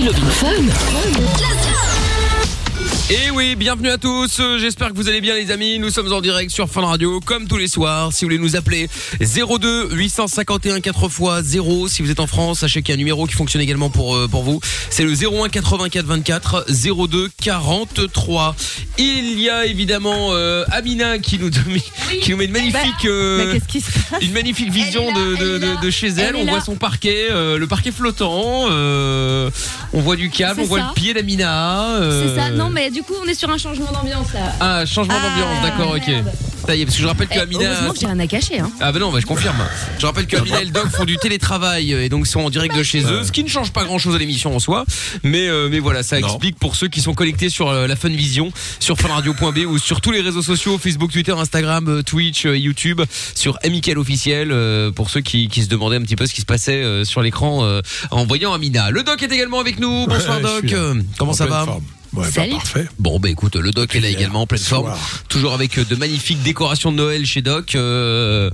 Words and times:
C'est 0.00 0.06
Love 0.06 0.18
in 0.18 0.30
Fun. 0.30 1.89
Et 3.12 3.30
oui, 3.32 3.56
bienvenue 3.56 3.88
à 3.90 3.98
tous. 3.98 4.38
Euh, 4.38 4.58
J'espère 4.58 4.90
que 4.90 4.94
vous 4.94 5.08
allez 5.08 5.20
bien 5.20 5.34
les 5.34 5.50
amis. 5.50 5.80
Nous 5.80 5.90
sommes 5.90 6.12
en 6.12 6.20
direct 6.20 6.52
sur 6.52 6.68
Fun 6.70 6.82
Radio 6.86 7.18
comme 7.18 7.48
tous 7.48 7.56
les 7.56 7.66
soirs. 7.66 8.12
Si 8.12 8.24
vous 8.24 8.28
voulez 8.30 8.38
nous 8.38 8.54
appeler 8.54 8.88
02 9.20 9.88
851 9.96 10.80
4 10.80 11.04
x 11.06 11.20
0 11.48 11.88
si 11.88 12.02
vous 12.02 12.10
êtes 12.12 12.20
en 12.20 12.28
France, 12.28 12.60
sachez 12.60 12.82
qu'il 12.82 12.92
y 12.92 12.92
a 12.92 12.94
un 12.94 12.98
numéro 12.98 13.26
qui 13.26 13.34
fonctionne 13.34 13.62
également 13.62 13.90
pour 13.90 14.14
euh, 14.14 14.28
pour 14.28 14.44
vous. 14.44 14.60
C'est 14.90 15.02
le 15.02 15.12
01 15.12 15.48
84 15.48 16.06
24 16.06 16.66
02 17.08 17.30
43. 17.42 18.54
Il 18.98 19.40
y 19.40 19.50
a 19.50 19.66
évidemment 19.66 20.28
euh, 20.30 20.64
Amina 20.70 21.18
qui 21.18 21.36
nous 21.40 21.50
donne- 21.50 21.64
qui 22.22 22.30
nous 22.30 22.36
met 22.36 22.44
une 22.44 22.52
magnifique 22.52 23.06
euh, 23.06 23.44
Bah, 23.46 23.52
qu'est-ce 23.54 23.66
qui 23.72 23.80
se 23.80 23.90
passe 23.90 24.22
une 24.22 24.32
magnifique 24.32 24.70
vision 24.70 25.10
de, 25.12 25.34
de, 25.36 25.58
de- 25.58 25.80
de 25.84 25.90
chez 25.90 26.08
elle. 26.08 26.20
Elle 26.20 26.36
est 26.36 26.42
On 26.42 26.44
là. 26.44 26.52
voit 26.52 26.60
son 26.60 26.76
parquet, 26.76 27.26
euh, 27.32 27.58
le 27.58 27.66
parquet 27.66 27.90
flottant. 27.90 28.66
euh, 28.70 29.50
on 29.92 30.00
voit 30.00 30.14
du 30.14 30.30
câble, 30.30 30.54
C'est 30.60 30.62
on 30.62 30.68
voit 30.68 30.78
ça. 30.78 30.86
le 30.90 30.94
pied 30.94 31.12
d'Amina. 31.12 31.96
euh, 31.96 32.28
C'est 32.28 32.40
ça. 32.40 32.50
Non, 32.50 32.70
mais 32.70 32.90
du 32.92 32.99
coup, 33.02 33.14
on 33.22 33.26
est 33.26 33.34
sur 33.34 33.50
un 33.50 33.58
changement 33.58 33.90
d'ambiance 33.92 34.32
là. 34.32 34.52
Ah, 34.60 34.86
changement 34.86 35.14
Ah, 35.16 35.28
d'ambiance, 35.28 35.62
d'accord, 35.62 35.94
ok. 35.96 36.34
Ça 36.66 36.76
y 36.76 36.82
est, 36.82 36.84
parce 36.84 36.96
que 36.96 37.02
je 37.02 37.08
rappelle 37.08 37.26
que 37.26 37.34
Eh, 37.36 37.40
Amina. 37.40 37.64
Heureusement 37.72 37.92
que 37.92 37.98
j'ai 38.00 38.06
rien 38.06 38.18
à 38.18 38.26
cacher. 38.26 38.60
Hein. 38.60 38.70
Ah 38.80 38.92
bah 38.92 38.98
non, 38.98 39.10
bah 39.10 39.18
je 39.20 39.26
confirme. 39.26 39.56
Je 39.98 40.04
rappelle 40.06 40.26
que 40.26 40.36
Amina 40.36 40.60
et 40.60 40.66
le 40.66 40.70
Doc 40.70 40.88
font 40.90 41.04
du 41.06 41.16
télétravail 41.16 41.94
euh, 41.94 42.04
et 42.04 42.08
donc 42.10 42.26
sont 42.26 42.40
en 42.40 42.50
direct 42.50 42.76
de 42.76 42.82
chez 42.82 43.02
eux, 43.04 43.24
ce 43.24 43.32
qui 43.32 43.42
ne 43.42 43.48
change 43.48 43.72
pas 43.72 43.84
grand-chose 43.84 44.14
à 44.14 44.18
l'émission 44.18 44.54
en 44.54 44.58
soi, 44.58 44.84
mais 45.22 45.48
euh, 45.48 45.68
mais 45.70 45.78
voilà, 45.78 46.02
ça 46.02 46.18
explique 46.18 46.58
pour 46.58 46.76
ceux 46.76 46.88
qui 46.88 47.00
sont 47.00 47.14
connectés 47.14 47.48
sur 47.48 47.68
euh, 47.70 47.86
la 47.86 47.96
Funvision, 47.96 48.52
sur 48.78 48.98
funradio.b 48.98 49.58
ou 49.66 49.78
sur 49.78 50.00
tous 50.02 50.10
les 50.12 50.20
réseaux 50.20 50.42
sociaux, 50.42 50.78
Facebook, 50.78 51.10
Twitter, 51.10 51.32
Instagram, 51.32 51.88
euh, 51.88 52.02
Twitch, 52.02 52.44
euh, 52.46 52.56
YouTube, 52.56 53.00
sur 53.34 53.58
Amical 53.64 53.98
officiel 53.98 54.50
euh, 54.52 54.90
pour 54.92 55.08
ceux 55.10 55.22
qui, 55.22 55.48
qui 55.48 55.62
se 55.62 55.68
demandaient 55.68 55.96
un 55.96 56.02
petit 56.02 56.16
peu 56.16 56.26
ce 56.26 56.34
qui 56.34 56.42
se 56.42 56.46
passait 56.46 56.82
euh, 56.82 57.04
sur 57.04 57.22
l'écran 57.22 57.64
euh, 57.64 57.80
en 58.10 58.26
voyant 58.26 58.52
Amina. 58.52 58.90
Le 58.90 59.02
Doc 59.02 59.22
est 59.22 59.32
également 59.32 59.60
avec 59.60 59.80
nous. 59.80 60.06
Bonsoir 60.06 60.36
Ouais, 60.36 60.42
je 60.42 60.46
Doc. 60.46 60.58
suis 60.66 60.70
là. 60.72 60.76
Euh, 60.78 60.94
Comment 61.18 61.30
En 61.32 61.34
ça 61.34 61.46
pleine 61.46 61.58
va? 61.58 61.64
forme. 61.64 61.84
Ouais, 62.12 62.24
bah, 62.24 62.30
Salut. 62.32 62.52
parfait. 62.52 62.88
Bon 62.98 63.20
bah 63.20 63.28
écoute, 63.30 63.54
le 63.54 63.70
Doc 63.70 63.94
est 63.94 64.00
là 64.00 64.08
également 64.08 64.42
en 64.42 64.46
pleine 64.46 64.60
forme, 64.60 64.86
soir. 64.86 64.98
toujours 65.28 65.54
avec 65.54 65.78
euh, 65.78 65.84
de 65.84 65.94
magnifiques 65.94 66.42
décorations 66.42 66.90
de 66.90 66.96
Noël 66.96 67.24
chez 67.24 67.40
Doc. 67.40 67.76
euh, 67.76 68.50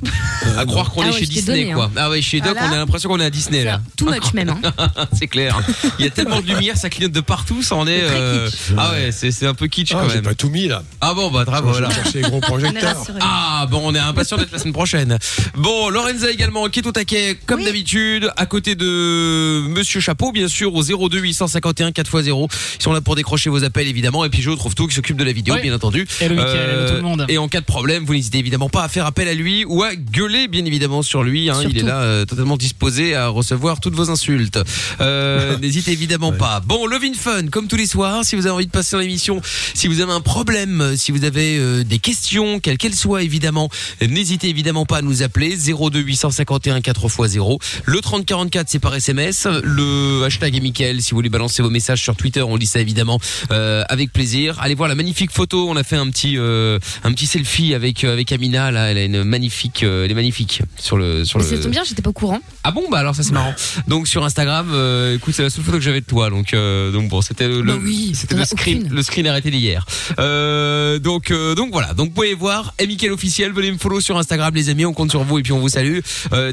à 0.59 0.67
croire 0.67 0.91
qu'on 0.91 1.03
Ah 1.03 1.07
est 1.07 1.13
ouais, 1.13 1.19
chez 1.21 1.27
Disney 1.27 1.61
donné, 1.63 1.73
quoi. 1.75 1.85
hein. 1.87 1.91
Ah 1.97 2.11
ouais, 2.11 2.21
chez 2.21 2.41
Doc, 2.41 2.53
Voilà. 2.53 2.69
on 2.69 2.73
a 2.75 2.77
l'impression 2.77 3.09
qu'on 3.09 3.19
est 3.21 3.25
à 3.25 3.31
Disney 3.31 3.65
là. 3.65 3.81
Too 3.97 4.05
much 4.11 4.35
même. 4.35 4.51
Hein. 4.51 4.89
c'est 5.19 5.27
clair. 5.27 5.59
Il 5.99 6.05
y 6.05 6.09
a 6.09 6.11
tellement 6.11 6.41
de 6.43 6.47
lumière, 6.47 6.77
ça 6.77 6.91
clignote 6.91 7.13
de 7.13 7.21
partout, 7.21 7.63
ça 7.63 7.77
en 7.77 7.87
est. 7.87 8.01
Euh. 8.03 8.51
Ah 8.77 8.91
ouais, 8.93 9.11
c'est 9.11 9.31
c'est 9.31 9.47
un 9.47 9.55
peu 9.55 9.69
kitsch 9.69 9.93
Ah, 9.95 10.01
quand 10.03 10.09
j'ai 10.11 10.17
même. 10.17 10.25
pas 10.25 10.35
tout 10.35 10.51
mis 10.51 10.69
là. 10.69 10.83
Ah 11.01 11.15
bon 11.15 11.31
bah 11.31 11.45
bravo. 11.47 11.71
Voilà. 11.71 11.89
cherché 11.91 12.21
les 12.21 12.29
gros 12.29 12.41
projecteurs. 12.43 13.05
Ah 13.21 13.67
bon, 13.71 13.81
on 13.85 13.95
est 13.95 13.99
impatient 13.99 14.37
d'être 14.37 14.53
la 14.53 14.59
semaine 14.59 14.75
prochaine. 14.75 15.19
Bon, 15.57 15.89
Lorenza 15.89 16.31
également 16.31 16.67
qui 16.69 16.81
est 16.81 16.87
au 16.87 16.93
taquet 16.93 17.39
comme 17.47 17.65
d'habitude, 17.65 18.31
à 18.37 18.45
côté 18.45 18.75
de 18.75 19.63
Monsieur 19.69 20.01
Chapeau 20.01 20.31
bien 20.31 20.49
sûr 20.49 20.75
au 20.75 20.83
02 21.09 21.19
851 21.21 21.91
4x0. 21.91 22.49
Ils 22.79 22.83
sont 22.83 22.93
là 22.93 23.01
pour 23.01 23.17
décrocher 23.17 23.46
vos 23.49 23.65
appels 23.65 23.87
évidemment 23.87 24.25
et 24.25 24.29
puis 24.31 24.43
je 24.43 24.51
retrouve 24.51 24.75
tout 24.75 24.87
qui 24.87 24.95
s'occupe 24.95 25.17
de 25.17 25.25
la 25.25 25.33
vidéo 25.33 25.55
Oui. 25.55 25.63
bien 25.63 25.75
entendu. 25.75 26.07
Tout 26.07 26.25
le 26.29 27.01
monde. 27.03 27.25
Et 27.29 27.39
en 27.39 27.49
cas 27.49 27.61
de 27.61 27.67
problème, 27.67 28.05
vous 28.05 28.15
n'hésitez 28.15 28.39
évidemment 28.39 28.69
pas 28.69 28.85
à 28.85 28.89
faire 28.89 29.07
appel 29.07 29.29
à 29.29 29.35
lui 29.35 29.65
ou 29.65 29.83
à 29.83 29.95
gueuler 29.95 30.49
bien 30.49 30.65
évidemment 30.65 31.03
sur 31.03 31.23
lui. 31.23 31.51
Hein. 31.51 31.61
Il 31.69 31.79
est 31.79 31.83
là 31.83 32.01
euh, 32.01 32.25
totalement 32.25 32.57
disposé 32.57 33.15
à 33.15 33.29
recevoir 33.29 33.81
toutes 33.81 33.95
vos 33.95 34.11
insultes. 34.11 34.59
Euh, 35.01 35.59
n'hésitez 35.63 35.93
évidemment 35.93 36.33
pas. 36.33 36.61
Bon, 36.61 36.87
Love 36.87 37.05
in 37.05 37.15
Fun, 37.15 37.49
comme 37.49 37.69
tous 37.69 37.77
les 37.77 37.87
soirs, 37.87 38.25
si 38.25 38.37
vous 38.37 38.47
avez 38.47 38.55
envie 38.55 38.67
de 38.67 38.71
passer 38.71 38.97
dans 38.97 39.01
l'émission, 39.01 39.41
si 39.75 39.89
vous 39.89 40.01
avez 40.01 40.13
un 40.13 40.21
problème, 40.21 40.95
si 40.97 41.13
vous 41.13 41.25
avez 41.25 41.59
euh, 41.59 41.85
des 41.85 41.99
questions, 41.99 42.61
quelles 42.61 42.79
qu'elles 42.79 42.95
soient 42.95 43.23
évidemment, 43.23 43.69
euh, 44.03 44.07
n'hésitez 44.07 44.49
évidemment 44.49 44.87
pas 44.87 44.99
à 44.99 45.03
nous 45.03 45.23
appeler 45.23 45.57
02 45.57 46.01
851 46.01 46.81
4x0. 46.81 47.59
Le 47.85 48.01
3044 48.01 48.69
c'est 48.69 48.79
par 48.79 48.95
SMS. 48.95 49.47
Le 49.63 50.25
hashtag 50.25 50.57
est 50.57 50.61
Mickaël 50.61 51.03
si 51.03 51.11
vous 51.11 51.17
voulez 51.17 51.29
balancer 51.29 51.63
vos 51.63 51.71
messages 51.71 52.03
sur 52.03 52.17
Twitter, 52.17 52.43
on 52.43 52.57
lit 52.57 52.67
ça 52.67 52.81
évidemment 52.81 53.21
euh, 53.51 53.85
avec 53.89 54.13
plaisir. 54.13 54.57
Allez 54.61 54.75
voir 54.75 54.89
la 54.89 54.95
magnifique 54.95 55.31
photo, 55.31 55.69
on 55.69 55.77
a 55.77 55.83
fait 55.83 55.97
un 55.97 56.09
petit 56.11 56.37
euh, 56.37 56.79
un 57.05 57.13
petit 57.13 57.27
selfie 57.27 57.75
avec 57.75 58.05
euh, 58.05 58.13
avec 58.13 58.33
Amina 58.33 58.71
là, 58.71 58.91
elle 58.91 58.99
a 58.99 59.05
une 59.05 59.25
magnifique 59.25 59.83
elle 59.83 60.11
est 60.11 60.15
magnifique 60.15 60.63
sur 60.79 60.97
le 60.97 61.25
sur 61.25 61.39
Mais 61.39 61.45
le 61.45 61.57
ça 61.57 61.63
tombe 61.63 61.73
bien, 61.73 61.85
j'étais 61.85 62.03
pas 62.03 62.11
au 62.11 62.15
courant. 62.15 62.41
ah 62.65 62.71
bon 62.71 62.85
bah 62.91 62.99
alors 62.99 63.15
ça 63.15 63.23
c'est 63.23 63.33
marrant. 63.33 63.55
Donc 63.89 64.09
sur 64.09 64.25
Instagram, 64.25 64.69
écoute 65.15 65.35
c'est 65.35 65.43
la 65.43 65.51
seule 65.51 65.65
photo 65.65 65.79
que 65.79 65.85
j'avais 65.85 66.01
de 66.01 66.07
toi 66.07 66.31
donc 66.31 66.55
donc 66.55 67.09
bon 67.09 67.21
c'était 67.21 67.49
le, 67.49 67.63
Bah 67.63 67.75
oui, 67.83 68.13
c'était 68.15 68.35
le 68.35 68.45
screen 68.45 68.83
aucune. 68.83 68.95
le 68.95 69.03
screen 69.03 69.27
arrêté 69.27 69.51
d'hier. 69.51 69.85
Donc 70.19 71.33
donc 71.33 71.73
voilà 71.73 71.95
donc 71.95 72.09
vous 72.09 72.15
pouvez 72.15 72.35
voir 72.35 72.75
Amical 72.81 73.13
officiel 73.13 73.53
venez 73.53 73.73
me 73.73 73.79
follow 73.79 74.01
sur 74.01 74.17
Instagram 74.19 74.55
les 74.55 74.69
amis 74.69 74.85
on 74.85 74.93
compte 74.93 75.11
sur 75.11 75.23
vous 75.25 75.39
et 75.39 75.43
puis 75.43 75.53
on 75.53 75.61
vous 75.61 75.69
salue. 75.69 76.01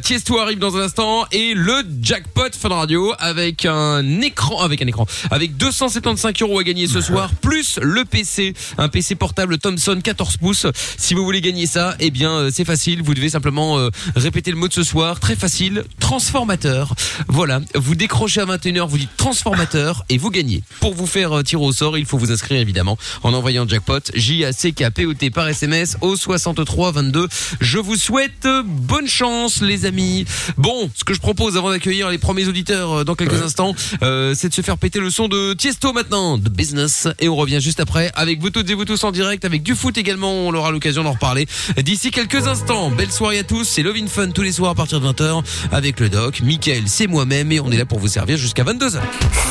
Tiesto 0.01 0.39
arrive 0.39 0.59
dans 0.59 0.75
un 0.77 0.81
instant 0.81 1.25
et 1.31 1.53
le 1.53 1.83
jackpot 2.01 2.49
Fun 2.59 2.69
Radio 2.69 3.13
avec 3.19 3.65
un 3.65 4.21
écran 4.21 4.61
avec 4.61 4.81
un 4.81 4.87
écran 4.87 5.05
avec 5.31 5.57
275 5.57 6.33
euros 6.41 6.59
à 6.59 6.63
gagner 6.63 6.72
ce 6.73 7.01
soir 7.01 7.31
plus 7.41 7.79
le 7.81 8.03
PC 8.03 8.53
un 8.77 8.89
PC 8.89 9.15
portable 9.15 9.57
Thomson 9.57 9.99
14 10.03 10.37
pouces. 10.37 10.65
Si 10.97 11.13
vous 11.13 11.23
voulez 11.23 11.41
gagner 11.41 11.67
ça 11.67 11.95
eh 11.99 12.09
bien 12.09 12.31
euh, 12.31 12.49
c'est 12.51 12.65
facile 12.65 13.03
vous 13.03 13.13
devez 13.13 13.29
simplement 13.29 13.77
euh, 13.77 13.89
répéter 14.15 14.49
le 14.49 14.57
mot 14.57 14.67
de 14.67 14.73
ce 14.73 14.83
soir 14.83 15.19
très 15.19 15.35
facile 15.35 15.83
transformateur. 15.99 16.95
Voilà 17.27 17.61
vous 17.75 17.95
décrochez 17.95 18.41
à 18.41 18.45
21h 18.45 18.87
vous 18.87 18.97
dites 18.97 19.15
transformateur 19.17 20.03
et 20.09 20.17
vous 20.17 20.31
gagnez. 20.31 20.63
Pour 20.79 20.95
vous 20.95 21.05
faire 21.05 21.37
euh, 21.37 21.43
tirer 21.43 21.63
au 21.63 21.71
sort 21.71 21.97
il 21.97 22.05
faut 22.05 22.17
vous 22.17 22.31
inscrire 22.31 22.59
évidemment 22.59 22.97
en 23.21 23.33
envoyant 23.33 23.67
jackpot 23.67 24.01
J 24.15 24.45
A 24.45 24.51
C 24.51 24.71
K 24.71 24.89
P 24.89 25.05
O 25.05 25.13
T 25.13 25.29
par 25.29 25.47
SMS 25.47 25.97
au 26.01 26.15
63 26.15 26.91
22. 26.91 27.27
Je 27.61 27.77
vous 27.77 27.95
souhaite 27.95 28.47
bonne 28.65 29.07
chance 29.07 29.61
les 29.61 29.85
amis. 29.85 30.25
Bon, 30.57 30.89
ce 30.95 31.03
que 31.03 31.13
je 31.13 31.19
propose 31.19 31.55
avant 31.55 31.69
d'accueillir 31.69 32.09
les 32.09 32.17
premiers 32.17 32.47
auditeurs 32.47 32.91
euh, 32.91 33.03
dans 33.03 33.15
quelques 33.15 33.41
instants, 33.41 33.75
c'est 34.01 34.49
de 34.49 34.53
se 34.53 34.61
faire 34.61 34.77
péter 34.77 34.99
le 34.99 35.09
son 35.09 35.27
de 35.27 35.53
Tiesto 35.53 35.93
maintenant, 35.93 36.37
de 36.37 36.49
business 36.63 37.09
et 37.19 37.27
on 37.27 37.35
revient 37.35 37.59
juste 37.59 37.81
après 37.81 38.09
avec 38.15 38.39
vous 38.39 38.49
toutes 38.49 38.69
et 38.69 38.73
vous 38.73 38.85
tous 38.85 39.03
en 39.03 39.11
direct 39.11 39.43
avec 39.43 39.63
du 39.63 39.75
foot 39.75 39.97
également, 39.97 40.31
on 40.47 40.53
aura 40.53 40.71
l'occasion 40.71 41.03
d'en 41.03 41.11
reparler 41.11 41.45
d'ici 41.83 42.09
quelques 42.09 42.47
instants. 42.47 42.89
Belle 42.89 43.11
soirée 43.11 43.39
à 43.39 43.43
tous, 43.43 43.65
c'est 43.65 43.83
Love 43.83 43.97
in 43.97 44.07
Fun 44.07 44.29
tous 44.29 44.43
les 44.43 44.53
soirs 44.53 44.71
à 44.71 44.75
partir 44.75 45.01
de 45.01 45.07
20h 45.09 45.43
avec 45.73 45.99
le 45.99 46.07
doc, 46.07 46.39
Mickaël, 46.39 46.83
c'est 46.85 47.07
moi-même 47.07 47.51
et 47.51 47.59
on 47.59 47.69
est 47.69 47.75
là 47.75 47.83
pour 47.85 47.99
vous 47.99 48.07
servir 48.07 48.37
jusqu'à 48.37 48.63
22h. 48.63 49.01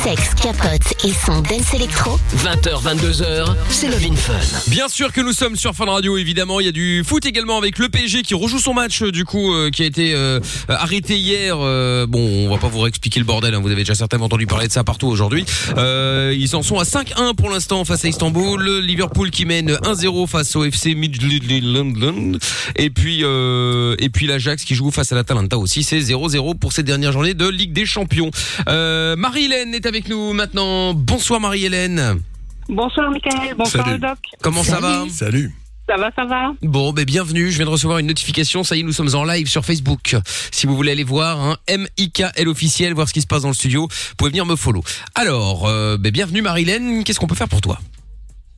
Sexe, 0.03 0.33
capote 0.41 1.05
et 1.05 1.11
son 1.23 1.39
dance 1.41 1.71
électro. 1.75 2.19
20h, 2.37 2.81
22h, 2.81 3.45
c'est 3.69 3.89
Love 3.89 4.05
in 4.11 4.15
Fun. 4.15 4.33
Bien 4.69 4.87
sûr 4.89 5.13
que 5.13 5.21
nous 5.21 5.33
sommes 5.33 5.55
sur 5.55 5.75
Fun 5.75 5.85
Radio, 5.85 6.17
évidemment. 6.17 6.59
Il 6.61 6.65
y 6.65 6.69
a 6.69 6.71
du 6.71 7.03
foot 7.05 7.23
également 7.27 7.59
avec 7.59 7.77
le 7.77 7.89
PSG 7.89 8.23
qui 8.23 8.33
rejoue 8.33 8.57
son 8.59 8.73
match, 8.73 9.03
euh, 9.03 9.11
du 9.11 9.23
coup, 9.23 9.53
euh, 9.53 9.69
qui 9.69 9.83
a 9.83 9.85
été 9.85 10.15
euh, 10.15 10.39
arrêté 10.67 11.15
hier. 11.19 11.57
Euh, 11.59 12.07
bon, 12.07 12.47
on 12.47 12.49
va 12.49 12.57
pas 12.57 12.69
vous 12.69 12.79
réexpliquer 12.79 13.19
le 13.19 13.25
bordel. 13.27 13.53
hein, 13.53 13.59
vous 13.61 13.67
avez 13.69 13.83
déjà 13.83 13.93
certainement 13.93 14.25
entendu 14.25 14.47
parler 14.47 14.67
de 14.67 14.71
ça 14.73 14.83
partout 14.83 15.07
aujourd'hui. 15.07 15.45
Euh, 15.77 16.35
ils 16.35 16.55
en 16.55 16.63
sont 16.63 16.79
à 16.79 16.85
5-1 17.03 17.35
pour 17.35 17.49
l'instant 17.49 17.83
face 17.83 18.05
à 18.05 18.07
Istanbul. 18.07 18.79
Liverpool 18.79 19.29
qui 19.29 19.45
mène 19.45 19.71
1-0 19.71 20.27
face 20.27 20.55
au 20.55 20.63
FC 20.63 20.95
Midtjylland. 20.95 22.37
Et 22.77 22.89
puis, 22.89 23.19
euh, 23.23 23.95
et 23.99 24.09
puis 24.09 24.25
l'Ajax 24.25 24.63
qui 24.63 24.73
joue 24.73 24.89
face 24.89 25.11
à 25.11 25.15
l'Atalanta 25.15 25.57
aussi. 25.57 25.83
C'est 25.83 25.99
0-0 25.99 26.57
pour 26.57 26.71
cette 26.71 26.85
dernière 26.85 27.11
journée 27.11 27.33
de 27.33 27.47
Ligue 27.47 27.73
des 27.73 27.85
Champions. 27.85 28.31
Euh, 28.69 29.15
Marie-Hélène 29.17 29.73
est 29.73 29.85
avec 29.85 30.07
nous 30.07 30.31
maintenant. 30.33 30.93
Bonsoir 30.93 31.41
Marie-Hélène. 31.41 32.21
Bonsoir 32.69 33.11
Michael, 33.11 33.55
bonsoir 33.57 33.85
Salut. 33.85 33.97
le 34.01 34.07
doc. 34.07 34.17
Comment 34.41 34.63
ça 34.63 34.79
va? 34.79 35.03
Salut. 35.09 35.53
Ça 35.89 35.97
va, 35.97 36.11
ça 36.15 36.23
va 36.25 36.53
Bon, 36.61 36.93
ben 36.93 37.03
bienvenue. 37.03 37.51
Je 37.51 37.57
viens 37.57 37.65
de 37.65 37.71
recevoir 37.71 37.99
une 37.99 38.07
notification. 38.07 38.63
Ça 38.63 38.75
y 38.75 38.79
est, 38.79 38.83
nous 38.83 38.93
sommes 38.93 39.13
en 39.15 39.25
live 39.25 39.47
sur 39.47 39.65
Facebook. 39.65 40.15
Si 40.51 40.65
vous 40.65 40.75
voulez 40.75 40.91
aller 40.93 41.03
voir, 41.03 41.41
hein, 41.41 41.57
M-I-K-L 41.67 42.47
officiel, 42.47 42.93
voir 42.93 43.09
ce 43.09 43.13
qui 43.13 43.21
se 43.21 43.27
passe 43.27 43.41
dans 43.41 43.49
le 43.49 43.53
studio, 43.53 43.87
vous 43.89 44.15
pouvez 44.17 44.29
venir 44.29 44.45
me 44.45 44.55
follow. 44.55 44.81
Alors, 45.13 45.67
euh, 45.67 45.97
ben, 45.97 46.11
bienvenue 46.11 46.41
Marilène. 46.41 47.03
Qu'est-ce 47.03 47.19
qu'on 47.19 47.27
peut 47.27 47.35
faire 47.35 47.49
pour 47.49 47.59
toi? 47.61 47.79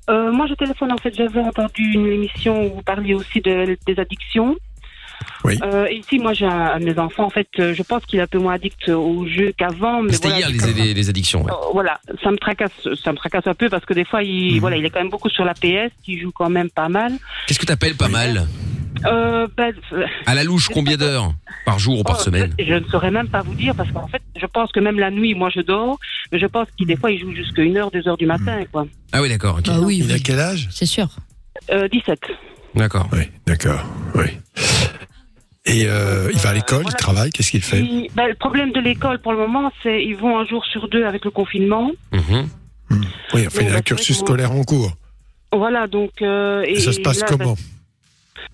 Euh, 0.07 0.31
Moi 0.31 0.45
je 0.47 0.53
téléphone 0.53 0.91
en 0.91 0.97
fait, 0.97 1.15
j'avais 1.15 1.39
entendu 1.39 1.93
une 1.93 2.05
émission 2.05 2.63
où 2.67 2.75
vous 2.75 2.83
parliez 2.83 3.15
aussi 3.15 3.41
de, 3.41 3.75
des 3.87 3.99
addictions. 3.99 4.55
Oui. 5.43 5.57
Euh, 5.63 5.85
et 5.89 5.97
ici, 5.97 6.19
moi 6.19 6.33
j'ai 6.33 6.45
un, 6.45 6.79
de 6.79 6.85
mes 6.85 6.97
enfants, 6.99 7.25
en 7.25 7.29
fait, 7.29 7.47
euh, 7.59 7.73
je 7.73 7.83
pense 7.83 8.05
qu'il 8.05 8.19
est 8.19 8.23
un 8.23 8.27
peu 8.27 8.39
moins 8.39 8.53
addict 8.53 8.89
aux 8.89 9.25
jeux 9.27 9.53
qu'avant. 9.57 10.01
mais 10.01 10.13
C'était 10.13 10.29
voilà, 10.29 10.39
hier 10.39 10.49
les, 10.49 10.57
comme- 10.57 10.73
les, 10.73 10.93
les 10.93 11.09
addictions. 11.09 11.43
ouais. 11.43 11.51
Euh, 11.51 11.69
voilà, 11.73 11.99
ça 12.23 12.31
me 12.31 12.37
tracasse, 12.37 12.71
ça 13.03 13.11
me 13.11 13.17
tracasse 13.17 13.47
un 13.47 13.53
peu 13.53 13.69
parce 13.69 13.85
que 13.85 13.93
des 13.93 14.05
fois, 14.05 14.23
il, 14.23 14.53
Mhm. 14.55 14.59
voilà, 14.59 14.77
il 14.77 14.85
est 14.85 14.89
quand 14.89 14.99
même 15.01 15.09
beaucoup 15.09 15.29
sur 15.29 15.45
la 15.45 15.53
PS, 15.53 15.91
il 16.07 16.19
joue 16.19 16.31
quand 16.31 16.49
même 16.49 16.69
pas 16.69 16.89
mal. 16.89 17.13
Qu'est-ce 17.47 17.59
que 17.59 17.65
t'appelles 17.65 17.95
pas 17.95 18.07
mal? 18.07 18.47
Euh, 19.05 19.45
ben, 19.57 19.73
À 20.25 20.35
la 20.35 20.43
louche, 20.43 20.69
combien 20.69 20.95
d'heures? 20.97 21.33
Par 21.65 21.79
jour 21.79 21.99
ou 21.99 22.03
par 22.03 22.17
oh, 22.19 22.23
semaine? 22.23 22.53
je, 22.59 22.63
je 22.65 22.73
ne 22.75 22.85
saurais 22.85 23.11
même 23.11 23.27
pas 23.27 23.41
vous 23.41 23.53
dire 23.55 23.75
parce 23.75 23.91
qu'en 23.91 24.07
fait, 24.07 24.21
je 24.39 24.45
pense 24.45 24.71
que 24.71 24.79
même 24.79 24.99
la 24.99 25.11
nuit, 25.11 25.33
moi 25.35 25.49
je 25.53 25.59
dors, 25.61 25.99
mais 26.31 26.39
je 26.39 26.45
pense 26.45 26.67
qu'il 26.77 26.87
des 26.87 26.95
fois 26.95 27.11
il 27.11 27.19
joue 27.19 27.33
jusqu'à 27.33 27.61
1h, 27.63 27.91
2h 27.91 28.17
du 28.17 28.25
matin, 28.25 28.63
quoi. 28.71 28.85
Ah 29.11 29.21
oui, 29.21 29.29
d'accord. 29.29 29.59
Ah 29.67 29.79
oui, 29.81 29.97
Il 30.03 30.11
a 30.11 30.15
oui, 30.15 30.21
quel 30.23 30.39
âge? 30.39 30.67
C'est 30.71 30.85
sûr. 30.85 31.07
Euh, 31.71 31.87
17. 31.89 32.19
D'accord. 32.75 33.07
Oui, 33.13 33.23
d'accord. 33.47 33.83
Oui. 34.15 34.25
Et 35.67 35.85
euh, 35.87 36.29
il 36.31 36.39
va 36.39 36.49
à 36.49 36.53
l'école, 36.53 36.79
il 36.79 36.83
Voilà. 36.83 36.97
travaille, 36.97 37.29
qu'est-ce 37.31 37.49
qu'il 37.51 37.63
fait 37.63 37.79
Il- 37.79 38.07
ben, 38.15 38.27
le 38.27 38.35
problème 38.35 38.71
de 38.71 38.79
l'école 38.79 39.19
pour 39.19 39.31
le 39.31 39.39
moment, 39.39 39.71
c'est 39.81 40.03
ils 40.03 40.15
vont 40.15 40.37
un 40.37 40.45
jour 40.45 40.63
sur 40.65 40.87
deux 40.89 41.05
avec 41.05 41.25
le 41.25 41.31
confinement. 41.31 41.91
Mhm. 42.11 42.47
Oui, 43.33 43.45
enfin, 43.47 43.61
il 43.61 43.67
a 43.67 43.71
Bon, 43.71 43.77
un 43.77 43.81
cursus 43.81 44.19
scolaire 44.19 44.51
en 44.51 44.63
cours. 44.63 44.93
Voilà, 45.51 45.87
donc. 45.87 46.11
euh, 46.21 46.63
Et 46.67 46.79
ça 46.79 46.93
se 46.93 46.99
passe 46.99 47.21
là, 47.21 47.25
comment 47.27 47.55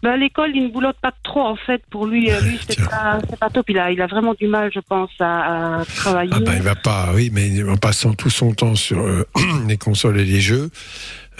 Ben, 0.04 0.12
à 0.12 0.18
l'école, 0.18 0.52
il 0.56 0.64
ne 0.64 0.70
boulotte 0.70 0.96
pas 1.02 1.12
trop, 1.24 1.42
en 1.42 1.56
fait. 1.58 1.82
Pour 1.92 2.06
lui, 2.08 2.32
euh, 2.32 2.40
lui 2.42 2.58
c'est 2.68 2.80
pas, 2.90 3.20
c'est 3.30 3.38
pas 3.38 3.50
top. 3.50 3.66
Il 3.70 3.78
a, 3.78 3.92
il 3.92 4.02
a 4.02 4.08
vraiment 4.08 4.34
du 4.34 4.48
mal, 4.48 4.72
je 4.74 4.80
pense, 4.80 5.10
à, 5.20 5.80
à 5.82 5.86
travailler. 5.86 6.32
Ah 6.34 6.40
ben, 6.40 6.54
il 6.56 6.62
va 6.62 6.76
pas, 6.76 7.10
oui, 7.14 7.30
mais 7.34 7.62
en 7.70 7.76
passant 7.78 8.14
tout 8.14 8.30
son 8.30 8.54
temps 8.54 8.76
sur 8.76 9.00
euh, 9.02 9.28
les 9.68 9.78
consoles 9.78 10.18
et 10.20 10.26
les 10.26 10.40
jeux, 10.40 10.70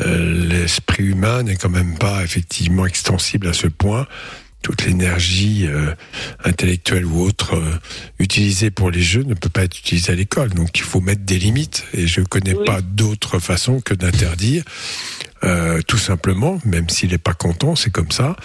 euh, 0.02 0.48
l'esprit 0.50 1.06
humain 1.06 1.44
n'est 1.44 1.56
quand 1.56 1.70
même 1.70 1.98
pas 1.98 2.24
effectivement 2.24 2.86
extensible 2.86 3.48
à 3.48 3.54
ce 3.54 3.68
point. 3.68 4.06
Toute 4.62 4.84
l'énergie 4.86 5.66
euh, 5.68 5.94
intellectuelle 6.44 7.06
ou 7.06 7.22
autre 7.22 7.56
euh, 7.56 7.80
utilisée 8.20 8.70
pour 8.70 8.92
les 8.92 9.02
jeux 9.02 9.24
ne 9.24 9.34
peut 9.34 9.50
pas 9.50 9.64
être 9.64 9.78
utilisée 9.78 10.12
à 10.12 10.16
l'école. 10.16 10.50
Donc 10.52 10.78
il 10.78 10.84
faut 10.84 11.02
mettre 11.02 11.22
des 11.24 11.40
limites. 11.40 11.84
Et 11.94 12.06
je 12.08 12.22
connais 12.22 12.54
Oui. 12.54 12.66
pas 12.66 12.82
d'autre 12.82 13.40
façon 13.40 13.82
que 13.82 13.94
d'interdire. 13.94 14.64
euh, 15.44 15.82
tout 15.88 15.98
simplement, 15.98 16.60
même 16.66 16.88
s'il 16.90 17.10
n'est 17.10 17.18
pas 17.18 17.34
content, 17.34 17.76
c'est 17.76 17.90
comme 17.90 18.12
ça. 18.12 18.36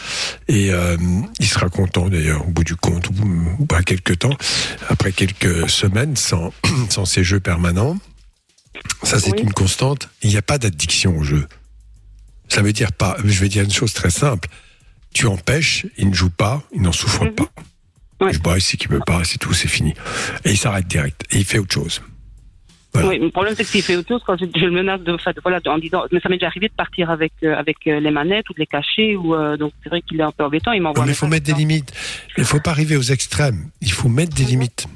Et 0.48 0.70
euh, 0.72 0.96
il 1.38 1.46
sera 1.46 1.68
content 1.68 2.08
d'ailleurs 2.08 2.48
au 2.48 2.50
bout 2.50 2.64
du 2.64 2.74
compte, 2.74 3.10
ou 3.58 3.66
pas 3.66 3.82
quelques 3.82 4.18
temps, 4.20 4.34
après 4.88 5.12
quelques 5.12 5.68
semaines 5.68 6.16
sans, 6.16 6.54
sans 6.88 7.04
ces 7.04 7.22
jeux 7.22 7.40
permanents. 7.40 7.98
Ça, 9.02 9.20
c'est 9.20 9.32
Oui. 9.32 9.40
une 9.42 9.52
constante. 9.52 10.08
Il 10.22 10.30
n'y 10.30 10.38
a 10.38 10.42
pas 10.42 10.56
d'addiction 10.56 11.18
au 11.18 11.22
jeu. 11.22 11.46
Ça 12.48 12.62
veut 12.62 12.72
dire 12.72 12.92
pas. 12.92 13.18
Je 13.22 13.40
vais 13.40 13.50
dire 13.50 13.64
une 13.64 13.72
chose 13.72 13.92
très 13.92 14.10
simple. 14.10 14.48
Tu 15.16 15.26
empêches, 15.26 15.86
il 15.96 16.10
ne 16.10 16.14
joue 16.14 16.28
pas, 16.28 16.62
il 16.74 16.82
n'en 16.82 16.92
souffre 16.92 17.24
Mhm. 17.24 17.34
pas. 17.34 17.48
Ouais. 18.20 18.32
Je 18.34 18.38
bois 18.38 18.58
ici 18.58 18.76
qu'il 18.76 18.90
veut 18.90 19.00
pas, 19.00 19.24
c'est 19.24 19.38
tout, 19.38 19.54
c'est 19.54 19.66
fini. 19.68 19.94
Et 20.44 20.50
il 20.50 20.58
s'arrête 20.58 20.86
direct. 20.86 21.22
Et 21.30 21.38
il 21.38 21.44
fait 21.46 21.58
autre 21.58 21.72
chose. 21.72 22.02
voilà. 22.92 23.08
Oui, 23.08 23.18
le 23.18 23.30
problème, 23.30 23.54
c'est 23.56 23.64
que 23.64 23.68
s'il 23.70 23.82
fait 23.82 23.96
autre 23.96 24.08
chose, 24.08 24.22
quand 24.26 24.36
je, 24.38 24.44
je 24.54 24.64
le 24.64 24.70
menace 24.70 25.00
de, 25.02 25.12
enfin, 25.12 25.32
de- 25.32 25.40
voilà, 25.42 25.58
en 25.66 25.78
disant, 25.78 26.02
mais 26.12 26.20
ça 26.20 26.28
m'est 26.30 26.36
déjà 26.36 26.46
arrivé 26.48 26.68
de 26.68 26.74
partir 26.74 27.10
avec, 27.10 27.32
euh, 27.44 27.54
avec 27.54 27.76
euh, 27.86 27.98
les 28.00 28.10
manettes 28.10 28.48
ou 28.50 28.54
de 28.54 28.58
les 28.58 28.66
cacher, 28.66 29.16
ou, 29.16 29.34
euh, 29.34 29.56
donc 29.58 29.72
c'est 29.82 29.88
vrai 29.90 30.00
qu'il 30.02 30.18
est 30.20 30.22
un 30.22 30.32
peu 30.32 30.44
embêtant, 30.44 30.72
il 30.72 30.80
m'envoie 30.82 31.04
mais 31.04 31.12
il 31.12 31.14
faut 31.14 31.26
mettre 31.26 31.44
des 31.46 31.52
limites. 31.54 31.92
Il 32.38 32.40
ne 32.40 32.46
faut 32.46 32.60
pas 32.60 32.70
arriver 32.70 32.96
aux 32.96 33.02
extrêmes. 33.02 33.68
Il 33.82 33.92
faut 33.92 34.08
mettre 34.08 34.34
des 34.34 34.44
Mhm. 34.44 34.48
limites. 34.50 34.86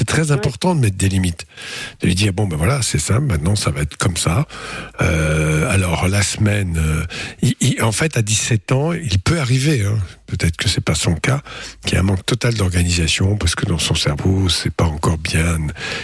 C'est 0.00 0.06
très 0.06 0.30
important 0.32 0.74
de 0.74 0.80
mettre 0.80 0.96
des 0.96 1.10
limites. 1.10 1.44
De 2.00 2.06
lui 2.06 2.14
dire, 2.14 2.32
bon, 2.32 2.46
ben 2.46 2.56
voilà, 2.56 2.80
c'est 2.80 2.98
ça, 2.98 3.20
maintenant 3.20 3.54
ça 3.54 3.70
va 3.70 3.82
être 3.82 3.98
comme 3.98 4.16
ça. 4.16 4.46
Euh, 5.02 5.70
alors, 5.70 6.08
la 6.08 6.22
semaine, 6.22 6.78
euh, 6.78 7.04
il- 7.42 7.54
il- 7.60 7.82
en 7.82 7.92
fait, 7.92 8.16
à 8.16 8.22
17 8.22 8.72
ans, 8.72 8.94
il 8.94 9.18
peut 9.18 9.38
arriver, 9.38 9.84
hein, 9.84 9.98
peut-être 10.26 10.56
que 10.56 10.70
c'est 10.70 10.80
pas 10.80 10.94
son 10.94 11.14
cas, 11.16 11.42
qu'il 11.84 11.92
y 11.92 11.96
a 11.98 12.00
un 12.00 12.04
manque 12.04 12.24
total 12.24 12.54
d'organisation, 12.54 13.36
parce 13.36 13.54
que 13.54 13.66
dans 13.66 13.76
son 13.78 13.94
cerveau, 13.94 14.48
c'est 14.48 14.72
pas 14.72 14.86
encore 14.86 15.18
bien 15.18 15.58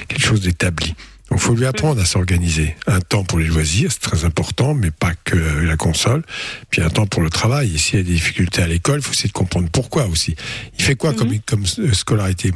quelque 0.08 0.26
chose 0.26 0.42
d'établi. 0.42 0.94
Donc, 1.30 1.40
faut 1.40 1.54
lui 1.54 1.64
apprendre 1.64 1.98
à 2.02 2.04
s'organiser. 2.04 2.76
Un 2.86 3.00
temps 3.00 3.24
pour 3.24 3.38
les 3.38 3.46
loisirs, 3.46 3.90
c'est 3.90 4.02
très 4.02 4.26
important, 4.26 4.74
mais 4.74 4.90
pas 4.90 5.14
que 5.24 5.36
la 5.38 5.78
console. 5.78 6.22
Puis 6.68 6.82
un 6.82 6.90
temps 6.90 7.06
pour 7.06 7.22
le 7.22 7.30
travail. 7.30 7.74
Et 7.74 7.78
s'il 7.78 7.98
y 7.98 8.02
a 8.02 8.04
des 8.04 8.12
difficultés 8.12 8.60
à 8.60 8.66
l'école, 8.66 8.98
il 8.98 9.02
faut 9.02 9.12
essayer 9.14 9.28
de 9.28 9.32
comprendre 9.32 9.70
pourquoi 9.72 10.04
aussi. 10.06 10.36
Il 10.78 10.84
fait 10.84 10.96
quoi 10.96 11.14
comme, 11.14 11.30
comme 11.46 11.64
euh, 11.78 11.94
scolarité? 11.94 12.52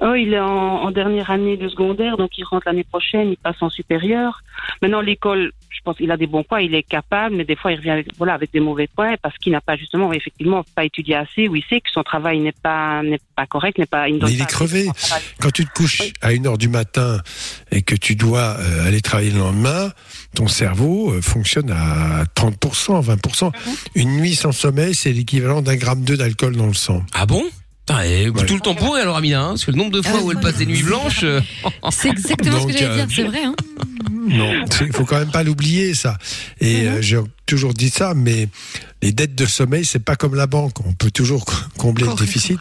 Oh, 0.00 0.14
il 0.14 0.32
est 0.34 0.40
en, 0.40 0.46
en 0.82 0.90
dernière 0.90 1.30
année 1.30 1.56
de 1.56 1.68
secondaire, 1.68 2.16
donc 2.16 2.36
il 2.38 2.44
rentre 2.44 2.64
l'année 2.66 2.84
prochaine, 2.84 3.30
il 3.30 3.36
passe 3.36 3.56
en 3.60 3.70
supérieur. 3.70 4.42
Maintenant, 4.82 5.00
l'école, 5.00 5.52
je 5.70 5.78
pense 5.84 5.96
qu'il 5.96 6.10
a 6.10 6.16
des 6.16 6.26
bons 6.26 6.42
points, 6.42 6.60
il 6.60 6.74
est 6.74 6.82
capable, 6.82 7.36
mais 7.36 7.44
des 7.44 7.56
fois, 7.56 7.72
il 7.72 7.76
revient 7.76 7.90
avec, 7.90 8.08
voilà, 8.18 8.34
avec 8.34 8.52
des 8.52 8.60
mauvais 8.60 8.86
points 8.86 9.14
parce 9.22 9.36
qu'il 9.38 9.52
n'a 9.52 9.60
pas 9.60 9.76
justement, 9.76 10.12
effectivement, 10.12 10.62
pas 10.74 10.84
étudié 10.84 11.14
assez, 11.16 11.48
ou 11.48 11.56
il 11.56 11.64
sait 11.68 11.80
que 11.80 11.90
son 11.92 12.02
travail 12.02 12.40
n'est 12.40 12.52
pas, 12.52 13.02
n'est 13.02 13.20
pas 13.36 13.46
correct, 13.46 13.78
n'est 13.78 13.86
pas, 13.86 14.08
il 14.08 14.22
Mais 14.22 14.32
il 14.32 14.42
est 14.42 14.46
crevé. 14.48 14.88
Quand 15.40 15.50
tu 15.50 15.64
te 15.64 15.72
couches 15.72 16.00
Oui. 16.00 16.12
à 16.20 16.30
1h 16.32 16.58
du 16.58 16.68
matin 16.68 17.18
et 17.70 17.82
que 17.82 17.94
tu 17.94 18.14
dois 18.16 18.56
euh, 18.58 18.86
aller 18.86 19.00
travailler 19.00 19.30
le 19.30 19.38
lendemain, 19.38 19.90
ton 20.34 20.48
cerveau 20.48 21.12
euh, 21.12 21.20
fonctionne 21.22 21.70
à 21.70 22.24
30%, 22.36 23.02
20%. 23.04 23.50
Une 23.94 24.16
nuit 24.18 24.34
sans 24.34 24.52
sommeil, 24.52 24.94
c'est 24.94 25.12
l'équivalent 25.12 25.62
d'un 25.62 25.76
gramme 25.76 26.02
2 26.02 26.16
d'alcool 26.16 26.56
dans 26.56 26.66
le 26.66 26.74
sang. 26.74 27.02
Ah 27.14 27.26
bon? 27.26 27.42
Et 28.04 28.28
Ouais. 28.28 28.46
tout 28.46 28.54
le 28.54 28.60
temps 28.60 28.74
pour 28.74 28.94
alors 28.96 29.16
Amina, 29.16 29.42
hein, 29.42 29.48
parce 29.50 29.64
que 29.64 29.70
le 29.70 29.76
nombre 29.76 29.90
de 29.90 30.02
fois 30.02 30.18
Ah, 30.20 30.24
où 30.24 30.30
elle 30.30 30.40
passe 30.40 30.56
des 30.56 30.66
nuits 30.66 30.82
blanches. 30.82 31.20
euh, 31.24 31.40
C'est 31.90 32.08
exactement 32.10 32.60
ce 32.60 32.66
que 32.66 32.72
j'allais 32.72 32.86
euh, 32.86 32.96
dire, 32.96 33.06
c'est 33.14 33.22
vrai. 33.24 33.44
Hein. 33.44 33.54
Non, 34.30 34.52
il 34.80 34.92
faut 34.92 35.04
quand 35.04 35.18
même 35.18 35.30
pas 35.30 35.42
l'oublier 35.42 35.94
ça. 35.94 36.16
Et 36.60 36.88
euh, 36.88 37.02
j'ai 37.02 37.18
toujours 37.46 37.74
dit 37.74 37.90
ça, 37.90 38.14
mais 38.14 38.48
les 39.02 39.12
dettes 39.12 39.34
de 39.34 39.46
sommeil, 39.46 39.84
c'est 39.84 39.98
pas 40.04 40.14
comme 40.14 40.34
la 40.34 40.46
banque. 40.46 40.74
On 40.86 40.92
peut 40.92 41.10
toujours 41.10 41.44
combler 41.78 42.04
le 42.06 42.14
déficit, 42.14 42.60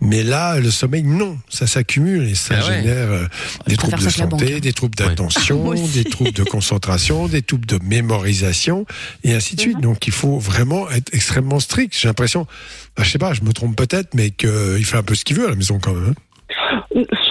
mais 0.00 0.22
là, 0.22 0.58
le 0.58 0.70
sommeil, 0.70 1.02
non, 1.04 1.38
ça 1.48 1.66
s'accumule 1.66 2.28
et 2.28 2.34
ça 2.34 2.56
Ah 2.60 2.68
ouais. 2.68 2.82
génère 2.82 3.10
euh, 3.10 3.26
des 3.66 3.76
préfère 3.76 3.98
troubles 3.98 4.04
de 4.04 4.10
santé, 4.10 4.54
hein. 4.56 4.58
des 4.60 4.72
troubles 4.72 4.96
d'attention, 4.96 5.72
des 5.94 6.04
troubles 6.04 6.32
de 6.32 6.44
concentration, 6.44 7.26
des 7.28 7.42
troubles 7.42 7.66
de 7.66 7.78
mémorisation 7.82 8.84
et 9.24 9.34
ainsi 9.34 9.56
de 9.56 9.60
suite. 9.62 9.80
Donc, 9.80 10.06
il 10.06 10.12
faut 10.12 10.38
vraiment 10.38 10.90
être 10.90 11.14
extrêmement 11.14 11.60
strict. 11.60 11.96
J'ai 11.98 12.08
l'impression, 12.08 12.46
bah, 12.96 13.04
je 13.04 13.10
sais 13.10 13.18
pas, 13.18 13.32
je 13.32 13.42
me 13.42 13.52
trompe 13.52 13.76
peut-être, 13.76 14.14
mais 14.14 14.30
qu'il 14.30 14.84
fait 14.84 14.96
un 14.98 15.02
peu 15.02 15.14
ce 15.14 15.24
qu'il 15.24 15.36
veut 15.36 15.46
à 15.46 15.50
la 15.50 15.56
maison 15.56 15.78
quand 15.78 15.94
même. 15.94 16.10
hein. 16.10 16.14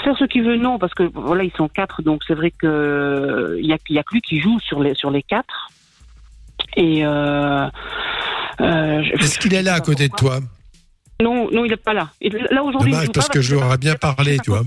Faire 0.07 0.17
ce 0.17 0.23
qu'il 0.23 0.43
veut, 0.43 0.55
non, 0.55 0.79
parce 0.79 0.93
que 0.93 1.03
voilà, 1.03 1.43
ils 1.43 1.51
sont 1.57 1.67
quatre, 1.67 2.01
donc 2.01 2.21
c'est 2.25 2.33
vrai 2.33 2.49
que 2.49 3.57
il 3.59 3.65
y 3.65 3.73
a, 3.73 3.77
que 3.77 4.13
lui 4.13 4.21
qui 4.21 4.39
joue 4.39 4.57
sur 4.61 4.81
les 4.81 4.95
sur 4.95 5.11
les 5.11 5.21
quatre. 5.21 5.69
Et 6.77 7.05
euh, 7.05 7.67
euh, 8.61 9.01
Est-ce 9.19 9.37
qu'il 9.37 9.53
est 9.53 9.61
là 9.61 9.73
à 9.73 9.81
côté 9.81 10.07
de 10.07 10.15
toi? 10.15 10.39
Non, 11.21 11.49
non, 11.51 11.65
il 11.65 11.73
est 11.73 11.77
pas 11.77 11.93
là. 11.95 12.11
Il- 12.21 12.31
Là 12.51 12.63
aujourd'hui, 12.63 12.91
il 12.91 12.93
Dommage 12.93 13.05
joue 13.07 13.11
parce 13.11 13.27
pas 13.27 13.33
que 13.33 13.41
je 13.41 13.49
lui 13.53 13.57
qu'il 13.57 13.65
aurais 13.65 13.77
bien 13.79 13.95
parlé, 13.95 14.37
tu 14.43 14.51
vois. 14.51 14.63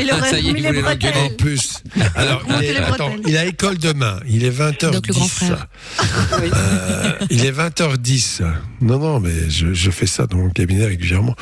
Il 0.00 0.12
aurait 0.12 0.30
Ça 0.30 0.38
y 0.38 0.48
est, 0.48 0.52
il 0.52 0.62
les 0.62 0.80
bretelles. 0.80 1.16
En 1.16 1.30
plus. 1.30 1.82
Alors, 2.14 2.42
il, 2.60 2.64
est, 2.66 2.76
attends, 2.76 3.10
il 3.26 3.36
a 3.36 3.44
école 3.46 3.78
demain. 3.78 4.20
Il 4.28 4.44
est 4.44 4.50
20h10. 4.56 4.90
Donc, 4.92 5.06
le 5.08 5.12
grand 5.14 5.26
frère. 5.28 5.66
Euh, 6.40 7.12
il 7.30 7.44
est 7.44 7.50
20h10. 7.50 8.42
Non, 8.80 8.98
non, 9.00 9.18
mais 9.18 9.50
je, 9.50 9.72
je 9.74 9.90
fais 9.90 10.06
ça 10.06 10.26
dans 10.26 10.36
mon 10.38 10.50
cabinet 10.50 10.84
régulièrement. 10.86 11.34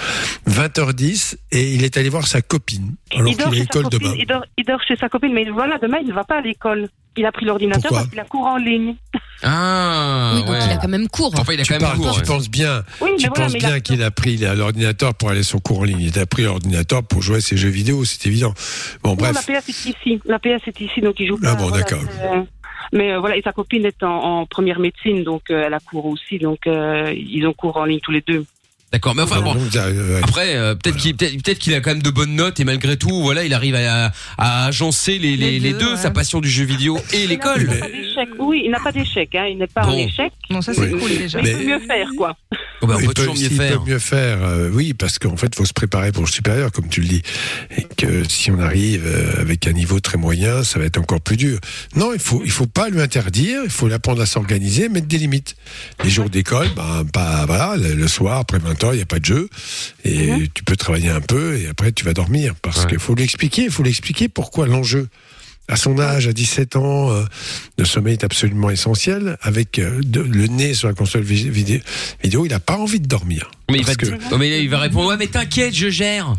20h10 0.48 1.36
et 1.52 1.74
il 1.74 1.84
est 1.84 1.96
allé 1.96 2.08
voir 2.08 2.26
sa 2.26 2.40
copine 2.42 2.94
alors 3.14 3.28
il 3.28 3.36
dort 3.36 3.48
qu'il 3.50 3.58
sa 3.58 3.64
école 3.64 3.82
copine, 3.84 3.98
demain. 3.98 4.14
il 4.18 4.26
dort, 4.26 4.44
il 4.56 4.64
dort 4.64 4.80
chez 4.86 4.96
sa 4.96 5.08
copine, 5.08 5.32
mais 5.32 5.48
voilà, 5.50 5.78
demain, 5.78 5.98
il 6.02 6.08
ne 6.08 6.12
va 6.14 6.24
pas 6.24 6.38
à 6.38 6.40
l'école. 6.40 6.88
Il 7.16 7.24
a 7.26 7.32
pris 7.32 7.46
l'ordinateur 7.46 7.82
Pourquoi 7.82 7.98
parce 7.98 8.10
qu'il 8.10 8.20
a 8.20 8.24
cours 8.24 8.44
en 8.46 8.56
ligne. 8.58 8.94
Ah, 9.42 10.32
oui, 10.34 10.40
donc 10.40 10.50
ouais. 10.50 10.58
il 10.66 10.72
a 10.72 10.76
quand 10.78 10.88
même 10.88 11.08
cours. 11.08 11.32
Enfin, 11.36 11.52
il 11.52 11.60
a 11.60 11.62
Tu, 11.62 11.72
quand 11.72 11.80
même 11.80 11.96
cours. 11.96 12.12
tu 12.12 12.20
ouais. 12.20 12.26
penses 12.26 12.48
bien, 12.48 12.82
Oui, 13.00 13.10
tu 13.18 13.26
voilà, 13.28 13.44
penses 13.44 13.54
a- 13.54 13.58
bien 13.58 13.80
qu'il 13.80 14.02
a 14.02 14.10
pris 14.10 14.36
l'ordinateur 14.36 15.14
pour 15.14 15.30
aller 15.30 15.42
son 15.42 15.58
cours 15.58 15.80
en 15.80 15.84
ligne. 15.84 16.00
Il 16.00 16.18
a 16.18 16.26
pris 16.26 16.42
l'ordinateur 16.44 17.02
pour 17.02 17.22
jouer 17.22 17.38
à 17.38 17.40
ses 17.40 17.56
jeux 17.56 17.68
vidéo, 17.68 18.04
c'est 18.04 18.26
évident. 18.26 18.54
Bon, 19.02 19.10
Non, 19.16 19.24
la 19.24 19.32
bref. 19.32 19.46
PS 19.46 19.68
est 19.68 19.90
ici. 19.90 20.20
La 20.26 20.38
PS 20.38 20.66
est 20.66 20.80
ici, 20.80 21.00
donc 21.00 21.16
il 21.20 21.26
joue 21.28 21.38
Ah 21.42 21.50
pas. 21.50 21.54
bon, 21.56 21.68
voilà, 21.68 21.84
d'accord. 21.84 22.00
c'est- 22.02 22.48
Mais 22.92 23.12
euh, 23.12 23.18
voilà, 23.18 23.36
et 23.36 23.42
sa 23.42 23.52
copine 23.52 23.84
est 23.84 24.02
en, 24.02 24.08
en 24.40 24.46
première 24.46 24.78
médecine, 24.78 25.24
donc 25.24 25.50
euh, 25.50 25.64
elle 25.66 25.74
a 25.74 25.80
cours 25.80 26.06
aussi, 26.06 26.38
donc 26.38 26.66
euh, 26.66 27.12
ils 27.16 27.44
ont 27.46 27.52
cours 27.52 27.76
en 27.78 27.84
ligne 27.84 28.00
tous 28.00 28.12
les 28.12 28.20
deux. 28.20 28.44
D'accord, 28.96 29.14
mais 29.14 29.22
enfin 29.22 29.42
bon. 29.42 29.54
Après, 30.22 30.54
euh, 30.56 30.74
peut-être 30.74 30.96
qu'il 30.96 31.14
peut-être 31.14 31.42
peut-être 31.42 31.58
qu'il 31.58 31.74
a 31.74 31.80
quand 31.82 31.90
même 31.90 32.02
de 32.02 32.08
bonnes 32.08 32.34
notes 32.34 32.60
et 32.60 32.64
malgré 32.64 32.96
tout, 32.96 33.20
voilà, 33.20 33.44
il 33.44 33.52
arrive 33.52 33.74
à, 33.74 34.10
à 34.38 34.64
agencer 34.64 35.18
les, 35.18 35.36
les, 35.36 35.50
Les 35.52 35.58
les 35.60 35.72
deux, 35.74 35.90
ouais. 35.90 35.96
sa 35.98 36.10
passion 36.10 36.40
du 36.40 36.48
jeu 36.48 36.64
vidéo 36.64 36.98
et 37.12 37.26
l'école. 37.26 37.60
Il 37.60 37.66
n'a 37.66 37.74
Mais- 37.74 37.80
pas 37.80 37.88
d'échec. 37.88 38.28
Oui, 38.38 38.62
il 38.64 38.70
n'a 38.70 38.80
pas 38.80 38.92
d'échec. 38.92 39.34
Hein. 39.34 39.46
Il 39.50 39.58
n'est 39.58 39.66
pas 39.66 39.84
en 39.86 39.92
échec. 39.92 40.32
Non, 40.48 40.62
ça 40.62 40.72
c'est 40.72 40.80
Oui. 40.80 40.98
cool 40.98 41.10
déjà. 41.10 41.42
Mais, 41.42 41.44
Mais- 41.44 41.50
il 41.52 41.58
peut 41.58 41.64
mieux 41.78 41.86
faire, 41.86 42.08
quoi. 42.16 42.36
Oh, 42.80 42.86
bah, 42.86 42.96
on 42.98 43.06
peut 43.06 43.12
toujours 43.12 43.34
mieux 43.36 43.48
faire. 43.50 43.82
peut 43.82 43.90
mieux 43.90 43.98
faire, 43.98 44.38
euh, 44.42 44.70
oui, 44.72 44.94
parce 44.94 45.18
qu'en 45.18 45.36
fait, 45.36 45.48
il 45.48 45.56
faut 45.56 45.64
se 45.66 45.72
préparer 45.74 46.10
pour 46.12 46.22
le 46.24 46.28
supérieur, 46.30 46.72
comme 46.72 46.88
tu 46.88 47.02
le 47.02 47.08
dis. 47.08 47.22
Et 47.76 47.82
que 47.96 48.22
si 48.28 48.50
on 48.50 48.58
arrive 48.60 49.02
euh, 49.06 49.40
avec 49.42 49.66
un 49.66 49.72
niveau 49.72 50.00
très 50.00 50.16
moyen, 50.16 50.64
ça 50.64 50.78
va 50.78 50.86
être 50.86 50.96
encore 50.98 51.20
plus 51.20 51.36
dur. 51.36 51.58
Non, 51.96 52.12
il 52.14 52.18
faut, 52.20 52.40
il 52.44 52.50
faut 52.50 52.66
pas 52.66 52.88
lui 52.88 53.00
interdire, 53.02 53.60
il 53.64 53.70
faut 53.70 53.88
l'apprendre 53.88 54.22
à 54.22 54.26
s'organiser, 54.26 54.88
mettre 54.88 55.06
des 55.06 55.18
limites. 55.18 55.56
Les 56.04 56.10
jours 56.10 56.30
d'école, 56.30 56.68
ben, 56.76 57.04
pas, 57.12 57.44
voilà, 57.46 57.76
le, 57.76 58.08
soir, 58.08 58.38
après 58.40 58.58
20 58.58 58.84
il 58.92 58.96
n'y 58.98 59.02
a 59.02 59.06
pas 59.06 59.18
de 59.18 59.24
jeu. 59.24 59.48
Et 60.04 60.30
tu 60.54 60.64
peux 60.64 60.76
travailler 60.76 61.08
un 61.10 61.20
peu, 61.20 61.58
et 61.58 61.68
après, 61.68 61.92
tu 61.92 62.04
vas 62.04 62.12
dormir. 62.14 62.54
Parce 62.62 62.82
Ouais. 62.84 62.90
qu'il 62.90 62.98
faut 62.98 63.14
lui 63.14 63.24
expliquer, 63.24 63.64
il 63.64 63.70
faut 63.70 63.82
lui 63.82 63.90
expliquer 63.90 64.28
pourquoi 64.28 64.66
l'enjeu. 64.66 65.08
À 65.68 65.74
son 65.76 65.98
âge, 65.98 66.28
à 66.28 66.32
17 66.32 66.76
ans, 66.76 67.10
euh, 67.10 67.24
le 67.76 67.84
sommeil 67.84 68.12
est 68.12 68.22
absolument 68.24 68.70
essentiel. 68.70 69.36
Avec 69.42 69.80
euh, 69.80 70.00
de- 70.04 70.20
le 70.20 70.46
nez 70.46 70.74
sur 70.74 70.86
la 70.86 70.94
console 70.94 71.22
vi- 71.24 71.50
vidéo, 71.50 71.80
vidéo 72.22 72.46
il 72.46 72.50
n'a 72.50 72.60
pas 72.60 72.76
envie 72.76 73.00
de 73.00 73.08
dormir. 73.08 73.50
Mais 73.70 73.78
il 73.78 73.84
va, 73.84 73.94
que- 73.96 74.06
oh, 74.32 74.38
mais 74.38 74.62
il 74.62 74.70
va 74.70 74.78
répondre 74.78 75.08
ouais 75.08 75.16
mais 75.18 75.26
t'inquiète 75.26 75.74
je 75.74 75.88
gère. 75.90 76.34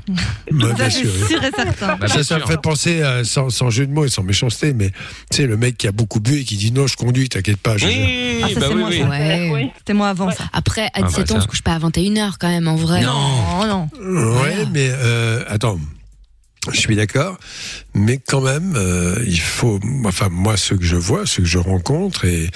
Bah, 0.49 0.67
Ça 0.77 0.89
sûr. 0.89 1.09
sûr 1.27 1.43
et 1.43 1.51
certain. 1.53 1.97
Bah, 1.97 2.07
Ça, 2.07 2.23
ça 2.23 2.39
me 2.39 2.45
fait 2.45 2.61
penser, 2.61 3.01
sans, 3.25 3.49
sans 3.49 3.69
jeu 3.69 3.85
de 3.85 3.91
mots 3.91 4.05
et 4.05 4.09
sans 4.09 4.23
méchanceté, 4.23 4.73
mais 4.73 4.91
tu 5.29 5.37
sais, 5.37 5.45
le 5.45 5.57
mec 5.57 5.77
qui 5.77 5.87
a 5.87 5.91
beaucoup 5.91 6.21
bu 6.21 6.39
et 6.39 6.43
qui 6.45 6.55
dit 6.55 6.71
non, 6.71 6.87
je 6.87 6.95
conduis, 6.95 7.27
t'inquiète 7.27 7.57
pas, 7.57 7.75
je 7.77 7.87
gère. 7.89 8.39
Ah, 8.43 8.47
ça, 8.53 8.59
bah 8.61 8.65
c'est 8.69 8.73
oui, 8.75 8.79
moi, 8.79 8.89
oui. 8.89 8.99
ça. 8.99 9.07
Ouais. 9.09 9.71
C'était 9.77 9.93
moi 9.93 10.07
avant 10.09 10.31
ça. 10.31 10.45
Après, 10.53 10.85
à 10.85 10.91
Ah, 10.93 11.01
bah, 11.01 11.07
17 11.09 11.31
ans, 11.31 11.35
on 11.37 11.41
se 11.41 11.47
couche 11.47 11.61
pas 11.63 11.73
à 11.73 11.79
21h 11.79 12.35
quand 12.39 12.47
même, 12.47 12.67
en 12.69 12.75
vrai. 12.77 13.01
Non. 13.01 13.11
Oh 13.61 13.65
non. 13.65 13.89
Ouais, 14.41 14.65
mais 14.71 14.89
euh, 14.89 15.43
attends. 15.49 15.79
Je 16.71 16.79
suis 16.81 16.97
d'accord, 16.97 17.37
mais 17.93 18.17
quand 18.25 18.41
même, 18.41 18.73
euh, 18.75 19.23
il 19.25 19.39
faut. 19.39 19.79
Enfin, 20.03 20.27
moi, 20.29 20.57
ceux 20.57 20.75
que 20.75 20.83
je 20.83 20.97
vois, 20.97 21.25
ceux 21.25 21.43
que 21.43 21.47
je 21.47 21.59
rencontre 21.59 22.25
et 22.25 22.49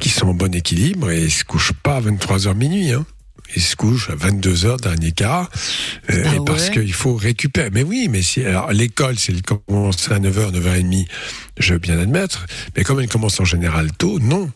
qui 0.00 0.08
sont 0.08 0.26
en 0.28 0.34
bon 0.34 0.52
équilibre, 0.52 1.10
et 1.12 1.22
ils 1.24 1.30
se 1.30 1.44
couchent 1.44 1.72
pas 1.72 1.96
à 1.96 2.00
23h 2.00 2.54
minuit. 2.56 2.90
Hein. 2.90 3.04
Ils 3.54 3.62
se 3.62 3.76
couchent 3.76 4.10
à 4.10 4.14
22h, 4.14 4.80
dernier 4.80 5.12
quart, 5.12 5.50
euh, 6.10 6.24
Ah 6.26 6.34
et 6.36 6.38
parce 6.46 6.70
qu'il 6.70 6.92
faut 6.92 7.14
récupérer. 7.14 7.70
Mais 7.70 7.82
oui, 7.82 8.08
mais 8.10 8.22
si. 8.22 8.44
Alors, 8.44 8.72
l'école, 8.72 9.18
c'est 9.18 9.32
le 9.32 9.40
commence 9.40 10.10
à 10.10 10.18
9h, 10.18 10.52
9h30, 10.52 11.06
je 11.58 11.72
veux 11.74 11.78
bien 11.78 11.98
admettre, 11.98 12.46
mais 12.76 12.84
comme 12.84 13.00
elle 13.00 13.08
commence 13.08 13.38
en 13.40 13.44
général 13.44 13.92
tôt, 13.92 14.18
non. 14.20 14.50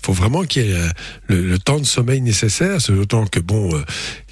faut 0.00 0.12
vraiment 0.12 0.44
qu'il 0.44 0.66
y 0.66 0.70
ait 0.70 0.74
euh, 0.74 0.88
le, 1.26 1.42
le 1.46 1.58
temps 1.58 1.78
de 1.78 1.84
sommeil 1.84 2.20
nécessaire. 2.20 2.80
C'est 2.80 2.92
d'autant 2.92 3.26
que 3.26 3.40
bon, 3.40 3.74
euh, 3.74 3.84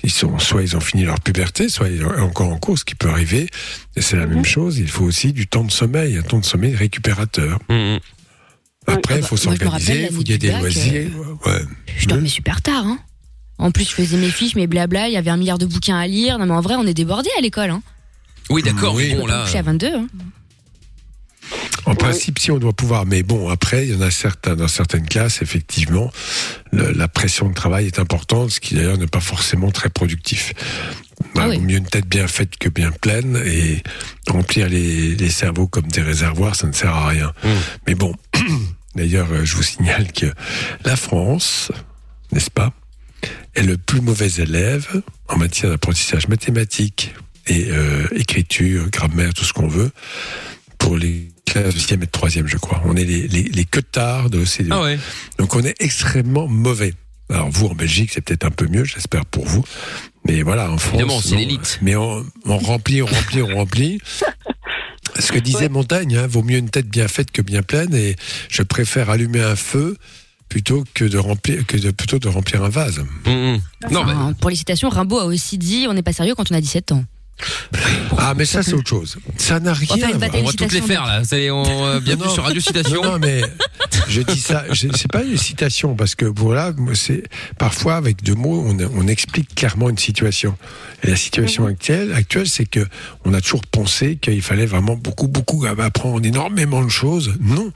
ils 0.02 0.10
sont 0.10 0.38
soit 0.38 0.62
ils 0.62 0.76
ont 0.76 0.80
fini 0.80 1.04
leur 1.04 1.20
puberté, 1.20 1.68
soit 1.68 1.88
ils 1.88 2.00
sont 2.00 2.08
encore 2.20 2.48
en 2.48 2.58
cours, 2.58 2.78
ce 2.78 2.84
qui 2.84 2.94
peut 2.94 3.08
arriver. 3.10 3.48
Et 3.96 4.00
c'est 4.00 4.16
la 4.16 4.26
même 4.26 4.44
chose. 4.44 4.78
Il 4.78 4.88
faut 4.88 5.04
aussi 5.04 5.32
du 5.32 5.46
temps 5.46 5.64
de 5.64 5.72
sommeil, 5.72 6.16
un 6.16 6.22
temps 6.22 6.38
de 6.38 6.44
sommeil 6.44 6.74
récupérateur. 6.74 7.58
Mhm. 7.68 7.98
Après, 8.88 9.18
il 9.18 9.24
faut 9.24 9.36
s'organiser, 9.36 9.92
il 9.94 10.02
l'année 10.02 10.14
faut 10.14 10.22
qu'il 10.22 10.30
y 10.30 10.34
ait 10.34 10.38
des 10.38 10.52
loisirs. 10.52 11.10
Ouais. 11.44 11.60
Je 11.98 12.06
dormais 12.06 12.28
super 12.28 12.62
tard, 12.62 12.86
hein. 12.86 12.98
En 13.58 13.70
plus, 13.70 13.84
je 13.84 13.94
faisais 13.94 14.16
mes 14.18 14.30
fiches, 14.30 14.54
mes 14.54 14.66
blabla, 14.66 15.08
il 15.08 15.14
y 15.14 15.16
avait 15.16 15.30
un 15.30 15.36
milliard 15.36 15.58
de 15.58 15.66
bouquins 15.66 15.96
à 15.98 16.06
lire. 16.06 16.38
Non, 16.38 16.46
mais 16.46 16.52
en 16.54 16.60
vrai, 16.60 16.74
on 16.76 16.86
est 16.86 16.94
débordés 16.94 17.30
à 17.38 17.40
l'école, 17.40 17.70
hein. 17.70 17.82
Oui, 18.50 18.62
d'accord, 18.62 18.94
Oui. 18.94 19.14
bon 19.14 19.22
On 19.22 19.26
là. 19.26 19.42
couchait 19.44 19.58
à 19.58 19.62
22, 19.62 19.86
hein. 19.94 20.06
En 21.84 21.94
principe, 21.94 22.40
si 22.40 22.50
on 22.50 22.58
doit 22.58 22.72
pouvoir, 22.72 23.06
mais 23.06 23.22
bon, 23.22 23.48
après, 23.48 23.86
il 23.86 23.94
y 23.94 23.96
en 23.96 24.00
a 24.00 24.10
certains 24.10 24.56
dans 24.56 24.66
certaines 24.66 25.06
classes, 25.08 25.40
effectivement, 25.40 26.10
le- 26.72 26.90
la 26.90 27.06
pression 27.06 27.48
de 27.48 27.54
travail 27.54 27.86
est 27.86 28.00
importante, 28.00 28.50
ce 28.50 28.58
qui 28.60 28.74
d'ailleurs 28.74 28.98
n'est 28.98 29.06
pas 29.06 29.20
forcément 29.20 29.70
très 29.70 29.88
productif. 29.88 30.52
Bah, 31.36 31.42
Ah 31.44 31.48
oui. 31.48 31.58
mieux 31.60 31.76
une 31.76 31.86
tête 31.86 32.06
bien 32.08 32.26
faite 32.26 32.56
que 32.58 32.68
bien 32.68 32.90
pleine, 32.90 33.40
et 33.46 33.82
remplir 34.28 34.68
les, 34.68 35.14
les 35.14 35.30
cerveaux 35.30 35.68
comme 35.68 35.86
des 35.86 36.02
réservoirs, 36.02 36.56
ça 36.56 36.66
ne 36.66 36.72
sert 36.72 36.94
à 36.94 37.06
rien. 37.06 37.32
Mm. 37.44 37.48
Mais 37.86 37.94
bon, 37.94 38.12
d'ailleurs, 38.96 39.28
je 39.44 39.54
vous 39.54 39.62
signale 39.62 40.10
que 40.12 40.26
la 40.84 40.96
France, 40.96 41.70
n'est-ce 42.32 42.50
pas, 42.50 42.72
est 43.54 43.62
le 43.62 43.76
plus 43.76 44.00
mauvais 44.00 44.30
élève 44.38 45.02
en 45.28 45.36
matière 45.36 45.70
d'apprentissage 45.70 46.28
mathématique 46.28 47.14
et 47.46 47.66
euh, 47.70 48.06
écriture, 48.16 48.90
grammaire, 48.90 49.32
tout 49.34 49.44
ce 49.44 49.52
qu'on 49.52 49.68
veut, 49.68 49.90
pour 50.78 50.96
les 50.96 51.28
classes 51.46 51.74
de 51.74 51.80
6e 51.80 51.94
et 51.94 51.96
de 51.98 52.04
3e, 52.06 52.46
je 52.46 52.56
crois. 52.56 52.82
On 52.84 52.96
est 52.96 53.04
les, 53.04 53.28
les, 53.28 53.44
les 53.44 53.64
queutards 53.64 54.30
de 54.30 54.38
l'OCDE. 54.38 54.68
Ah 54.70 54.82
ouais. 54.82 54.98
Donc 55.38 55.54
on 55.54 55.62
est 55.62 55.80
extrêmement 55.80 56.48
mauvais. 56.48 56.94
Alors 57.30 57.50
vous, 57.50 57.66
en 57.66 57.74
Belgique, 57.74 58.10
c'est 58.12 58.20
peut-être 58.20 58.44
un 58.44 58.50
peu 58.50 58.66
mieux, 58.68 58.84
j'espère 58.84 59.24
pour 59.26 59.46
vous. 59.46 59.64
Mais 60.26 60.42
voilà, 60.42 60.70
en 60.70 60.78
France... 60.78 60.94
Évidemment, 60.94 61.20
c'est 61.20 61.36
l'élite. 61.36 61.78
Mais 61.82 61.96
on, 61.96 62.24
on 62.44 62.58
remplit, 62.58 63.02
on 63.02 63.06
remplit, 63.06 63.42
on 63.42 63.54
remplit. 63.54 64.00
Ce 65.18 65.32
que 65.32 65.38
disait 65.38 65.68
Montaigne, 65.68 66.16
hein, 66.16 66.26
vaut 66.26 66.42
mieux 66.42 66.58
une 66.58 66.68
tête 66.68 66.88
bien 66.88 67.08
faite 67.08 67.30
que 67.30 67.42
bien 67.42 67.62
pleine, 67.62 67.94
et 67.94 68.16
je 68.50 68.62
préfère 68.62 69.08
allumer 69.08 69.42
un 69.42 69.56
feu 69.56 69.96
plutôt 70.48 70.84
que 70.94 71.04
de 71.04 71.18
remplir, 71.18 71.66
que 71.66 71.76
de, 71.76 71.90
plutôt 71.90 72.18
de 72.18 72.28
remplir 72.28 72.62
un 72.62 72.68
vase. 72.68 73.00
Mhm. 73.26 73.60
Non, 73.90 74.04
bah, 74.04 74.12
Enfin, 74.16 74.32
Pour 74.40 74.50
les 74.50 74.56
citations, 74.56 74.88
Rimbaud 74.88 75.18
a 75.18 75.24
aussi 75.26 75.58
dit 75.58 75.86
on 75.88 75.94
n'est 75.94 76.02
pas 76.02 76.12
sérieux 76.12 76.34
quand 76.34 76.50
on 76.50 76.54
a 76.54 76.60
17 76.60 76.92
ans. 76.92 77.04
Ah, 78.16 78.32
mais 78.34 78.46
ça, 78.46 78.62
c'est 78.62 78.72
autre 78.72 78.88
chose. 78.88 79.18
Ça 79.36 79.60
n'a 79.60 79.74
rien 79.74 79.88
On 79.90 79.94
va 79.94 80.00
faire 80.06 80.14
à 80.14 80.18
voir. 80.18 80.30
on 80.42 80.46
va 80.46 80.52
toutes 80.52 80.72
les 80.72 80.80
faire 80.80 81.04
là. 81.04 81.20
Est, 81.32 81.50
on, 81.50 81.64
euh, 81.86 82.00
bienvenue 82.00 82.22
Non, 82.22 82.28
non. 82.28 82.34
sur 82.34 82.44
Radio 82.44 82.60
Citation. 82.62 83.02
Non, 83.02 83.12
non, 83.12 83.18
mais 83.18 83.42
je 84.08 84.22
dis 84.22 84.40
ça, 84.40 84.64
c'est 84.72 85.10
pas 85.10 85.22
une 85.22 85.36
citation 85.36 85.94
parce 85.94 86.14
que 86.14 86.24
voilà, 86.24 86.72
c'est 86.94 87.24
parfois 87.58 87.96
avec 87.96 88.22
deux 88.22 88.34
mots, 88.34 88.64
on, 88.66 88.76
on 88.94 89.06
explique 89.06 89.54
clairement 89.54 89.88
une 89.88 89.98
situation. 89.98 90.56
Et 91.02 91.08
la 91.10 91.16
situation 91.16 91.66
actuelle, 91.66 92.12
actuelle, 92.12 92.48
c'est 92.48 92.66
que 92.66 92.86
on 93.24 93.34
a 93.34 93.40
toujours 93.40 93.66
pensé 93.66 94.16
qu'il 94.16 94.42
fallait 94.42 94.66
vraiment 94.66 94.96
beaucoup, 94.96 95.28
beaucoup 95.28 95.64
apprendre 95.66 96.24
énormément 96.24 96.82
de 96.84 96.90
choses. 96.90 97.34
Non. 97.40 97.72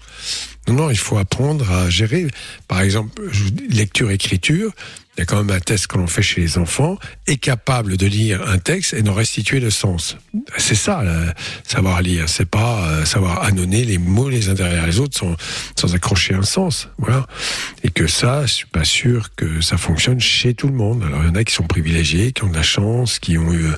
Non, 0.69 0.75
non, 0.75 0.91
il 0.91 0.99
faut 0.99 1.17
apprendre 1.19 1.71
à 1.71 1.91
gérer. 1.91 2.27
Par 2.69 2.81
exemple, 2.81 3.23
lecture, 3.71 4.11
écriture. 4.11 4.73
Il 5.21 5.25
y 5.25 5.25
a 5.25 5.27
quand 5.27 5.45
même 5.45 5.55
un 5.55 5.61
test 5.61 5.87
que 5.87 5.99
l'on 5.99 6.07
fait 6.07 6.23
chez 6.23 6.41
les 6.41 6.57
enfants, 6.57 6.97
est 7.27 7.37
capable 7.37 7.99
de 7.99 8.07
lire 8.07 8.41
un 8.49 8.57
texte 8.57 8.95
et 8.95 9.03
d'en 9.03 9.13
restituer 9.13 9.61
le 9.61 9.69
sens. 9.69 10.17
C'est 10.57 10.75
ça, 10.75 11.03
là, 11.05 11.35
savoir 11.69 12.01
lire. 12.01 12.27
C'est 12.31 12.49
pas 12.49 12.87
euh, 12.89 13.05
savoir 13.05 13.43
annonner 13.45 13.85
les 13.85 13.99
mots 13.99 14.31
les 14.31 14.49
uns 14.49 14.55
derrière 14.55 14.87
les 14.87 14.99
autres 14.99 15.19
sans, 15.19 15.37
sans 15.79 15.95
accrocher 15.95 16.33
un 16.33 16.41
sens. 16.43 16.89
Voilà. 16.97 17.27
Et 17.85 17.91
que 17.91 18.07
ça, 18.07 18.47
je 18.47 18.53
suis 18.55 18.67
pas 18.67 18.85
sûr 18.87 19.35
que 19.37 19.61
ça 19.61 19.77
fonctionne 19.77 20.21
chez 20.21 20.55
tout 20.55 20.69
le 20.69 20.73
monde. 20.75 21.03
Alors, 21.07 21.21
il 21.23 21.27
y 21.27 21.31
en 21.31 21.35
a 21.35 21.45
qui 21.45 21.53
sont 21.55 21.65
privilégiés, 21.67 22.33
qui 22.33 22.45
ont 22.45 22.49
de 22.49 22.57
la 22.57 22.63
chance, 22.63 23.19
qui 23.19 23.37
ont 23.37 23.53
eu 23.53 23.67
euh, 23.67 23.77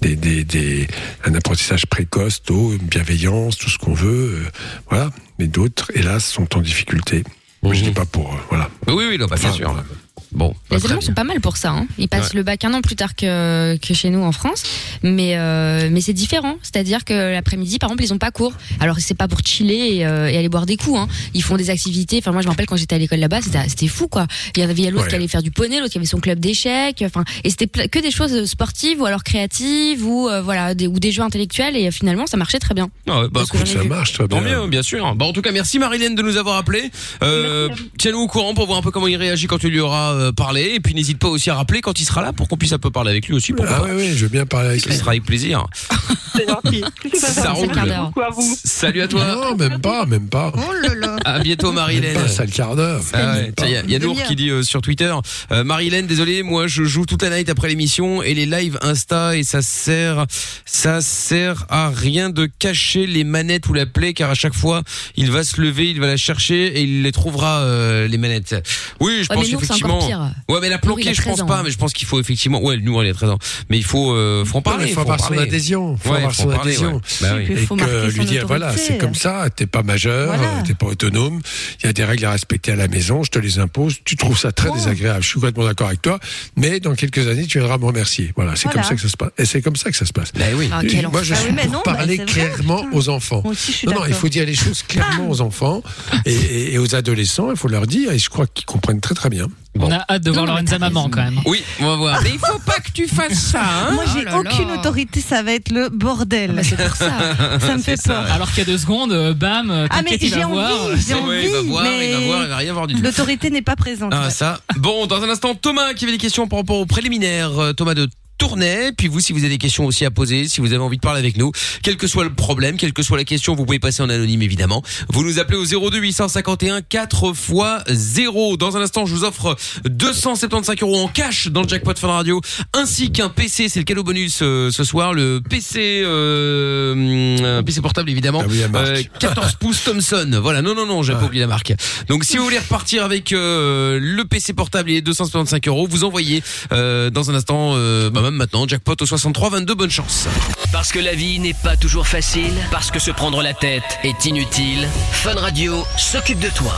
des, 0.00 0.16
des, 0.16 0.42
des, 0.42 0.88
un 1.26 1.34
apprentissage 1.34 1.84
précoce, 1.84 2.42
tôt, 2.42 2.72
une 2.72 2.86
bienveillance, 2.86 3.58
tout 3.58 3.68
ce 3.68 3.76
qu'on 3.76 3.92
veut. 3.92 4.40
euh, 4.46 4.50
voilà. 4.88 5.10
Mais 5.38 5.48
d'autres, 5.48 5.92
hélas, 5.94 6.24
sont 6.24 6.56
en 6.56 6.62
difficulté. 6.62 7.24
Moi, 7.62 7.74
je 7.74 7.82
dis 7.84 7.90
pas 7.90 8.06
pour, 8.06 8.32
euh, 8.32 8.38
voilà. 8.48 8.70
Oui, 8.88 9.04
oui, 9.10 9.18
non, 9.18 9.26
bah, 9.26 9.36
bien 9.38 9.50
Enfin, 9.50 9.56
sûr. 9.58 9.84
Bon, 10.32 10.54
bah, 10.70 10.76
Les 10.76 10.84
Allemands 10.86 10.98
bien. 10.98 11.06
sont 11.08 11.12
pas 11.14 11.24
mal 11.24 11.40
pour 11.40 11.56
ça. 11.56 11.70
Hein. 11.70 11.86
Ils 11.98 12.08
passent 12.08 12.34
le 12.34 12.42
bac 12.42 12.64
un 12.64 12.72
an 12.74 12.80
plus 12.80 12.96
tard 12.96 13.14
que, 13.14 13.76
que 13.76 13.94
chez 13.94 14.10
nous 14.10 14.22
en 14.22 14.32
France, 14.32 14.62
mais 15.02 15.36
euh, 15.36 15.88
mais 15.90 16.00
c'est 16.00 16.12
différent. 16.12 16.56
C'est-à-dire 16.62 17.04
que 17.04 17.32
l'après-midi, 17.32 17.78
par 17.78 17.90
exemple, 17.90 18.04
ils 18.04 18.12
ont 18.14 18.18
pas 18.18 18.30
cours. 18.30 18.52
Alors 18.80 18.96
c'est 18.98 19.14
pas 19.14 19.28
pour 19.28 19.40
chiller 19.44 19.96
et, 19.96 20.06
euh, 20.06 20.28
et 20.28 20.36
aller 20.36 20.48
boire 20.48 20.66
des 20.66 20.76
coups. 20.76 20.98
Hein. 20.98 21.08
Ils 21.34 21.42
font 21.42 21.56
des 21.56 21.70
activités. 21.70 22.18
Enfin 22.18 22.32
moi, 22.32 22.40
je 22.42 22.46
me 22.46 22.50
rappelle 22.52 22.66
quand 22.66 22.76
j'étais 22.76 22.94
à 22.94 22.98
l'école 22.98 23.18
là-bas, 23.18 23.40
c'était 23.42 23.68
c'était 23.68 23.88
fou 23.88 24.08
quoi. 24.08 24.26
Il 24.56 24.60
y 24.60 24.62
avait 24.62 24.90
l'autre 24.90 25.04
Ouais. 25.04 25.08
qui 25.08 25.14
allait 25.16 25.28
faire 25.28 25.42
du 25.42 25.50
poney, 25.50 25.80
l'autre 25.80 25.92
qui 25.92 25.98
avait 25.98 26.06
son 26.06 26.20
club 26.20 26.38
d'échecs. 26.40 27.02
Enfin 27.06 27.24
et 27.44 27.50
c'était 27.50 27.88
que 27.88 27.98
des 27.98 28.10
choses 28.10 28.44
sportives 28.46 29.00
ou 29.00 29.06
alors 29.06 29.24
créatives 29.24 30.06
ou 30.06 30.28
euh, 30.28 30.40
voilà 30.42 30.74
des, 30.74 30.86
ou 30.86 30.98
des 30.98 31.12
jeux 31.12 31.22
intellectuels 31.22 31.76
et 31.76 31.90
finalement 31.90 32.26
ça 32.26 32.36
marchait 32.36 32.58
très 32.58 32.74
bien. 32.74 32.88
Ah 33.08 33.22
ouais, 33.22 33.28
bah, 33.30 33.42
ai 33.52 33.66
Ça 33.66 33.80
vu. 33.80 33.88
marche 33.88 34.12
très 34.12 34.28
Tant 34.28 34.40
bien. 34.40 34.62
mieux, 34.62 34.68
bien 34.68 34.82
sûr. 34.82 35.14
Bon, 35.14 35.26
en 35.26 35.32
tout 35.32 35.42
cas, 35.42 35.52
merci 35.52 35.78
Marilène 35.78 36.14
de 36.14 36.22
nous 36.22 36.36
avoir 36.36 36.56
appelé. 36.56 36.90
Euh, 37.22 37.68
Tiens-nous 37.98 38.20
au 38.20 38.28
courant 38.28 38.54
pour 38.54 38.66
voir 38.66 38.78
un 38.78 38.82
peu 38.82 38.90
comment 38.90 39.08
il 39.08 39.16
réagit 39.16 39.46
quand 39.46 39.58
tu 39.58 39.68
lui 39.70 39.80
auras 39.80 40.12
euh, 40.22 40.32
parlé. 40.32 40.72
Et 40.74 40.80
puis 40.80 40.94
n'hésite 40.94 41.18
pas 41.18 41.28
aussi 41.28 41.50
à 41.50 41.54
rappeler 41.54 41.80
quand 41.80 42.00
il 42.00 42.04
sera 42.04 42.22
là 42.22 42.32
pour 42.32 42.48
qu'on 42.48 42.56
puisse 42.56 42.72
un 42.72 42.78
peu 42.78 42.90
parler 42.90 43.10
avec 43.10 43.26
lui 43.28 43.34
aussi. 43.34 43.52
Pourquoi 43.52 43.76
Ah 43.80 43.84
oui, 43.86 43.90
oui, 43.96 44.12
je 44.16 44.22
veux 44.24 44.28
bien 44.28 44.46
parler 44.46 44.68
avec 44.70 44.80
Ce 44.82 44.88
lui. 44.88 44.96
sera 44.96 45.10
avec 45.12 45.24
plaisir. 45.24 45.66
C'est 46.34 46.48
gentil. 46.48 46.82
Ça 47.18 47.50
roule. 47.52 47.70
à 47.78 48.30
vous. 48.30 48.56
Salut 48.64 49.02
à 49.02 49.08
toi. 49.08 49.24
Non, 49.26 49.54
même 49.56 49.80
pas, 49.80 50.06
même 50.06 50.28
pas. 50.28 50.50
Oh 50.56 50.72
là 50.82 50.94
là. 50.94 51.16
À 51.24 51.40
bientôt 51.40 51.72
Marilène. 51.72 52.14
pas, 52.14 52.28
ça 52.28 52.44
le 52.44 52.50
quart 52.50 52.74
d'heure. 52.74 53.02
Ah 53.12 53.34
ouais. 53.34 53.52
Il 53.64 53.70
y 53.70 53.76
a, 53.76 53.98
y 53.98 53.98
Nour 54.00 54.22
qui 54.24 54.34
dit 54.36 54.48
euh, 54.50 54.62
sur 54.62 54.80
Twitter 54.82 55.12
euh, 55.52 55.62
Marilène 55.64 56.06
désolé 56.06 56.42
moi 56.42 56.66
je 56.66 56.82
joue 56.84 57.06
toute 57.06 57.22
la 57.22 57.30
night 57.30 57.48
après 57.48 57.68
l'émission 57.68 58.22
et 58.22 58.34
les 58.34 58.46
lives 58.46 58.78
Insta 58.82 59.36
et 59.36 59.44
ça 59.44 59.62
sert 59.62 60.26
ça 60.64 61.00
sert 61.00 61.66
à 61.68 61.90
rien 61.90 62.30
de 62.30 62.46
cacher 62.58 63.06
les 63.06 63.22
manettes 63.24 63.68
ou 63.68 63.74
la 63.74 63.86
play 63.86 64.12
car 64.14 64.30
à 64.30 64.34
chaque 64.34 64.54
fois 64.54 64.82
il 65.16 65.30
va 65.30 65.44
se 65.44 65.60
lever 65.60 65.90
il 65.90 66.00
va 66.00 66.06
la 66.08 66.16
chercher 66.16 66.66
et 66.78 66.82
il 66.82 67.02
les 67.02 67.12
trouvera 67.12 67.60
euh, 67.60 68.08
les 68.08 68.18
manettes 68.18 68.54
oui 69.00 69.22
je 69.22 69.28
Ouais, 69.28 69.36
pense 69.36 69.44
mais 69.46 69.52
Nour, 69.52 69.60
c'est 69.60 69.66
effectivement 69.66 70.00
pire. 70.18 70.30
ouais 70.48 70.58
mais 70.60 70.68
la 70.68 70.76
il 70.76 70.80
planquer 70.80 71.08
a 71.10 71.12
je 71.12 71.22
pense 71.22 71.36
13 71.36 71.40
ans, 71.42 71.46
pas 71.46 71.58
hein. 71.58 71.62
mais 71.64 71.70
je 71.70 71.78
pense 71.78 71.92
qu'il 71.92 72.06
faut 72.06 72.20
effectivement 72.20 72.62
ouais 72.62 72.76
nous 72.78 73.00
elle 73.00 73.08
a 73.08 73.14
13 73.14 73.30
ans 73.30 73.38
mais 73.68 73.78
il 73.78 73.84
faut 73.84 74.12
euh, 74.12 74.44
faut 74.44 74.58
en 74.58 74.62
parler 74.62 74.86
il 74.88 74.94
faut 74.94 75.00
avoir 75.00 75.18
son 75.20 75.28
parler. 75.28 75.42
adhésion. 75.42 75.96
faut 75.96 76.10
Ouais, 76.10 76.16
avoir 76.18 76.34
faut 76.34 76.42
son 76.42 76.48
en 76.50 76.52
parler, 76.56 76.72
adhésion. 76.72 76.94
ouais. 76.94 77.00
Bah 77.20 77.28
oui. 77.36 77.46
Et 77.50 77.56
faut 77.56 77.76
que 77.76 78.10
lui 78.10 78.24
dire, 78.24 78.46
voilà, 78.46 78.76
c'est 78.76 78.98
comme 78.98 79.14
ça, 79.14 79.46
t'es 79.54 79.66
pas 79.66 79.82
majeur, 79.82 80.26
Voilà. 80.34 80.42
euh, 80.58 80.62
t'es 80.66 80.74
pas 80.74 80.86
autonome, 80.86 81.40
il 81.82 81.86
y 81.86 81.88
a 81.88 81.92
des 81.92 82.04
règles 82.04 82.24
à 82.26 82.32
respecter 82.32 82.72
à 82.72 82.76
la 82.76 82.88
maison, 82.88 83.22
je 83.22 83.30
te 83.30 83.38
les 83.38 83.58
impose, 83.58 83.96
tu 84.04 84.16
trouves 84.16 84.38
ça 84.38 84.52
très 84.52 84.68
Oh. 84.70 84.74
désagréable, 84.74 85.22
je 85.22 85.28
suis 85.28 85.34
complètement 85.34 85.64
d'accord 85.64 85.88
avec 85.88 86.02
toi, 86.02 86.18
mais 86.56 86.80
dans 86.80 86.94
quelques 86.94 87.26
années, 87.28 87.46
tu 87.46 87.58
viendras 87.58 87.78
me 87.78 87.84
remercier. 87.86 88.32
Voilà, 88.36 88.56
c'est 88.56 88.64
Voilà. 88.64 88.80
comme 88.80 88.88
ça 88.88 88.94
que 88.94 89.00
ça 89.02 89.08
se 89.08 89.16
passe. 89.16 89.30
Et 89.38 89.44
c'est 89.44 89.62
comme 89.62 89.76
ça 89.76 89.90
que 89.90 89.96
ça 89.96 90.06
se 90.06 90.12
passe. 90.12 90.32
Bah 90.32 90.44
oui 90.56 90.68
Ah, 90.72 90.82
Moi, 91.10 91.22
je 91.22 91.34
Ah 91.34 91.36
suis 91.36 91.50
oui, 91.50 91.56
pour 91.62 91.72
non, 91.72 91.82
bah, 91.84 91.94
parler 91.94 92.18
clairement 92.18 92.84
aux 92.92 93.08
enfants. 93.08 93.42
Non, 93.86 93.92
non, 93.94 94.06
il 94.06 94.14
faut 94.14 94.28
dire 94.28 94.44
les 94.46 94.54
choses 94.54 94.82
clairement 94.82 95.28
aux 95.30 95.40
enfants 95.40 95.82
et 96.26 96.78
aux 96.78 96.94
adolescents, 96.94 97.50
il 97.50 97.56
faut 97.56 97.68
leur 97.68 97.86
dire, 97.86 98.12
et 98.12 98.18
je 98.18 98.28
crois 98.30 98.46
qu'ils 98.46 98.66
comprennent 98.66 99.00
très 99.00 99.14
très 99.14 99.30
bien. 99.30 99.46
Bon. 99.74 99.86
On 99.88 99.90
a 99.90 100.04
hâte 100.08 100.22
de 100.22 100.30
voir 100.30 100.44
Lorenza 100.44 100.78
maman 100.78 101.08
quand 101.08 101.22
même. 101.22 101.40
oui 101.46 101.62
on 101.80 101.86
va 101.86 101.96
voir 101.96 102.20
mais 102.22 102.30
il 102.34 102.38
faut 102.38 102.58
pas 102.58 102.78
que 102.80 102.90
tu 102.92 103.08
fasses 103.08 103.38
ça 103.38 103.62
hein 103.62 103.92
Moi, 103.92 104.04
j'ai 104.12 104.24
Oh 104.30 104.40
aucune 104.40 104.68
là. 104.68 104.74
autorité, 104.74 105.20
ça 105.22 105.42
va 105.42 105.52
être 105.54 105.70
le 105.72 105.88
bordel. 105.88 106.52
Bah, 106.52 106.62
c'est 106.62 106.76
pour 106.76 106.94
ça. 106.94 107.10
ça 107.58 107.76
me 107.76 107.82
fait 107.82 107.96
ça. 107.96 108.12
peur. 108.22 108.32
Alors 108.32 108.48
qu'il 108.50 108.58
y 108.58 108.62
a 108.62 108.64
deux 108.66 108.76
secondes, 108.76 109.12
euh, 109.12 109.32
bam, 109.32 109.70
euh, 109.70 109.86
Ah, 109.90 110.02
mais 110.02 110.18
j'ai 110.20 110.44
envie, 110.44 111.02
j'ai 111.06 111.14
envie, 111.14 111.26
Ouais, 111.28 111.44
il 111.46 111.52
va 111.52 111.62
voir 111.62 111.84
mais 111.84 112.10
il 112.10 112.12
va 112.12 112.20
voir 112.26 112.42
il 112.44 112.48
va 112.50 112.56
rien 112.58 112.72
voir 112.74 112.86
du 112.86 112.94
tout 112.94 113.02
l'autorité 113.02 113.48
n'est 113.50 113.62
pas 113.62 113.74
présente. 113.76 114.12
Ah 114.14 114.24
ouais. 114.24 114.30
ça. 114.30 114.60
Bon, 114.76 115.06
dans 115.06 115.22
un 115.22 115.28
instant, 115.30 115.54
Thomas 115.54 115.94
qui 115.94 116.04
avait 116.04 116.12
des 116.12 116.18
questions 116.18 116.46
par 116.48 116.58
rapport 116.58 116.76
aux 116.78 116.86
préliminaires. 116.86 117.58
Euh, 117.58 117.72
Thomas 117.72 117.94
de 117.94 118.08
Tournai. 118.42 118.90
Puis 118.90 119.06
vous, 119.06 119.20
si 119.20 119.32
vous 119.32 119.38
avez 119.38 119.50
des 119.50 119.58
questions 119.58 119.86
aussi 119.86 120.04
à 120.04 120.10
poser, 120.10 120.48
si 120.48 120.60
vous 120.60 120.72
avez 120.72 120.82
envie 120.82 120.96
de 120.96 121.00
parler 121.00 121.20
avec 121.20 121.36
nous, 121.36 121.52
quel 121.80 121.96
que 121.96 122.08
soit 122.08 122.24
le 122.24 122.34
problème, 122.34 122.76
quelle 122.76 122.92
que 122.92 123.04
soit 123.04 123.16
la 123.16 123.22
question, 123.22 123.54
vous 123.54 123.64
pouvez 123.64 123.78
passer 123.78 124.02
en 124.02 124.08
anonyme 124.08 124.42
évidemment. 124.42 124.82
Vous 125.10 125.22
nous 125.22 125.38
appelez 125.38 125.58
au 125.58 125.64
02 125.64 125.96
851 125.98 126.80
4 126.80 127.28
x 127.28 127.52
0. 127.88 128.56
Dans 128.56 128.76
un 128.76 128.80
instant, 128.80 129.06
je 129.06 129.14
vous 129.14 129.22
offre 129.22 129.56
275 129.84 130.74
euros 130.82 130.98
en 131.04 131.06
cash 131.06 131.46
dans 131.46 131.62
le 131.62 131.68
jackpot 131.68 131.94
Fun 131.96 132.08
Radio, 132.08 132.40
ainsi 132.72 133.12
qu'un 133.12 133.28
PC. 133.28 133.68
C'est 133.68 133.78
le 133.78 133.84
cadeau 133.84 134.02
bonus 134.02 134.40
euh, 134.42 134.72
ce 134.72 134.82
soir, 134.82 135.14
le 135.14 135.40
PC, 135.48 136.02
euh, 136.04 137.62
PC 137.62 137.80
portable 137.80 138.10
évidemment. 138.10 138.42
Ah 138.42 138.48
oui, 138.50 138.58
la 138.58 138.66
marque. 138.66 138.88
Euh, 138.88 139.02
14 139.20 139.52
pouces 139.60 139.84
Thomson. 139.84 140.40
Voilà, 140.42 140.62
non, 140.62 140.74
non, 140.74 140.84
non, 140.84 141.04
j'ai 141.04 141.12
pas 141.12 141.26
oublié 141.26 141.42
la 141.42 141.46
marque. 141.46 141.74
Donc, 142.08 142.24
si 142.24 142.38
vous 142.38 142.44
voulez 142.44 142.58
repartir 142.58 143.04
avec 143.04 143.32
euh, 143.32 144.00
le 144.02 144.24
PC 144.24 144.52
portable 144.52 144.90
et 144.90 144.94
les 144.94 145.02
275 145.02 145.60
euros, 145.68 145.86
vous 145.88 146.02
envoyez 146.02 146.42
euh, 146.72 147.08
dans 147.08 147.30
un 147.30 147.36
instant, 147.36 147.74
euh, 147.76 148.10
bah 148.10 148.31
maintenant, 148.36 148.66
jackpot 148.66 148.94
au 149.00 149.06
63 149.06 149.50
22. 149.50 149.74
Bonne 149.74 149.90
chance. 149.90 150.26
Parce 150.72 150.92
que 150.92 150.98
la 150.98 151.14
vie 151.14 151.38
n'est 151.38 151.54
pas 151.54 151.76
toujours 151.76 152.06
facile, 152.06 152.54
parce 152.70 152.90
que 152.90 152.98
se 152.98 153.10
prendre 153.10 153.42
la 153.42 153.54
tête 153.54 153.98
est 154.02 154.24
inutile, 154.24 154.88
Fun 155.12 155.34
Radio 155.34 155.84
s'occupe 155.96 156.40
de 156.40 156.48
toi. 156.48 156.74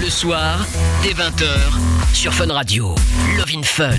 Le 0.00 0.08
soir, 0.10 0.64
dès 1.02 1.10
20h, 1.12 1.46
sur 2.14 2.32
Fun 2.32 2.52
Radio. 2.52 2.94
Love 3.36 3.46
in 3.56 3.62
Fun. 3.62 3.90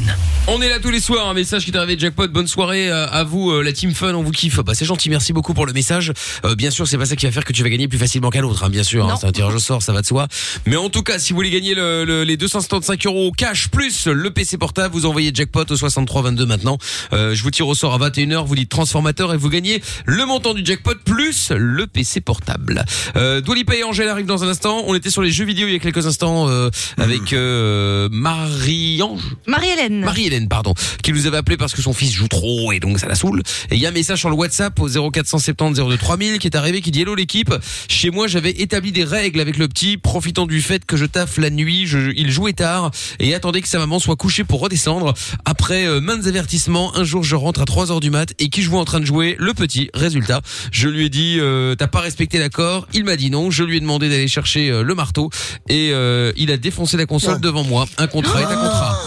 On 0.47 0.61
est 0.61 0.69
là 0.69 0.79
tous 0.79 0.89
les 0.89 0.99
soirs, 0.99 1.27
un 1.27 1.33
message 1.33 1.65
qui 1.65 1.71
est 1.71 1.77
arrivé 1.77 1.95
de 1.95 2.01
Jackpot. 2.01 2.27
Bonne 2.27 2.47
soirée 2.47 2.89
euh, 2.89 3.05
à 3.07 3.23
vous, 3.23 3.51
euh, 3.51 3.61
la 3.61 3.71
team 3.71 3.93
Fun, 3.93 4.13
on 4.15 4.23
vous 4.23 4.31
kiffe. 4.31 4.59
Bah 4.61 4.73
c'est 4.73 4.85
gentil, 4.85 5.09
merci 5.09 5.31
beaucoup 5.33 5.53
pour 5.53 5.65
le 5.65 5.73
message. 5.73 6.11
Euh, 6.45 6.55
bien 6.55 6.71
sûr, 6.71 6.87
c'est 6.87 6.97
pas 6.97 7.05
ça 7.05 7.15
qui 7.15 7.25
va 7.25 7.31
faire 7.31 7.43
que 7.45 7.53
tu 7.53 7.61
vas 7.63 7.69
gagner 7.69 7.87
plus 7.87 7.99
facilement 7.99 8.29
qu'à 8.31 8.41
l'autre, 8.41 8.63
hein, 8.63 8.69
bien 8.69 8.81
sûr. 8.83 9.07
hein, 9.09 9.15
c'est 9.19 9.27
un 9.27 9.31
tirage 9.31 9.53
au 9.53 9.59
sort, 9.59 9.83
ça 9.83 9.93
va 9.93 10.01
de 10.01 10.05
soi. 10.07 10.27
Mais 10.65 10.75
en 10.77 10.89
tout 10.89 11.03
cas, 11.03 11.19
si 11.19 11.33
vous 11.33 11.37
voulez 11.37 11.51
gagner 11.51 11.75
le, 11.75 12.03
le- 12.05 12.23
les 12.23 12.37
275 12.37 12.97
euros 13.05 13.31
cash 13.37 13.67
plus 13.69 14.07
le 14.07 14.31
PC 14.31 14.57
portable, 14.57 14.93
vous 14.93 15.05
envoyez 15.05 15.31
Jackpot 15.33 15.65
au 15.69 15.75
6322 15.75 16.45
maintenant. 16.45 16.77
Euh, 17.13 17.35
je 17.35 17.43
vous 17.43 17.51
tire 17.51 17.67
au 17.67 17.75
sort 17.75 17.93
à 18.01 18.09
21h, 18.09 18.45
vous 18.45 18.55
dites 18.55 18.69
transformateur 18.69 19.33
et 19.33 19.37
vous 19.37 19.49
gagnez 19.49 19.83
le 20.05 20.25
montant 20.25 20.53
du 20.53 20.65
jackpot 20.65 20.95
plus 21.05 21.51
le 21.55 21.85
PC 21.85 22.21
portable. 22.21 22.83
Euh, 23.17 23.41
Dwalipa 23.41 23.75
et 23.75 23.83
Angèle 23.83 24.07
arrivent 24.07 24.25
dans 24.25 24.43
un 24.43 24.47
instant. 24.47 24.83
On 24.87 24.95
était 24.95 25.09
sur 25.11 25.21
les 25.21 25.31
jeux 25.31 25.45
vidéo 25.45 25.67
il 25.67 25.73
y 25.73 25.75
a 25.75 25.79
quelques 25.79 25.88
instants 25.97 26.49
euh, 26.49 26.69
avec 26.97 27.33
euh, 27.33 28.09
Marie-Ange. 28.11 29.21
Marie-Hélène. 29.47 30.01
Marie-Hélène, 30.01 30.47
pardon, 30.47 30.73
qui 31.03 31.11
nous 31.13 31.27
avait 31.27 31.37
appelé 31.37 31.57
parce 31.57 31.73
que 31.73 31.81
son 31.81 31.93
fils 31.93 32.11
joue 32.11 32.27
trop 32.27 32.71
et 32.71 32.79
donc 32.79 32.99
ça 32.99 33.07
la 33.07 33.15
saoule. 33.15 33.41
Et 33.71 33.75
il 33.75 33.79
y 33.79 33.85
a 33.85 33.89
un 33.89 33.93
message 33.93 34.19
sur 34.19 34.29
le 34.29 34.35
WhatsApp 34.35 34.79
au 34.79 34.87
0470 34.87 35.79
02 35.79 35.97
3000 35.97 36.39
qui 36.39 36.47
est 36.47 36.55
arrivé 36.55 36.81
qui 36.81 36.91
dit 36.91 37.01
Hello 37.01 37.15
l'équipe, 37.15 37.53
chez 37.87 38.09
moi 38.11 38.27
j'avais 38.27 38.51
établi 38.51 38.91
des 38.91 39.03
règles 39.03 39.39
avec 39.39 39.57
le 39.57 39.67
petit, 39.67 39.97
profitant 39.97 40.45
du 40.45 40.61
fait 40.61 40.85
que 40.85 40.97
je 40.97 41.05
taffe 41.05 41.37
la 41.37 41.49
nuit, 41.49 41.87
je, 41.87 42.11
il 42.15 42.31
jouait 42.31 42.53
tard 42.53 42.91
et 43.19 43.33
attendait 43.33 43.61
que 43.61 43.67
sa 43.67 43.79
maman 43.79 43.99
soit 43.99 44.15
couchée 44.15 44.43
pour 44.43 44.59
redescendre. 44.59 45.13
Après 45.45 45.85
euh, 45.85 46.01
maintes 46.01 46.27
avertissements, 46.27 46.95
un 46.95 47.03
jour 47.03 47.23
je 47.23 47.35
rentre 47.35 47.61
à 47.61 47.65
3h 47.65 47.99
du 47.99 48.09
mat 48.09 48.33
et 48.39 48.49
qui 48.49 48.61
je 48.61 48.69
vois 48.69 48.79
en 48.79 48.85
train 48.85 48.99
de 48.99 49.05
jouer? 49.05 49.35
Le 49.39 49.53
petit, 49.53 49.89
résultat, 49.93 50.41
je 50.71 50.87
lui 50.87 51.05
ai 51.05 51.09
dit 51.09 51.37
euh, 51.39 51.75
t'as 51.75 51.87
pas 51.87 52.01
respecté 52.01 52.39
l'accord, 52.39 52.87
il 52.93 53.03
m'a 53.03 53.15
dit 53.15 53.29
non, 53.29 53.51
je 53.51 53.63
lui 53.63 53.77
ai 53.77 53.79
demandé 53.79 54.09
d'aller 54.09 54.27
chercher 54.27 54.69
euh, 54.69 54.83
le 54.83 54.95
marteau 54.95 55.29
et 55.69 55.91
euh, 55.93 56.31
il 56.37 56.51
a 56.51 56.57
défoncé 56.57 56.97
la 56.97 57.05
console 57.05 57.39
devant 57.39 57.63
moi. 57.63 57.85
Un 57.97 58.07
contrat 58.07 58.41
est 58.41 58.45
un 58.45 58.55
contrat. 58.55 58.99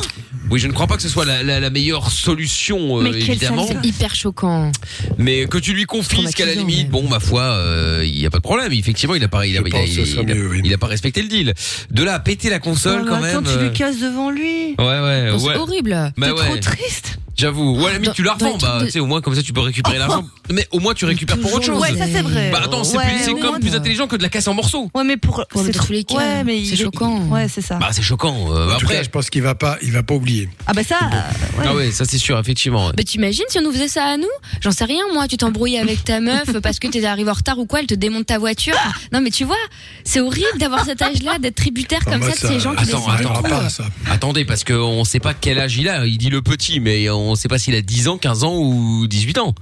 Oui, 0.50 0.60
je 0.60 0.66
ne 0.66 0.72
crois 0.72 0.86
pas 0.86 0.96
que 0.96 1.02
ce 1.02 1.08
soit 1.08 1.24
la, 1.24 1.42
la- 1.42 1.60
la 1.60 1.70
meilleure 1.70 2.10
solution, 2.10 2.98
euh, 2.98 3.02
Mais 3.04 3.10
quel 3.12 3.30
évidemment. 3.30 3.66
C'est 3.66 3.86
hyper 3.88 4.14
choquant. 4.14 4.70
Mais 5.16 5.46
que 5.46 5.56
tu 5.56 5.72
lui 5.72 5.84
confisques 5.84 6.40
à 6.40 6.46
la 6.46 6.54
limite, 6.54 6.90
bon, 6.90 7.08
ma 7.08 7.20
foi, 7.20 7.40
euh, 7.42 8.02
il 8.04 8.18
y 8.20 8.26
a 8.26 8.30
pas 8.30 8.36
de 8.38 8.42
problème. 8.42 8.70
Effectivement, 8.72 9.14
il 9.14 9.24
a 9.24 9.28
pas, 9.28 9.46
il 9.46 9.56
a, 9.56 9.60
il 9.64 9.66
a- 9.66 9.70
pense 9.70 9.84
que 9.84 9.86
il- 10.00 10.06
ce 10.06 10.12
serait 10.12 10.24
il 10.24 10.30
a- 10.30 10.34
mieux, 10.34 10.48
oui. 10.48 10.60
il 10.64 10.74
a 10.74 10.78
pas 10.78 10.88
respecté 10.88 11.22
le 11.22 11.28
deal. 11.28 11.54
De 11.90 12.02
là 12.02 12.14
à 12.14 12.18
péter 12.20 12.50
la 12.50 12.58
console, 12.58 12.98
Oh, 13.00 13.04
mais 13.04 13.08
quand 13.10 13.16
attends, 13.24 13.40
même. 13.40 13.44
tu 13.44 13.58
euh, 13.58 13.68
lui 13.68 13.72
casses 13.72 13.98
devant 14.00 14.30
lui. 14.30 14.74
Ouais, 14.78 14.84
ouais, 14.84 15.30
Oh, 15.32 15.38
c'est 15.38 15.46
ouais. 15.48 15.56
horrible. 15.56 16.12
Bah 16.18 16.26
T'es 16.26 16.32
ouais. 16.32 16.44
trop 16.48 16.56
triste. 16.58 17.18
J'avoue. 17.36 17.76
Ou 17.80 17.86
à 17.86 17.90
la 17.92 17.98
limite, 17.98 18.14
tu 18.14 18.22
la 18.22 18.34
trucs 18.38 18.60
bah, 18.60 18.80
tu 18.84 18.90
sais, 18.90 19.00
au 19.00 19.06
moins, 19.06 19.20
comme 19.20 19.34
ça, 19.34 19.42
tu 19.42 19.52
peux 19.52 19.60
récupérer 19.60 19.98
l'argent. 19.98 20.24
Mais 20.50 20.66
au 20.70 20.80
moins, 20.80 20.92
tu 20.94 21.04
récupères 21.04 21.38
pour 21.38 21.52
autre 21.54 21.64
chose. 21.64 21.80
Ouais, 21.80 21.96
ça 21.96 22.04
c'est 22.12 22.22
vrai. 22.22 22.50
Bah 22.52 22.60
attends, 22.64 22.84
c'est 22.84 22.96
Ouais, 22.98 23.04
plus, 23.08 23.24
c'est 23.24 23.30
au 23.30 23.36
comme 23.36 23.50
moins, 23.50 23.60
plus 23.60 23.74
intelligent 23.74 24.06
que 24.06 24.16
de 24.16 24.22
la 24.22 24.28
casser 24.28 24.48
en 24.50 24.54
morceaux. 24.54 24.90
Ouais, 24.94 25.04
mais 25.04 25.16
pour. 25.16 25.44
C'est 25.54 25.64
dans 25.64 25.70
trop- 25.72 25.86
tous 25.86 25.92
les 25.92 26.04
cas, 26.04 26.16
Ouais, 26.16 26.44
mais 26.44 26.64
c'est 26.64 26.72
il 26.74 26.76
choquant. 26.80 27.20
Ouais, 27.28 27.48
c'est 27.48 27.62
ça. 27.62 27.76
Bah, 27.76 27.88
c'est 27.92 28.02
choquant. 28.02 28.34
euh, 28.52 28.66
En 28.66 28.78
tout 28.78 28.84
après. 28.84 28.96
cas, 28.96 29.02
je 29.02 29.08
pense 29.08 29.30
qu'il 29.30 29.42
va 29.42 29.54
pas, 29.54 29.78
il 29.82 29.92
va 29.92 30.02
pas 30.02 30.14
oublier. 30.14 30.48
Ah 30.66 30.72
bah 30.74 30.82
ça. 30.84 30.96
euh, 31.12 31.60
ouais. 31.60 31.66
Ah 31.68 31.74
ouais, 31.74 31.90
ça 31.90 32.04
c'est 32.04 32.18
sûr, 32.18 32.38
effectivement. 32.38 32.90
Mais 32.96 33.04
t'imagines 33.04 33.44
si 33.48 33.58
on 33.58 33.62
nous 33.62 33.72
faisait 33.72 33.88
ça 33.88 34.04
à 34.04 34.16
nous? 34.16 34.26
J'en 34.60 34.72
sais 34.72 34.84
rien, 34.84 35.02
moi. 35.14 35.26
Tu 35.28 35.36
t'embrouilles 35.38 35.78
avec 35.78 36.04
ta 36.04 36.20
meuf 36.20 36.52
parce 36.62 36.78
que 36.78 36.88
t'es 36.88 37.04
arrivé 37.04 37.30
en 37.30 37.34
retard 37.34 37.58
ou 37.58 37.64
quoi, 37.66 37.80
elle 37.80 37.86
te 37.86 37.94
démonte 37.94 38.26
ta 38.26 38.38
voiture. 38.38 38.74
Non, 39.12 39.20
mais 39.22 39.30
tu 39.30 39.44
vois, 39.44 39.56
c'est 40.04 40.20
horrible 40.20 40.58
d'avoir 40.58 40.84
cet 40.84 41.00
âge-là, 41.00 41.38
d'être 41.38 41.54
tributaire 41.56 42.00
Ah, 42.06 42.10
comme 42.12 42.22
ça 42.22 42.32
de 42.32 42.36
ces 42.52 42.60
gens 42.60 42.74
qui 42.74 42.82
attends, 42.84 43.06
décident 43.14 43.32
attends. 43.42 43.84
Attendez, 44.10 44.44
parce 44.44 44.64
qu'on 44.64 45.04
sait 45.04 45.20
pas 45.20 45.32
quel 45.34 45.58
âge 45.58 45.76
il 45.78 45.88
a. 45.88 46.04
Il 46.06 46.18
dit 46.18 46.28
le 46.30 46.42
petit, 46.42 46.80
mais 46.80 47.08
on 47.08 47.21
sait 47.34 47.48
pas 47.48 47.58
s'il 47.58 47.74
a 47.74 47.82
10 47.82 48.08
ans, 48.08 48.18
15 48.18 48.44
ans 48.44 48.56
ou 48.58 49.06
18 49.06 49.38
ans. 49.38 49.54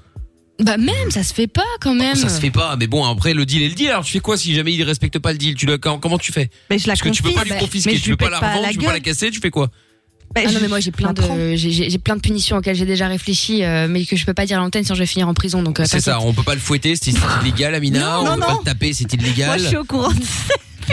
Bah 0.63 0.77
même, 0.77 1.11
ça 1.11 1.23
se 1.23 1.33
fait 1.33 1.47
pas 1.47 1.65
quand 1.81 1.95
même. 1.95 2.15
Ça 2.17 2.29
se 2.29 2.39
fait 2.39 2.51
pas. 2.51 2.77
Mais 2.79 2.87
bon, 2.87 3.05
après, 3.07 3.33
le 3.33 3.47
deal 3.47 3.63
est 3.63 3.69
le 3.69 3.75
deal. 3.75 3.89
Alors, 3.89 4.05
tu 4.05 4.13
fais 4.13 4.21
quoi 4.21 4.37
si 4.37 4.55
jamais 4.55 4.75
il 4.75 4.83
respecte 4.83 5.19
pas 5.19 5.33
le 5.33 5.39
deal? 5.39 5.55
Tu 5.55 5.65
le, 5.65 5.79
comment 5.79 5.99
comment 5.99 6.19
tu 6.19 6.33
fais? 6.33 6.51
Mais 6.69 6.79
je 6.79 6.87
la 6.87 6.93
Parce 6.93 7.01
que 7.03 7.09
tu 7.09 7.23
peux 7.23 7.33
pas 7.33 7.45
lui 7.45 7.51
confisque. 7.53 7.87
confisquer, 7.89 7.99
tu 7.99 8.11
peux 8.11 8.17
pas 8.27 8.31
la 8.31 8.39
revendre, 8.41 8.69
tu 8.71 8.79
peux 8.79 8.85
pas 8.85 8.93
la 8.93 9.01
casser, 9.01 9.31
tu 9.31 9.41
fais 9.41 9.51
quoi? 9.51 9.71
Bah, 10.35 10.43
Ah 10.47 10.53
non 10.53 10.59
mais 10.63 10.69
moi 10.69 10.79
j'ai 10.79 10.93
plein 10.93 11.13
de 11.13 11.57
j'ai- 11.57 11.99
plein 11.99 12.15
de 12.15 12.21
punitions 12.21 12.59
auxquelles 12.59 12.77
j'ai 12.77 12.87
déjà 12.87 13.09
réfléchi 13.09 13.65
euh, 13.65 13.89
mais 13.91 14.05
que 14.07 14.15
je 14.15 14.25
peux 14.25 14.33
pas 14.33 14.47
dire 14.47 14.59
à 14.59 14.61
l'antenne 14.63 14.85
sinon 14.85 14.95
je 14.95 15.01
vais 15.01 15.07
finir 15.07 15.27
en 15.27 15.35
prison 15.35 15.61
donc 15.61 15.81
euh, 15.81 15.85
C'est 15.89 15.99
ça, 16.01 16.21
on 16.21 16.33
peut 16.33 16.45
pas 16.45 16.55
le 16.55 16.61
fouetter, 16.61 16.95
c'est 16.95 17.11
c'est 17.11 17.19
illégal, 17.43 17.75
Amina. 17.75 17.99
Non, 17.99 18.21
on 18.21 18.25
non, 18.25 18.35
peut 18.37 18.41
pas 18.43 18.53
le 18.61 18.65
taper, 18.65 18.93
c'est 18.93 19.13
Moi, 19.13 19.25
illégal. 19.27 19.59
je 19.61 19.67
suis 19.67 19.77
au 19.77 19.83
courant. 19.85 20.13
de- 20.13 20.15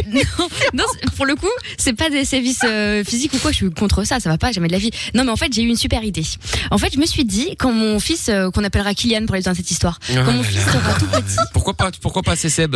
non, 0.74 0.84
c'est- 1.01 1.16
pour 1.16 1.25
le 1.25 1.36
coup, 1.36 1.48
c'est 1.77 1.94
pas 1.94 2.10
des 2.10 2.25
sévices 2.25 2.62
euh, 2.66 3.04
physiques 3.04 3.34
ou 3.34 3.38
quoi, 3.39 3.51
je 3.51 3.58
suis 3.58 3.70
contre 3.72 4.04
ça, 4.06 4.20
ça 4.20 4.30
va 4.30 4.38
pas, 4.38 4.51
jamais 4.51 4.68
de 4.68 4.74
la 4.74 4.80
vie. 4.80 4.92
Non, 5.13 5.24
mais 5.24 5.32
en 5.32 5.36
fait, 5.36 5.51
j'ai 5.54 5.62
eu 5.63 5.68
une 5.68 5.75
super 5.77 6.04
idée. 6.04 6.24
En 6.72 6.77
fait, 6.77 6.94
je 6.94 7.00
me 7.00 7.06
suis 7.06 7.25
dit, 7.25 7.56
quand 7.58 7.72
mon 7.72 8.00
fils, 8.00 8.30
euh, 8.30 8.50
qu'on 8.51 8.63
appellera 8.63 8.94
Kylian 8.94 9.25
pour 9.25 9.36
les 9.36 9.42
dans 9.42 9.54
cette 9.54 9.72
histoire, 9.72 10.00
Ah 10.10 10.24
quand 10.25 10.32
mon 10.34 10.42
là 10.42 10.48
fils 10.48 10.66
là. 10.66 10.72
sera 10.74 10.94
tout 11.00 11.06
petit, 11.08 11.38
Pourquoi 11.54 11.74
pas, 11.74 11.92
pourquoi 12.01 12.22
pas, 12.24 12.36
c'est 12.36 12.50
Seb? 12.50 12.75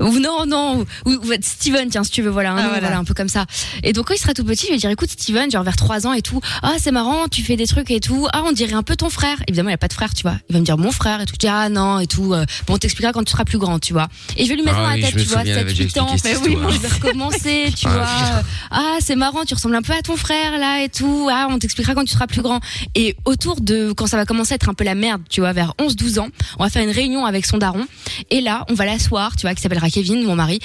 Ou 0.00 0.18
non, 0.18 0.46
non, 0.46 0.84
ou, 1.06 1.10
ou 1.10 1.32
Steven, 1.40 1.88
tiens, 1.88 2.04
si 2.04 2.10
tu 2.10 2.22
veux, 2.22 2.30
voilà, 2.30 2.52
un, 2.52 2.56
Ah, 2.56 2.62
nom, 2.62 2.68
voilà. 2.68 2.80
voilà, 2.80 2.98
un 2.98 3.04
peu 3.04 3.14
comme 3.14 3.28
ça. 3.28 3.46
Et 3.82 3.92
donc, 3.92 4.06
quand 4.08 4.14
il 4.14 4.18
sera 4.18 4.34
tout 4.34 4.44
petit, 4.44 4.66
je 4.66 4.72
vais 4.72 4.78
dire, 4.78 4.90
écoute, 4.90 5.10
Steven, 5.10 5.50
genre 5.50 5.62
vers 5.62 5.76
3 5.76 6.06
ans 6.06 6.12
et 6.12 6.22
tout, 6.22 6.40
ah, 6.62 6.74
c'est 6.78 6.90
marrant, 6.92 7.28
tu 7.28 7.42
fais 7.42 7.56
des 7.56 7.66
trucs 7.66 7.90
et 7.90 8.00
tout, 8.00 8.26
ah, 8.32 8.42
on 8.46 8.52
dirait 8.52 8.74
un 8.74 8.82
peu 8.82 8.96
ton 8.96 9.10
frère. 9.10 9.36
Évidemment, 9.48 9.70
il 9.70 9.74
a 9.74 9.78
pas 9.78 9.88
de 9.88 9.92
frère, 9.92 10.12
tu 10.14 10.22
vois. 10.22 10.36
Il 10.48 10.52
va 10.54 10.60
me 10.60 10.64
dire 10.64 10.76
mon 10.78 10.92
frère 10.92 11.20
et 11.20 11.26
tout, 11.26 11.34
je 11.34 11.38
dis, 11.38 11.48
ah, 11.48 11.68
non, 11.68 11.98
et 12.00 12.06
tout, 12.06 12.32
euh, 12.34 12.44
bon, 12.66 12.74
on 12.74 12.78
t'expliquera 12.78 13.12
quand 13.12 13.24
tu 13.24 13.32
seras 13.32 13.44
plus 13.44 13.58
grand, 13.58 13.78
tu 13.78 13.92
vois. 13.92 14.08
Et 14.36 14.44
je 14.44 14.50
vais 14.50 14.56
lui 14.56 14.62
mettre 14.62 14.76
Ah 14.78 14.82
dans 14.82 14.88
la 14.90 14.96
tête, 14.96 15.16
tu 15.16 15.24
vois, 15.24 15.38
souviens, 15.38 15.54
elle 15.54 15.58
avait 15.60 15.68
7, 15.74 15.76
déjà 15.78 15.84
8 15.84 15.98
ans, 16.00 16.16
mais 16.24 16.36
oui, 16.36 16.56
je 16.72 16.78
vais 16.78 16.88
recommencer, 16.88 17.72
tu 17.76 17.86
Ah, 17.88 17.90
vois. 17.90 18.42
Ah, 18.70 18.96
c'est 19.00 19.16
marrant, 19.16 19.44
tu 19.46 19.54
ressembles 19.54 19.74
un 19.76 19.82
peu 19.82 19.92
à 19.92 20.02
ton 20.02 20.16
frère, 20.16 20.58
là, 20.58 20.82
et 20.82 20.88
tout, 20.88 21.28
ah, 21.32 21.48
on 21.50 21.58
t'expliquera 21.58 21.94
quand 21.94 22.04
tu 22.04 22.12
seras 22.12 22.26
plus 22.26 22.42
grand. 22.42 22.60
Et 22.94 23.16
autour 23.24 23.60
de, 23.60 23.92
quand 23.92 24.06
ça 24.06 24.16
va 24.16 24.24
commencer 24.26 24.52
à 24.52 24.56
être 24.56 24.68
un 24.68 24.74
peu 24.74 24.84
la 24.84 24.94
merde, 24.94 25.22
tu 25.28 25.40
vois, 25.40 25.52
vers 25.52 25.72
11, 25.80 25.96
12 25.96 26.18
ans, 26.18 26.28
on 26.58 26.64
va 26.64 26.70
faire 26.70 26.82
une 26.82 26.90
réunion 26.90 27.24
avec 27.24 27.46
son 27.46 27.58
daron. 27.58 27.86
Et 28.30 28.40
là, 28.40 28.64
on 28.68 28.74
va 28.74 28.84
l'asseoir, 28.84 29.36
tu 29.36 29.42
vois, 29.42 29.50
s'appellera 29.70 29.90
Kevin, 29.90 30.24
mon 30.24 30.34
mari. 30.34 30.58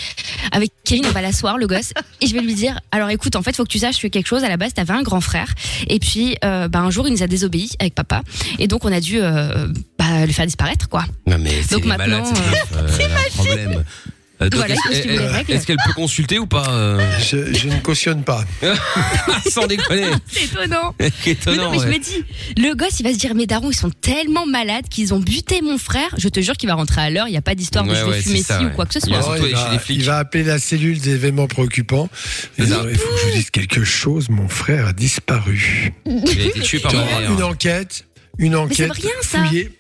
Avec 0.51 0.71
Kevin, 0.83 1.05
on 1.07 1.11
va 1.11 1.21
l'asseoir, 1.21 1.57
le 1.57 1.67
gosse, 1.67 1.93
et 2.21 2.27
je 2.27 2.33
vais 2.33 2.41
lui 2.41 2.55
dire, 2.55 2.79
alors 2.91 3.09
écoute, 3.09 3.35
en 3.35 3.41
fait, 3.41 3.55
faut 3.55 3.63
que 3.63 3.69
tu 3.69 3.79
saches 3.79 4.01
que 4.01 4.07
quelque 4.07 4.27
chose. 4.27 4.43
À 4.43 4.49
la 4.49 4.57
base, 4.57 4.73
t'avais 4.73 4.93
un 4.93 5.03
grand 5.03 5.21
frère, 5.21 5.53
et 5.87 5.99
puis, 5.99 6.37
euh, 6.43 6.67
bah, 6.67 6.79
un 6.79 6.89
jour, 6.89 7.07
il 7.07 7.11
nous 7.11 7.23
a 7.23 7.27
désobéi 7.27 7.69
avec 7.79 7.93
papa, 7.93 8.23
et 8.59 8.67
donc 8.67 8.85
on 8.85 8.91
a 8.91 8.99
dû, 8.99 9.19
euh, 9.21 9.67
bah, 9.97 10.25
le 10.25 10.31
faire 10.31 10.45
disparaître, 10.45 10.89
quoi. 10.89 11.05
Non 11.27 11.37
mais 11.39 11.61
c'est 11.61 11.75
Donc 11.75 11.85
maintenant, 11.85 12.23
euh, 12.23 12.79
un 12.79 13.35
problème. 13.35 13.83
Euh, 14.41 14.49
donc, 14.49 14.59
Voilà, 14.59 14.75
il 14.75 14.77
faut 14.83 14.91
est-ce- 14.91 15.01
suivre 15.01 15.17
les 15.17 15.23
est- 15.23 15.27
règles. 15.29 15.51
Est-ce 15.53 15.65
qu'elle 15.67 15.77
peut 15.85 15.93
consulter 15.93 16.39
ou 16.39 16.45
pas 16.45 16.67
euh 16.69 16.99
Je, 17.19 17.53
je 17.53 17.67
ne 17.69 17.79
cautionne 17.79 18.23
pas. 18.23 18.43
Sans 19.49 19.65
déconner. 19.67 20.07
C'est 20.27 20.43
étonnant. 20.45 20.93
Mais 20.99 21.09
étonnant. 21.25 21.63
non, 21.63 21.71
mais 21.71 21.77
je 21.79 21.83
ouais. 21.83 21.97
me 21.97 22.03
dis, 22.03 22.23
le 22.61 22.75
gosse, 22.75 22.99
il 22.99 23.03
va 23.03 23.13
se 23.13 23.17
dire, 23.17 23.33
mes 23.35 23.45
darons, 23.47 23.71
ils 23.71 23.75
sont 23.75 23.89
tellement 23.91 24.45
malades 24.45 24.89
qu'ils 24.89 25.13
ont 25.13 25.19
buté 25.19 25.61
mon 25.61 25.77
frère. 25.77 26.09
Je 26.17 26.27
te 26.27 26.41
jure 26.41 26.55
qu'il 26.57 26.67
va 26.67 26.75
rentrer 26.75 27.01
à 27.01 27.09
l'heure. 27.09 27.27
Il 27.27 27.31
n'y 27.31 27.37
a 27.37 27.41
pas 27.41 27.55
d'histoire 27.55 27.85
de 27.85 27.91
Ouais, 27.91 27.95
je 27.97 28.03
vais 28.03 28.09
ouais, 28.11 28.21
fumer 28.21 28.37
c'est 28.39 28.43
ça, 28.43 28.59
ci 28.59 28.65
ouais. 28.65 28.71
ou 28.71 28.75
quoi 28.75 28.85
que 28.85 28.93
ce 28.93 28.99
soit. 28.99 29.21
surtout 29.21 29.45
il, 29.45 29.55
chez 29.55 29.63
les 29.71 29.77
va, 29.77 29.79
flics. 29.79 29.97
il 29.99 30.03
va 30.05 30.17
appeler 30.17 30.43
la 30.43 30.59
cellule 30.59 30.99
des 30.99 31.11
événements 31.11 31.47
préoccupants. 31.47 32.09
Il 32.57 32.65
faut 32.67 32.73
que 32.83 32.89
je 32.93 33.25
vous 33.27 33.31
dise 33.35 33.49
quelque 33.51 33.83
chose. 33.85 34.29
Mon 34.29 34.49
frère 34.49 34.87
a 34.87 34.93
disparu. 34.93 35.93
Il 36.05 36.41
a 36.41 36.45
été 36.45 36.59
tué 36.59 36.79
par 36.79 36.93
ma 36.93 37.05
mère. 37.05 37.31
une 37.31 37.43
enquête, 37.43 38.05
une 38.37 38.55
enquête 38.55 38.91
rien, 38.91 39.11
ça. 39.21 39.45
fouillée. 39.45 39.71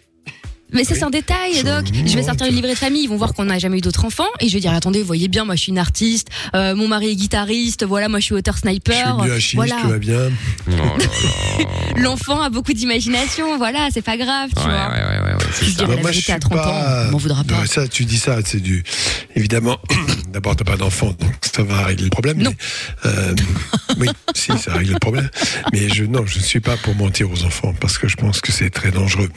Mais 0.75 0.83
ça, 0.83 0.93
c'est 0.93 1.03
un 1.03 1.09
détail, 1.09 1.63
Doc. 1.63 1.85
Je 2.05 2.15
vais 2.15 2.23
sortir 2.23 2.45
le 2.47 2.51
livret 2.53 2.71
de 2.73 2.77
famille. 2.77 3.03
Ils 3.03 3.09
vont 3.09 3.17
voir 3.17 3.33
qu'on 3.33 3.45
n'a 3.45 3.57
jamais 3.59 3.77
eu 3.77 3.81
d'autres 3.81 4.05
enfants. 4.05 4.27
Et 4.39 4.49
je 4.49 4.53
vais 4.53 4.59
dire, 4.59 4.73
attendez, 4.73 4.99
vous 4.99 5.07
voyez 5.07 5.27
bien, 5.27 5.45
moi, 5.45 5.55
je 5.55 5.61
suis 5.61 5.71
une 5.71 5.79
artiste. 5.79 6.27
euh, 6.55 6.75
mon 6.75 6.87
mari 6.87 7.11
est 7.11 7.15
guitariste. 7.15 7.85
Voilà, 7.85 8.09
moi, 8.09 8.19
je 8.19 8.25
suis 8.25 8.35
auteur 8.35 8.55
Je 8.55 8.59
suis 8.59 8.69
sniper. 8.69 9.15
Voilà. 9.55 9.77
tout 9.81 9.87
va 9.89 9.97
bien. 9.97 10.29
Oh. 10.69 10.73
L'enfant 11.97 12.41
a 12.41 12.49
beaucoup 12.49 12.73
d'imagination. 12.73 13.57
Voilà, 13.57 13.87
c'est 13.93 14.01
pas 14.01 14.17
grave, 14.17 14.49
tu 14.55 14.61
Ouais, 14.61 14.65
vois. 14.69 14.89
ouais, 14.89 15.03
ouais, 15.03 15.33
ouais, 15.33 15.45
Je 15.61 15.65
ça. 15.65 15.71
dirais 15.71 15.87
Bah, 15.87 15.95
la 15.95 16.01
moi, 16.01 16.11
je 16.11 16.19
vérité 16.19 16.21
suis 16.23 16.31
à 16.33 16.39
30 16.39 16.53
pas. 16.53 16.67
ans. 16.67 17.07
On 17.07 17.11
m'en 17.11 17.17
voudra 17.17 17.43
pas. 17.43 17.53
Non, 17.59 17.65
ça, 17.65 17.87
tu 17.87 18.05
dis 18.05 18.17
ça, 18.17 18.37
c'est 18.45 18.59
du. 18.61 18.83
Évidemment, 19.35 19.77
d'abord, 20.33 20.55
t'as 20.55 20.65
pas 20.65 20.77
d'enfant, 20.77 21.07
donc 21.19 21.31
ça 21.41 21.63
va 21.63 21.83
régler 21.85 22.05
le 22.05 22.09
problème. 22.09 22.37
Non. 22.41 22.51
mais, 23.03 23.09
euh, 23.11 23.35
oui, 23.99 24.07
si, 24.35 24.51
ça 24.57 24.73
règle 24.73 24.93
le 24.93 24.99
problème. 24.99 25.29
Mais 25.73 25.87
je, 25.89 26.03
non, 26.03 26.25
je 26.25 26.37
ne 26.39 26.43
suis 26.43 26.59
pas 26.59 26.77
pour 26.77 26.95
mentir 26.95 27.31
aux 27.31 27.43
enfants 27.43 27.73
parce 27.79 27.97
que 27.97 28.07
je 28.07 28.15
pense 28.17 28.41
que 28.41 28.51
c'est 28.51 28.69
très 28.69 28.91
dangereux. 28.91 29.29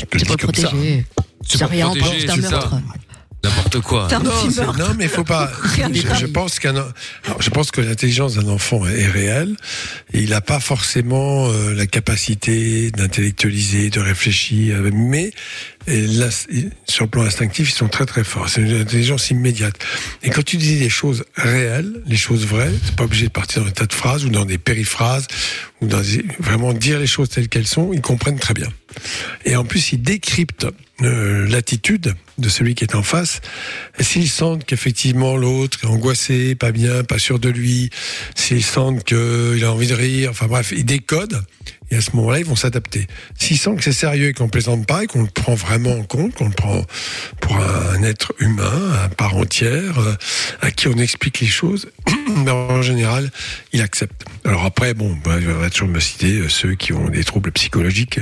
Le 0.00 0.36
comme 0.36 0.54
ça. 0.54 0.68
protéger. 0.68 1.06
C'est 1.46 1.64
rien, 1.64 1.86
protéger, 1.86 2.20
c'est 2.20 2.30
un 2.30 2.36
meurtre. 2.36 2.76
N'importe 3.44 3.80
quoi. 3.80 4.08
Non, 4.10 4.72
non, 4.78 4.94
mais 4.96 5.04
il 5.04 5.10
faut 5.10 5.24
pas. 5.24 5.50
Je, 5.76 6.02
pas. 6.02 6.14
je 6.14 6.26
pense 6.26 6.58
qu'un, 6.58 6.74
je 7.38 7.50
pense 7.50 7.70
que 7.70 7.80
l'intelligence 7.80 8.34
d'un 8.34 8.48
enfant 8.48 8.86
est, 8.86 9.06
réelle 9.06 9.56
et 10.12 10.22
il 10.22 10.30
n'a 10.30 10.40
pas 10.40 10.58
forcément 10.58 11.48
euh, 11.48 11.74
la 11.74 11.86
capacité 11.86 12.90
d'intellectualiser, 12.90 13.90
de 13.90 14.00
réfléchir, 14.00 14.80
mais 14.92 15.32
et 15.86 16.06
là, 16.06 16.28
sur 16.86 17.04
le 17.04 17.10
plan 17.10 17.22
instinctif, 17.22 17.70
ils 17.70 17.74
sont 17.74 17.88
très 17.88 18.06
très 18.06 18.24
forts. 18.24 18.48
C'est 18.48 18.60
une 18.60 18.80
intelligence 18.80 19.30
immédiate. 19.30 19.76
Et 20.22 20.30
quand 20.30 20.44
tu 20.44 20.56
dis 20.56 20.78
des 20.78 20.88
choses 20.88 21.24
réelles, 21.36 22.02
les 22.06 22.16
choses 22.16 22.44
vraies, 22.44 22.72
c'est 22.84 22.96
pas 22.96 23.04
obligé 23.04 23.26
de 23.26 23.32
partir 23.32 23.62
dans 23.62 23.68
des 23.68 23.74
tas 23.74 23.86
de 23.86 23.92
phrases 23.92 24.24
ou 24.24 24.28
dans 24.28 24.44
des 24.44 24.58
périphrases 24.58 25.28
ou 25.80 25.86
dans 25.86 26.02
vraiment 26.40 26.72
dire 26.72 26.98
les 26.98 27.06
choses 27.06 27.28
telles 27.28 27.48
qu'elles 27.48 27.66
sont. 27.66 27.92
Ils 27.92 28.00
comprennent 28.00 28.38
très 28.38 28.54
bien. 28.54 28.68
Et 29.44 29.54
en 29.54 29.64
plus, 29.64 29.92
ils 29.92 30.02
décryptent 30.02 30.66
euh, 31.02 31.46
l'attitude 31.46 32.14
de 32.38 32.48
celui 32.48 32.74
qui 32.74 32.82
est 32.82 32.94
en 32.94 33.02
face. 33.02 33.40
S'ils 34.00 34.30
sentent 34.30 34.64
qu'effectivement 34.64 35.36
l'autre 35.36 35.78
est 35.82 35.86
angoissé, 35.86 36.54
pas 36.54 36.72
bien, 36.72 37.04
pas 37.04 37.18
sûr 37.18 37.38
de 37.38 37.48
lui, 37.48 37.90
s'ils 38.34 38.64
sentent 38.64 39.04
qu'il 39.04 39.62
a 39.64 39.72
envie 39.72 39.88
de 39.88 39.94
rire, 39.94 40.30
enfin 40.30 40.46
bref, 40.46 40.72
ils 40.74 40.84
décodent 40.84 41.42
Et 41.90 41.96
à 41.96 42.00
ce 42.00 42.14
moment-là, 42.16 42.40
ils 42.40 42.44
vont 42.44 42.56
s'adapter. 42.56 43.06
S'ils 43.38 43.58
sentent 43.58 43.78
que 43.78 43.84
c'est 43.84 43.92
sérieux 43.92 44.28
et 44.28 44.32
qu'on 44.32 44.48
plaisante 44.48 44.86
pas 44.86 45.04
et 45.04 45.06
qu'on 45.06 45.22
le 45.22 45.28
prend 45.28 45.54
vraiment 45.54 45.92
en 45.92 46.02
compte, 46.02 46.34
qu'on 46.34 46.48
le 46.48 46.54
prend 46.54 46.82
pour 47.40 47.56
un 47.56 48.02
être 48.02 48.34
humain, 48.38 48.92
à 49.04 49.08
part 49.08 49.36
entière, 49.36 49.98
euh, 49.98 50.14
à 50.60 50.70
qui 50.70 50.88
on 50.88 50.96
explique 50.98 51.40
les 51.40 51.46
choses, 51.46 51.88
ben, 52.44 52.52
en 52.52 52.82
général, 52.82 53.30
il 53.72 53.82
accepte. 53.82 54.24
Alors 54.44 54.64
après, 54.64 54.94
bon, 54.94 55.16
ben, 55.24 55.38
il 55.40 55.46
va 55.46 55.70
toujours 55.70 55.88
me 55.88 56.00
citer 56.00 56.38
euh, 56.38 56.48
ceux 56.48 56.74
qui 56.74 56.92
ont 56.92 57.08
des 57.08 57.24
troubles 57.24 57.52
psychologiques. 57.52 58.20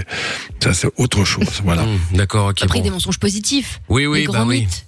Ça, 0.63 0.75
c'est 0.75 0.89
autre 0.97 1.25
chose. 1.25 1.63
Voilà. 1.65 1.83
Hum, 1.83 1.99
D'accord, 2.13 2.49
ok. 2.49 2.63
Après, 2.63 2.79
bon. 2.81 2.85
des 2.85 2.91
mensonges 2.91 3.19
positifs. 3.19 3.81
Oui, 3.89 4.07
oui, 4.07 4.27
des 4.27 4.33
bah 4.33 4.45
oui. 4.47 4.61
mythes 4.61 4.87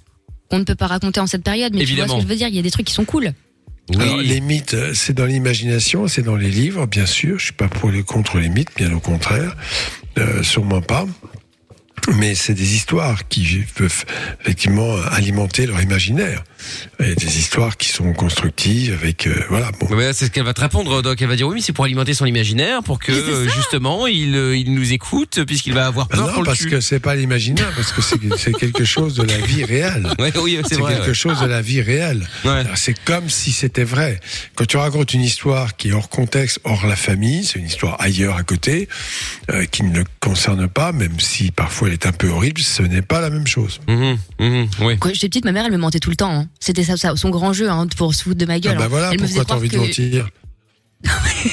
qu'on 0.49 0.59
ne 0.59 0.63
peut 0.63 0.75
pas 0.75 0.87
raconter 0.87 1.19
en 1.19 1.27
cette 1.27 1.43
période. 1.43 1.73
Mais 1.73 1.79
tu 1.79 1.83
Évidemment. 1.83 2.07
vois 2.07 2.15
ce 2.15 2.23
que 2.23 2.27
je 2.27 2.33
veux 2.33 2.37
dire, 2.37 2.47
il 2.47 2.55
y 2.55 2.59
a 2.59 2.61
des 2.61 2.71
trucs 2.71 2.85
qui 2.87 2.93
sont 2.93 3.05
cool. 3.05 3.33
Les 3.89 4.41
mythes, 4.41 4.73
euh, 4.73 4.93
c'est 4.93 5.13
dans 5.13 5.25
l'imagination, 5.25 6.07
c'est 6.07 6.21
dans 6.21 6.35
les 6.35 6.49
livres, 6.49 6.85
bien 6.85 7.05
sûr. 7.05 7.39
Je 7.39 7.45
suis 7.45 7.53
pas 7.53 7.69
pour 7.69 7.89
les 7.89 8.03
contre 8.03 8.37
les 8.37 8.49
mythes, 8.49 8.75
bien 8.75 8.91
au 8.93 8.99
contraire, 8.99 9.55
euh, 10.17 10.43
sûrement 10.43 10.81
pas. 10.81 11.05
Mais 12.15 12.35
c'est 12.35 12.53
des 12.53 12.75
histoires 12.75 13.27
qui 13.27 13.63
peuvent 13.75 14.05
effectivement 14.41 14.95
alimenter 15.11 15.65
leur 15.65 15.81
imaginaire. 15.81 16.43
Et 16.99 17.13
des 17.15 17.37
histoires 17.37 17.77
qui 17.77 17.89
sont 17.89 18.13
constructives 18.13 18.93
avec 18.93 19.27
euh, 19.27 19.35
voilà. 19.49 19.71
Bon, 19.79 19.87
Mais 19.95 20.05
là, 20.05 20.13
c'est 20.13 20.25
ce 20.25 20.31
qu'elle 20.31 20.43
va 20.43 20.53
te 20.53 20.61
répondre, 20.61 21.01
Doc. 21.01 21.21
Elle 21.21 21.27
va 21.27 21.35
dire 21.35 21.47
oui, 21.47 21.55
mais 21.55 21.61
c'est 21.61 21.73
pour 21.73 21.85
alimenter 21.85 22.13
son 22.13 22.25
imaginaire, 22.25 22.81
pour 22.83 22.99
que 22.99 23.11
euh, 23.11 23.47
justement 23.49 24.07
il, 24.07 24.35
euh, 24.35 24.57
il 24.57 24.73
nous 24.73 24.93
écoute, 24.93 25.43
puisqu'il 25.45 25.73
va 25.73 25.85
avoir 25.85 26.07
Ben 26.07 26.17
peur 26.17 26.27
non, 26.27 26.33
qu'on 26.33 26.39
le 26.41 26.45
parce 26.45 26.59
tue. 26.59 26.69
que 26.69 26.81
c'est 26.81 26.99
pas 26.99 27.15
l'imaginaire, 27.15 27.71
parce 27.75 27.91
que 27.91 28.01
c'est 28.01 28.53
quelque 28.53 28.85
chose 28.85 29.13
de 29.15 29.23
la 29.23 29.37
vie 29.37 29.63
réelle. 29.63 30.07
Ouais, 30.19 30.33
oui, 30.41 30.59
c'est 30.67 30.77
quelque 30.77 31.07
ouais. 31.09 31.13
chose 31.13 31.39
de 31.41 31.45
la 31.45 31.61
vie 31.61 31.81
réelle. 31.81 32.27
Ouais. 32.43 32.63
C'est 32.75 32.97
comme 33.03 33.29
si 33.29 33.51
c'était 33.51 33.83
vrai. 33.83 34.19
Quand 34.55 34.65
tu 34.65 34.77
racontes 34.77 35.13
une 35.13 35.21
histoire 35.21 35.75
qui 35.75 35.89
est 35.89 35.93
hors 35.93 36.09
contexte, 36.09 36.59
hors 36.63 36.87
la 36.87 36.95
famille, 36.95 37.43
c'est 37.45 37.59
une 37.59 37.67
histoire 37.67 37.97
ailleurs 38.01 38.35
à 38.35 38.43
côté, 38.43 38.87
euh, 39.51 39.65
qui 39.65 39.83
ne 39.83 39.95
le 39.99 40.05
concerne 40.19 40.67
pas, 40.67 40.91
même 40.91 41.19
si 41.19 41.51
parfois 41.51 41.89
elle 41.89 41.93
est 41.97 42.07
un 42.07 42.11
peu 42.11 42.29
horrible, 42.29 42.61
ce 42.61 42.83
n'est 42.83 43.01
pas 43.01 43.21
la 43.21 43.29
même 43.29 43.47
chose. 43.47 43.79
Mhm, 43.87 44.17
mhm, 44.39 44.67
oui. 44.81 44.97
Quand 44.99 45.09
j'étais 45.13 45.27
petite, 45.29 45.45
ma 45.45 45.51
mère, 45.51 45.65
elle 45.65 45.71
me 45.71 45.77
mentait 45.77 45.99
tout 45.99 46.09
le 46.09 46.15
temps. 46.15 46.31
hein. 46.31 46.47
C'était 46.59 46.83
ça, 46.83 46.95
ça, 46.97 47.15
son 47.15 47.29
grand 47.29 47.53
jeu 47.53 47.69
hein, 47.69 47.87
pour 47.97 48.13
se 48.13 48.23
foutre 48.23 48.37
de 48.37 48.45
ma 48.45 48.53
Ah 48.53 48.59
gueule. 48.59 48.77
bah 48.77 48.85
hein. 48.85 48.87
voilà 48.89 49.09
elle 49.11 49.17
pourquoi 49.19 49.45
t'as 49.45 49.55
envie 49.55 49.69
de 49.69 49.77
mentir. 49.77 50.29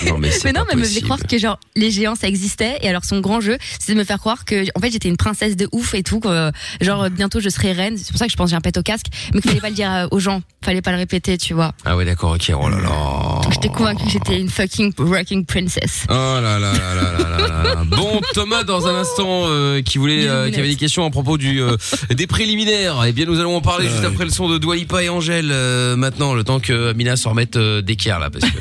Non, 0.06 0.18
mais 0.18 0.30
c'est 0.30 0.44
Mais 0.44 0.52
non, 0.52 0.62
mais 0.66 0.72
elle 0.72 0.78
me 0.78 0.84
faisait 0.84 1.00
croire 1.00 1.20
que 1.20 1.38
genre 1.38 1.58
les 1.76 1.90
géants 1.90 2.14
ça 2.14 2.26
existait 2.28 2.78
et 2.82 2.88
alors 2.88 3.04
son 3.04 3.20
grand 3.20 3.40
jeu 3.40 3.58
c'est 3.78 3.92
de 3.92 3.98
me 3.98 4.04
faire 4.04 4.18
croire 4.18 4.44
que 4.44 4.64
en 4.76 4.80
fait 4.80 4.90
j'étais 4.90 5.08
une 5.08 5.16
princesse 5.16 5.56
de 5.56 5.68
ouf 5.72 5.94
et 5.94 6.02
tout 6.02 6.20
que, 6.20 6.50
genre 6.80 7.08
bientôt 7.10 7.40
je 7.40 7.48
serai 7.48 7.72
reine 7.72 7.96
c'est 7.96 8.08
pour 8.10 8.18
ça 8.18 8.26
que 8.26 8.32
je 8.32 8.36
pense 8.36 8.46
que 8.46 8.50
j'ai 8.50 8.56
un 8.56 8.60
pet 8.60 8.76
au 8.76 8.82
casque 8.82 9.06
mais 9.32 9.40
qu'il 9.40 9.50
fallait 9.50 9.60
pas 9.60 9.68
le 9.70 9.74
dire 9.74 9.92
euh, 9.92 10.06
aux 10.10 10.18
gens 10.20 10.42
fallait 10.64 10.82
pas 10.82 10.90
le 10.92 10.98
répéter 10.98 11.38
tu 11.38 11.54
vois 11.54 11.72
Ah 11.84 11.96
ouais, 11.96 12.04
d'accord, 12.04 12.32
ok. 12.32 12.52
Oh 12.58 12.68
là 12.68 12.78
là. 12.80 13.40
j'étais 13.50 13.68
convaincue 13.68 14.04
que 14.04 14.10
j'étais 14.10 14.40
une 14.40 14.48
fucking 14.48 14.92
rocking 14.98 15.44
princess 15.44 16.04
Oh 16.08 16.12
là 16.12 16.58
là 16.58 16.72
là 16.72 16.94
là 16.94 17.12
là 17.12 17.38
là 17.38 17.48
là. 17.48 17.84
Bon, 17.84 18.20
Thomas, 18.32 18.64
dans 18.64 18.86
un 18.86 18.94
instant, 18.94 19.44
euh, 19.46 19.82
qui 19.82 19.98
voulait, 19.98 20.26
euh, 20.28 20.50
qui 20.50 20.58
avait 20.58 20.68
des 20.68 20.76
questions 20.76 21.04
à 21.04 21.10
propos 21.10 21.36
du 21.38 21.60
euh, 21.60 21.76
des 22.10 22.26
préliminaires. 22.26 23.02
Eh 23.06 23.12
bien, 23.12 23.26
nous 23.26 23.38
allons 23.40 23.56
en 23.56 23.60
parler 23.60 23.88
juste 23.88 24.04
après 24.04 24.24
le 24.24 24.30
son 24.30 24.48
de 24.48 24.58
Dua 24.58 24.76
Lipa 24.76 25.02
et 25.02 25.08
Angèle. 25.08 25.50
euh, 25.52 25.96
maintenant, 25.96 26.34
le 26.34 26.44
temps 26.44 26.60
que 26.60 26.92
Mina 26.94 27.16
se 27.16 27.28
remette 27.28 27.56
euh, 27.56 27.82
d'équerre 27.82 28.18
là, 28.18 28.30
parce 28.30 28.44
que. 28.50 28.58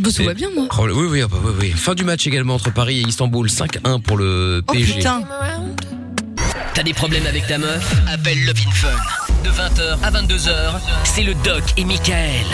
Bah, 0.00 0.10
ça 0.10 0.22
va 0.22 0.34
bien 0.34 0.48
moi? 0.54 0.66
Oh, 0.78 0.86
oui, 0.92 1.06
oui, 1.10 1.20
ah 1.22 1.28
bah, 1.28 1.38
oui, 1.44 1.52
oui. 1.60 1.70
Fin 1.70 1.94
du 1.94 2.04
match 2.04 2.26
également 2.26 2.54
entre 2.54 2.72
Paris 2.72 2.98
et 3.00 3.08
Istanbul. 3.08 3.48
5-1 3.48 4.00
pour 4.00 4.16
le 4.16 4.62
Oh 4.66 4.72
PSG. 4.72 4.94
putain. 4.94 5.22
T'as 6.74 6.82
des 6.82 6.94
problèmes 6.94 7.26
avec 7.26 7.46
ta 7.46 7.58
meuf? 7.58 7.92
Appelle 8.08 8.44
Love 8.44 8.56
in 8.66 8.70
Fun. 8.70 9.27
De 9.44 9.50
20h 9.50 9.98
à 10.02 10.10
22h, 10.10 10.80
c'est 11.04 11.22
le 11.22 11.34
Doc 11.44 11.62
et 11.76 11.84
Michael. 11.84 12.44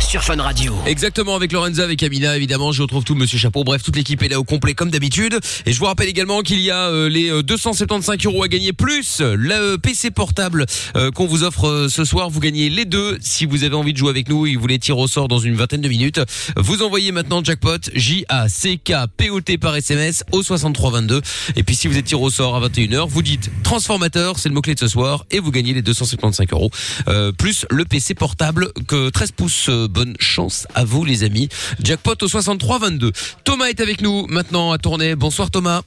Sur 0.00 0.22
Fun 0.22 0.40
Radio. 0.40 0.74
Exactement, 0.86 1.34
avec 1.34 1.52
Lorenza, 1.52 1.82
avec 1.82 2.02
Amina, 2.02 2.36
évidemment, 2.36 2.70
je 2.70 2.82
retrouve 2.82 3.02
tout 3.04 3.14
Monsieur 3.14 3.38
Chapeau. 3.38 3.64
Bref, 3.64 3.82
toute 3.82 3.96
l'équipe 3.96 4.22
est 4.22 4.28
là 4.28 4.38
au 4.38 4.44
complet 4.44 4.74
comme 4.74 4.90
d'habitude. 4.90 5.38
Et 5.64 5.72
je 5.72 5.78
vous 5.78 5.86
rappelle 5.86 6.08
également 6.08 6.42
qu'il 6.42 6.60
y 6.60 6.70
a 6.70 6.88
euh, 6.88 7.08
les 7.08 7.30
euh, 7.30 7.42
275 7.42 8.18
euros 8.24 8.42
à 8.42 8.48
gagner 8.48 8.72
plus 8.72 9.20
le 9.20 9.54
euh, 9.54 9.78
PC 9.78 10.10
portable 10.10 10.66
euh, 10.96 11.10
qu'on 11.10 11.26
vous 11.26 11.42
offre 11.44 11.66
euh, 11.66 11.88
ce 11.88 12.04
soir. 12.04 12.28
Vous 12.30 12.40
gagnez 12.40 12.68
les 12.68 12.84
deux. 12.84 13.18
Si 13.20 13.46
vous 13.46 13.64
avez 13.64 13.74
envie 13.74 13.92
de 13.92 13.98
jouer 13.98 14.10
avec 14.10 14.28
nous 14.28 14.46
et 14.46 14.56
vous 14.56 14.66
les 14.66 14.78
tirer 14.78 15.00
au 15.00 15.08
sort 15.08 15.28
dans 15.28 15.38
une 15.38 15.54
vingtaine 15.54 15.80
de 15.80 15.88
minutes, 15.88 16.20
vous 16.56 16.82
envoyez 16.82 17.10
maintenant 17.10 17.42
jackpot 17.42 17.78
J 17.94 18.24
A 18.28 18.48
C 18.48 18.78
K 18.78 18.92
P 19.16 19.30
O 19.30 19.40
T 19.40 19.58
par 19.58 19.74
SMS 19.74 20.24
au 20.32 20.42
6322. 20.42 21.20
Et 21.56 21.62
puis 21.62 21.74
si 21.74 21.88
vous 21.88 21.96
êtes 21.96 22.04
tiré 22.04 22.22
au 22.22 22.30
sort 22.30 22.56
à 22.56 22.68
21h, 22.68 23.08
vous 23.08 23.22
dites 23.22 23.50
transformateur, 23.62 24.38
c'est 24.38 24.48
le 24.48 24.54
mot 24.54 24.60
clé 24.60 24.74
de 24.74 24.80
ce 24.80 24.88
soir, 24.88 25.24
et 25.30 25.40
vous 25.40 25.50
gagnez 25.50 25.72
les 25.72 25.82
275 25.82 26.15
euros 26.52 26.70
euh, 27.08 27.32
plus 27.32 27.66
le 27.70 27.84
PC 27.84 28.14
portable 28.14 28.72
que 28.88 29.10
13 29.10 29.32
pouces. 29.32 29.68
Euh, 29.68 29.88
Bonne 29.88 30.14
chance 30.18 30.66
à 30.74 30.84
vous 30.84 31.04
les 31.04 31.24
amis. 31.24 31.48
Jackpot 31.82 32.14
au 32.20 32.28
6322. 32.28 33.12
Thomas 33.44 33.66
est 33.66 33.80
avec 33.80 34.00
nous 34.00 34.26
maintenant 34.26 34.72
à 34.72 34.78
tourner. 34.78 35.14
Bonsoir 35.14 35.50
Thomas. 35.50 35.82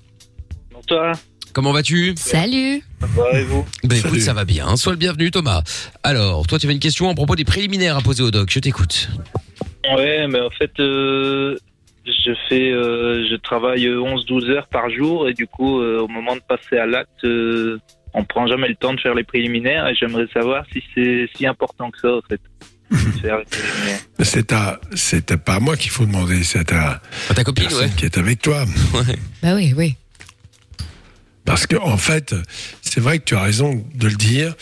Bonsoir, 0.72 1.16
Comment 1.54 1.72
vas-tu? 1.72 2.14
Salut 2.16 2.84
ça 3.00 3.08
va 3.08 3.40
et 3.40 3.44
vous? 3.44 3.66
Ben 3.84 3.98
écoute, 3.98 4.20
ça 4.20 4.34
va 4.34 4.46
bien. 4.46 4.76
Sois 4.76 4.94
le 4.94 4.98
bienvenu 4.98 5.32
Thomas. 5.32 5.64
Alors, 6.04 6.48
toi 6.48 6.60
tu 6.60 6.66
avais 6.66 6.74
une 6.74 6.80
question 6.80 7.10
à 7.10 7.16
propos 7.16 7.36
des 7.36 7.46
préliminaires 7.46 7.98
à 7.98 8.02
poser 8.02 8.24
au 8.24 8.32
doc. 8.32 8.50
Je 8.52 8.60
t'écoute. 8.60 9.10
Ouais, 9.96 10.28
mais 10.28 10.40
en 10.42 10.50
fait, 10.52 10.72
euh, 10.80 11.58
je 12.06 12.32
fais, 12.48 12.72
euh, 12.72 13.26
je 13.30 13.36
travaille 13.36 13.88
11-12 13.88 14.50
heures 14.50 14.68
par 14.68 14.90
jour 14.90 15.28
et 15.30 15.34
du 15.34 15.48
coup, 15.48 15.80
euh, 15.80 16.00
au 16.02 16.08
moment 16.08 16.36
de 16.36 16.42
passer 16.42 16.78
à 16.78 16.86
l'acte, 16.86 17.24
euh, 17.24 17.80
on 18.14 18.24
prend 18.24 18.48
jamais 18.48 18.68
le 18.68 18.76
temps 18.76 18.94
de 18.94 19.00
faire 19.00 19.14
les 19.16 19.24
préliminaires 19.24 19.88
et 19.88 19.96
j'aimerais 19.96 20.28
savoir 20.34 20.66
si 20.74 20.84
c'est 20.96 21.30
si 21.36 21.46
important 21.46 21.92
que 21.92 22.00
ça, 22.00 22.10
en 22.16 22.22
fait. 22.28 22.42
de 22.92 23.20
faire 23.20 23.38
les 23.38 23.46
préliminaires. 23.46 24.00
C'est 24.22 24.52
à, 24.52 24.80
c'est 24.96 25.32
à- 25.32 25.38
pas 25.38 25.56
à 25.56 25.60
moi 25.60 25.78
qu'il 25.78 25.92
faut 25.92 26.06
demander, 26.06 26.44
c'est 26.44 26.60
à 26.60 26.64
ta 26.66 27.02
Ah, 27.30 27.34
ta 27.34 27.44
copine, 27.44 27.72
ouais. 27.74 27.90
qui 27.96 28.06
est 28.06 28.18
avec 28.18 28.42
toi. 28.42 28.66
Ouais. 28.94 29.16
bah 29.42 29.56
oui 29.56 29.74
oui 29.78 29.96
Parce 31.46 31.66
que 31.68 31.76
en 31.78 31.98
fait, 31.98 32.36
c'est 32.82 33.00
vrai 33.00 33.20
que 33.20 33.24
tu 33.26 33.36
as 33.36 33.42
raison 33.42 33.84
de 33.96 34.08
le 34.08 34.16
dire. 34.16 34.56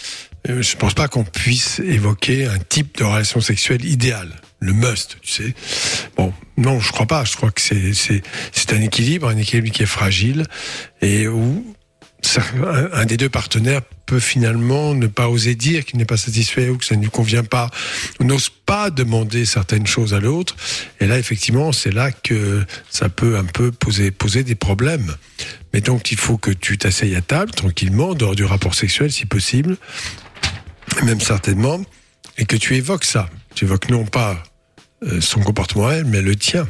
Euh, 0.50 0.62
Je 0.62 0.76
pense 0.78 0.94
pas 0.94 1.08
qu'on 1.08 1.24
puisse 1.24 1.80
évoquer 1.80 2.46
un 2.46 2.60
type 2.60 2.98
de 2.98 3.04
relation 3.04 3.42
sexuelle 3.42 3.84
idéale, 3.84 4.30
le 4.60 4.74
must, 4.74 5.18
tu 5.22 5.32
sais. 5.32 5.54
Bon, 6.16 6.34
non, 6.58 6.80
je 6.80 6.92
crois 6.92 7.08
pas. 7.08 7.26
Je 7.26 7.36
crois 7.36 7.52
que 7.52 7.62
c'est 7.62 7.94
c'est 7.94 8.22
c'est 8.52 8.74
un 8.74 8.82
équilibre, 8.82 9.28
un 9.28 9.38
équilibre 9.38 9.72
qui 9.76 9.84
est 9.84 9.88
fragile 9.88 10.44
et 11.02 11.28
où 11.28 11.76
un, 12.94 13.06
des 13.06 13.18
deux 13.18 13.30
partenaires 13.30 13.82
peut 14.06 14.20
finalement 14.20 14.94
ne 14.94 15.08
pas 15.08 15.30
oser 15.30 15.56
dire 15.56 15.86
qu'il 15.86 15.98
n'est 15.98 16.06
pas 16.06 16.18
satisfait 16.18 16.70
ou 16.70 16.78
que 16.78 16.86
ça 16.86 16.96
ne 16.96 17.02
lui 17.02 17.10
convient 17.10 17.44
pas, 17.44 17.70
ou 18.20 18.24
n'ose 18.24 18.50
pas 18.50 18.90
demander 18.90 19.46
certaines 19.46 19.86
choses 19.86 20.14
à 20.14 20.20
l'autre. 20.20 20.56
Et 21.00 21.08
là, 21.08 21.20
effectivement, 21.20 21.72
c'est 21.72 21.92
là 21.92 22.12
que 22.12 22.66
ça 22.90 23.10
peut 23.10 23.38
un 23.38 23.44
peu 23.44 23.72
poser, 23.72 24.12
poser 24.12 24.44
des 24.44 24.56
problèmes. 24.56 25.16
Mais 25.74 25.82
donc, 25.82 26.12
il 26.12 26.18
faut 26.18 26.38
que 26.38 26.52
tu 26.52 26.78
t'asseyes 26.78 27.16
à 27.16 27.22
table, 27.22 27.52
tranquillement, 27.52 28.14
dehors 28.14 28.36
du 28.36 28.46
rapport 28.46 28.76
sexuel, 28.76 29.12
si 29.12 29.26
possible, 29.26 29.78
même 31.04 31.22
certainement, 31.22 31.82
et 32.38 32.46
que 32.46 32.56
tu 32.56 32.76
évoques 32.76 33.06
ça. 33.06 33.30
Tu 33.56 33.66
évoques 33.66 33.90
non 33.90 34.06
pas 34.06 34.42
euh, 35.04 35.22
son 35.22 35.42
comportement 35.42 35.88
à 35.88 35.94
elle, 35.96 36.06
mais 36.06 36.22
le 36.22 36.36
tien. 36.36 36.68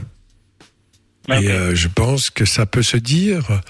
Ok. 1.30 1.42
Et 1.42 1.52
euh, 1.52 1.76
je 1.76 1.88
pense 1.88 2.30
que 2.30 2.46
ça 2.46 2.66
peut 2.66 2.84
se 2.84 2.98
dire, 2.98 3.62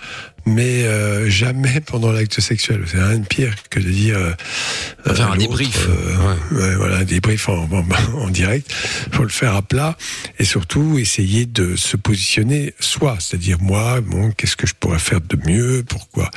mais 0.47 0.83
euh, 0.85 1.29
jamais 1.29 1.81
pendant 1.81 2.11
l'acte 2.11 2.39
sexuel. 2.39 2.83
C'est 2.87 3.01
rien 3.03 3.17
de 3.19 3.25
pire 3.27 3.53
que 3.69 3.79
de 3.79 3.89
dire. 3.89 4.17
euh, 4.17 5.13
Faire 5.13 5.29
à 5.31 5.33
un 5.33 5.37
débrief. 5.37 5.87
euh, 5.89 6.35
ouais, 6.57 6.75
voilà, 6.75 6.97
un 6.97 7.03
débrief 7.03 7.49
en, 7.49 7.63
en, 7.71 7.85
en 8.17 8.29
direct. 8.29 8.71
faut 9.11 9.23
le 9.23 9.29
faire 9.29 9.55
à 9.55 9.61
plat 9.61 9.97
et 10.39 10.45
surtout 10.45 10.97
essayer 10.97 11.45
de 11.45 11.75
se 11.75 11.97
positionner 11.97 12.73
soi, 12.79 13.17
c'est-à-dire 13.19 13.57
moi, 13.61 14.01
bon, 14.01 14.31
qu'est-ce 14.31 14.55
que 14.55 14.65
je 14.67 14.73
pourrais 14.73 14.99
faire 14.99 15.21
de 15.21 15.37
mieux, 15.49 15.83
pourquoi? 15.87 16.31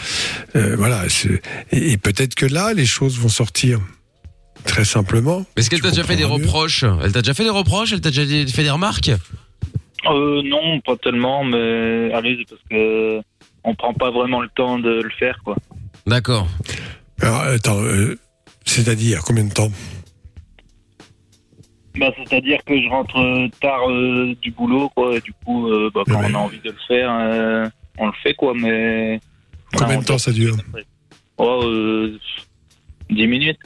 Euh, 0.56 0.74
voilà. 0.76 1.04
Et, 1.72 1.92
et 1.92 1.96
peut-être 1.96 2.34
que 2.34 2.46
là, 2.46 2.72
les 2.74 2.86
choses 2.86 3.18
vont 3.18 3.28
sortir 3.28 3.80
très 4.64 4.84
simplement. 4.84 5.46
Est-ce 5.56 5.70
qu'elle 5.70 5.78
Tu 5.78 5.84
t'a 5.84 5.90
déjà 5.90 6.04
fait 6.04 6.16
des 6.16 6.22
mieux. 6.24 6.28
reproches? 6.28 6.84
Elle 7.02 7.12
t'a 7.12 7.22
déjà 7.22 7.32
fait 7.34 7.44
des 7.44 7.50
reproches? 7.50 7.92
Elle 7.92 8.00
t'a 8.00 8.10
déjà 8.10 8.46
fait 8.52 8.62
des 8.64 8.70
remarques? 8.70 9.10
Euh, 10.06 10.42
non, 10.44 10.80
pas 10.80 10.96
tellement, 10.96 11.44
mais 11.44 12.10
allez, 12.14 12.38
c'est 12.38 12.48
parce 12.48 12.62
que 12.70 13.20
on 13.64 13.74
prend 13.74 13.92
pas 13.94 14.10
vraiment 14.10 14.40
le 14.40 14.48
temps 14.48 14.78
de 14.78 15.00
le 15.02 15.10
faire, 15.10 15.38
quoi. 15.44 15.56
D'accord. 16.06 16.48
Alors, 17.20 17.40
attends, 17.40 17.80
euh, 17.82 18.18
c'est-à-dire 18.64 19.22
combien 19.24 19.44
de 19.44 19.52
temps? 19.52 19.70
Bah, 21.98 22.10
c'est-à-dire 22.16 22.58
que 22.64 22.80
je 22.80 22.88
rentre 22.88 23.48
tard 23.60 23.90
euh, 23.90 24.34
du 24.40 24.50
boulot, 24.52 24.88
quoi, 24.94 25.16
et 25.16 25.20
du 25.20 25.32
coup, 25.44 25.68
euh, 25.68 25.90
bah, 25.92 26.02
quand 26.06 26.20
Ouais. 26.20 26.28
on 26.30 26.34
a 26.34 26.38
envie 26.38 26.60
de 26.60 26.70
le 26.70 26.76
faire, 26.86 27.10
euh, 27.12 27.66
on 27.98 28.06
le 28.06 28.12
fait, 28.22 28.34
quoi, 28.34 28.54
mais. 28.54 29.20
Combien 29.76 29.98
de 29.98 30.04
temps 30.04 30.18
ça 30.18 30.32
dure? 30.32 30.56
Oh, 31.36 31.62
euh, 31.64 32.18
10 33.10 33.26
minutes. 33.26 33.58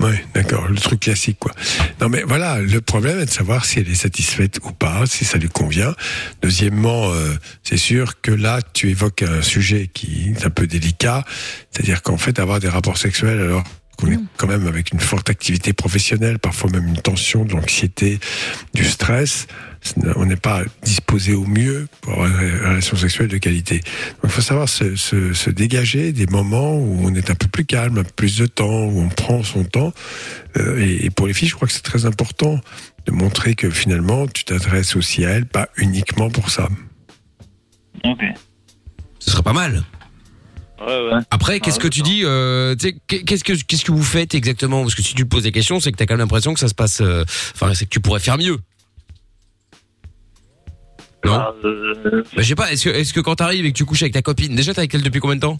Oui, 0.00 0.12
d'accord, 0.34 0.68
le 0.68 0.76
truc 0.76 1.00
classique, 1.00 1.38
quoi. 1.38 1.52
Non, 2.00 2.08
mais 2.08 2.22
voilà, 2.26 2.60
le 2.60 2.80
problème 2.80 3.20
est 3.20 3.26
de 3.26 3.30
savoir 3.30 3.64
si 3.64 3.78
elle 3.78 3.88
est 3.88 3.94
satisfaite 3.94 4.58
ou 4.64 4.72
pas, 4.72 5.06
si 5.06 5.24
ça 5.24 5.38
lui 5.38 5.48
convient. 5.48 5.94
Deuxièmement, 6.42 7.12
euh, 7.12 7.34
c'est 7.62 7.76
sûr 7.76 8.20
que 8.20 8.30
là, 8.30 8.60
tu 8.72 8.90
évoques 8.90 9.22
un 9.22 9.40
sujet 9.40 9.88
qui 9.92 10.34
est 10.36 10.44
un 10.44 10.50
peu 10.50 10.66
délicat, 10.66 11.24
c'est-à-dire 11.70 12.02
qu'en 12.02 12.18
fait, 12.18 12.38
avoir 12.38 12.60
des 12.60 12.68
rapports 12.68 12.98
sexuels 12.98 13.40
alors 13.40 13.62
qu'on 13.96 14.10
est 14.10 14.18
quand 14.36 14.48
même 14.48 14.66
avec 14.66 14.92
une 14.92 15.00
forte 15.00 15.30
activité 15.30 15.72
professionnelle, 15.72 16.38
parfois 16.38 16.70
même 16.70 16.88
une 16.88 17.00
tension, 17.00 17.44
de 17.44 17.52
l'anxiété, 17.52 18.18
du 18.74 18.84
stress, 18.84 19.46
on 20.16 20.24
n'est 20.26 20.36
pas 20.36 20.62
disposé 20.82 21.34
au 21.34 21.44
mieux 21.44 21.88
pour 22.00 22.12
avoir 22.14 22.28
une 22.42 22.56
relation 22.68 22.96
sexuelle 22.96 23.28
de 23.28 23.38
qualité. 23.38 23.78
Donc 23.78 24.24
il 24.24 24.30
faut 24.30 24.40
savoir 24.40 24.68
se, 24.68 24.96
se- 24.96 25.32
se 25.34 25.50
dégager 25.50 26.12
des 26.12 26.26
moments 26.26 26.74
où 26.76 27.00
on 27.06 27.14
est 27.14 27.30
un 27.30 27.34
peu 27.34 27.48
plus 27.48 27.64
calme, 27.64 27.98
un 27.98 28.04
peu 28.04 28.12
plus 28.16 28.38
de 28.38 28.46
temps, 28.46 28.84
où 28.84 29.00
on 29.00 29.08
prend 29.08 29.42
son 29.42 29.64
temps. 29.64 29.92
Euh, 30.56 30.78
et, 30.80 31.06
et 31.06 31.10
pour 31.10 31.26
les 31.26 31.34
filles, 31.34 31.48
je 31.48 31.54
crois 31.54 31.68
que 31.68 31.74
c'est 31.74 31.82
très 31.82 32.06
important 32.06 32.60
de 33.06 33.12
montrer 33.12 33.54
que 33.54 33.68
finalement 33.70 34.26
tu 34.26 34.44
t'adresses 34.44 34.96
aussi 34.96 35.24
à 35.24 35.30
elles, 35.30 35.46
pas 35.46 35.68
uniquement 35.76 36.30
pour 36.30 36.50
ça. 36.50 36.68
Ok. 38.04 38.20
Ce 39.18 39.30
serait 39.30 39.42
pas 39.42 39.52
mal. 39.52 39.82
Ouais, 40.80 40.86
ouais. 41.12 41.20
Après, 41.30 41.60
qu'est-ce 41.60 41.78
Ah, 41.80 41.82
que 41.84 41.88
tu 41.88 42.02
dis 42.02 42.22
euh, 42.24 42.74
que 42.76 43.16
qu'est-ce 43.16 43.44
que 43.84 43.92
vous 43.92 44.02
faites 44.02 44.34
exactement? 44.34 44.82
Parce 44.82 44.94
que 44.94 45.02
si 45.02 45.14
tu 45.14 45.22
te 45.24 45.28
poses 45.28 45.44
des 45.44 45.52
questions, 45.52 45.80
c'est 45.80 45.92
que 45.92 45.96
t'as 45.96 46.04
quand 46.04 46.14
même 46.14 46.20
l'impression 46.20 46.52
que 46.52 46.60
ça 46.60 46.68
se 46.68 46.74
passe. 46.74 47.00
euh, 47.00 47.24
Enfin, 47.54 47.72
c'est 47.74 47.84
que 47.86 47.90
tu 47.90 48.00
pourrais 48.00 48.20
faire 48.20 48.36
mieux. 48.36 48.58
Non. 51.24 51.32
Ah, 51.34 51.54
euh, 51.64 51.94
Bah, 52.14 52.20
je 52.36 52.42
sais 52.42 52.54
pas. 52.54 52.70
Est-ce 52.72 52.84
que 52.84 52.90
est-ce 52.90 53.12
que 53.12 53.20
quand 53.20 53.36
t'arrives 53.36 53.64
et 53.66 53.72
que 53.72 53.76
tu 53.76 53.84
couches 53.84 54.02
avec 54.02 54.12
ta 54.14 54.22
copine, 54.22 54.54
déjà 54.54 54.72
t'es 54.74 54.80
avec 54.80 54.94
elle 54.94 55.02
depuis 55.02 55.20
combien 55.20 55.36
de 55.36 55.40
temps? 55.40 55.58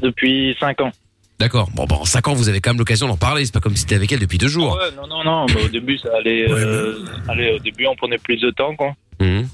Depuis 0.00 0.56
5 0.60 0.80
ans. 0.80 0.92
D'accord. 1.38 1.68
Bon, 1.74 1.84
bah, 1.86 1.96
en 2.00 2.04
5 2.04 2.28
ans, 2.28 2.34
vous 2.34 2.48
avez 2.48 2.60
quand 2.60 2.70
même 2.70 2.78
l'occasion 2.78 3.08
d'en 3.08 3.16
parler. 3.16 3.44
C'est 3.44 3.52
pas 3.54 3.60
comme 3.60 3.74
si 3.76 3.84
t'étais 3.84 3.96
avec 3.96 4.12
elle 4.12 4.20
depuis 4.20 4.38
deux 4.38 4.48
jours. 4.48 4.76
Ouais, 4.76 4.90
non, 4.96 5.06
non, 5.08 5.24
non. 5.24 5.46
bah, 5.46 5.54
au 5.64 5.68
début, 5.68 5.98
ça 5.98 6.08
allait. 6.16 6.46
euh, 6.50 6.94
allez, 7.28 7.52
au 7.54 7.58
début, 7.58 7.86
on 7.86 7.96
prenait 7.96 8.18
plus 8.18 8.36
de 8.40 8.50
temps, 8.50 8.74
quoi. 8.76 8.94
Mhm. 9.20 9.48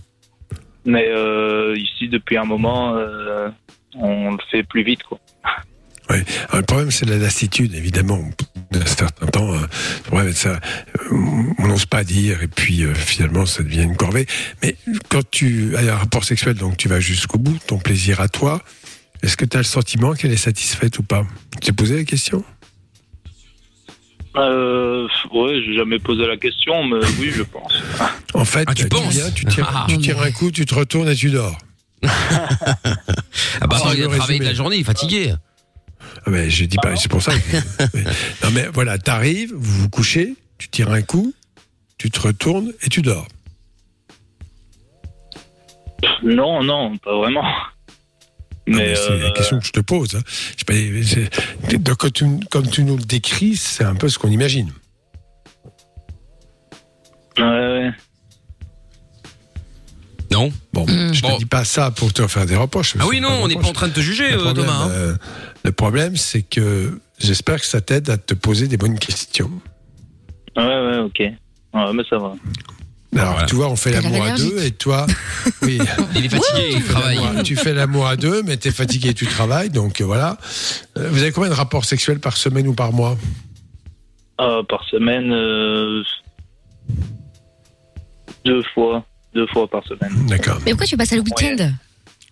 Mais 0.85 1.09
euh, 1.09 1.77
ici, 1.77 2.09
depuis 2.09 2.37
un 2.39 2.45
moment, 2.45 2.95
euh, 2.97 3.49
on 3.95 4.33
le 4.33 4.39
fait 4.51 4.63
plus 4.63 4.83
vite, 4.83 5.03
quoi. 5.03 5.19
Alors, 6.09 6.23
le 6.55 6.63
problème, 6.63 6.91
c'est 6.91 7.07
la 7.09 7.19
lassitude, 7.19 7.75
évidemment. 7.75 8.19
D'un 8.71 8.87
certain 8.87 9.27
temps, 9.27 9.53
euh, 9.53 9.67
c'est 10.33 10.37
ça, 10.37 10.51
euh, 11.11 11.17
on 11.59 11.67
n'ose 11.67 11.87
pas 11.87 12.05
dire, 12.05 12.41
et 12.43 12.47
puis 12.47 12.85
euh, 12.85 12.95
finalement, 12.95 13.45
ça 13.45 13.65
devient 13.65 13.83
une 13.83 13.97
corvée. 13.97 14.27
Mais 14.63 14.77
quand 15.09 15.29
tu 15.29 15.75
as 15.77 15.93
un 15.93 15.97
rapport 15.97 16.23
sexuel, 16.23 16.55
donc 16.55 16.77
tu 16.77 16.89
vas 16.89 17.01
jusqu'au 17.01 17.39
bout, 17.39 17.59
ton 17.67 17.79
plaisir 17.79 18.21
à 18.21 18.29
toi, 18.29 18.63
est-ce 19.25 19.37
que 19.37 19.45
tu 19.45 19.57
as 19.57 19.61
le 19.61 19.65
sentiment 19.65 20.15
qu'elle 20.15 20.31
est 20.33 20.37
satisfaite 20.37 20.99
ou 21.01 21.03
pas? 21.03 21.27
Tu 21.55 21.59
t'es 21.67 21.73
posé 21.73 21.97
la 21.97 22.05
question? 22.05 22.45
Euh, 24.37 25.09
ouais, 25.33 25.61
j'ai 25.67 25.75
jamais 25.75 25.99
posé 25.99 26.25
la 26.25 26.37
question, 26.37 26.85
mais 26.85 27.05
oui, 27.19 27.33
je 27.35 27.43
pense. 27.43 27.73
En 28.35 28.45
fait, 28.45 28.65
Ah, 28.69 28.75
tu 28.75 28.87
penses? 28.89 29.13
viens, 29.13 29.31
tu, 29.33 29.45
tires, 29.47 29.69
Ah. 29.75 29.87
tu 29.89 29.99
tires 29.99 30.23
un 30.23 30.31
coup, 30.31 30.53
tu 30.53 30.65
te 30.65 30.75
retournes 30.77 31.09
et 31.09 31.17
tu 31.17 31.31
dors. 31.31 31.59
Ah 33.63 33.67
bah, 33.67 33.77
Oh, 33.83 33.89
attends, 33.89 33.93
il 33.93 34.03
a 34.03 34.07
travaillé 34.07 34.09
résumé. 34.21 34.39
de 34.39 34.45
la 34.45 34.55
journée, 34.55 34.77
il 34.77 34.81
est 34.81 34.85
fatigué. 34.85 35.35
Ah 36.27 36.31
ben, 36.31 36.49
je 36.51 36.65
dis 36.65 36.77
pas, 36.77 36.97
c'est 36.97 37.09
pour 37.11 37.23
ça. 37.23 37.33
que- 37.33 37.57
mais- 37.95 38.05
non 38.43 38.51
mais 38.53 38.67
voilà, 38.73 38.99
t'arrives, 38.99 39.53
vous 39.55 39.83
vous 39.83 39.89
couchez, 39.89 40.35
tu 40.59 40.69
tires 40.69 40.91
un 40.91 41.03
coup, 41.03 41.33
tu 41.99 42.11
te 42.11 42.21
retournes 42.21 42.73
et 42.83 42.89
tu 42.89 43.03
dors. 43.03 43.27
Non, 46.23 46.63
non, 46.63 46.97
pas 46.99 47.17
vraiment. 47.17 47.45
Mais, 48.67 48.77
mais 48.77 48.95
c'est 48.97 49.19
la 49.19 49.27
euh, 49.27 49.33
question 49.33 49.59
que 49.59 49.67
je 49.67 49.73
te 49.73 49.81
pose. 49.81 50.15
hein. 50.15 50.21
Je 50.27 50.59
sais 50.59 51.29
pas, 51.71 51.77
donc, 51.79 51.97
quand 51.99 52.13
tu- 52.13 52.41
comme 52.51 52.69
tu 52.71 52.85
nous 52.85 52.97
le 52.97 53.03
décris, 53.05 53.57
c'est 53.57 53.85
un 53.85 53.95
peu 53.95 54.09
ce 54.09 54.19
qu'on 54.19 54.31
imagine. 54.31 54.71
ouais, 57.39 57.45
ouais. 57.45 57.91
Non 60.33 60.53
Bon, 60.73 60.87
Mm. 60.87 61.13
je 61.13 61.23
Bon. 61.23 61.35
te 61.35 61.39
dis 61.39 61.45
pas 61.47 61.65
ça 61.65 61.91
pour 61.91 62.13
te 62.13 62.27
faire 62.29 62.47
des 62.47 62.57
reproches. 62.57 62.95
Ah 63.01 63.05
oui, 63.09 63.21
non, 63.21 63.31
on 63.43 63.49
n'est 63.49 63.55
pas 63.57 63.67
en 63.69 63.73
train 63.73 63.89
de 63.89 63.93
te 63.93 64.01
juger, 64.01 64.31
Le 64.31 64.39
euh, 64.39 64.43
problème, 64.45 64.67
Thomas. 64.67 64.85
hein. 64.85 64.91
euh, 64.91 65.17
le 65.65 65.73
problème, 65.73 66.17
c'est 66.17 66.43
que 66.43 67.01
j'espère 67.19 67.61
que 67.61 67.67
ça 67.67 67.81
t'aide 67.81 68.09
à 68.11 68.17
te 68.17 68.35
poser 68.35 68.69
des 68.69 68.77
bonnes 68.77 68.99
questions. 68.99 69.51
Ouais, 70.57 70.65
ouais, 70.65 70.99
ok. 70.99 71.19
Ouais, 71.21 71.93
mais 71.95 72.03
ça 72.09 72.19
va. 72.19 72.35
Alors, 73.17 73.33
Voilà. 73.33 73.47
tu 73.47 73.57
vois, 73.57 73.69
on 73.69 73.75
fait 73.77 73.91
l'amour 73.91 74.23
à 74.25 74.37
deux 74.37 74.63
et 74.65 74.71
toi, 74.71 75.05
oui, 75.63 75.81
Il 76.15 76.25
est 76.27 76.29
fatigué, 76.29 76.75
il 76.77 76.85
travaille. 76.85 77.43
Tu 77.43 77.57
fais 77.57 77.73
l'amour 77.75 78.07
à 78.07 78.15
deux, 78.17 78.43
mais 78.45 78.57
t'es 78.57 78.71
fatigué, 78.71 79.15
tu 79.15 79.27
travailles, 79.27 79.71
donc 79.71 80.01
euh, 80.01 80.05
voilà. 80.05 80.39
Vous 80.95 81.21
avez 81.21 81.33
combien 81.33 81.51
de 81.51 81.55
rapports 81.55 81.85
sexuels 81.85 82.21
par 82.21 82.37
semaine 82.37 82.69
ou 82.69 82.75
par 82.75 82.93
mois 82.93 83.19
Ah, 84.39 84.61
par 84.69 84.85
semaine, 84.89 85.33
euh, 85.33 86.03
deux 88.45 88.63
fois. 88.75 89.05
Deux 89.35 89.47
fois 89.49 89.69
par 89.69 89.85
semaine. 89.87 90.27
D'accord. 90.27 90.59
Mais 90.65 90.73
pourquoi 90.73 90.87
tu 90.87 90.97
passes 90.97 91.13
à 91.13 91.17
le 91.17 91.23
week-end 91.23 91.73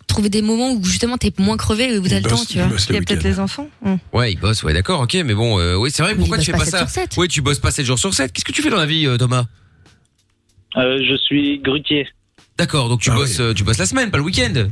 Trouver 0.07 0.29
des 0.29 0.41
moments 0.41 0.71
où 0.73 0.83
justement 0.83 1.17
t'es 1.17 1.31
moins 1.37 1.55
crevé 1.55 1.93
et 1.93 1.97
où 1.99 2.07
t'as 2.07 2.15
le 2.15 2.21
Bosse- 2.23 2.31
temps, 2.31 2.45
tu 2.45 2.57
vois. 2.57 2.67
bosse 2.67 2.87
Il 2.89 2.95
y 2.95 2.97
a 2.97 2.99
peut-être 3.01 3.17
week-end. 3.19 3.29
les 3.29 3.39
enfants. 3.39 3.69
Hum. 3.85 3.99
Ouais, 4.11 4.33
il 4.33 4.39
bosse, 4.39 4.63
ouais, 4.63 4.73
d'accord, 4.73 5.01
ok, 5.01 5.13
mais 5.23 5.33
bon, 5.35 5.59
euh, 5.59 5.75
oui, 5.75 5.91
c'est 5.93 6.01
vrai, 6.01 6.13
Mais 6.13 6.19
pourquoi 6.19 6.37
il 6.37 6.43
tu 6.43 6.51
fais 6.51 6.57
bosse 6.57 6.71
pas 6.71 6.79
pas 6.79 6.87
ça 6.87 6.87
7 6.87 6.93
sur 6.93 7.01
7. 7.13 7.17
Oui, 7.17 7.27
tu 7.27 7.41
bosses 7.41 7.59
pas 7.59 7.71
7 7.71 7.85
jours 7.85 7.99
sur 7.99 8.13
7. 8.13 8.33
Qu'est-ce 8.33 8.43
que 8.43 8.51
tu 8.51 8.61
fais 8.63 8.69
dans 8.71 8.77
la 8.77 8.87
vie, 8.87 9.05
euh, 9.05 9.17
Thomas 9.17 9.45
Euh, 10.77 10.99
je 11.07 11.15
suis 11.15 11.59
grutier. 11.59 12.07
D'accord, 12.57 12.89
donc 12.89 13.01
tu 13.01 13.11
Ah 13.11 13.15
bosses, 13.15 13.37
oui. 13.39 13.45
euh, 13.45 13.53
tu 13.53 13.63
bosses 13.63 13.77
la 13.77 13.85
semaine, 13.85 14.09
pas 14.11 14.17
le 14.17 14.23
week-end. 14.23 14.67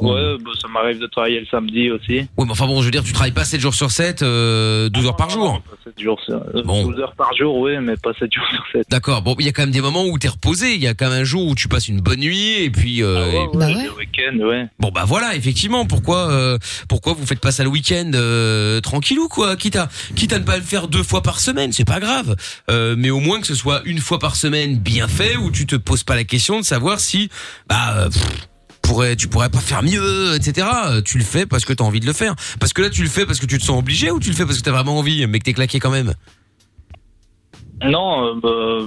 Ouais, 0.00 0.36
bah, 0.44 0.50
ça 0.60 0.66
m'arrive 0.68 0.98
de 0.98 1.06
travailler 1.06 1.40
le 1.40 1.46
samedi 1.46 1.90
aussi. 1.90 2.26
Oui, 2.36 2.44
mais 2.46 2.50
enfin 2.50 2.66
bon, 2.66 2.80
je 2.80 2.86
veux 2.86 2.90
dire, 2.90 3.04
tu 3.04 3.12
travailles 3.12 3.30
pas 3.32 3.44
7 3.44 3.60
jours 3.60 3.74
sur 3.74 3.90
7, 3.90 4.22
euh, 4.22 4.88
12 4.88 5.06
heures 5.06 5.16
par 5.16 5.28
Non, 5.28 5.32
jour. 5.34 5.44
non, 5.54 5.60
pas 5.60 5.76
7 5.84 6.00
jours 6.00 6.20
sur- 6.24 6.34
euh, 6.34 6.62
Bon. 6.64 6.84
12 6.86 6.98
heures 7.00 7.14
par 7.16 7.32
jour, 7.36 7.56
oui, 7.58 7.72
mais 7.80 7.96
pas 7.96 8.12
7 8.18 8.32
jours 8.34 8.46
sur 8.52 8.64
7. 8.72 8.86
D'accord, 8.90 9.22
bon, 9.22 9.36
il 9.38 9.46
y 9.46 9.48
a 9.48 9.52
quand 9.52 9.62
même 9.62 9.70
des 9.70 9.80
moments 9.80 10.04
où 10.06 10.18
t'es 10.18 10.28
reposé, 10.28 10.74
il 10.74 10.82
y 10.82 10.88
a 10.88 10.94
quand 10.94 11.08
même 11.10 11.20
un 11.20 11.24
jour 11.24 11.46
où 11.46 11.54
tu 11.54 11.68
passes 11.68 11.88
une 11.88 12.00
bonne 12.00 12.20
nuit, 12.20 12.54
et 12.62 12.70
puis... 12.70 13.02
euh, 13.02 13.30
et- 13.30 13.56
Bah 13.56 13.66
ouais. 13.68 13.84
Le 13.84 13.92
week-end, 13.94 14.36
ouais. 14.38 14.66
Bon 14.80 14.90
bah 14.90 15.04
voilà, 15.06 15.34
effectivement, 15.36 15.86
pourquoi 15.86 16.28
euh, 16.30 16.58
pourquoi 16.88 17.12
vous 17.12 17.24
faites 17.26 17.40
pas 17.40 17.52
ça 17.52 17.62
le 17.62 17.68
week-end 17.70 18.10
euh, 18.14 18.80
tranquillou 18.80 19.28
quoi, 19.28 19.56
quitte 19.56 19.76
à 19.76 19.88
quitte 20.16 20.32
à 20.32 20.38
ne 20.38 20.44
pas 20.44 20.56
le 20.56 20.62
faire 20.62 20.88
deux 20.88 21.02
fois 21.02 21.22
par 21.22 21.38
semaine, 21.40 21.72
c'est 21.72 21.84
pas 21.84 22.00
grave, 22.00 22.34
Euh, 22.70 22.94
mais 22.98 23.10
au 23.10 23.20
moins 23.20 23.40
que 23.40 23.46
ce 23.46 23.54
soit 23.54 23.82
une 23.84 23.98
fois 23.98 24.18
par 24.18 24.34
semaine 24.36 24.76
bien 24.78 25.06
fait 25.08 25.36
où 25.36 25.50
tu 25.50 25.66
te 25.66 25.76
poses 25.76 26.02
pas 26.02 26.16
la 26.16 26.24
question 26.24 26.58
de 26.58 26.64
savoir 26.64 26.98
si 27.00 27.28
bah 27.68 27.94
euh, 27.98 28.08
pff, 28.08 28.48
pourrais 28.88 29.16
tu 29.16 29.28
pourrais 29.28 29.48
pas 29.50 29.58
faire 29.60 29.82
mieux, 29.82 30.34
etc. 30.36 30.66
Tu 31.04 31.18
le 31.18 31.24
fais 31.24 31.46
parce 31.46 31.64
que 31.64 31.72
t'as 31.72 31.84
envie 31.84 32.00
de 32.00 32.06
le 32.06 32.12
faire, 32.12 32.34
parce 32.60 32.72
que 32.72 32.82
là 32.82 32.90
tu 32.90 33.02
le 33.02 33.08
fais 33.08 33.26
parce 33.26 33.40
que 33.40 33.46
tu 33.46 33.58
te 33.58 33.62
sens 33.64 33.78
obligé 33.78 34.10
ou 34.10 34.20
tu 34.20 34.30
le 34.30 34.36
fais 34.36 34.44
parce 34.46 34.58
que 34.58 34.62
t'as 34.62 34.70
vraiment 34.72 34.98
envie, 34.98 35.26
mais 35.26 35.38
que 35.38 35.44
t'es 35.44 35.52
claqué 35.54 35.78
quand 35.80 35.90
même? 35.90 36.14
Non, 37.82 38.26
euh, 38.26 38.34
bah, 38.40 38.86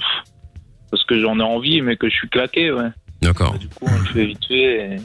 parce 0.91 1.03
que 1.03 1.19
j'en 1.21 1.39
ai 1.39 1.43
envie, 1.43 1.81
mais 1.81 1.97
que 1.97 2.09
je 2.09 2.15
suis 2.15 2.29
claqué, 2.29 2.71
ouais. 2.71 2.89
D'accord. 3.21 3.57
Du 3.59 3.67
coup, 3.67 3.85
on 3.89 3.97
le 3.99 4.05
fait 4.05 4.25
vite 4.25 4.45
fait. 4.47 4.95
et- 4.95 4.99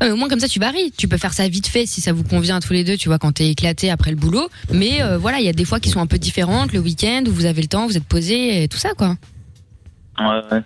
Ouais, 0.00 0.10
au 0.12 0.16
moins 0.16 0.28
comme 0.28 0.38
ça 0.40 0.48
tu 0.48 0.60
varies. 0.60 0.92
Tu 0.96 1.08
peux 1.08 1.16
faire 1.18 1.32
ça 1.34 1.46
vite 1.48 1.66
fait 1.66 1.84
si 1.84 2.00
ça 2.00 2.12
vous 2.12 2.22
convient 2.22 2.56
à 2.56 2.60
tous 2.60 2.72
les 2.72 2.84
deux, 2.84 2.96
tu 2.96 3.08
vois, 3.08 3.18
quand 3.18 3.32
t'es 3.32 3.48
éclaté 3.48 3.90
après 3.90 4.10
le 4.10 4.16
boulot. 4.16 4.48
Mais 4.72 5.02
euh, 5.02 5.18
voilà, 5.18 5.40
il 5.40 5.44
y 5.44 5.48
a 5.48 5.52
des 5.52 5.64
fois 5.64 5.80
qui 5.80 5.90
sont 5.90 6.00
un 6.00 6.06
peu 6.06 6.18
différentes, 6.18 6.72
le 6.72 6.78
week-end 6.78 7.24
où 7.26 7.32
vous 7.32 7.44
avez 7.44 7.60
le 7.60 7.66
temps, 7.68 7.86
vous 7.86 7.96
êtes 7.96 8.04
posé 8.04 8.62
et 8.62 8.68
tout 8.68 8.78
ça 8.78 8.94
quoi. 8.94 9.16
Ouais, 10.20 10.40
ouais. 10.52 10.62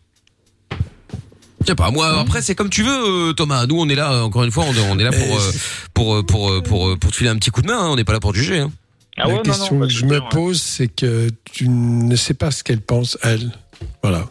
Je 1.66 1.72
sais 1.72 1.74
pas, 1.74 1.90
moi 1.90 2.20
après 2.20 2.42
c'est 2.42 2.54
comme 2.54 2.70
tu 2.70 2.84
veux 2.84 3.30
euh, 3.30 3.32
Thomas. 3.32 3.66
Nous 3.66 3.76
on 3.80 3.88
est 3.88 3.96
là 3.96 4.22
encore 4.24 4.44
une 4.44 4.52
fois, 4.52 4.64
on, 4.68 4.92
on 4.92 4.98
est 5.00 5.02
là 5.04 5.10
pour 5.10 5.36
euh, 5.36 5.52
pour 5.94 6.14
euh, 6.14 6.22
pour 6.22 6.62
pour 6.62 6.88
euh, 6.90 6.96
pour 6.96 7.10
te 7.10 7.16
filer 7.16 7.28
un 7.30 7.34
petit 7.36 7.50
coup 7.50 7.60
de 7.60 7.66
main. 7.66 7.78
hein. 7.78 7.88
On 7.90 7.96
n'est 7.96 8.04
pas 8.04 8.12
là 8.12 8.20
pour 8.20 8.32
te 8.32 8.38
juger. 8.38 8.60
Hein. 8.60 8.70
Ah 9.16 9.26
la 9.26 9.34
non, 9.34 9.42
question 9.42 9.74
non, 9.74 9.80
bah, 9.80 9.86
que 9.88 9.92
je 9.92 10.04
me 10.04 10.20
pose, 10.30 10.62
c'est 10.62 10.86
que 10.86 11.28
tu 11.50 11.68
ne 11.68 12.14
sais 12.14 12.34
pas 12.34 12.50
ce 12.52 12.62
qu'elle 12.62 12.80
pense, 12.80 13.18
elle. 13.22 13.50
Voilà, 14.02 14.28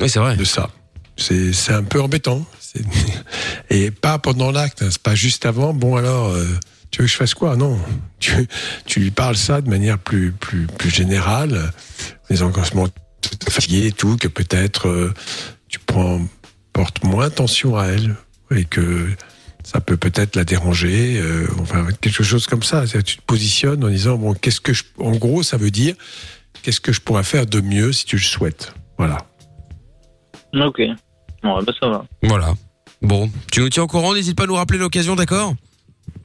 Oui 0.00 0.10
c'est 0.10 0.18
vrai. 0.18 0.36
de 0.36 0.44
ça. 0.44 0.68
C'est 1.16 1.52
c'est 1.54 1.72
un 1.72 1.84
peu 1.84 2.02
embêtant. 2.02 2.44
C'est- 2.60 2.84
Et 3.70 3.90
pas 3.90 4.18
pendant 4.18 4.50
l'acte, 4.50 4.82
hein. 4.82 4.88
c'est 4.90 5.02
pas 5.02 5.14
juste 5.14 5.46
avant. 5.46 5.72
Bon 5.72 5.96
alors, 5.96 6.28
euh, 6.28 6.44
tu 6.90 7.00
veux 7.00 7.06
que 7.06 7.10
je 7.12 7.16
fasse 7.16 7.32
quoi? 7.32 7.56
Non. 7.56 7.78
Tu, 8.20 8.46
tu 8.84 9.00
lui 9.00 9.10
parles 9.10 9.36
ça 9.38 9.60
de 9.62 9.70
manière 9.70 9.98
plus, 9.98 10.32
plus, 10.32 10.66
plus 10.66 10.90
générale, 10.90 11.72
en 12.24 12.34
disant 12.34 12.50
qu'en 12.50 12.64
ce 12.64 12.74
moment, 12.74 12.88
tu 13.22 13.30
es 13.46 13.50
fatigué 13.50 13.86
et 13.86 13.92
tout, 13.92 14.16
que 14.16 14.28
peut-être 14.28 14.88
euh, 14.88 15.14
tu 15.68 15.78
prends, 15.78 16.20
portes 16.78 17.02
moins 17.02 17.26
attention 17.26 17.76
à 17.76 17.86
elle 17.86 18.14
et 18.54 18.64
que 18.64 19.08
ça 19.64 19.80
peut 19.80 19.96
peut-être 19.96 20.36
la 20.36 20.44
déranger, 20.44 21.18
euh, 21.20 21.48
enfin 21.60 21.88
quelque 22.00 22.22
chose 22.22 22.46
comme 22.46 22.62
ça. 22.62 22.86
Tu 22.86 23.16
te 23.16 23.22
positionnes 23.22 23.82
en 23.82 23.88
disant 23.88 24.16
bon, 24.16 24.32
qu'est-ce 24.34 24.60
que 24.60 24.72
je, 24.72 24.84
en 25.00 25.10
gros, 25.10 25.42
ça 25.42 25.56
veut 25.56 25.72
dire 25.72 25.96
qu'est-ce 26.62 26.80
que 26.80 26.92
je 26.92 27.00
pourrais 27.00 27.24
faire 27.24 27.46
de 27.46 27.60
mieux 27.60 27.92
si 27.92 28.04
tu 28.04 28.14
le 28.14 28.22
souhaites? 28.22 28.74
Voilà. 28.96 29.26
Ok. 30.54 30.78
Ouais, 30.78 30.94
bah 31.42 31.72
ça 31.80 31.88
va. 31.88 32.04
Voilà. 32.22 32.54
Bon, 33.02 33.28
tu 33.50 33.58
nous 33.58 33.70
tiens 33.70 33.82
au 33.82 33.88
courant, 33.88 34.14
n'hésite 34.14 34.36
pas 34.36 34.44
à 34.44 34.46
nous 34.46 34.54
rappeler 34.54 34.78
l'occasion, 34.78 35.16
d'accord? 35.16 35.54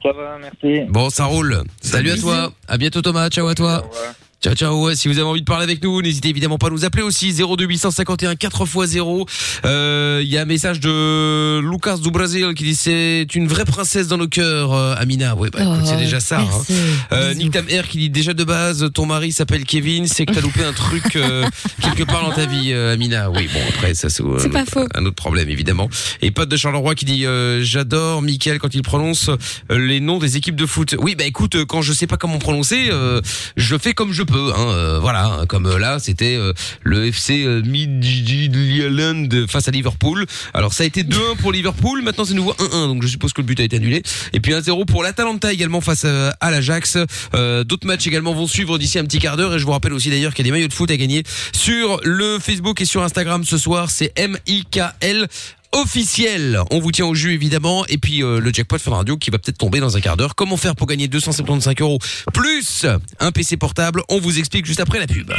Ça 0.04 0.12
va, 0.12 0.38
merci. 0.38 0.88
Bon, 0.88 1.10
ça 1.10 1.24
roule. 1.24 1.64
Salut 1.82 2.12
à 2.12 2.16
toi. 2.16 2.52
À 2.68 2.78
bientôt 2.78 3.02
Thomas. 3.02 3.28
Ciao 3.28 3.48
à 3.48 3.56
toi. 3.56 3.80
Au 3.84 3.88
revoir. 3.88 4.14
Ciao 4.44 4.54
ciao. 4.54 4.84
Ouais, 4.84 4.94
si 4.94 5.08
vous 5.08 5.14
avez 5.18 5.26
envie 5.26 5.40
de 5.40 5.46
parler 5.46 5.64
avec 5.64 5.82
nous, 5.82 6.02
n'hésitez 6.02 6.28
évidemment 6.28 6.58
pas 6.58 6.66
à 6.66 6.70
nous 6.70 6.84
appeler 6.84 7.02
aussi 7.02 7.32
02 7.32 7.64
851 7.64 8.34
4x0. 8.34 9.26
Euh, 9.64 10.20
il 10.22 10.28
y 10.28 10.36
a 10.36 10.42
un 10.42 10.44
message 10.44 10.80
de 10.80 11.60
Lucas 11.60 11.96
du 11.96 12.10
Brésil 12.10 12.52
qui 12.54 12.64
dit 12.64 12.74
c'est 12.74 13.26
une 13.34 13.48
vraie 13.48 13.64
princesse 13.64 14.06
dans 14.06 14.18
nos 14.18 14.28
cœurs 14.28 14.74
euh, 14.74 14.94
Amina. 14.98 15.34
Ouais, 15.34 15.48
bah 15.48 15.60
écoute, 15.62 15.86
c'est 15.86 15.94
Oh, 15.94 15.98
déjà 15.98 16.20
ça 16.20 16.40
hein. 16.40 16.74
Euh. 17.12 17.32
Nick 17.32 17.52
Tam 17.52 17.64
Air 17.70 17.88
qui 17.88 17.96
dit 17.96 18.10
déjà 18.10 18.34
de 18.34 18.44
base 18.44 18.90
ton 18.92 19.06
mari 19.06 19.32
s'appelle 19.32 19.64
Kevin, 19.64 20.06
c'est 20.06 20.26
que 20.26 20.34
t'as 20.34 20.42
loupé 20.42 20.62
un 20.62 20.74
truc 20.74 21.16
euh, 21.16 21.46
quelque 21.80 22.02
part 22.02 22.22
dans 22.28 22.32
ta 22.34 22.44
vie 22.44 22.72
euh, 22.74 22.92
Amina. 22.92 23.30
Oui, 23.30 23.48
bon 23.50 23.60
après 23.70 23.94
ça 23.94 24.10
c'est 24.10 24.22
un, 24.22 24.38
C'est 24.38 24.50
pas 24.50 24.60
autre- 24.60 24.72
faux. 24.72 24.86
un 24.94 25.06
autre 25.06 25.16
problème 25.16 25.48
évidemment. 25.48 25.88
Et 26.20 26.30
pote 26.32 26.50
de 26.50 26.56
Charleroi 26.58 26.94
qui 26.94 27.06
dit 27.06 27.24
euh, 27.24 27.62
j'adore 27.62 28.20
Mickaël 28.20 28.58
quand 28.58 28.74
il 28.74 28.82
prononce 28.82 29.30
les 29.70 30.00
noms 30.00 30.18
des 30.18 30.36
équipes 30.36 30.56
de 30.56 30.66
foot. 30.66 30.96
Oui, 30.98 31.14
bah 31.14 31.24
écoute, 31.24 31.64
quand 31.64 31.80
je 31.80 31.94
sais 31.94 32.06
pas 32.06 32.18
comment 32.18 32.38
prononcer, 32.38 32.88
euh, 32.90 33.22
je 33.56 33.78
fais 33.78 33.94
comme 33.94 34.12
je 34.12 34.22
peux. 34.22 34.33
Peu, 34.34 34.52
hein, 34.52 34.68
euh, 34.74 34.98
voilà, 35.00 35.26
hein, 35.26 35.46
comme 35.46 35.66
euh, 35.66 35.78
là, 35.78 36.00
c'était 36.00 36.34
euh, 36.34 36.52
le 36.82 37.06
FC 37.06 37.46
Midtjylland 37.64 39.46
face 39.46 39.68
à 39.68 39.70
Liverpool. 39.70 40.26
Alors 40.52 40.72
ça 40.72 40.82
a 40.82 40.86
été 40.86 41.04
2-1 41.04 41.36
pour 41.38 41.52
Liverpool, 41.52 42.02
maintenant 42.02 42.24
c'est 42.24 42.34
nouveau 42.34 42.52
1-1, 42.54 42.88
donc 42.88 43.02
je 43.04 43.06
suppose 43.06 43.32
que 43.32 43.42
le 43.42 43.46
but 43.46 43.60
a 43.60 43.62
été 43.62 43.76
annulé. 43.76 44.02
Et 44.32 44.40
puis 44.40 44.52
1-0 44.52 44.86
pour 44.86 45.04
l'Atalanta 45.04 45.52
également 45.52 45.80
face 45.80 46.04
à 46.04 46.50
l'Ajax. 46.50 46.98
Euh, 47.34 47.62
D'autres 47.62 47.86
matchs 47.86 48.08
également 48.08 48.34
vont 48.34 48.48
suivre 48.48 48.76
d'ici 48.76 48.98
un 48.98 49.04
petit 49.04 49.20
quart 49.20 49.36
d'heure, 49.36 49.54
et 49.54 49.60
je 49.60 49.64
vous 49.64 49.72
rappelle 49.72 49.92
aussi 49.92 50.10
d'ailleurs 50.10 50.34
qu'il 50.34 50.44
y 50.44 50.48
a 50.48 50.50
des 50.50 50.56
maillots 50.58 50.68
de 50.68 50.72
foot 50.72 50.90
à 50.90 50.96
gagner 50.96 51.22
sur 51.52 52.00
le 52.02 52.40
Facebook 52.40 52.80
et 52.80 52.86
sur 52.86 53.04
Instagram 53.04 53.44
ce 53.44 53.56
soir, 53.56 53.88
c'est 53.88 54.12
M-I-K-L 54.16 55.28
officiel. 55.74 56.60
On 56.70 56.80
vous 56.80 56.92
tient 56.92 57.06
au 57.06 57.14
jus 57.14 57.34
évidemment 57.34 57.84
et 57.86 57.98
puis 57.98 58.22
euh, 58.22 58.40
le 58.40 58.52
jackpot 58.52 58.78
Fun 58.78 58.92
Radio 58.92 59.16
qui 59.16 59.30
va 59.30 59.38
peut-être 59.38 59.58
tomber 59.58 59.80
dans 59.80 59.96
un 59.96 60.00
quart 60.00 60.16
d'heure. 60.16 60.34
Comment 60.34 60.56
faire 60.56 60.74
pour 60.74 60.86
gagner 60.86 61.08
275 61.08 61.74
euros 61.80 61.98
plus 62.32 62.86
un 63.20 63.32
PC 63.32 63.56
portable? 63.56 64.02
On 64.08 64.18
vous 64.18 64.38
explique 64.38 64.66
juste 64.66 64.80
après 64.80 64.98
la 64.98 65.06
pub. 65.06 65.32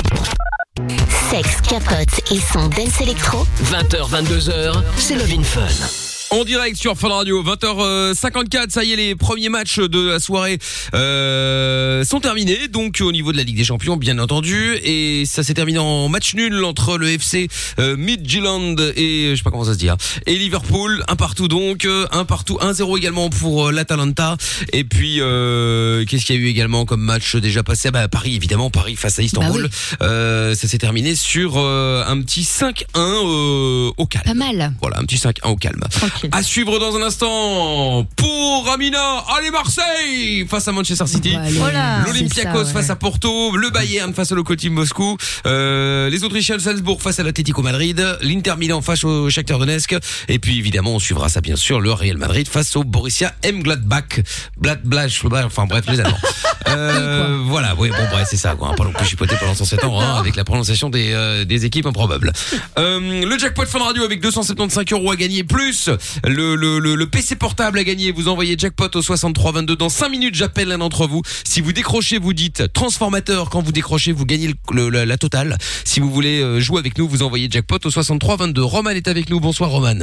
Sexe, 1.31 1.61
capote 1.61 2.31
et 2.31 2.39
son 2.39 2.67
dance 2.67 3.01
électro. 3.01 3.45
20h, 3.63 4.09
22h, 4.09 4.83
c'est 4.97 5.15
Love 5.15 5.31
in 5.31 5.43
Fun. 5.43 6.14
En 6.31 6.43
direct 6.43 6.75
sur 6.75 6.97
Fun 6.97 7.09
Radio, 7.09 7.43
20h54, 7.43 8.69
ça 8.69 8.83
y 8.83 8.91
est, 8.91 8.95
les 8.95 9.15
premiers 9.15 9.47
matchs 9.47 9.79
de 9.79 10.09
la 10.09 10.19
soirée 10.19 10.57
euh, 10.93 12.03
sont 12.03 12.19
terminés, 12.19 12.67
donc 12.67 12.99
au 13.01 13.11
niveau 13.13 13.31
de 13.31 13.37
la 13.37 13.43
Ligue 13.43 13.55
des 13.55 13.63
Champions, 13.63 13.95
bien 13.95 14.19
entendu, 14.19 14.75
et 14.83 15.23
ça 15.25 15.43
s'est 15.43 15.53
terminé 15.53 15.79
en 15.79 16.09
match 16.09 16.33
nul 16.33 16.65
entre 16.65 16.97
le 16.97 17.09
FC 17.09 17.47
euh, 17.79 17.95
Midtjylland 17.95 18.75
et 18.97 19.29
je 19.31 19.35
sais 19.35 19.43
pas 19.43 19.51
comment 19.51 19.63
ça 19.65 19.73
se 19.73 19.77
dit, 19.77 19.87
hein, 19.87 19.97
et 20.25 20.35
Liverpool, 20.35 21.03
un 21.07 21.15
partout 21.15 21.47
donc, 21.47 21.85
euh, 21.85 22.05
un 22.11 22.25
partout, 22.25 22.57
1-0 22.59 22.97
également 22.97 23.29
pour 23.29 23.67
euh, 23.67 23.71
l'Atalanta, 23.71 24.35
et 24.73 24.83
puis 24.83 25.21
euh, 25.21 26.03
qu'est-ce 26.05 26.25
qu'il 26.25 26.35
y 26.35 26.39
a 26.39 26.41
eu 26.41 26.47
également 26.47 26.85
comme 26.85 27.01
match 27.01 27.35
déjà 27.37 27.63
passé? 27.63 27.91
Bah, 27.91 28.07
Paris 28.09 28.35
évidemment, 28.35 28.69
Paris 28.69 28.95
face 28.95 29.19
à 29.19 29.21
Istanbul, 29.21 29.69
Euh, 30.01 30.53
ça 30.55 30.67
s'est 30.67 30.79
terminé 30.79 31.15
sur 31.15 31.53
euh, 31.57 32.03
un 32.07 32.19
petit 32.21 32.41
5-1 32.41 32.83
euh, 32.97 33.91
au 33.95 34.05
calme. 34.05 34.25
Pas 34.25 34.33
mal. 34.33 34.73
Voilà, 34.81 34.99
un 34.99 35.03
petit 35.05 35.15
5-1 35.17 35.49
au 35.51 35.55
calme. 35.55 35.83
À 36.31 36.43
suivre 36.43 36.79
dans 36.79 36.95
un 36.95 37.01
instant 37.01 38.05
pour 38.15 38.69
Amina. 38.73 39.23
Allez 39.37 39.51
Marseille 39.51 40.45
face 40.47 40.67
à 40.67 40.71
Manchester 40.71 41.07
City. 41.07 41.33
Là, 41.33 42.03
L'Olympiakos 42.05 42.59
ouais. 42.59 42.73
face 42.73 42.89
à 42.89 42.95
Porto, 42.95 43.55
le 43.57 43.69
Bayern 43.69 44.13
face 44.13 44.31
au 44.31 44.35
Lokomotiv 44.35 44.71
Moscou, 44.71 45.17
euh, 45.45 46.09
les 46.09 46.23
Autrichiens 46.23 46.57
de 46.57 46.61
Salzbourg 46.61 47.01
face 47.01 47.19
à 47.19 47.23
l'Atlético 47.23 47.61
Madrid, 47.61 48.17
l'Inter 48.21 48.55
Milan 48.57 48.81
face 48.81 49.03
au 49.03 49.29
Shakhtar 49.29 49.59
Donetsk 49.59 49.95
et 50.27 50.39
puis 50.39 50.57
évidemment 50.57 50.95
on 50.95 50.99
suivra 50.99 51.29
ça 51.29 51.41
bien 51.41 51.55
sûr 51.55 51.81
le 51.81 51.91
Real 51.91 52.17
Madrid 52.17 52.47
face 52.47 52.75
au 52.75 52.83
Borussia 52.83 53.33
Mönchengladbach. 53.43 54.21
Blad 54.57 54.81
Blash, 54.83 55.23
enfin 55.25 55.65
bref 55.65 55.85
les 55.89 55.99
Allemands. 55.99 56.17
Euh, 56.67 57.41
voilà, 57.43 57.75
oui 57.77 57.89
bon 57.89 58.07
bref 58.11 58.27
c'est 58.29 58.37
ça 58.37 58.55
quoi, 58.55 58.69
hein, 58.69 58.73
pas 58.75 58.83
non 58.83 58.91
plus 58.91 59.05
chipoter 59.05 59.35
pendant 59.39 59.53
107 59.53 59.83
ans 59.83 60.01
hein, 60.01 60.15
avec 60.17 60.35
la 60.35 60.43
prononciation 60.43 60.89
des 60.89 61.11
euh, 61.13 61.45
des 61.45 61.63
équipes 61.65 61.85
improbables. 61.85 62.33
Euh, 62.79 63.23
le 63.23 63.37
jackpot 63.37 63.67
Fun 63.67 63.83
Radio 63.83 64.03
avec 64.03 64.19
275 64.19 64.83
euros 64.91 65.11
à 65.11 65.15
gagner 65.15 65.43
plus 65.43 65.91
le, 66.25 66.55
le, 66.55 66.79
le, 66.79 66.95
le 66.95 67.05
PC 67.07 67.35
portable 67.35 67.79
à 67.79 67.83
gagner. 67.83 68.11
Vous 68.11 68.27
envoyez 68.27 68.55
jackpot 68.57 68.89
au 68.95 69.01
6322 69.01 69.75
dans 69.75 69.89
5 69.89 70.09
minutes. 70.09 70.35
J'appelle 70.35 70.67
l'un 70.69 70.77
d'entre 70.77 71.07
vous. 71.07 71.21
Si 71.43 71.61
vous 71.61 71.73
décrochez, 71.73 72.17
vous 72.17 72.33
dites 72.33 72.71
transformateur. 72.73 73.49
Quand 73.49 73.61
vous 73.61 73.71
décrochez, 73.71 74.11
vous 74.11 74.25
gagnez 74.25 74.53
le, 74.71 74.89
la, 74.89 75.05
la 75.05 75.17
totale. 75.17 75.57
Si 75.83 75.99
vous 75.99 76.09
voulez 76.09 76.41
euh, 76.41 76.59
jouer 76.59 76.79
avec 76.79 76.97
nous, 76.97 77.07
vous 77.07 77.23
envoyez 77.23 77.47
jackpot 77.49 77.77
au 77.85 77.89
6322. 77.89 78.63
Roman 78.63 78.91
est 78.91 79.07
avec 79.07 79.29
nous. 79.29 79.39
Bonsoir 79.39 79.69
Roman. 79.69 79.95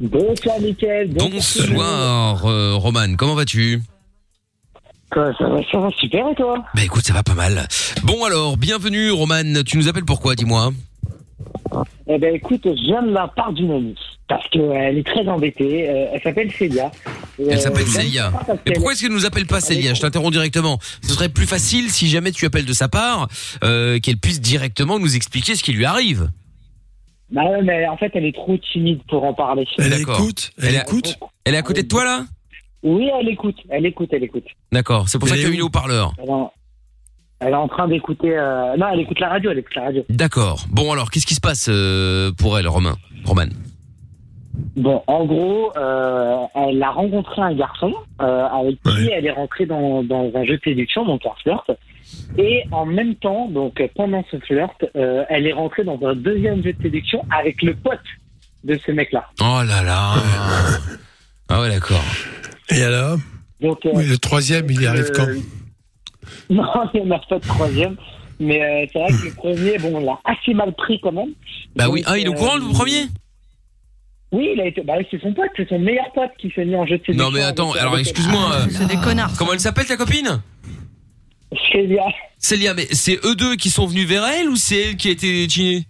Bonsoir 0.00 0.60
Mickaël. 0.60 1.08
Bonsoir 1.14 2.44
euh, 2.46 2.74
Roman. 2.74 3.14
Comment 3.16 3.34
vas-tu? 3.34 3.80
Ça 5.14 5.20
va, 5.22 5.32
ça 5.70 5.78
va 5.78 5.88
super 5.98 6.28
et 6.28 6.34
toi? 6.34 6.64
Bah 6.74 6.82
écoute, 6.84 7.06
ça 7.06 7.14
va 7.14 7.22
pas 7.22 7.34
mal. 7.34 7.66
Bon 8.02 8.24
alors, 8.24 8.56
bienvenue 8.56 9.10
Roman. 9.10 9.62
Tu 9.64 9.78
nous 9.78 9.88
appelles 9.88 10.04
pourquoi 10.04 10.34
Dis-moi? 10.34 10.72
Eh 12.08 12.18
ben 12.18 12.34
écoute, 12.34 12.62
je 12.64 12.82
viens 12.86 13.02
de 13.02 13.12
la 13.12 13.28
part 13.28 13.52
d'une 13.52 13.70
amie 13.72 13.94
parce 14.28 14.48
qu'elle 14.48 14.98
est 14.98 15.06
très 15.06 15.26
embêtée. 15.28 15.88
Euh, 15.88 16.06
elle 16.12 16.20
s'appelle 16.22 16.50
Célia. 16.52 16.90
Et, 17.38 17.44
Elle 17.48 17.54
euh, 17.54 17.60
s'appelle 17.60 17.86
Célia. 17.86 18.32
Mais 18.66 18.72
pourquoi 18.72 18.92
est-ce 18.92 19.02
qu'elle 19.02 19.12
nous 19.12 19.26
appelle 19.26 19.46
pas 19.46 19.60
Célia? 19.60 19.94
Je 19.94 20.00
t'interromps 20.00 20.32
directement. 20.32 20.78
Ce 21.02 21.12
serait 21.14 21.28
plus 21.28 21.46
facile 21.46 21.90
si 21.90 22.08
jamais 22.08 22.32
tu 22.32 22.44
appelles 22.46 22.64
de 22.66 22.72
sa 22.72 22.88
part, 22.88 23.28
euh, 23.64 23.98
qu'elle 24.00 24.16
puisse 24.18 24.40
directement 24.40 24.98
nous 24.98 25.14
expliquer 25.16 25.54
ce 25.54 25.62
qui 25.62 25.72
lui 25.72 25.84
arrive. 25.84 26.30
Bah 27.30 27.42
ouais, 27.44 27.62
mais 27.62 27.86
en 27.88 27.96
fait, 27.96 28.12
elle 28.14 28.24
est 28.24 28.34
trop 28.34 28.56
timide 28.72 29.00
pour 29.08 29.24
en 29.24 29.34
parler. 29.34 29.64
Elle 29.78 29.90
D'accord. 29.90 30.20
écoute 30.20 30.50
Elle 30.62 30.74
est- 30.76 30.80
écoute 30.82 31.18
Elle 31.44 31.54
est 31.54 31.58
à 31.58 31.62
côté 31.62 31.82
de 31.82 31.88
toi 31.88 32.04
là? 32.04 32.24
Oui, 32.82 33.08
elle 33.20 33.28
écoute, 33.28 33.56
elle 33.68 33.84
écoute, 33.86 34.10
elle 34.12 34.22
écoute. 34.22 34.44
D'accord, 34.70 35.08
c'est 35.08 35.18
pour 35.18 35.28
ça 35.28 35.34
Elle 35.34 35.40
qu'il 35.40 35.48
y 35.48 35.50
a 35.50 35.50
est 35.50 35.52
mis 35.52 35.58
le 35.58 35.64
haut-parleur. 35.64 36.12
Elle, 36.18 36.28
est- 36.28 36.32
elle 37.40 37.52
est 37.52 37.54
en 37.56 37.66
train 37.68 37.88
d'écouter. 37.88 38.30
euh, 38.36 38.76
Non, 38.76 38.86
elle 38.92 39.00
écoute 39.00 39.18
la 39.18 39.28
radio, 39.28 39.50
elle 39.50 39.58
écoute 39.58 39.74
la 39.74 39.82
radio. 39.84 40.04
D'accord. 40.08 40.66
Bon 40.70 40.92
alors, 40.92 41.10
qu'est-ce 41.10 41.26
qui 41.26 41.34
se 41.34 41.40
passe 41.40 41.66
euh, 41.68 42.30
pour 42.32 42.58
elle, 42.58 42.68
Romain 42.68 42.96
Roman 43.24 43.46
Bon, 44.76 45.02
en 45.06 45.24
gros, 45.24 45.72
euh, 45.76 46.36
elle 46.54 46.82
a 46.82 46.90
rencontré 46.90 47.42
un 47.42 47.54
garçon 47.54 47.94
euh, 48.20 48.46
avec 48.46 48.82
qui 48.82 49.10
elle 49.10 49.26
est 49.26 49.30
rentrée 49.30 49.66
dans, 49.66 50.02
dans 50.02 50.30
un 50.34 50.44
jeu 50.44 50.56
de 50.56 50.62
séduction, 50.62 51.04
donc 51.04 51.24
un 51.26 51.34
flirt. 51.42 51.70
Et 52.38 52.64
en 52.70 52.86
même 52.86 53.14
temps, 53.16 53.48
donc 53.48 53.82
pendant 53.94 54.24
ce 54.30 54.38
flirt, 54.38 54.84
euh, 54.96 55.24
elle 55.28 55.46
est 55.46 55.52
rentrée 55.52 55.84
dans 55.84 55.98
un 56.02 56.14
deuxième 56.14 56.62
jeu 56.62 56.72
de 56.72 56.82
séduction 56.82 57.24
avec 57.36 57.62
le 57.62 57.74
pote 57.74 57.98
de 58.64 58.78
ce 58.84 58.92
mec-là. 58.92 59.26
Oh 59.40 59.62
là 59.66 59.82
là. 59.82 60.14
Ah 61.48 61.60
ouais, 61.60 61.68
d'accord. 61.68 62.04
Et 62.70 62.82
alors? 62.82 63.18
Donc, 63.60 63.84
euh, 63.86 63.90
Oui, 63.94 64.06
le 64.06 64.18
troisième, 64.18 64.66
il 64.68 64.82
y 64.82 64.86
arrive 64.86 65.10
quand? 65.14 65.26
Non, 66.50 66.64
il 66.92 67.04
n'y 67.04 67.12
en 67.12 67.16
a 67.16 67.20
pas 67.20 67.38
de 67.38 67.46
troisième. 67.46 67.96
Mais 68.40 68.60
euh, 68.60 68.86
c'est 68.92 68.98
vrai 68.98 69.08
que 69.12 69.26
le 69.26 69.34
premier, 69.34 69.78
bon, 69.78 69.94
on 69.94 70.04
l'a 70.04 70.18
assez 70.24 70.52
mal 70.54 70.72
pris 70.74 71.00
quand 71.00 71.12
même. 71.12 71.30
Bah 71.76 71.88
oui, 71.88 72.02
ah, 72.06 72.18
il 72.18 72.26
est 72.26 72.28
au 72.28 72.34
courant 72.34 72.56
le 72.56 72.72
premier? 72.72 73.06
Oui, 74.36 74.50
il 74.54 74.60
a 74.60 74.66
été. 74.66 74.82
Bah, 74.82 74.94
c'est 75.10 75.20
son 75.20 75.32
pote, 75.32 75.48
c'est 75.56 75.68
son 75.68 75.78
meilleur 75.78 76.12
pote 76.12 76.30
qui 76.38 76.50
s'est 76.54 76.64
mis 76.64 76.76
en 76.76 76.84
jeu 76.86 76.98
de 76.98 77.04
séduction. 77.06 77.24
Non 77.24 77.30
mais 77.30 77.42
attends, 77.42 77.70
avec- 77.70 77.80
alors 77.80 77.94
avec- 77.94 78.06
excuse-moi. 78.06 78.50
euh, 78.52 78.66
C'est 78.70 78.86
des 78.86 78.96
connards. 79.02 79.32
Comment 79.38 79.52
elle 79.54 79.60
s'appelle 79.60 79.86
ta 79.86 79.96
copine? 79.96 80.42
Célia. 81.72 82.04
Célia, 82.38 82.74
mais 82.74 82.86
c'est 82.92 83.18
eux 83.24 83.34
deux 83.34 83.56
qui 83.56 83.70
sont 83.70 83.86
venus 83.86 84.06
vers 84.06 84.24
elle 84.26 84.48
ou 84.48 84.56
c'est 84.56 84.90
elle 84.90 84.96
qui 84.96 85.08
a 85.08 85.12
été 85.12 85.48
chinée 85.48 85.84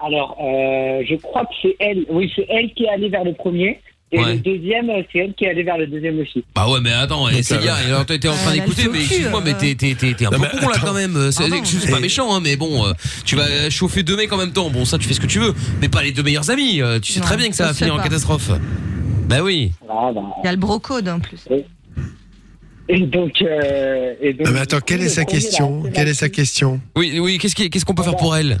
Alors, 0.00 0.36
euh, 0.42 1.04
je 1.08 1.14
crois 1.16 1.44
que 1.44 1.54
c'est 1.62 1.76
elle. 1.78 2.04
Oui, 2.08 2.32
c'est 2.34 2.46
elle 2.48 2.72
qui 2.74 2.84
est 2.84 2.88
allée 2.88 3.08
vers 3.08 3.24
le 3.24 3.34
premier. 3.34 3.80
Et 4.14 4.18
Ouais. 4.18 4.34
le 4.34 4.38
deuxième, 4.40 4.90
euh, 4.90 5.02
c'est 5.10 5.20
elle 5.20 5.32
qui 5.34 5.44
est 5.44 5.48
allée 5.50 5.62
vers 5.62 5.78
le 5.78 5.86
deuxième 5.86 6.18
aussi. 6.20 6.44
Bah 6.54 6.68
ouais, 6.68 6.80
mais 6.82 6.92
attends, 6.92 7.28
et 7.30 7.34
Donc, 7.36 7.44
Célia, 7.44 7.76
euh, 7.76 7.86
alors 7.86 8.04
t'étais 8.04 8.28
en 8.28 8.34
train 8.34 8.52
elle 8.52 8.60
a 8.60 8.64
d'écouter, 8.64 8.88
mais 8.92 9.00
excuse-moi, 9.00 9.40
mais 9.42 9.54
euh. 9.54 9.58
t'es, 9.58 9.74
t'es, 9.74 9.94
t'es, 9.94 10.12
t'es 10.12 10.26
un 10.26 10.30
Non, 10.30 10.38
peu 10.38 10.46
mais 10.52 10.60
con 10.60 10.68
là 10.68 10.76
quand 10.84 10.92
même. 10.92 11.30
C'est, 11.32 11.44
c'est 11.64 11.86
mais- 11.86 11.90
pas 11.90 11.98
méchant, 12.00 12.34
hein, 12.34 12.40
mais 12.42 12.56
bon, 12.56 12.84
tu 13.24 13.36
vas 13.36 13.70
chauffer 13.70 14.02
deux 14.02 14.16
mecs 14.16 14.30
en 14.32 14.36
même 14.36 14.52
temps. 14.52 14.68
Bon, 14.68 14.84
ça, 14.84 14.98
tu 14.98 15.08
fais 15.08 15.14
ce 15.14 15.20
que 15.20 15.26
tu 15.26 15.38
veux, 15.38 15.54
mais 15.80 15.88
pas 15.88 16.02
les 16.02 16.12
deux 16.12 16.22
meilleurs 16.22 16.50
amis. 16.50 16.82
tu 17.00 17.12
sais 17.12 17.20
Non, 17.20 17.26
très 17.26 17.36
bien 17.38 17.48
que 17.48 17.56
ça 17.56 17.66
va 17.68 17.74
finir 17.74 17.94
en 17.94 17.98
catastrophe. 18.02 18.50
Bah 19.28 19.42
oui. 19.42 19.72
Ah, 19.88 20.10
bah. 20.14 20.20
Il 20.42 20.46
y 20.46 20.48
a 20.48 20.52
le 20.52 20.58
brocode 20.58 21.08
en 21.08 21.18
plus. 21.18 21.40
Et 22.88 22.98
donc, 23.06 23.40
euh, 23.40 24.12
et 24.20 24.34
donc 24.34 24.46
Ah, 24.46 24.50
Mais 24.52 24.60
attends, 24.60 24.80
quelle 24.80 25.00
est 25.00 25.08
sa 25.08 25.24
question? 25.24 25.84
Quelle 25.94 26.08
est 26.08 26.14
sa 26.14 26.28
question? 26.28 26.80
Oui, 26.96 27.18
oui. 27.18 27.38
Qu'est-ce, 27.38 27.54
qui- 27.54 27.70
qu'est-ce 27.70 27.84
qu'on 27.86 27.94
peut 27.94 28.02
faire 28.02 28.16
pour 28.16 28.36
elle? 28.36 28.58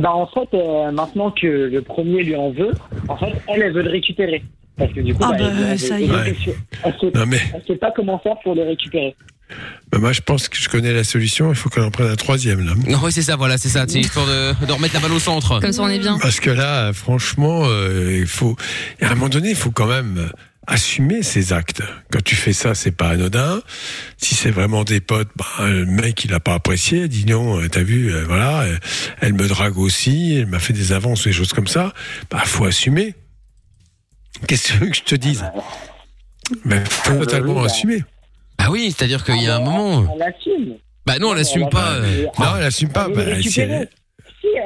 Bah, 0.00 0.12
en 0.14 0.26
fait, 0.28 0.48
euh, 0.54 0.90
maintenant 0.92 1.30
que 1.30 1.46
le 1.46 1.82
premier 1.82 2.22
lui 2.22 2.36
en 2.36 2.50
veut, 2.50 2.72
en 3.08 3.16
fait, 3.16 3.32
elle, 3.48 3.62
elle 3.62 3.72
veut 3.72 3.82
le 3.82 3.90
récupérer. 3.90 4.42
Parce 4.76 4.92
que 4.92 5.00
du 5.00 5.12
coup, 5.12 5.20
Ah 5.24 5.32
bah, 5.32 5.38
bah, 5.38 5.50
elle- 5.58 5.66
elle- 5.72 5.78
ça 5.78 5.98
y 5.98 6.04
est. 6.04 6.06
elle- 6.06 6.12
Ouais. 6.14 6.36
elle 6.84 6.92
sait- 7.00 7.26
mais 7.26 7.38
elle 7.54 7.62
sait 7.66 7.76
pas 7.76 7.90
comment 7.94 8.18
faire 8.20 8.36
pour 8.44 8.54
le 8.54 8.62
récupérer. 8.62 9.16
bah, 9.90 9.98
moi 9.98 10.12
je 10.12 10.20
pense 10.20 10.48
que 10.48 10.56
je 10.58 10.68
connais 10.68 10.92
la 10.92 11.02
solution, 11.04 11.48
il 11.48 11.54
faut 11.56 11.68
qu'elle 11.70 11.82
en 11.82 11.90
prenne 11.90 12.08
un 12.08 12.16
troisième 12.16 12.64
là. 12.64 12.74
Non, 12.86 12.98
oui, 13.02 13.10
c'est 13.10 13.22
ça, 13.22 13.34
voilà, 13.36 13.56
c'est 13.58 13.70
ça. 13.70 13.86
C'est 13.88 13.98
histoire 14.00 14.26
de, 14.26 14.66
de 14.66 14.72
remettre 14.72 14.94
la 14.94 15.00
balle 15.00 15.12
au 15.12 15.18
centre. 15.18 15.58
Comme 15.60 15.72
ça, 15.72 15.82
on 15.82 15.88
est 15.88 15.98
bien. 15.98 16.18
Parce 16.20 16.38
que 16.38 16.50
là, 16.50 16.92
franchement, 16.92 17.62
euh, 17.64 18.18
il 18.20 18.26
faut. 18.26 18.54
À 19.00 19.06
un 19.06 19.14
moment 19.14 19.28
donné, 19.30 19.48
il 19.50 19.56
faut 19.56 19.70
quand 19.70 19.86
même 19.88 20.18
euh, 20.18 20.28
assumer 20.68 21.22
ses 21.22 21.52
actes. 21.52 21.82
Quand 22.12 22.22
tu 22.22 22.36
fais 22.36 22.52
ça, 22.52 22.74
c'est 22.74 22.92
pas 22.92 23.08
anodin. 23.08 23.60
Si 24.18 24.34
c'est 24.34 24.50
vraiment 24.50 24.84
des 24.84 25.00
potes, 25.00 25.30
bah, 25.34 25.46
le 25.60 25.86
mec 25.86 26.24
il 26.24 26.34
a 26.34 26.40
pas 26.40 26.54
apprécié, 26.54 27.08
dit 27.08 27.24
non, 27.24 27.60
euh, 27.60 27.68
t'as 27.68 27.82
vu, 27.82 28.12
euh, 28.12 28.24
voilà, 28.26 28.60
euh, 28.62 28.76
elle 29.20 29.32
me 29.32 29.48
drague 29.48 29.78
aussi, 29.78 30.36
elle 30.36 30.46
m'a 30.46 30.58
fait 30.58 30.74
des 30.74 30.92
avances, 30.92 31.24
des 31.24 31.32
choses 31.32 31.52
comme 31.52 31.66
ça. 31.66 31.92
Bah, 32.30 32.42
faut 32.44 32.66
assumer. 32.66 33.14
Qu'est-ce 34.46 34.68
que 34.68 34.72
tu 34.72 34.78
veux 34.78 34.90
que 34.90 34.96
je 34.96 35.02
te 35.02 35.14
dise? 35.16 35.44
Mais 36.64 36.84
faut 36.88 37.16
totalement 37.18 37.54
oui, 37.54 37.60
bah. 37.60 37.66
assumer. 37.66 38.04
Bah 38.58 38.66
oui, 38.70 38.94
c'est-à-dire 38.96 39.24
qu'il 39.24 39.42
y 39.42 39.48
a 39.48 39.56
un 39.56 39.60
moment. 39.60 40.14
Elle 40.14 40.22
assume. 40.22 40.76
Bah 41.06 41.18
non, 41.18 41.32
elle 41.32 41.40
assume 41.40 41.68
pas. 41.70 41.98
Non, 42.38 42.56
elle 42.56 42.64
assume 42.64 42.90
pas. 42.90 43.08
Bah, 43.08 43.22
si 43.42 43.60
elle- 43.60 43.88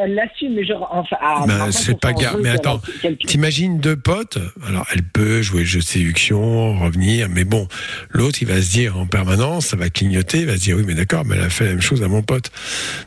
elle 0.01 0.15
l'assume, 0.15 0.55
mais 0.55 0.65
genre, 0.67 0.89
enfin. 0.93 1.17
ah, 1.21 1.45
Ben, 1.47 1.73
c'est 1.73 1.99
pas 1.99 2.13
grave. 2.13 2.39
Mais 2.43 2.51
attends, 2.51 2.81
a 3.05 3.09
t'imagines 3.27 3.79
deux 3.79 3.97
potes? 3.97 4.39
Alors, 4.67 4.87
elle 4.93 5.03
peut 5.03 5.43
jouer 5.43 5.61
le 5.61 5.67
jeu 5.67 5.81
de 5.81 5.85
séduction, 5.85 6.79
revenir, 6.79 7.29
mais 7.29 7.45
bon, 7.45 7.67
l'autre, 8.11 8.39
il 8.43 8.49
va 8.49 8.61
se 8.63 8.71
dire 8.71 8.99
en 8.99 9.07
permanence, 9.07 9.67
ça 9.67 9.77
va 9.77 9.91
clignoter, 9.91 10.41
il 10.41 10.47
va 10.47 10.55
se 10.57 10.61
dire 10.63 10.77
oui, 10.77 10.85
mais 10.87 10.95
d'accord, 10.95 11.25
mais 11.25 11.37
elle 11.37 11.43
a 11.45 11.51
fait 11.51 11.65
la 11.65 11.71
même 11.71 11.81
chose 11.83 12.03
à 12.03 12.09
mon 12.09 12.23
pote. 12.23 12.51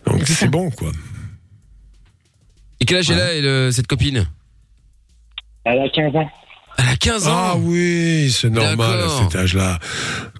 Donc, 0.05 0.23
C'est 0.25 0.49
bon, 0.49 0.69
quoi. 0.71 0.91
Et 2.81 2.85
quel 2.85 2.97
âge 2.97 3.09
elle 3.11 3.19
a, 3.21 3.33
elle, 3.33 3.45
euh, 3.45 3.71
cette 3.71 3.87
copine? 3.87 4.25
Elle 5.63 5.79
a 5.79 5.89
15 5.89 6.15
ans. 6.15 6.29
Elle 6.77 6.89
a 6.89 6.95
15 6.97 7.27
ans. 7.27 7.31
Ah 7.33 7.55
oui, 7.57 8.29
c'est 8.31 8.49
normal 8.49 8.99
à 9.01 9.09
cet 9.23 9.35
âge-là. 9.35 9.79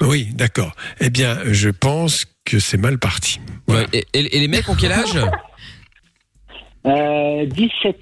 Oui, 0.02 0.28
d'accord. 0.34 0.74
Eh 1.00 1.10
bien, 1.10 1.38
je 1.46 1.70
pense 1.70 2.26
que 2.44 2.60
c'est 2.60 2.78
mal 2.78 3.00
parti. 3.00 3.40
Ouais, 3.68 3.86
et, 3.94 4.06
et- 4.14 4.36
et 4.38 4.40
les 4.40 4.48
mecs 4.48 4.68
ont 4.70 4.76
quel 4.76 4.92
âge? 4.92 5.18
Euh, 6.86 7.46
17. 7.46 7.98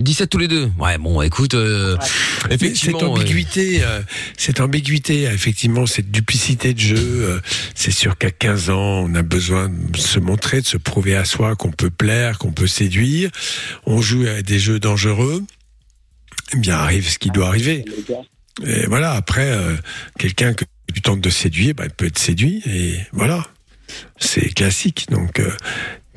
17 0.00 0.30
tous 0.30 0.38
les 0.38 0.48
deux. 0.48 0.70
Ouais, 0.78 0.98
bon, 0.98 1.22
écoute, 1.22 1.54
euh, 1.54 1.96
Mais 2.48 2.56
effectivement. 2.56 2.98
cette 2.98 3.08
ambiguïté, 3.08 3.84
euh, 3.84 4.00
cette 4.36 4.60
ambiguïté, 4.60 5.22
effectivement, 5.22 5.86
cette 5.86 6.10
duplicité 6.10 6.74
de 6.74 6.80
jeu, 6.80 6.96
euh, 6.98 7.40
c'est 7.74 7.92
sûr 7.92 8.18
qu'à 8.18 8.30
15 8.30 8.70
ans, 8.70 9.04
on 9.04 9.14
a 9.14 9.22
besoin 9.22 9.68
de 9.68 9.96
se 9.96 10.18
montrer, 10.18 10.60
de 10.60 10.66
se 10.66 10.76
prouver 10.76 11.14
à 11.14 11.24
soi 11.24 11.54
qu'on 11.54 11.70
peut 11.70 11.90
plaire, 11.90 12.38
qu'on 12.38 12.52
peut 12.52 12.66
séduire. 12.66 13.30
On 13.86 14.00
joue 14.00 14.26
à 14.26 14.42
des 14.42 14.58
jeux 14.58 14.80
dangereux. 14.80 15.42
Eh 16.54 16.58
bien, 16.58 16.76
arrive 16.76 17.08
ce 17.08 17.18
qui 17.18 17.30
doit 17.30 17.46
arriver. 17.46 17.84
Et 18.66 18.86
voilà, 18.86 19.12
après, 19.12 19.50
euh, 19.50 19.76
quelqu'un 20.18 20.52
que 20.52 20.64
tu 20.92 21.00
tentes 21.00 21.20
de 21.20 21.30
séduire, 21.30 21.74
bah, 21.74 21.84
il 21.86 21.90
peut 21.90 22.06
être 22.06 22.18
séduit, 22.18 22.62
et 22.66 22.96
voilà. 23.12 23.46
C'est 24.18 24.48
classique. 24.54 25.06
Donc, 25.10 25.38
euh, 25.40 25.50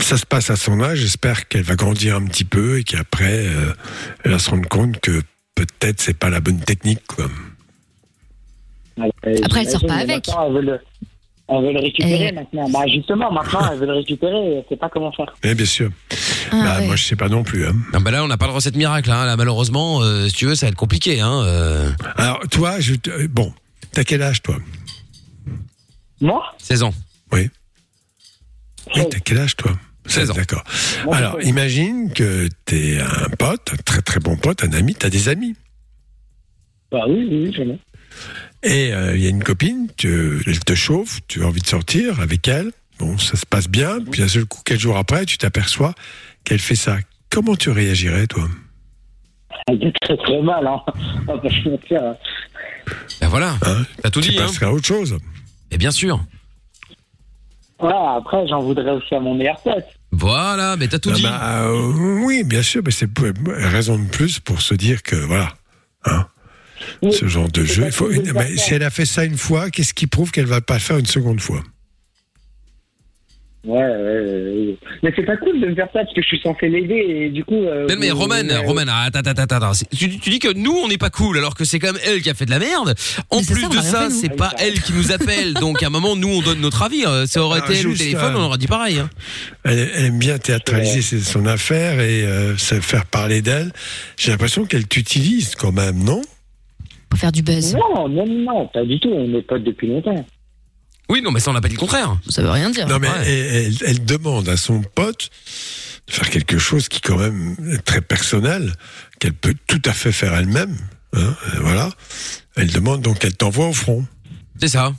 ça 0.05 0.17
se 0.17 0.25
passe 0.25 0.49
à 0.49 0.55
son 0.55 0.81
âge. 0.81 0.99
J'espère 0.99 1.47
qu'elle 1.47 1.63
va 1.63 1.75
grandir 1.75 2.15
un 2.15 2.25
petit 2.25 2.45
peu 2.45 2.79
et 2.79 2.83
qu'après, 2.83 3.47
euh, 3.47 3.73
elle 4.23 4.31
va 4.31 4.39
se 4.39 4.49
rendre 4.49 4.67
compte 4.69 4.99
que 4.99 5.21
peut-être 5.55 6.01
c'est 6.01 6.13
pas 6.17 6.29
la 6.29 6.39
bonne 6.39 6.59
technique. 6.59 7.05
Quoi. 7.07 7.29
Après, 9.43 9.61
elle 9.61 9.69
sort 9.69 9.85
pas 9.85 9.95
avec. 9.95 10.27
Elle 10.29 10.53
veut 10.53 10.61
le, 10.61 10.79
elle 11.49 11.63
veut 11.65 11.73
le 11.73 11.79
récupérer 11.79 12.27
Et- 12.27 12.31
maintenant. 12.31 12.69
Bah, 12.69 12.85
justement, 12.87 13.31
maintenant, 13.31 13.69
elle 13.71 13.79
veut 13.79 13.85
le 13.87 13.93
récupérer 13.93 14.37
et 14.37 14.53
elle 14.57 14.65
sait 14.69 14.77
pas 14.77 14.89
comment 14.89 15.11
faire. 15.11 15.33
Eh 15.43 15.53
bien 15.55 15.65
sûr. 15.65 15.89
Ah, 16.51 16.61
bah, 16.63 16.77
ouais. 16.79 16.85
Moi, 16.87 16.95
je 16.95 17.03
sais 17.03 17.15
pas 17.15 17.27
non 17.29 17.43
plus. 17.43 17.65
Hein. 17.67 17.73
Non, 17.93 17.99
bah 18.01 18.11
là, 18.11 18.23
on 18.23 18.27
n'a 18.27 18.37
pas 18.37 18.47
de 18.47 18.51
recette 18.51 18.75
miracle. 18.75 19.11
Hein. 19.11 19.25
Là, 19.25 19.35
malheureusement, 19.35 20.01
euh, 20.01 20.27
si 20.29 20.35
tu 20.35 20.45
veux, 20.45 20.55
ça 20.55 20.67
va 20.67 20.69
être 20.69 20.77
compliqué. 20.77 21.19
Hein. 21.19 21.41
euh, 21.45 21.91
Alors, 22.17 22.39
toi, 22.51 22.79
je 22.79 22.93
bon, 23.27 23.53
t'as 23.91 24.03
quel 24.03 24.21
âge, 24.21 24.41
toi? 24.43 24.57
Moi? 26.21 26.43
16 26.59 26.83
ans. 26.83 26.93
Oui. 27.31 27.49
Oui, 28.95 29.01
t'as 29.09 29.19
quel 29.19 29.39
âge, 29.39 29.55
toi? 29.57 29.71
16 30.07 30.31
ans. 30.31 30.33
D'accord. 30.35 30.63
Alors, 31.11 31.41
imagine 31.41 32.11
que 32.13 32.47
t'es 32.65 32.99
un 32.99 33.29
pote, 33.37 33.71
un 33.73 33.77
très 33.77 34.01
très 34.01 34.19
bon 34.19 34.35
pote, 34.37 34.63
un 34.63 34.73
ami, 34.73 34.95
t'as 34.95 35.09
des 35.09 35.29
amis. 35.29 35.55
Bah 36.91 37.05
oui, 37.07 37.27
oui, 37.29 37.43
oui, 37.47 37.53
je 37.55 37.61
l'ai. 37.63 37.79
Et 38.63 38.93
euh, 38.93 39.15
il 39.15 39.23
y 39.23 39.27
a 39.27 39.29
une 39.29 39.43
copine, 39.43 39.87
tu, 39.97 40.41
elle 40.47 40.59
te 40.59 40.73
chauffe, 40.75 41.19
tu 41.27 41.43
as 41.43 41.47
envie 41.47 41.61
de 41.61 41.67
sortir 41.67 42.19
avec 42.19 42.47
elle. 42.47 42.71
Bon, 42.99 43.17
ça 43.17 43.35
se 43.35 43.45
passe 43.45 43.67
bien. 43.67 43.99
Puis 44.09 44.21
d'un 44.21 44.27
seul 44.27 44.45
coup, 44.45 44.61
quelques 44.63 44.79
jours 44.81 44.97
après, 44.97 45.25
tu 45.25 45.37
t'aperçois 45.37 45.93
qu'elle 46.43 46.59
fait 46.59 46.75
ça. 46.75 46.97
Comment 47.29 47.55
tu 47.55 47.69
réagirais, 47.69 48.27
toi? 48.27 48.47
Elle 49.67 49.79
dit 49.79 49.91
très 50.01 50.15
très 50.17 50.41
mal, 50.41 50.65
hein. 50.65 50.81
On 51.27 51.35
va 51.35 51.41
pas 51.41 51.49
se 51.49 51.69
mentir. 51.69 52.01
hein. 52.03 52.15
Ben 53.19 53.27
voilà, 53.27 53.55
hein? 53.63 53.83
T'as 54.01 54.09
tout 54.11 54.21
Tu 54.21 54.29
dit. 54.31 54.37
Hein. 54.37 54.45
passerais 54.45 54.67
à 54.67 54.71
autre 54.71 54.85
chose. 54.85 55.17
Et 55.71 55.77
bien 55.77 55.91
sûr. 55.91 56.23
Voilà, 57.79 58.15
après, 58.17 58.47
j'en 58.47 58.61
voudrais 58.61 58.91
aussi 58.91 59.13
à 59.15 59.19
mon 59.19 59.35
meilleur 59.35 59.59
pote. 59.61 59.83
Voilà, 60.11 60.77
mais 60.77 60.87
t'as 60.87 60.99
tout 60.99 61.09
Ah 61.11 61.15
dit. 61.15 61.23
bah, 61.23 61.61
euh, 61.67 61.91
oui, 62.23 62.43
bien 62.45 62.61
sûr, 62.61 62.81
mais 62.85 62.91
c'est 62.91 63.07
pour- 63.07 63.25
raison 63.47 63.97
de 63.99 64.07
plus 64.09 64.39
pour 64.39 64.61
se 64.61 64.73
dire 64.73 65.03
que 65.03 65.15
voilà, 65.17 65.49
hein, 66.05 66.25
Oui. 67.01 67.11
ce 67.11 67.27
genre 67.27 67.49
de 67.49 67.65
C'est 67.65 67.73
jeu. 67.73 67.83
Il 67.87 67.91
faut 67.91 68.07
mais 68.09 68.23
faire 68.23 68.59
si 68.59 68.73
elle 68.73 68.83
a 68.83 68.89
fait 68.89 69.05
ça 69.05 69.25
une 69.25 69.37
fois, 69.37 69.69
qu'est-ce 69.71 69.93
qui 69.93 70.07
prouve 70.07 70.31
qu'elle 70.31 70.45
va 70.45 70.61
pas 70.61 70.75
le 70.75 70.79
faire 70.79 70.97
une 70.97 71.05
seconde 71.05 71.41
fois? 71.41 71.61
Ouais, 73.65 73.79
ouais. 73.81 74.77
Mais 75.01 75.11
c'est 75.15 75.23
pas 75.25 75.37
cool 75.37 75.59
de 75.59 75.67
me 75.67 75.75
faire 75.75 75.87
ça 75.91 76.01
parce 76.03 76.13
que 76.13 76.21
je 76.21 76.27
suis 76.27 76.39
censé 76.39 76.67
l'aider 76.69 76.93
et 77.09 77.29
du 77.29 77.43
coup. 77.43 77.55
euh, 77.63 77.85
Mais, 77.89 77.95
mais 77.95 78.09
vous- 78.11 78.19
Roman, 78.19 78.35
euh, 78.35 78.61
Roman, 78.61 78.83
attends, 78.87 79.19
attends, 79.19 79.41
attends, 79.41 79.55
attends. 79.55 79.71
Tu, 79.97 80.19
tu 80.19 80.29
dis 80.29 80.39
que 80.39 80.53
nous, 80.53 80.73
on 80.83 80.87
n'est 80.87 80.97
pas 80.99 81.09
cool, 81.09 81.37
alors 81.37 81.55
que 81.55 81.65
c'est 81.65 81.79
quand 81.79 81.91
même 81.93 82.01
elle 82.05 82.21
qui 82.21 82.29
a 82.29 82.33
fait 82.35 82.45
de 82.45 82.51
la 82.51 82.59
merde. 82.59 82.93
En 83.31 83.37
Mais 83.39 83.43
plus 83.45 83.61
ça, 83.63 83.67
de 83.69 83.77
ça, 83.81 84.09
c'est 84.11 84.35
pas 84.35 84.51
elle 84.59 84.79
qui 84.81 84.93
nous 84.93 85.11
appelle. 85.11 85.53
Donc, 85.55 85.81
à 85.81 85.87
un 85.87 85.89
moment, 85.89 86.15
nous, 86.15 86.27
on 86.29 86.41
donne 86.41 86.61
notre 86.61 86.83
avis. 86.83 87.05
Euh, 87.05 87.25
Ça 87.25 87.41
aurait 87.41 87.59
Ah, 87.63 87.65
été 87.71 87.79
elle 87.79 87.87
au 87.87 87.89
juste, 87.91 88.03
téléphone, 88.03 88.35
euh, 88.35 88.39
on 88.39 88.43
aurait 88.43 88.57
dit 88.59 88.67
pareil. 88.67 88.99
Hein. 88.99 89.09
elle, 89.63 89.89
elle 89.95 90.05
aime 90.05 90.19
bien 90.19 90.37
théâtraliser 90.37 91.01
son 91.01 91.45
affaire 91.47 91.99
et 92.01 92.23
euh, 92.23 92.55
se 92.57 92.75
faire 92.75 93.05
parler 93.05 93.41
d'elle. 93.41 93.71
J'ai 94.17 94.31
l'impression 94.31 94.65
qu'elle 94.65 94.87
t'utilise 94.87 95.55
quand 95.55 95.71
même, 95.71 96.03
non? 96.03 96.21
Pour 97.09 97.19
faire 97.19 97.31
du 97.31 97.41
buzz. 97.41 97.73
Non, 97.75 98.07
non, 98.09 98.25
non, 98.27 98.67
pas 98.67 98.83
du 98.83 98.99
tout. 98.99 99.09
On 99.11 99.33
est 99.35 99.41
potes 99.41 99.63
depuis 99.63 99.87
longtemps. 99.87 100.25
Oui, 101.09 101.21
non, 101.21 101.31
mais 101.31 101.39
ça, 101.39 101.51
on 101.51 101.53
n'a 101.53 101.61
pas 101.61 101.67
dit 101.67 101.75
le 101.75 101.79
contraire. 101.79 102.17
Ça 102.29 102.41
veut 102.41 102.49
rien 102.49 102.69
dire. 102.71 102.87
Non, 102.87 102.97
mais 102.99 103.07
Ouais. 103.09 103.15
elle, 103.27 103.55
elle- 103.67 103.77
elle 103.85 104.05
demande 104.05 104.49
à 104.49 104.57
son 104.57 104.81
pote 104.81 105.29
de 106.07 106.13
faire 106.13 106.29
quelque 106.29 106.57
chose 106.57 106.87
qui 106.89 107.01
quand 107.01 107.17
même 107.17 107.55
est 107.71 107.83
très 107.83 108.01
personnel, 108.01 108.73
qu'elle 109.19 109.33
peut 109.33 109.55
tout 109.67 109.81
à 109.85 109.93
fait 109.93 110.11
faire 110.11 110.33
elle-même. 110.33 110.75
hein, 111.13 111.35
voilà. 111.61 111.89
Elle 112.57 112.71
demande 112.71 113.01
donc 113.01 113.19
qu'elle 113.19 113.35
t'envoie 113.35 113.67
au 113.67 113.73
front. 113.73 114.05
C'est 114.59 114.67
ça. 114.69 114.93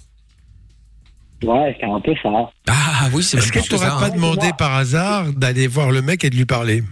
Ouais, 1.42 1.76
c'est 1.78 1.86
un 1.86 2.00
peu 2.00 2.14
ça. 2.22 2.30
Ah 2.68 3.09
oui, 3.12 3.22
c'est 3.22 3.36
Est-ce 3.38 3.52
qu'elle 3.52 3.66
t'aurait 3.68 3.86
pas 3.88 4.07
hein. 4.07 4.11
demandé 4.11 4.50
par 4.57 4.74
hasard 4.74 5.32
d'aller 5.34 5.66
voir 5.66 5.90
le 5.90 6.00
mec 6.02 6.24
et 6.24 6.30
de 6.30 6.36
lui 6.36 6.46
parler? 6.46 6.82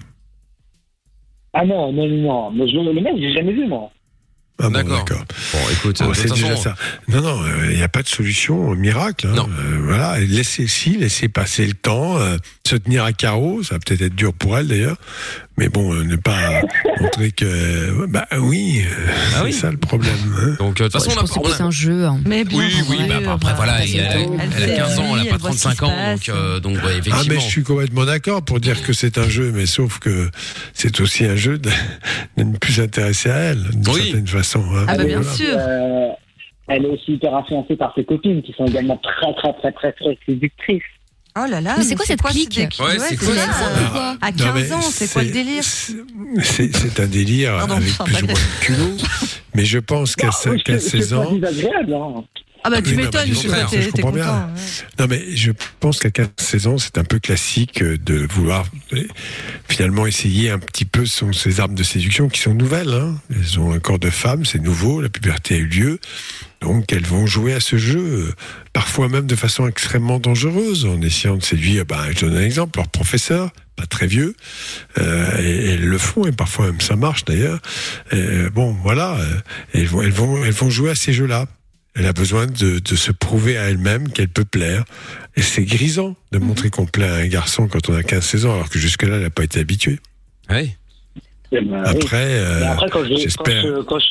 Ah 1.55 1.65
non, 1.65 1.93
non, 1.93 2.07
non, 2.07 2.17
non. 2.23 2.51
Mais 2.51 2.69
je, 2.69 2.77
le 2.77 3.01
mec, 3.01 3.15
j'ai 3.19 3.33
jamais 3.33 3.53
vu, 3.53 3.67
moi. 3.67 3.91
Ah 4.63 4.71
bon, 4.71 4.83
D'accord. 4.85 5.25
Bon, 5.53 5.59
écoute, 5.73 6.01
c'est 6.15 6.31
déjà 6.33 6.57
ça. 6.57 6.77
Non, 7.09 7.21
non, 7.23 7.41
il 7.71 7.77
n'y 7.77 7.83
a 7.83 7.89
pas 7.89 8.03
de 8.03 8.09
solution 8.09 8.75
miracle. 8.77 9.27
hein. 9.27 9.35
Non. 9.35 9.49
Euh, 9.51 9.81
voilà, 9.83 10.21
et 10.21 10.27
laisser 10.27 10.69
si, 10.69 10.91
laisser 10.97 11.29
passer 11.29 11.67
le 11.67 11.75
temps, 11.75 12.19
euh, 12.19 12.37
se 12.67 12.77
tenir 12.77 13.03
à 13.05 13.13
carreau, 13.13 13.63
ça 13.65 13.75
va 13.75 13.79
peut-être 13.81 14.03
être 14.03 14.15
dur 14.15 14.33
pour 14.33 14.57
elle 14.57 14.69
d'ailleurs, 14.69 14.97
mais 15.57 15.69
bon, 15.69 15.93
euh, 15.95 16.03
ne 16.05 16.17
pas 16.17 16.63
montrer 17.01 17.31
que, 17.31 18.07
bah 18.07 18.27
oui, 18.39 18.83
euh, 18.85 19.07
Ah 19.09 19.39
c'est 19.39 19.45
oui. 19.45 19.53
ça 19.53 19.71
le 19.71 19.77
problème. 19.77 20.13
hein. 20.41 20.57
Donc, 20.59 20.81
euh, 20.81 20.85
de 20.85 20.91
toute 20.91 20.93
façon, 20.93 21.11
on 21.17 21.23
a 21.47 21.51
c'est 21.55 21.63
un 21.63 21.71
jeu. 21.71 22.05
hein. 22.07 22.19
Mais 22.27 22.45
bien 22.45 22.59
Oui, 22.59 22.65
oui, 22.89 22.97
sûr, 22.97 23.07
bah, 23.09 23.15
bah, 23.25 23.33
après, 23.35 23.51
bah, 23.51 23.55
voilà, 23.57 23.85
elle 23.85 23.91
elle, 23.95 24.01
a- 24.07 24.11
fait- 24.11 24.29
elle 24.65 24.71
a 24.73 24.77
15 24.77 24.99
ans, 24.99 25.17
elle 25.17 25.29
a 25.29 25.31
pas 25.31 25.37
voit 25.39 25.51
ce 25.53 25.55
qui 25.57 25.61
se 25.61 25.69
35 25.77 25.83
ans, 25.87 26.13
donc, 26.15 26.29
euh, 26.29 26.61
donc 26.61 26.77
ouais, 26.77 26.81
Ah, 26.87 26.91
effectivement. 26.93 27.23
mais 27.29 27.35
je 27.37 27.41
suis 27.49 27.63
complètement 27.63 28.05
d'accord 28.05 28.43
pour 28.45 28.59
dire 28.61 28.83
que 28.83 28.93
c'est 28.93 29.17
un 29.19 29.29
jeu, 29.29 29.53
mais 29.55 29.67
sauf 29.67 29.99
que 30.01 30.29
c'est 30.73 31.01
aussi 31.01 31.25
un 31.25 31.37
jeu 31.37 31.59
de, 31.59 31.71
de 32.37 32.43
ne 32.45 32.57
plus 32.57 32.73
s'intéresser 32.75 33.31
à 33.31 33.37
elle, 33.37 33.63
d'une 33.63 33.89
Oui. 33.95 34.03
certaine 34.11 34.27
façon. 34.27 34.65
hein. 34.75 34.87
Ah 34.89 34.97
bah, 34.97 35.05
bien 35.05 35.21
Voilà. 35.21 35.37
sûr. 35.37 35.55
Euh, 35.57 36.09
elle 36.67 36.85
est 36.87 36.89
aussi 36.89 37.13
hyper 37.13 37.35
influencée 37.35 37.77
par 37.77 37.93
ses 37.95 38.05
copines 38.05 38.43
qui 38.43 38.53
sont 38.57 38.65
également 38.65 38.97
très, 38.97 39.33
très, 39.35 39.53
très, 39.53 39.73
très, 39.73 39.93
très 39.93 40.19
séductrices. 40.27 40.83
Oh 41.37 41.47
là 41.51 41.61
là. 41.61 41.75
Mais 41.79 41.85
c'est 41.85 41.97
quoi 41.97 42.05
cette 42.07 42.21
ce 42.25 42.29
clique 42.33 42.79
Ouais, 42.81 42.97
c'est 42.99 43.17
quoi 43.17 43.35
ça. 43.35 43.47
quoi 43.91 44.17
À 44.21 44.31
Non, 44.31 44.53
mais 44.55 44.63
15 44.63 44.73
ans, 44.73 44.81
c'est 44.83 45.13
quoi 45.13 45.23
le 45.25 45.31
délire 45.31 45.65
c'est- 45.65 47.01
un 47.01 47.07
délire 47.07 47.57
Pardon, 47.59 47.75
avec 47.77 47.89
plus 47.93 48.23
ou 48.23 48.27
moins 48.27 48.35
de 48.35 48.61
culot, 48.65 48.97
mais 49.55 49.65
je 49.65 49.79
pense 49.79 50.15
qu'à 50.15 50.31
Oui, 50.47 50.63
qu'à 50.63 50.79
c'est- 50.79 50.91
16 50.91 51.09
c'est 51.09 51.15
pas 51.17 51.21
ans, 51.23 52.19
hein. 52.19 52.25
Ah 52.67 52.71
bah 52.71 52.81
tu 52.81 52.95
m'étonnes, 52.95 53.27
je 53.29 53.91
comprends 53.91 54.11
bien. 54.11 54.25
content. 54.25 54.47
ouais. 54.47 54.99
Non, 54.99 55.07
mais 55.11 55.37
je 55.37 55.51
pense 55.81 55.99
qu'à 55.99 56.09
15-16 56.11 56.67
ans, 56.67 56.79
c'est 56.79 56.97
un 56.97 57.05
peu 57.05 57.19
classique 57.19 57.83
euh, 57.83 57.99
de 57.99 58.27
vouloir 58.33 58.65
euh, 58.95 59.03
finalement 59.69 60.07
essayer 60.07 60.49
un 60.51 60.59
petit 60.59 60.87
peu 60.87 61.05
son, 61.05 61.35
ces 61.35 61.61
armes 61.61 61.75
de 61.75 61.83
séduction 61.83 62.31
qui 62.31 62.41
sont 62.41 62.55
nouvelles. 62.55 62.95
Hein. 62.95 63.17
Elles 63.29 63.61
ont 63.61 63.73
un 63.73 63.81
corps 63.81 63.99
de 63.99 64.09
femme, 64.09 64.47
c'est 64.47 64.61
nouveau, 64.63 65.03
la 65.03 65.11
puberté 65.11 65.57
a 65.57 65.59
eu 65.59 65.67
lieu. 65.67 65.99
Donc 66.63 66.91
elles 66.91 67.05
vont 67.05 67.27
jouer 67.27 67.53
à 67.53 67.61
ce 67.61 67.77
jeu, 67.77 67.99
euh, 68.01 68.33
parfois 68.75 69.09
même 69.09 69.27
de 69.27 69.37
façon 69.37 69.67
extrêmement 69.67 70.19
dangereuse, 70.19 70.85
en 70.85 71.01
essayant 71.01 71.37
de 71.37 71.43
séduire, 71.43 71.87
ben, 71.87 71.99
je 72.15 72.27
donne 72.27 72.37
un 72.37 72.43
exemple, 72.43 72.79
leur 72.79 72.89
professeur, 72.89 73.51
pas 73.77 73.87
très 73.87 74.07
vieux, 74.07 74.35
euh, 74.99 75.39
et, 75.39 75.45
et 75.49 75.69
elles 75.75 75.87
le 75.87 75.99
font, 75.99 76.27
et 76.27 76.33
parfois 76.33 76.67
même 76.67 76.81
ça 76.83 76.97
marche 76.97 77.25
d'ailleurs. 77.25 77.61
Euh, 78.13 78.51
bon, 78.51 78.77
voilà, 78.83 79.17
euh, 79.19 79.25
elles, 79.73 79.87
vont, 79.87 80.03
elles, 80.03 80.11
vont, 80.13 80.45
elles 80.45 80.53
vont 80.53 80.69
jouer 80.69 80.91
à 80.91 80.95
ces 80.95 81.15
jeux-là. 81.15 81.47
Elle 81.97 82.07
a 82.07 82.13
besoin 82.13 82.47
de, 82.47 82.81
de 82.81 82.97
se 82.97 83.13
prouver 83.13 83.57
à 83.57 83.71
elle-même 83.71 84.09
qu'elle 84.11 84.29
peut 84.29 84.45
plaire. 84.45 84.85
Et 85.37 85.43
c'est 85.43 85.63
grisant 85.65 86.17
de 86.33 86.39
montrer 86.39 86.69
qu'on 86.69 86.87
plaît 86.87 87.07
à 87.09 87.15
un 87.15 87.27
garçon 87.29 87.69
quand 87.69 87.89
on 87.89 87.95
a 87.95 88.01
15-16 88.03 88.47
ans, 88.47 88.55
alors 88.55 88.69
que 88.69 88.81
jusque-là, 88.81 89.15
elle 89.17 89.23
n'a 89.23 89.31
pas 89.31 89.45
été 89.45 89.61
habituée. 89.61 90.01
Ouais. 90.51 90.77
Et 91.53 91.61
ben, 91.61 91.83
oui. 91.85 91.89
Après, 91.89 92.17
euh, 92.33 92.61
Mais 92.61 92.67
après, 92.67 92.91
quand 92.91 93.05
je, 93.05 93.11
quand 93.11 93.17
j'espère. 93.17 93.63
je, 93.63 93.83
quand 93.83 93.99
je- 94.01 94.07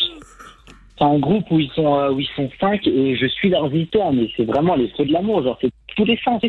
c'est 0.97 1.03
un 1.05 1.19
groupe 1.19 1.45
où 1.51 1.59
ils 1.59 1.69
sont, 1.75 1.97
euh, 1.99 2.11
où 2.11 2.19
ils 2.19 2.29
sont 2.35 2.49
cinq 2.59 2.85
et 2.87 3.15
je 3.15 3.25
suis 3.27 3.49
leurs 3.49 3.73
histoires, 3.73 4.11
mais 4.13 4.27
c'est 4.37 4.45
vraiment 4.45 4.75
les 4.75 4.89
feux 4.97 5.05
de 5.05 5.11
l'amour, 5.13 5.43
genre 5.43 5.57
c'est 5.61 5.71
tous 5.95 6.05
les 6.05 6.19
sens. 6.23 6.41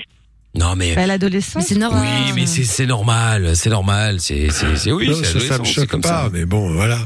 Non, 0.57 0.76
mais. 0.76 0.95
Bah, 0.95 1.07
l'adolescence. 1.07 1.64
C'est 1.66 1.76
normal. 1.78 2.03
Oui, 2.26 2.32
mais 2.36 2.47
c'est 2.47 2.62
c'est 2.62 2.86
normal, 2.86 3.57
c'est 3.57 3.70
normal, 3.70 4.20
c'est 4.20 4.51
c'est 4.51 4.76
c'est- 4.76 4.92
oui, 4.92 5.09
non, 5.09 5.14
ça, 5.14 5.40
ça 5.40 5.59
me 5.59 5.64
choque 5.64 5.88
comme 5.88 6.01
pas, 6.01 6.09
ça. 6.24 6.30
mais 6.32 6.45
bon, 6.45 6.70
voilà. 6.74 6.99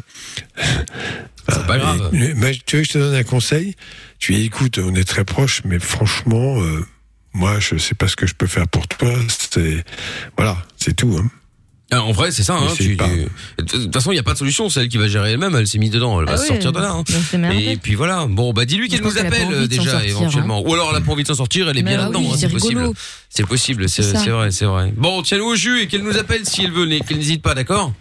C'est 1.49 1.67
pas 1.67 1.79
grave. 1.79 2.11
Mais- 2.13 2.35
mais 2.35 2.53
tu 2.67 2.77
veux 2.77 2.83
que 2.83 2.89
je 2.89 2.93
te 2.93 2.99
donne 2.99 3.15
un 3.15 3.23
conseil? 3.23 3.75
Tu 4.19 4.35
dis, 4.35 4.45
écoute, 4.45 4.79
on 4.85 4.95
est 4.95 5.09
très 5.09 5.25
proches, 5.25 5.63
mais 5.65 5.79
franchement, 5.79 6.61
euh, 6.61 6.85
moi, 7.33 7.59
je 7.59 7.77
sais 7.79 7.95
pas 7.95 8.07
ce 8.09 8.17
que 8.17 8.27
je 8.27 8.35
peux 8.35 8.47
faire 8.47 8.69
pour 8.69 8.87
toi. 8.87 9.09
C'est 9.29 9.83
voilà, 10.37 10.59
c'est 10.77 10.95
tout. 10.95 11.17
Hein. 11.19 11.31
Ah, 11.91 12.03
en 12.03 12.13
vrai, 12.13 12.31
c'est 12.33 12.43
ça. 12.43 12.55
Hein, 12.55 12.67
Essaye 12.73 12.89
tu- 12.89 12.97
pas. 12.97 13.09
tu- 13.09 13.63
De 13.65 13.85
toute 13.85 13.93
façon, 13.95 14.11
il 14.11 14.15
n'y 14.15 14.21
a 14.21 14.23
pas 14.23 14.35
de 14.35 14.39
solution. 14.39 14.69
C'est 14.69 14.81
elle 14.83 14.89
qui 14.89 14.99
va 14.99 15.09
gérer 15.09 15.33
elle-même. 15.33 15.55
Elle 15.57 15.67
s'est 15.67 15.79
mise 15.79 15.91
dedans. 15.91 16.21
Elle 16.21 16.27
va 16.27 16.33
Ah 16.33 16.37
se 16.37 16.43
ouais, 16.43 16.49
sortir 16.49 16.73
de 16.73 16.81
là. 16.81 16.93
hein. 16.93 17.51
Et 17.53 17.77
puis 17.79 17.95
voilà. 17.95 18.27
Bon, 18.29 18.53
bah 18.53 18.67
dis-lui 18.67 18.89
qu'elle 18.89 19.01
nous 19.03 19.17
appelle 19.17 19.49
euh, 19.53 19.67
déjà 19.67 19.93
sortir, 19.93 20.11
éventuellement. 20.11 20.61
Ou 20.69 20.75
alors 20.75 20.89
elle 20.91 20.97
a 20.97 21.01
pas 21.01 21.13
envie 21.13 21.23
de 21.23 21.29
s'en 21.29 21.35
sortir. 21.35 21.69
Elle 21.71 21.79
est 21.79 21.83
Mais 21.83 21.93
bien 21.93 21.99
là-dedans. 22.03 22.21
oui, 22.21 22.27
hein, 22.29 22.35
c'est 22.35 22.49
c'est 22.49 22.53
possible. 22.53 22.91
C'est 23.31 23.47
possible. 23.47 23.89
C'est 23.89 24.03
vrai, 24.29 24.51
c'est 24.51 24.67
vrai. 24.67 24.93
Bon, 24.97 25.23
tiens-nous 25.23 25.47
au 25.47 25.57
jus 25.57 25.81
et 25.81 25.87
qu'elle 25.87 26.03
nous 26.03 26.19
appelle 26.19 26.45
si 26.45 26.65
elle 26.65 26.73
veut, 26.73 26.87
qu'elle 27.07 27.17
n'hésite 27.19 27.41
pas, 27.43 27.55
d'accord? 27.55 27.93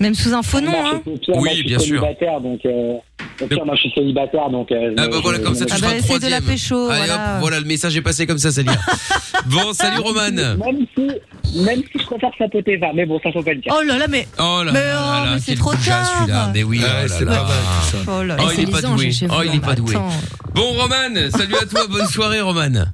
Même 0.00 0.14
sous 0.14 0.34
un 0.34 0.42
faux 0.42 0.60
nom, 0.60 0.72
hein. 0.74 1.00
pire, 1.04 1.14
Oui, 1.28 1.34
moi, 1.36 1.48
je 1.50 1.54
suis 1.54 1.64
bien 1.64 1.78
sûr. 1.78 2.00
célibataire, 2.02 2.40
donc 2.40 2.60
euh, 2.66 2.94
au 3.40 3.46
pire, 3.46 3.64
moi 3.64 3.74
je 3.76 3.80
suis 3.82 3.92
célibataire, 3.94 4.50
donc. 4.50 4.72
euh, 4.72 4.92
Ah 4.98 5.06
bah 5.08 5.18
voilà, 5.22 5.38
comme 5.38 5.54
ça 5.54 5.64
tu 5.66 5.72
Ah 5.72 5.76
seras 5.78 5.90
bah, 5.92 5.96
essaye 5.96 6.18
de 6.18 6.26
la 6.28 6.40
pécho, 6.40 6.88
Allez 6.88 6.98
voilà. 7.06 7.14
hop, 7.14 7.40
voilà, 7.40 7.60
le 7.60 7.64
message 7.66 7.96
est 7.96 8.02
passé 8.02 8.26
comme 8.26 8.38
ça, 8.38 8.50
Célia. 8.50 8.72
bon, 9.46 9.72
salut 9.72 10.00
Roman. 10.00 10.30
Même 10.32 10.86
si, 10.96 11.60
même 11.62 11.82
si 11.92 11.98
je 12.00 12.06
préfère 12.06 12.30
sapoter 12.36 12.76
va, 12.76 12.88
mais 12.92 13.06
bon, 13.06 13.20
ça 13.22 13.30
faut 13.30 13.42
pas 13.42 13.52
le 13.54 13.60
dire. 13.60 13.72
Oh 13.78 13.82
là 13.86 13.96
là, 13.98 14.06
mais. 14.08 14.26
Oh 14.38 14.62
là 14.64 14.72
Mais 14.72 14.80
là 14.84 14.98
oh, 15.00 15.12
là 15.20 15.24
là, 15.26 15.30
mais 15.34 15.40
c'est 15.40 15.54
trop 15.54 15.72
tard. 15.74 16.04
celui-là. 16.18 16.50
Mais 16.52 16.64
oui, 16.64 16.80
oh 16.82 16.86
là 16.86 17.08
c'est 17.08 17.24
là. 17.24 17.30
pas 17.36 17.42
mal. 17.44 18.04
Oh 18.08 18.22
là 18.24 18.36
là. 18.36 18.42
il 18.58 18.60
est 18.68 18.72
pas 18.72 18.82
doué. 18.82 19.10
Oh, 19.30 19.42
il 19.46 19.54
est 19.54 19.60
pas 19.60 19.74
doué. 19.76 19.94
Bon, 20.54 20.72
Roman, 20.72 21.30
salut 21.30 21.54
à 21.62 21.66
toi, 21.66 21.86
bonne 21.88 22.06
soirée, 22.08 22.40
Roman. 22.40 22.84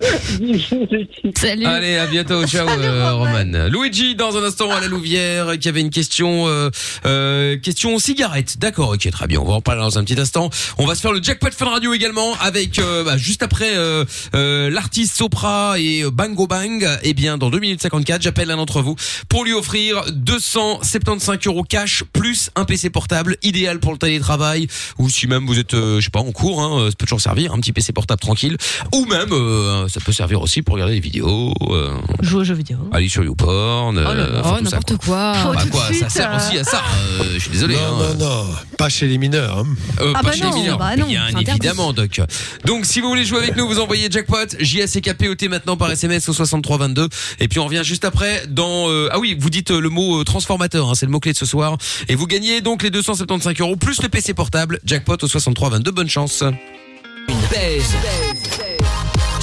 Salut. 1.36 1.66
Allez, 1.66 1.96
à 1.96 2.06
bientôt, 2.06 2.46
ciao, 2.46 2.66
euh, 2.68 3.12
Roman. 3.12 3.68
Luigi, 3.68 4.14
dans 4.14 4.36
un 4.36 4.44
instant, 4.44 4.70
à 4.70 4.80
la 4.80 4.86
Louvière, 4.86 5.58
qui 5.58 5.68
avait 5.68 5.82
une 5.82 5.90
question, 5.90 6.48
euh, 6.48 6.70
euh, 7.04 7.58
question 7.58 7.98
cigarette. 7.98 8.58
D'accord, 8.58 8.90
ok, 8.90 9.10
très 9.10 9.26
bien. 9.26 9.40
On 9.40 9.44
va 9.44 9.54
en 9.54 9.60
parler 9.60 9.82
dans 9.82 9.98
un 9.98 10.04
petit 10.04 10.18
instant. 10.18 10.48
On 10.78 10.86
va 10.86 10.94
se 10.94 11.02
faire 11.02 11.12
le 11.12 11.22
jackpot 11.22 11.50
Fun 11.50 11.66
Radio 11.66 11.92
également, 11.92 12.34
avec 12.40 12.78
euh, 12.78 13.04
bah, 13.04 13.18
juste 13.18 13.42
après 13.42 13.76
euh, 13.76 14.04
euh, 14.34 14.70
l'artiste 14.70 15.16
Sopra 15.16 15.78
et 15.78 16.04
Bango 16.10 16.46
Bang. 16.46 16.88
Eh 17.02 17.12
bien, 17.12 17.36
dans 17.36 17.50
2 17.50 17.58
minutes 17.58 17.82
54, 17.82 18.22
j'appelle 18.22 18.48
l'un 18.48 18.56
d'entre 18.56 18.80
vous 18.80 18.96
pour 19.28 19.44
lui 19.44 19.52
offrir 19.52 20.02
275 20.12 21.38
euros 21.46 21.62
cash 21.62 22.04
plus 22.12 22.50
un 22.56 22.64
PC 22.64 22.88
portable, 22.88 23.36
idéal 23.42 23.80
pour 23.80 23.92
le 23.92 23.98
télétravail, 23.98 24.66
ou 24.98 25.10
si 25.10 25.26
même 25.26 25.46
vous 25.46 25.58
êtes, 25.58 25.74
je 25.74 26.00
sais 26.00 26.10
pas, 26.10 26.20
en 26.20 26.32
cours, 26.32 26.62
hein, 26.62 26.88
ça 26.88 26.96
peut 26.96 27.06
toujours 27.06 27.20
servir, 27.20 27.52
un 27.52 27.60
petit 27.60 27.72
PC 27.72 27.92
portable 27.92 28.20
tranquille, 28.20 28.56
ou 28.94 29.04
même 29.04 29.28
euh, 29.32 29.88
ça 29.90 30.00
peut 30.00 30.12
servir 30.12 30.40
aussi 30.40 30.62
pour 30.62 30.74
regarder 30.74 30.94
des 30.94 31.00
vidéos, 31.00 31.52
euh, 31.70 31.94
Jouer 32.22 32.40
aux 32.40 32.44
jeux 32.44 32.54
vidéo. 32.54 32.78
aller 32.92 33.08
sur 33.08 33.22
YouPorn, 33.24 33.98
euh, 33.98 34.40
enfin, 34.40 34.54
Oh, 34.54 34.58
tout 34.58 34.70
ça, 34.70 34.76
n'importe 34.76 34.96
quoi. 35.04 35.32
Oh, 35.48 35.52
Bah 35.54 35.62
quoi, 35.70 35.92
ça 35.92 36.08
sert 36.08 36.34
aussi 36.36 36.58
à 36.58 36.64
ça. 36.64 36.82
euh, 37.20 37.24
je 37.34 37.38
suis 37.40 37.50
désolé. 37.50 37.74
Non, 37.74 37.80
hein. 38.02 38.14
non, 38.18 38.26
non, 38.44 38.46
pas 38.78 38.88
chez 38.88 39.06
les 39.08 39.18
mineurs. 39.18 39.58
hein. 39.58 39.64
Euh, 40.00 40.12
Ah 40.14 40.22
pas 40.22 40.30
bah 40.30 40.32
chez 40.36 40.44
les 40.44 40.50
mineurs. 40.52 40.78
bah 40.78 40.96
non, 40.96 41.06
Bien 41.06 41.26
évidemment, 41.38 41.92
Doc. 41.92 42.20
Donc, 42.64 42.86
si 42.86 43.00
vous 43.00 43.08
voulez 43.08 43.24
jouer 43.24 43.38
avec 43.40 43.56
nous, 43.56 43.66
vous 43.66 43.80
envoyez 43.80 44.08
jackpot 44.10 44.36
J-A-C-K-P-O-T 44.58 45.48
maintenant 45.48 45.76
par 45.76 45.90
SMS 45.90 46.28
au 46.28 46.32
6322. 46.32 47.08
Et 47.40 47.48
puis 47.48 47.58
on 47.58 47.64
revient 47.64 47.82
juste 47.84 48.04
après 48.04 48.44
dans. 48.48 48.88
euh, 48.88 49.08
ah 49.12 49.18
oui, 49.18 49.36
vous 49.38 49.50
dites 49.50 49.70
le 49.70 49.88
mot 49.88 50.20
euh, 50.20 50.24
transformateur. 50.24 50.88
hein, 50.88 50.94
c'est 50.94 51.06
le 51.06 51.12
mot 51.12 51.20
clé 51.20 51.32
de 51.32 51.36
ce 51.38 51.46
soir. 51.46 51.76
Et 52.08 52.14
vous 52.14 52.26
gagnez 52.26 52.60
donc 52.60 52.82
les 52.82 52.90
275 52.90 53.54
euros 53.60 53.76
plus 53.76 54.00
le 54.02 54.08
PC 54.08 54.34
portable. 54.34 54.78
Jackpot 54.84 55.16
au 55.22 55.28
6322. 55.28 55.90
Bonne 55.90 56.08
chance. 56.08 56.42
Une 57.28 57.36
baise. 57.50 57.94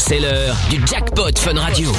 C'est 0.07 0.19
l'heure 0.19 0.55
du 0.69 0.79
jackpot 0.87 1.31
Fun 1.37 1.53
Radio. 1.59 1.91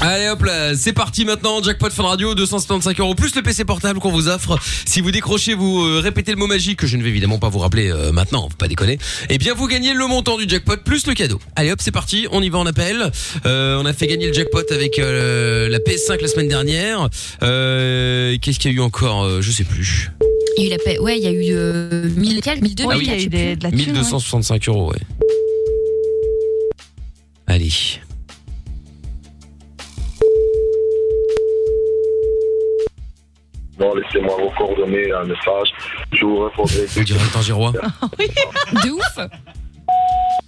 Allez 0.00 0.28
hop 0.28 0.42
là, 0.42 0.74
c'est 0.74 0.92
parti 0.92 1.24
maintenant, 1.24 1.62
jackpot 1.62 1.90
Fun 1.90 2.02
Radio, 2.04 2.34
275 2.34 2.94
euros 2.98 3.14
plus 3.14 3.34
le 3.36 3.42
PC 3.42 3.64
portable 3.64 4.00
qu'on 4.00 4.10
vous 4.10 4.28
offre. 4.28 4.58
Si 4.86 5.00
vous 5.00 5.10
décrochez, 5.10 5.54
vous 5.54 5.84
euh, 5.84 6.00
répétez 6.00 6.32
le 6.32 6.38
mot 6.38 6.46
magique 6.46 6.78
que 6.80 6.86
je 6.86 6.96
ne 6.96 7.02
vais 7.02 7.10
évidemment 7.10 7.38
pas 7.38 7.48
vous 7.50 7.58
rappeler 7.60 7.90
euh, 7.90 8.10
maintenant, 8.12 8.48
faut 8.48 8.56
pas 8.56 8.66
déconner. 8.66 8.98
Eh 9.28 9.38
bien 9.38 9.54
vous 9.54 9.68
gagnez 9.68 9.92
le 9.94 10.06
montant 10.06 10.38
du 10.38 10.48
jackpot 10.48 10.78
plus 10.84 11.06
le 11.06 11.14
cadeau. 11.14 11.38
Allez 11.54 11.70
hop, 11.70 11.78
c'est 11.82 11.92
parti, 11.92 12.26
on 12.32 12.42
y 12.42 12.48
va 12.48 12.58
en 12.58 12.66
appel. 12.66 13.10
Euh, 13.46 13.78
on 13.80 13.86
a 13.86 13.92
fait 13.92 14.06
gagner 14.08 14.26
le 14.28 14.32
jackpot 14.32 14.62
avec 14.70 14.98
euh, 14.98 15.68
la 15.68 15.78
PS5 15.78 16.20
la 16.20 16.28
semaine 16.28 16.48
dernière. 16.48 17.08
Euh, 17.42 18.36
Qu'est-ce 18.40 18.58
qu'il 18.58 18.72
y 18.72 18.74
a 18.74 18.76
eu 18.78 18.80
encore 18.80 19.22
Euh, 19.24 19.40
Je 19.42 19.50
sais 19.52 19.64
plus. 19.64 20.10
Il 20.58 20.64
y 20.64 20.66
a 20.66 20.66
eu 20.66 20.70
la 20.70 20.78
paix. 20.84 20.98
Ouais, 20.98 21.16
il 21.18 21.22
y 21.24 21.28
a 21.28 21.30
eu 21.32 21.54
euh, 21.54 22.08
1000 22.16 22.40
quel 22.42 22.60
1002 22.60 22.84
Oui, 22.84 22.94
oui. 22.98 23.02
il 23.06 23.10
y 23.10 23.14
a 23.14 23.18
eu 23.22 23.26
des- 23.28 23.56
de 23.56 23.62
la 23.64 23.70
thune, 23.70 23.78
ouais. 23.80 23.86
1265 23.86 24.68
euros, 24.68 24.90
ouais. 24.90 24.98
Allez. 27.46 28.00
Non, 33.78 33.94
laissez-moi 33.94 34.36
vos 34.38 34.50
coordonnées, 34.50 35.10
un 35.12 35.24
message. 35.24 35.68
Je 36.12 36.24
vous 36.24 36.44
répondrai. 36.44 36.86
On 36.98 37.02
dirait 37.02 37.20
un 37.20 37.28
Tangirois. 37.32 37.72
De 38.84 38.90
ouf. 38.90 39.18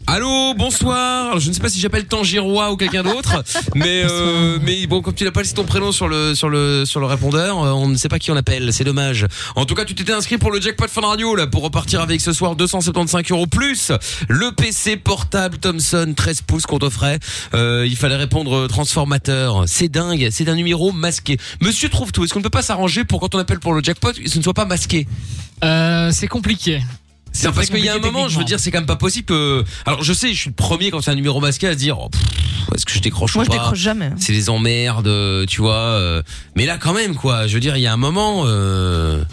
Allô, 0.07 0.55
bonsoir. 0.55 1.29
Alors, 1.29 1.41
je 1.41 1.49
ne 1.49 1.55
sais 1.55 1.61
pas 1.61 1.71
si 1.71 1.81
j'appelle 1.81 2.05
Tangirois 2.05 2.71
ou 2.71 2.77
quelqu'un 2.77 3.03
d'autre, 3.03 3.43
mais 3.75 4.03
euh, 4.05 4.59
mais 4.63 4.87
bon, 4.87 5.01
comme 5.01 5.15
tu 5.15 5.25
n'as 5.25 5.31
pas 5.31 5.41
laissé 5.41 5.55
ton 5.55 5.65
prénom 5.65 5.93
sur 5.93 6.09
le 6.09 6.35
sur 6.35 6.51
le 6.51 6.85
sur 6.85 7.01
le 7.01 7.07
répondeur, 7.07 7.63
euh, 7.63 7.73
on 7.73 7.89
ne 7.89 7.97
sait 7.97 8.09
pas 8.09 8.19
qui 8.19 8.31
on 8.31 8.37
appelle. 8.37 8.73
C'est 8.73 8.85
dommage. 8.85 9.27
En 9.57 9.65
tout 9.65 9.75
cas, 9.75 9.85
tu 9.85 9.95
t'étais 9.95 10.13
inscrit 10.13 10.37
pour 10.37 10.53
le 10.53 10.61
jackpot 10.61 10.87
Fun 10.89 11.01
Radio 11.01 11.35
là 11.35 11.47
pour 11.47 11.63
repartir 11.63 12.01
avec 12.01 12.21
ce 12.21 12.33
soir 12.33 12.55
275 12.55 13.23
euros 13.31 13.47
plus 13.47 13.93
le 14.29 14.53
PC 14.53 14.99
portable 14.99 15.59
Thomson 15.59 16.13
13 16.15 16.43
pouces 16.43 16.67
qu'on 16.67 16.79
t'offrait. 16.79 17.19
Euh, 17.55 17.87
il 17.87 17.97
fallait 17.97 18.17
répondre 18.17 18.69
transformateur. 18.69 19.65
C'est 19.67 19.89
dingue. 19.89 20.29
C'est 20.31 20.49
un 20.49 20.55
numéro 20.55 20.93
masqué. 20.93 21.39
Monsieur 21.61 21.89
trouve 21.89 22.13
tout. 22.13 22.25
Est-ce 22.25 22.33
qu'on 22.33 22.41
ne 22.41 22.45
peut 22.45 22.51
pas 22.51 22.63
s'arranger 22.63 23.05
pour 23.05 23.21
quand 23.21 23.35
on 23.35 23.39
appelle 23.39 23.59
pour 23.59 23.73
le 23.73 23.83
jackpot, 23.83 24.13
ce 24.13 24.39
ne 24.39 24.43
soit 24.43 24.55
pas 24.55 24.67
masqué? 24.67 25.09
Euh, 25.65 26.11
c'est 26.13 26.29
compliqué. 26.29 26.83
C'est 27.37 27.53
parce 27.53 27.69
qu'il 27.69 27.85
y 27.85 27.89
a 27.89 27.95
un 27.97 27.99
moment, 27.99 28.29
je 28.29 28.39
veux 28.39 28.45
dire, 28.45 28.61
c'est 28.61 28.71
quand 28.71 28.79
même 28.79 28.87
pas 28.87 28.97
possible 28.97 29.27
que. 29.27 29.65
Alors, 29.87 30.03
je 30.03 30.13
sais, 30.13 30.33
je 30.33 30.39
suis 30.41 30.51
le 30.51 30.55
premier 30.55 30.91
quand 30.91 31.01
c'est 31.03 31.11
un 31.11 31.15
numéro 31.17 31.41
masqué 31.41 31.67
à 31.67 31.73
se 31.73 31.77
dire, 31.79 31.99
oh, 31.99 32.09
est-ce 32.75 32.87
que 32.87 32.93
je 32.93 33.01
décroche 33.01 33.35
Moi, 33.35 33.43
ou 33.43 33.45
je 33.45 33.51
pas 33.51 33.57
décroche 33.59 33.79
jamais. 33.79 34.11
C'est 34.19 34.33
des 34.33 34.49
emmerdes, 34.51 35.09
euh, 35.09 35.45
tu 35.45 35.61
vois. 35.61 35.75
euh, 35.75 36.23
Mais 36.57 36.65
là, 36.65 36.79
quand 36.79 36.95
même, 36.95 37.17
quoi. 37.17 37.47
Je 37.49 37.55
veux 37.55 37.61
dire, 37.61 37.77
il 37.77 37.83
y 37.83 37.87
a 37.89 37.93
un 37.93 37.97
moment, 37.99 38.45
euh, 38.47 39.25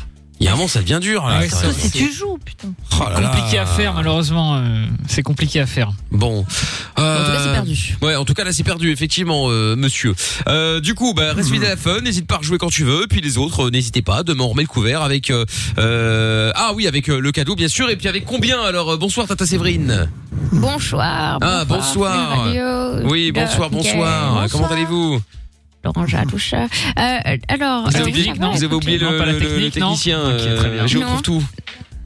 il 0.42 0.46
y 0.46 0.48
a 0.48 0.54
un 0.54 0.56
moment, 0.56 0.68
ça 0.68 0.80
devient 0.82 0.98
dur. 1.00 1.26
Là, 1.28 1.40
Ouais, 1.40 1.50
ça. 1.50 1.72
Si 1.72 1.92
tu 1.92 2.12
joues, 2.12 2.38
putain. 2.44 2.70
Oh 3.00 3.04
là 3.10 3.20
là. 3.22 3.30
Compliqué 3.30 3.60
à 3.60 3.66
faire, 3.68 3.94
malheureusement. 3.94 4.56
euh, 4.58 4.86
c'est 5.08 5.22
compliqué 5.24 5.60
à 5.60 5.66
faire. 5.68 5.92
Bon. 6.12 6.46
Euh, 7.00 7.22
En 7.22 7.26
tout 7.26 7.32
cas, 7.32 7.40
c'est 7.44 7.52
perdu. 7.54 7.98
Ouais, 8.02 8.16
en 8.16 8.26
tout 8.26 8.34
cas 8.34 8.44
là 8.44 8.52
c'est 8.52 8.64
perdu 8.64 8.92
effectivement, 8.92 9.46
euh, 9.50 9.76
monsieur. 9.76 10.14
Euh, 10.48 10.80
du 10.82 10.94
coup, 10.96 11.14
bah 11.14 11.34
reste 11.34 11.50
fidèle 11.52 11.68
à 11.68 11.72
la 11.72 11.78
fun, 11.78 12.02
n'hésite 12.02 12.28
pas 12.28 12.36
à 12.36 12.38
rejouer 12.40 12.58
quand 12.58 12.70
tu 12.70 12.84
veux. 12.84 13.06
Puis 13.08 13.22
les 13.22 13.38
autres, 13.38 13.68
euh, 13.68 13.70
n'hésitez 13.70 14.02
pas. 14.02 14.24
Demain 14.24 14.44
on 14.44 14.50
remet 14.50 14.64
le 14.64 14.68
couvert 14.68 15.02
avec 15.04 15.30
euh, 15.32 15.46
euh, 15.78 16.52
ah 16.56 16.72
oui 16.76 16.88
avec 16.88 17.10
euh, 17.10 17.20
le 17.20 17.32
cadeau 17.32 17.56
bien 17.56 17.68
sûr. 17.68 17.90
Et 17.90 17.96
puis 17.96 18.08
avec 18.08 18.26
combien 18.26 18.62
alors 18.62 18.92
euh, 18.92 18.98
Bonsoir 18.98 19.28
Tata 19.28 19.46
Séverine. 19.46 20.10
Bonsoir. 20.52 21.38
Ah, 21.42 21.66
bonsoir. 21.66 22.48
Oui 23.06 23.32
bonsoir 23.32 23.70
bonsoir. 23.70 24.48
Comment 24.52 24.68
allez-vous? 24.70 25.22
Laurent 25.84 26.06
Jadouche. 26.06 26.54
Euh, 27.00 27.38
alors, 27.48 27.90
Vous 27.90 27.96
euh, 27.96 28.00
avez 28.02 28.04
oui, 28.04 28.10
oublié, 28.30 28.34
vous 28.38 28.64
avez 28.64 28.76
oublié 28.76 28.98
le, 28.98 29.10
le- 29.18 29.26
le 29.32 29.40
technique, 29.40 29.74
technicien. 29.74 30.20
Ok, 30.22 30.38
très 30.38 30.70
bien. 30.70 30.84
euh, 30.84 30.88
je 30.88 30.98
Non. 30.98 31.06
retrouve 31.06 31.22
tout. 31.22 31.44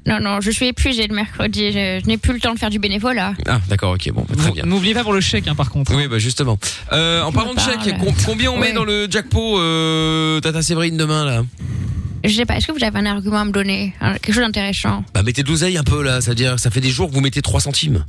Non, 0.07 0.19
non, 0.21 0.39
je 0.39 0.51
suis 0.51 0.67
épuisée 0.67 1.07
le 1.07 1.15
mercredi. 1.15 1.71
Je, 1.71 1.99
je 2.03 2.07
n'ai 2.07 2.17
plus 2.17 2.33
le 2.33 2.39
temps 2.39 2.53
de 2.53 2.59
faire 2.59 2.69
du 2.69 2.77
bénévolat. 2.79 3.33
Ah 3.47 3.59
d'accord 3.67 3.93
ok 3.93 4.11
bon 4.13 4.23
bah, 4.29 4.35
très 4.37 4.51
bien. 4.51 4.63
N'oubliez 4.65 4.93
pas 4.93 5.01
pour 5.03 5.13
le 5.13 5.19
chèque, 5.21 5.47
hein, 5.47 5.55
par 5.55 5.71
contre. 5.71 5.95
Oui 5.95 6.07
bah 6.07 6.19
justement. 6.19 6.59
Euh, 6.93 7.23
en 7.23 7.31
Je 7.31 7.35
parlant 7.35 7.53
de 7.55 7.59
chèque, 7.59 7.95
combien 8.25 8.51
on 8.51 8.57
met 8.59 8.71
dans 8.71 8.85
le 8.85 9.07
jackpot 9.09 9.59
euh, 9.59 10.39
Tata 10.41 10.61
Séverine 10.61 10.95
demain 10.95 11.25
là 11.25 11.41
Je 12.23 12.29
sais 12.29 12.45
pas, 12.45 12.55
est-ce 12.57 12.67
que 12.67 12.71
vous 12.71 12.83
avez 12.83 12.99
un 12.99 13.05
argument 13.07 13.39
à 13.41 13.45
me 13.45 13.51
donner 13.51 13.93
Un- 13.99 14.13
Quelque 14.13 14.33
chose 14.35 14.43
d'intéressant? 14.43 15.03
Bah 15.15 15.23
mettez 15.23 15.41
de 15.41 15.47
l'oseille 15.49 15.77
un 15.77 15.83
peu 15.83 16.03
là, 16.03 16.21
ça 16.21 16.31
veut 16.31 16.35
dire 16.35 16.59
ça 16.59 16.69
fait 16.69 16.81
des 16.81 16.91
jours 16.91 17.09
que 17.09 17.13
vous 17.15 17.21
mettez 17.21 17.41
3 17.41 17.59
centimes. 17.59 18.05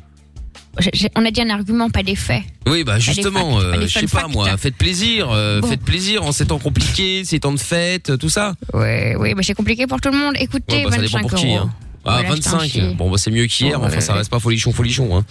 On 1.17 1.25
a 1.25 1.31
dit 1.31 1.41
un 1.41 1.51
argument, 1.51 1.89
pas 1.91 2.03
des 2.03 2.17
faits. 2.17 2.43
Oui, 2.67 2.85
bah 2.85 2.99
justement, 2.99 3.59
facts, 3.61 3.65
euh, 3.67 3.81
je 3.83 3.87
sais 3.87 4.07
pas 4.07 4.21
facts. 4.21 4.33
moi, 4.33 4.57
faites 4.57 4.77
plaisir, 4.77 5.29
euh, 5.31 5.61
Bon. 5.61 5.69
faites 5.69 5.81
plaisir 5.83 6.23
en 6.25 6.33
ces 6.33 6.47
temps 6.47 6.59
compliqués, 6.59 7.25
ces 7.25 7.41
temps 7.41 7.53
de 7.53 7.59
fête, 7.59 8.11
euh, 8.11 8.17
tout 8.17 8.29
ça. 8.29 8.55
Oui, 8.75 9.15
oui, 9.19 9.35
mais 9.37 9.43
c'est 9.43 9.55
compliqué 9.55 9.87
pour 9.87 10.01
tout 10.01 10.11
le 10.11 10.19
monde. 10.19 10.35
Écoutez, 10.39 10.85
Ouais, 10.85 10.85
bah, 10.85 10.91
ça 10.91 10.97
25 11.03 11.17
dépend 11.19 11.29
pour 11.29 11.39
qui. 11.39 11.47
euros. 11.47 11.59
Hein. 11.67 11.71
Ah, 12.05 12.21
Voilà, 12.23 12.37
je 12.37 12.43
t'en 12.43 12.51
25. 12.59 12.69
chie. 12.71 12.95
Bon, 12.97 13.11
bah 13.11 13.17
c'est 13.19 13.31
mieux 13.31 13.47
qu'hier, 13.47 13.81
enfin 13.81 13.91
ouais. 13.95 14.01
ça 14.01 14.15
reste 14.15 14.31
pas 14.31 14.39
folichon, 14.39 14.73
folichon. 14.73 15.17
Hein. 15.17 15.25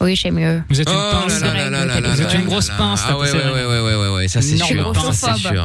Oui, 0.00 0.18
c'est 0.20 0.30
mieux. 0.30 0.62
Vous 0.68 0.80
êtes 0.80 0.88
une 0.90 0.96
Oh 0.96 1.12
pince. 1.12 1.40
Vous 1.40 2.22
êtes 2.22 2.34
une 2.34 2.44
grosse 2.46 2.68
pince, 2.76 3.02
Ah 3.08 3.16
ouais, 3.16 3.30
ouais, 3.30 3.38
ouais, 3.38 3.52
ouais, 3.66 3.80
ouais, 3.80 3.96
ouais, 3.96 4.08
ouais, 4.14 4.28
ça 4.28 4.42
c'est 4.42 4.56
sûr. 4.56 4.92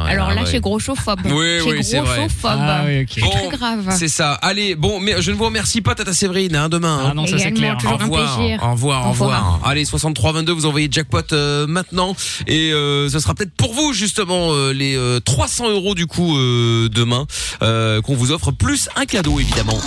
Alors 0.06 0.28
Ah, 0.30 0.34
là, 0.34 0.42
c'est 0.46 0.60
gros 0.60 0.78
chauffobe. 0.78 1.20
Oui, 1.26 1.58
c'est 1.62 1.70
oui, 1.70 1.84
c'est 1.84 1.96
gros 1.98 2.06
vrai. 2.06 2.26
Ah. 2.44 2.82
C'est 3.08 3.20
Bon, 3.20 3.30
très 3.30 3.56
grave. 3.56 3.86
C'est 3.90 4.08
ça. 4.08 4.32
Allez, 4.34 4.74
bon, 4.76 5.00
mais 5.00 5.20
je 5.20 5.30
ne 5.32 5.36
vous 5.36 5.44
remercie 5.44 5.80
pas, 5.82 5.94
Tata 5.94 6.12
Séverine, 6.14 6.56
hein, 6.56 6.68
demain. 6.68 6.98
hein. 7.02 7.08
Ah 7.10 7.14
non, 7.14 7.26
ça 7.26 7.38
c'est 7.38 7.48
Également, 7.48 7.76
clair. 7.76 7.92
Au 7.92 7.96
revoir, 7.96 8.40
au 8.40 8.70
revoir, 8.72 9.06
au 9.06 9.10
revoir. 9.10 9.60
Allez, 9.64 9.84
6322, 9.84 10.52
vous 10.52 10.66
envoyez 10.66 10.88
jackpot 10.90 11.20
euh, 11.32 11.66
maintenant 11.66 12.14
et 12.46 12.72
euh, 12.72 13.08
ce 13.08 13.18
sera 13.18 13.34
peut-être 13.34 13.52
pour 13.54 13.74
vous 13.74 13.92
justement 13.92 14.52
euh, 14.52 14.72
les 14.72 14.96
euh, 14.96 15.20
300 15.20 15.70
euros 15.70 15.94
du 15.94 16.06
coup 16.06 16.36
demain 16.38 17.26
qu'on 17.60 18.14
vous 18.14 18.32
offre 18.32 18.52
plus 18.52 18.88
un 18.96 19.04
cadeau 19.06 19.38
évidemment. 19.40 19.78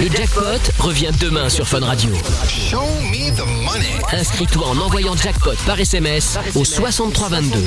Le 0.00 0.08
jackpot 0.08 0.42
revient 0.78 1.10
demain 1.20 1.48
sur 1.48 1.66
Fun 1.66 1.80
Radio. 1.80 2.10
Inscris-toi 4.12 4.66
en 4.66 4.78
envoyant 4.78 5.16
jackpot 5.16 5.54
par 5.66 5.78
SMS 5.78 6.38
au 6.54 6.64
6322. 6.64 7.58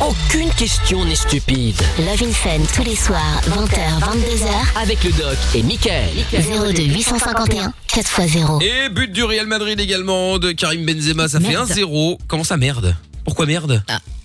Aucune 0.00 0.50
question 0.50 1.04
n'est 1.04 1.14
stupide. 1.14 1.80
Love 1.98 2.22
in 2.28 2.32
Fun 2.32 2.58
tous 2.74 2.82
les 2.82 2.96
soirs, 2.96 3.40
20h, 3.48 4.00
22h, 4.00 4.82
Avec 4.82 5.02
le 5.04 5.12
doc 5.12 5.36
et 5.54 5.62
Michael. 5.62 6.10
02 6.32 6.82
851 6.82 7.72
4x0. 7.88 8.62
Et 8.62 8.88
but 8.90 9.10
du 9.12 9.24
Real 9.24 9.46
Madrid 9.46 9.78
également 9.80 10.38
de 10.38 10.52
Karim 10.52 10.84
Benzema, 10.84 11.28
ça 11.28 11.40
fait 11.40 11.48
Merde. 11.48 11.70
1-0. 11.70 12.18
Comment 12.28 12.44
ça 12.44 12.56
merde? 12.56 12.94
Pourquoi 13.24 13.46
merde? 13.46 13.82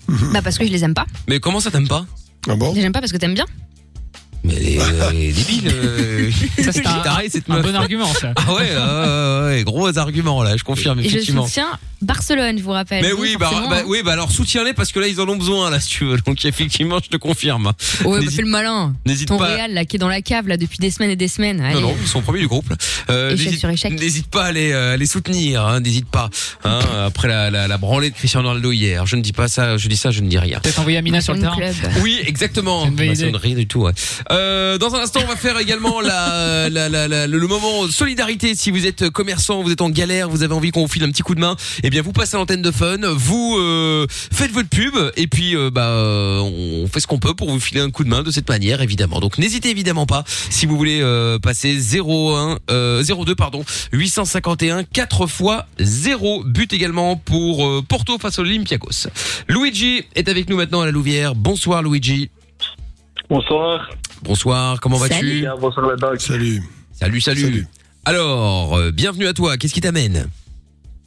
Bah 0.08 0.40
parce 0.42 0.58
que 0.58 0.66
je 0.66 0.70
les 0.72 0.84
aime 0.84 0.94
pas. 0.94 1.06
Mais 1.28 1.40
comment 1.40 1.60
ça 1.60 1.70
t'aimes 1.70 1.88
pas? 1.88 2.04
Ah 2.48 2.56
bon? 2.56 2.72
Je 2.72 2.80
les 2.80 2.84
aime 2.86 2.92
pas 2.92 3.00
parce 3.00 3.12
que 3.12 3.16
t'aimes 3.16 3.34
bien. 3.34 3.46
Mais 4.44 4.54
elle 4.56 4.68
est, 4.68 4.78
elle 5.10 5.16
est 5.22 5.32
débile. 5.32 5.68
euh. 5.72 6.30
Ça, 6.62 6.72
c'est 6.72 6.86
un, 6.86 6.98
taré, 7.00 7.28
cette 7.30 7.48
un 7.48 7.54
meuf. 7.56 7.66
bon 7.66 7.74
argument, 7.76 8.12
ça. 8.12 8.32
Ah 8.36 8.52
ouais, 8.54 8.60
ouais, 8.60 8.66
ouais, 8.76 9.56
ouais, 9.58 9.64
gros 9.64 9.96
argument 9.98 10.42
là, 10.42 10.56
je 10.56 10.64
confirme 10.64 10.98
Et 11.00 11.04
je 11.04 11.08
effectivement. 11.08 11.46
soutiens 11.46 11.78
Barcelone, 12.00 12.58
je 12.58 12.64
vous 12.64 12.70
rappelle. 12.72 13.00
Mais 13.04 13.12
oui, 13.12 13.36
bah, 13.38 13.46
forcément, 13.46 13.68
bah, 13.70 13.76
hein. 13.78 13.84
oui, 13.86 14.02
bah 14.04 14.14
alors 14.14 14.32
soutiens-les 14.32 14.72
parce 14.72 14.90
que 14.90 14.98
là 14.98 15.06
ils 15.06 15.20
en 15.20 15.28
ont 15.28 15.36
besoin 15.36 15.70
là 15.70 15.78
si 15.78 15.88
tu 15.90 16.04
veux. 16.04 16.16
Donc 16.26 16.44
effectivement, 16.44 16.98
je 17.02 17.08
te 17.08 17.16
confirme. 17.16 17.66
Ouais, 17.66 17.72
bah, 18.04 18.18
N'hésite- 18.18 18.34
fais 18.36 18.42
le 18.42 18.48
malin. 18.48 18.92
N'hésite 19.06 19.28
Ton 19.28 19.38
pas. 19.38 19.54
Real, 19.54 19.72
là, 19.72 19.84
qui 19.84 19.94
est 19.94 19.98
dans 20.00 20.08
la 20.08 20.20
cave, 20.20 20.48
là, 20.48 20.56
depuis 20.56 20.78
des 20.78 20.90
semaines 20.90 21.10
et 21.10 21.16
des 21.16 21.28
semaines. 21.28 21.60
Allez. 21.60 21.74
Non, 21.76 21.80
non, 21.82 21.96
ils 22.02 22.08
sont 22.08 22.20
premiers 22.20 22.40
du 22.40 22.48
groupe. 22.48 22.72
Euh, 23.08 23.30
Échec 23.34 23.44
n'hésite- 23.46 23.60
sur 23.60 23.70
échec. 23.70 23.92
N'hésite 23.92 24.26
pas 24.26 24.46
à 24.46 24.52
les, 24.52 24.72
euh, 24.72 24.94
à 24.94 24.96
les 24.96 25.06
soutenir, 25.06 25.64
hein, 25.64 25.78
n'hésite 25.78 26.08
pas. 26.08 26.28
Hein, 26.64 26.80
après 27.06 27.28
la, 27.28 27.50
la, 27.52 27.68
la 27.68 27.78
branlée 27.78 28.10
de 28.10 28.16
Cristiano 28.16 28.48
Ronaldo 28.48 28.72
hier, 28.72 29.06
je 29.06 29.14
ne 29.14 29.22
dis 29.22 29.32
pas 29.32 29.46
ça, 29.46 29.76
je 29.76 29.86
dis 29.86 29.96
ça, 29.96 30.10
je 30.10 30.22
ne 30.22 30.28
dis 30.28 30.38
rien. 30.38 30.58
Peut-être 30.58 30.80
envoyer 30.80 30.98
Amina 30.98 31.20
sur 31.20 31.34
le 31.34 31.40
terrain. 31.40 31.54
club. 31.56 31.72
Oui, 32.02 32.18
exactement. 32.26 32.86
Bah, 32.86 33.04
c'est 33.14 33.28
idée. 33.28 33.30
rien 33.36 33.54
du 33.54 33.68
tout. 33.68 33.82
ouais. 33.82 33.92
Euh, 34.32 34.78
dans 34.78 34.94
un 34.94 35.00
instant, 35.00 35.20
on 35.22 35.28
va 35.28 35.36
faire 35.36 35.58
également 35.58 36.00
la, 36.00 36.68
la, 36.70 36.88
la, 36.88 37.06
la- 37.06 37.26
le 37.26 37.46
moment 37.46 37.86
solidarité. 37.88 38.54
Si 38.54 38.70
vous 38.70 38.86
êtes 38.86 39.10
commerçant, 39.10 39.62
vous 39.62 39.70
êtes 39.72 39.82
en 39.82 39.90
galère, 39.90 40.28
vous 40.30 40.42
avez 40.42 40.54
envie 40.54 40.70
qu'on 40.70 40.82
vous 40.82 40.88
file 40.92 41.04
un 41.04 41.10
petit 41.10 41.22
coup 41.22 41.34
de 41.34 41.40
main, 41.40 41.56
eh 41.82 41.90
bien 41.90 42.00
vous 42.02 42.12
passez 42.12 42.36
à 42.36 42.38
l'antenne 42.38 42.62
de 42.62 42.70
Fun, 42.70 42.96
vous 43.14 43.56
euh, 43.58 44.06
faites 44.10 44.50
votre 44.52 44.68
pub 44.70 44.94
et 45.16 45.26
puis 45.26 45.54
euh, 45.54 45.70
bah 45.70 45.90
on 46.42 46.86
fait 46.90 47.00
ce 47.00 47.06
qu'on 47.06 47.18
peut 47.18 47.34
pour 47.34 47.50
vous 47.50 47.60
filer 47.60 47.80
un 47.82 47.90
coup 47.90 48.04
de 48.04 48.08
main 48.08 48.22
de 48.22 48.30
cette 48.30 48.48
manière, 48.48 48.80
évidemment. 48.80 49.20
Donc 49.20 49.36
n'hésitez 49.36 49.68
évidemment 49.70 50.06
pas 50.06 50.24
si 50.26 50.64
vous 50.66 50.76
voulez 50.78 51.00
euh, 51.02 51.38
passer 51.38 51.76
01 51.98 52.58
euh, 52.70 53.02
02 53.04 53.34
pardon 53.34 53.64
851 53.92 54.84
4 54.84 55.26
fois 55.26 55.66
0 55.78 56.44
but 56.44 56.72
également 56.72 57.16
pour 57.16 57.84
Porto 57.84 58.16
face 58.18 58.38
à 58.38 58.42
l'Olympiakos. 58.42 59.08
Luigi 59.48 60.04
est 60.14 60.28
avec 60.28 60.48
nous 60.48 60.56
maintenant 60.56 60.80
à 60.80 60.86
la 60.86 60.90
Louvière. 60.92 61.34
Bonsoir 61.34 61.82
Luigi. 61.82 62.30
Bonsoir. 63.28 63.90
Bonsoir, 64.22 64.80
comment 64.80 64.96
vas-tu 64.98 65.14
Salut. 65.14 65.46
Bonsoir 65.60 65.88
la 65.88 65.96
dog. 65.96 66.18
Salut. 66.18 66.62
Salut, 66.92 67.20
salut. 67.20 67.40
Salut. 67.40 67.66
Alors, 68.04 68.76
euh, 68.76 68.90
bienvenue 68.92 69.26
à 69.26 69.32
toi. 69.32 69.56
Qu'est-ce 69.56 69.74
qui 69.74 69.80
t'amène 69.80 70.28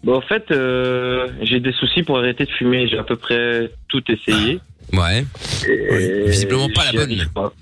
Bon, 0.03 0.17
en 0.17 0.21
fait, 0.21 0.51
euh, 0.51 1.27
j'ai 1.41 1.59
des 1.59 1.71
soucis 1.71 2.03
pour 2.03 2.17
arrêter 2.17 2.45
de 2.45 2.51
fumer. 2.51 2.87
J'ai 2.87 2.97
à 2.97 3.03
peu 3.03 3.15
près 3.15 3.71
tout 3.87 4.03
essayé. 4.11 4.59
Ouais. 4.93 5.25
Et 5.67 6.29
visiblement 6.29 6.69
pas 6.69 6.85
la 6.85 6.91
bonne. 6.91 7.11
arrive 7.11 7.29
pas. 7.31 7.53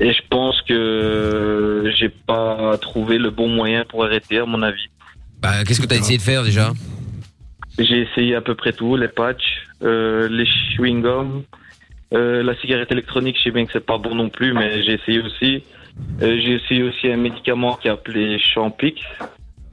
Et 0.00 0.12
je 0.12 0.22
pense 0.28 0.60
que 0.62 1.92
j'ai 1.96 2.08
pas 2.08 2.76
trouvé 2.80 3.18
le 3.18 3.30
bon 3.30 3.48
moyen 3.48 3.84
pour 3.84 4.04
arrêter, 4.04 4.38
à 4.38 4.46
mon 4.46 4.62
avis. 4.62 4.88
Bah, 5.40 5.64
qu'est-ce 5.64 5.80
que 5.80 5.86
t'as 5.86 5.96
essayé 5.96 6.18
de 6.18 6.22
faire 6.22 6.42
déjà? 6.42 6.72
J'ai 7.78 8.00
essayé 8.00 8.34
à 8.34 8.40
peu 8.40 8.54
près 8.54 8.72
tout, 8.72 8.96
les 8.96 9.08
patchs, 9.08 9.68
euh, 9.82 10.28
les 10.28 10.46
chewing-gums, 10.46 11.42
euh, 12.12 12.42
la 12.42 12.56
cigarette 12.60 12.92
électronique, 12.92 13.36
je 13.38 13.44
sais 13.44 13.50
bien 13.50 13.66
que 13.66 13.72
c'est 13.72 13.84
pas 13.84 13.98
bon 13.98 14.14
non 14.14 14.28
plus, 14.28 14.52
mais 14.52 14.82
j'ai 14.82 14.94
essayé 14.94 15.20
aussi. 15.20 15.64
Euh, 16.22 16.38
j'ai 16.40 16.54
essayé 16.54 16.82
aussi 16.82 17.10
un 17.10 17.16
médicament 17.16 17.74
qui 17.76 17.88
est 17.88 17.90
appelé 17.90 18.38
Champix. 18.38 19.00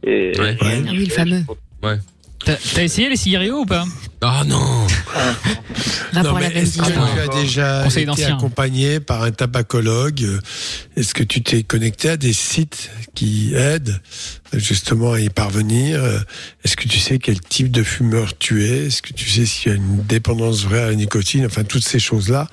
Et 0.03 0.31
Ouais. 0.39 0.57
Ah 0.61 0.65
oui, 0.89 1.05
le 1.05 1.11
fameux. 1.11 1.43
T'as 1.81 1.97
t'as 2.45 2.83
essayé 2.83 3.09
les 3.09 3.15
cigarios 3.15 3.61
ou 3.61 3.65
pas? 3.65 3.85
Ah 4.21 4.43
non. 4.45 4.87
Rapport 6.13 6.33
Non, 6.33 6.35
à 6.37 6.41
la 6.41 6.49
mais 6.49 6.55
est-ce 6.55 6.77
que 6.77 6.85
tu 6.85 7.19
as 7.19 7.41
déjà 7.41 7.81
Conseil 7.83 8.03
été 8.09 8.25
accompagné 8.25 8.99
par 8.99 9.23
un 9.23 9.31
tabacologue? 9.31 10.23
Est-ce 10.95 11.13
que 11.13 11.23
tu 11.23 11.41
t'es 11.43 11.63
connecté 11.63 12.09
à 12.09 12.17
des 12.17 12.33
sites 12.33 12.89
qui 13.15 13.53
aident 13.55 13.99
justement 14.53 15.13
à 15.13 15.19
y 15.19 15.29
parvenir? 15.29 16.03
Est-ce 16.63 16.77
que 16.77 16.87
tu 16.87 16.99
sais 16.99 17.19
quel 17.19 17.39
type 17.39 17.71
de 17.71 17.83
fumeur 17.83 18.37
tu 18.37 18.63
es? 18.65 18.87
Est-ce 18.87 19.01
que 19.01 19.13
tu 19.13 19.29
sais 19.29 19.45
s'il 19.45 19.71
y 19.71 19.73
a 19.73 19.77
une 19.77 20.03
dépendance 20.03 20.63
vraie 20.63 20.83
à 20.83 20.87
la 20.87 20.95
nicotine? 20.95 21.45
Enfin, 21.45 21.63
toutes 21.63 21.85
ces 21.85 21.99
choses-là. 21.99 22.47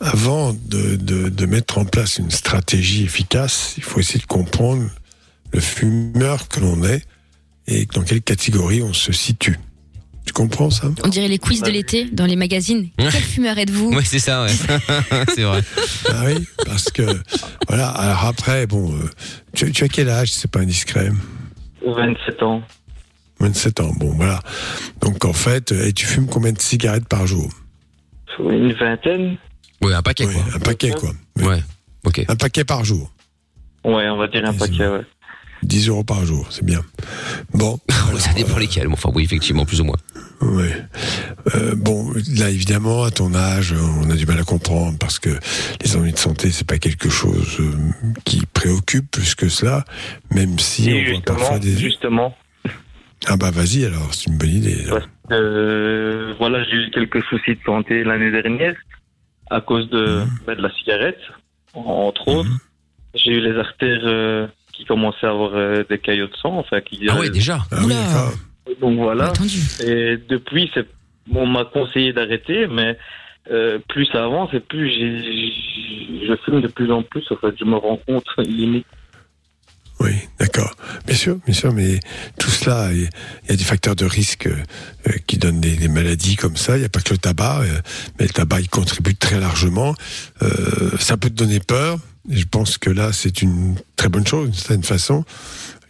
Avant 0.00 0.54
de, 0.54 0.96
de, 0.96 1.28
de 1.28 1.46
mettre 1.46 1.76
en 1.76 1.84
place 1.84 2.16
une 2.18 2.30
stratégie 2.30 3.04
efficace, 3.04 3.74
il 3.76 3.82
faut 3.82 4.00
essayer 4.00 4.20
de 4.20 4.26
comprendre 4.26 4.88
le 5.52 5.60
fumeur 5.60 6.48
que 6.48 6.60
l'on 6.60 6.82
est 6.84 7.02
et 7.70 7.86
dans 7.94 8.02
quelle 8.02 8.20
catégorie 8.22 8.82
on 8.82 8.92
se 8.92 9.12
situe? 9.12 9.58
Tu 10.26 10.32
comprends 10.34 10.70
ça? 10.70 10.88
On 11.02 11.08
dirait 11.08 11.28
les 11.28 11.38
quiz 11.38 11.62
de 11.62 11.70
l'été 11.70 12.04
dans 12.04 12.26
les 12.26 12.36
magazines. 12.36 12.88
Quel 12.98 13.10
fumeur 13.10 13.56
êtes-vous? 13.58 13.90
Ouais, 13.94 14.04
c'est 14.04 14.18
ça, 14.18 14.44
ouais. 14.44 14.52
c'est 15.34 15.42
vrai. 15.42 15.62
Ah 16.08 16.22
oui, 16.26 16.46
parce 16.66 16.90
que 16.90 17.02
voilà. 17.68 17.88
Alors 17.88 18.26
après, 18.26 18.66
bon, 18.66 18.92
euh, 18.92 19.08
tu, 19.54 19.72
tu 19.72 19.84
as 19.84 19.88
quel 19.88 20.08
âge 20.10 20.30
C'est 20.32 20.50
pas 20.50 20.60
indiscret? 20.60 21.10
27 21.86 22.42
ans. 22.42 22.62
27 23.40 23.80
ans. 23.80 23.92
Bon, 23.96 24.12
voilà. 24.14 24.40
Donc 25.00 25.24
en 25.24 25.32
fait, 25.32 25.72
euh, 25.72 25.86
et 25.86 25.92
tu 25.92 26.04
fumes 26.06 26.26
combien 26.26 26.52
de 26.52 26.60
cigarettes 26.60 27.08
par 27.08 27.26
jour? 27.26 27.48
Une 28.38 28.72
vingtaine 28.74 29.36
Ouais, 29.82 29.94
un 29.94 30.02
paquet 30.02 30.26
Oui, 30.26 30.34
quoi. 30.34 30.44
un 30.54 30.58
paquet 30.60 30.90
quoi. 30.90 31.10
Oui. 31.38 31.44
Ouais. 31.46 31.62
Ok. 32.04 32.24
Un 32.28 32.36
paquet 32.36 32.64
par 32.64 32.84
jour. 32.84 33.10
Ouais, 33.84 34.08
on 34.10 34.16
va 34.18 34.28
dire 34.28 34.44
un 34.44 34.52
paquet, 34.52 34.86
ouais. 34.86 35.00
10 35.62 35.88
euros 35.88 36.04
par 36.04 36.24
jour, 36.24 36.46
c'est 36.50 36.64
bien. 36.64 36.82
Bon. 37.54 37.78
ça 38.18 38.32
dépend 38.34 38.58
lesquels. 38.58 38.88
mais 38.88 38.94
Enfin, 38.94 39.10
oui, 39.14 39.24
effectivement, 39.24 39.64
plus 39.64 39.80
ou 39.80 39.84
moins. 39.84 39.96
Oui. 40.42 40.68
Euh, 41.54 41.74
bon, 41.76 42.12
là 42.36 42.48
évidemment, 42.48 43.04
à 43.04 43.10
ton 43.10 43.34
âge, 43.34 43.74
on 43.74 44.08
a 44.10 44.14
du 44.14 44.24
mal 44.26 44.38
à 44.40 44.42
comprendre 44.44 44.96
parce 44.98 45.18
que 45.18 45.30
les 45.84 45.96
ennuis 45.96 46.12
de 46.12 46.18
santé, 46.18 46.50
c'est 46.50 46.66
pas 46.66 46.78
quelque 46.78 47.10
chose 47.10 47.58
euh, 47.60 47.72
qui 48.24 48.46
préoccupe 48.46 49.10
plus 49.10 49.34
que 49.34 49.48
cela, 49.50 49.84
même 50.34 50.58
si 50.58 50.90
Et 50.90 51.08
on 51.10 51.12
voit 51.12 51.22
parfois 51.36 51.58
des. 51.58 51.76
justement, 51.76 52.34
Ah 53.26 53.36
bah 53.36 53.50
vas-y 53.50 53.84
alors, 53.84 54.14
c'est 54.14 54.30
une 54.30 54.38
bonne 54.38 54.48
idée. 54.50 54.78
euh, 55.30 56.32
voilà, 56.38 56.64
j'ai 56.64 56.76
eu 56.76 56.90
quelques 56.90 57.22
soucis 57.24 57.52
de 57.56 57.60
santé 57.66 58.02
l'année 58.02 58.30
dernière 58.30 58.74
à 59.50 59.60
cause 59.60 59.90
de, 59.90 60.20
Mhm. 60.20 60.30
bah, 60.46 60.54
de 60.54 60.62
la 60.62 60.70
cigarette, 60.74 61.18
entre 61.74 62.28
autres. 62.28 62.50
J'ai 63.14 63.32
eu 63.32 63.40
les 63.40 63.58
artères 63.58 64.00
euh, 64.04 64.46
qui 64.80 64.86
commençaient 64.86 65.26
à 65.26 65.30
avoir 65.30 65.52
euh, 65.54 65.84
des 65.88 65.98
caillots 65.98 66.28
de 66.28 66.36
sang, 66.36 66.56
enfin 66.56 66.80
qui. 66.80 67.06
Ah 67.08 67.18
ouais, 67.18 67.28
déjà. 67.28 67.58
Ah 67.70 67.76
oui. 67.84 67.94
Donc 68.80 68.98
voilà. 68.98 69.32
Et 69.84 70.16
depuis, 70.28 70.70
on 71.34 71.46
m'a 71.46 71.64
conseillé 71.66 72.12
d'arrêter, 72.12 72.66
mais 72.66 72.96
euh, 73.50 73.78
plus 73.88 74.06
ça 74.06 74.24
avance 74.24 74.50
et 74.54 74.60
plus 74.60 74.90
je 74.90 76.34
fume 76.44 76.60
de 76.60 76.68
plus 76.68 76.90
en 76.90 77.02
plus. 77.02 77.24
En 77.30 77.36
fait, 77.36 77.54
je 77.58 77.64
me 77.64 77.76
rends 77.76 78.00
compte 78.06 78.24
limite. 78.38 78.86
Oui, 79.98 80.12
d'accord. 80.38 80.74
Bien 81.06 81.14
sûr, 81.14 81.36
bien 81.44 81.52
sûr, 81.52 81.74
mais 81.74 82.00
tout 82.38 82.48
cela, 82.48 82.90
il 82.90 83.02
y 83.02 83.52
a 83.52 83.56
des 83.56 83.64
facteurs 83.64 83.94
de 83.94 84.06
risque 84.06 84.46
euh, 84.46 85.12
qui 85.26 85.36
donnent 85.36 85.60
des, 85.60 85.76
des 85.76 85.88
maladies 85.88 86.36
comme 86.36 86.56
ça. 86.56 86.78
Il 86.78 86.80
n'y 86.80 86.86
a 86.86 86.88
pas 86.88 87.00
que 87.00 87.12
le 87.12 87.18
tabac, 87.18 87.64
mais 88.18 88.26
le 88.26 88.32
tabac, 88.32 88.60
il 88.60 88.70
contribue 88.70 89.14
très 89.14 89.38
largement. 89.38 89.94
Euh, 90.42 90.48
ça 90.98 91.18
peut 91.18 91.28
te 91.28 91.34
donner 91.34 91.60
peur. 91.60 91.98
Je 92.28 92.44
pense 92.44 92.78
que 92.78 92.90
là, 92.90 93.12
c'est 93.12 93.42
une 93.42 93.76
très 93.96 94.08
bonne 94.08 94.26
chose, 94.26 94.50
d'une 94.50 94.58
certaine 94.58 94.84
façon. 94.84 95.24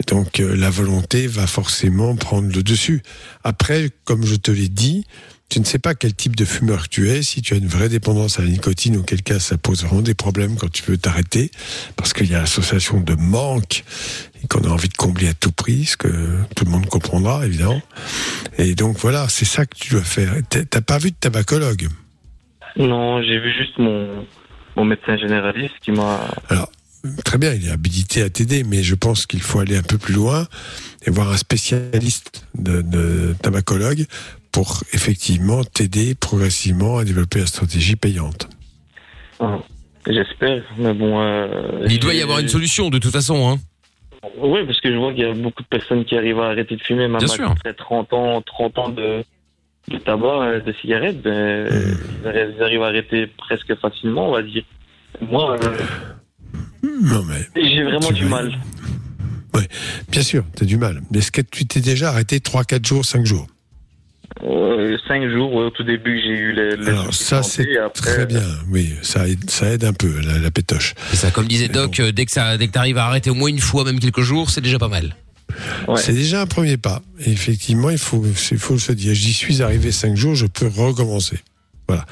Donc, 0.06 0.40
euh, 0.40 0.54
la 0.56 0.70
volonté 0.70 1.26
va 1.26 1.46
forcément 1.46 2.14
prendre 2.16 2.48
le 2.54 2.62
dessus. 2.62 3.02
Après, 3.42 3.90
comme 4.04 4.24
je 4.24 4.36
te 4.36 4.50
l'ai 4.50 4.68
dit, 4.68 5.04
tu 5.50 5.58
ne 5.58 5.64
sais 5.64 5.80
pas 5.80 5.96
quel 5.96 6.14
type 6.14 6.36
de 6.36 6.44
fumeur 6.44 6.88
tu 6.88 7.10
es, 7.10 7.22
si 7.22 7.42
tu 7.42 7.54
as 7.54 7.56
une 7.56 7.66
vraie 7.66 7.88
dépendance 7.88 8.38
à 8.38 8.42
la 8.42 8.48
nicotine, 8.48 8.96
auquel 8.96 9.22
cas 9.22 9.40
ça 9.40 9.58
pose 9.58 9.82
vraiment 9.82 10.00
des 10.00 10.14
problèmes 10.14 10.56
quand 10.56 10.70
tu 10.70 10.84
veux 10.84 10.96
t'arrêter, 10.96 11.50
parce 11.96 12.12
qu'il 12.12 12.30
y 12.30 12.34
a 12.36 12.38
l'association 12.38 13.00
de 13.00 13.14
manque 13.14 13.82
et 14.42 14.46
qu'on 14.46 14.60
a 14.60 14.68
envie 14.68 14.88
de 14.88 14.96
combler 14.96 15.28
à 15.28 15.34
tout 15.34 15.50
prix, 15.50 15.86
ce 15.86 15.96
que 15.96 16.08
tout 16.54 16.64
le 16.64 16.70
monde 16.70 16.86
comprendra 16.86 17.44
évidemment. 17.44 17.82
Et 18.58 18.76
donc 18.76 18.96
voilà, 18.98 19.28
c'est 19.28 19.44
ça 19.44 19.66
que 19.66 19.76
tu 19.76 19.90
dois 19.90 20.04
faire. 20.04 20.32
T'as 20.48 20.80
pas 20.80 20.98
vu 20.98 21.10
de 21.10 21.16
tabacologue? 21.18 21.88
Non, 22.76 23.20
j'ai 23.20 23.40
vu 23.40 23.52
juste 23.52 23.76
mon, 23.78 24.24
mon 24.80 24.86
médecin 24.86 25.16
généraliste 25.18 25.74
qui 25.82 25.92
m'a. 25.92 26.18
Alors, 26.48 26.70
très 27.24 27.36
bien, 27.38 27.52
il 27.52 27.66
est 27.68 27.70
habilité 27.70 28.22
à 28.22 28.30
t'aider, 28.30 28.64
mais 28.64 28.82
je 28.82 28.94
pense 28.94 29.26
qu'il 29.26 29.42
faut 29.42 29.60
aller 29.60 29.76
un 29.76 29.82
peu 29.82 29.98
plus 29.98 30.14
loin 30.14 30.46
et 31.06 31.10
voir 31.10 31.30
un 31.30 31.36
spécialiste 31.36 32.46
de, 32.54 32.80
de 32.80 33.34
tabacologue 33.42 34.06
pour 34.52 34.82
effectivement 34.92 35.62
t'aider 35.64 36.14
progressivement 36.14 36.98
à 36.98 37.04
développer 37.04 37.40
la 37.40 37.46
stratégie 37.46 37.96
payante. 37.96 38.48
Ah, 39.38 39.58
J'espère, 40.06 40.62
mais 40.78 40.94
bon. 40.94 41.20
euh, 41.20 41.86
Il 41.88 42.00
doit 42.00 42.14
y 42.14 42.22
avoir 42.22 42.38
une 42.38 42.48
solution 42.48 42.88
de 42.88 42.98
toute 42.98 43.12
façon, 43.12 43.50
hein. 43.50 43.58
Oui, 44.38 44.60
parce 44.66 44.80
que 44.80 44.90
je 44.92 44.96
vois 44.96 45.12
qu'il 45.12 45.22
y 45.22 45.26
a 45.26 45.32
beaucoup 45.34 45.62
de 45.62 45.68
personnes 45.68 46.04
qui 46.06 46.16
arrivent 46.16 46.40
à 46.40 46.48
arrêter 46.48 46.76
de 46.76 46.82
fumer, 46.82 47.06
même 47.08 47.18
Bien 47.18 47.26
sûr. 47.28 47.50
après 47.50 47.72
30 47.74 48.12
ans, 48.14 48.42
30 48.42 48.78
ans 48.78 48.88
de, 48.88 49.22
de 49.88 49.98
tabac, 49.98 50.26
euh, 50.42 50.60
de 50.60 50.72
cigarettes, 50.80 51.22
ben, 51.22 51.64
Mmh. 51.68 51.96
ils 52.22 52.28
arri- 52.28 52.52
ils 52.56 52.62
arrivent 52.62 52.82
à 52.82 52.86
arrêter 52.86 53.26
presque 53.38 53.74
facilement, 53.80 54.28
on 54.28 54.32
va 54.32 54.42
dire. 54.42 54.62
Moi, 55.20 55.56
euh, 55.64 55.76
Non 57.02 57.24
mais, 57.24 57.46
j'ai 57.62 57.82
vraiment 57.82 58.08
Tu 58.08 58.14
du 58.14 58.24
mal. 58.26 58.52
bien 60.10 60.22
sûr, 60.22 60.44
t'as 60.54 60.64
du 60.64 60.76
mal. 60.76 61.02
Mais 61.10 61.18
est-ce 61.18 61.32
que 61.32 61.40
tu 61.42 61.66
t'es 61.66 61.80
déjà 61.80 62.10
arrêté 62.10 62.40
3, 62.40 62.64
4 62.64 62.86
jours, 62.86 63.04
5 63.04 63.24
jours? 63.26 63.46
Euh, 64.44 64.96
cinq 65.08 65.28
jours, 65.28 65.52
ouais, 65.52 65.64
au 65.64 65.70
tout 65.70 65.82
début, 65.82 66.20
j'ai 66.22 66.28
eu 66.38 66.52
les, 66.52 66.76
les 66.76 66.88
Alors 66.88 67.12
ça 67.12 67.42
c'est 67.42 67.76
après, 67.78 68.00
très 68.14 68.26
bien, 68.26 68.40
oui, 68.70 68.94
ça 69.02 69.28
aide, 69.28 69.50
ça 69.50 69.68
aide 69.70 69.82
un 69.84 69.92
peu 69.92 70.20
la, 70.24 70.38
la 70.38 70.50
pétoche. 70.52 70.94
C'est 71.10 71.16
ça, 71.16 71.30
comme 71.32 71.46
disait 71.48 71.66
Doc, 71.68 71.98
euh, 71.98 72.12
dès 72.12 72.26
que 72.26 72.30
ça, 72.32 72.56
dès 72.56 72.68
que 72.68 72.72
t'arrives 72.72 72.96
à 72.96 73.06
arrêter 73.06 73.28
au 73.30 73.34
moins 73.34 73.50
une 73.50 73.58
fois, 73.58 73.82
même 73.84 73.98
quelques 73.98 74.20
jours, 74.20 74.48
c'est 74.48 74.60
déjà 74.60 74.78
pas 74.78 74.88
mal. 74.88 75.16
Ouais. 75.88 76.00
C'est 76.00 76.12
déjà 76.12 76.40
un 76.42 76.46
premier 76.46 76.76
pas. 76.76 77.02
Et 77.24 77.30
effectivement, 77.30 77.90
il 77.90 77.98
faut, 77.98 78.24
il 78.50 78.58
faut 78.58 78.78
se 78.78 78.92
dire, 78.92 79.14
j'y 79.14 79.32
suis 79.32 79.62
arrivé 79.62 79.92
5 79.92 80.16
jours, 80.16 80.34
je 80.34 80.46
peux 80.46 80.66
recommencer. 80.68 81.38
Voilà. 81.88 82.06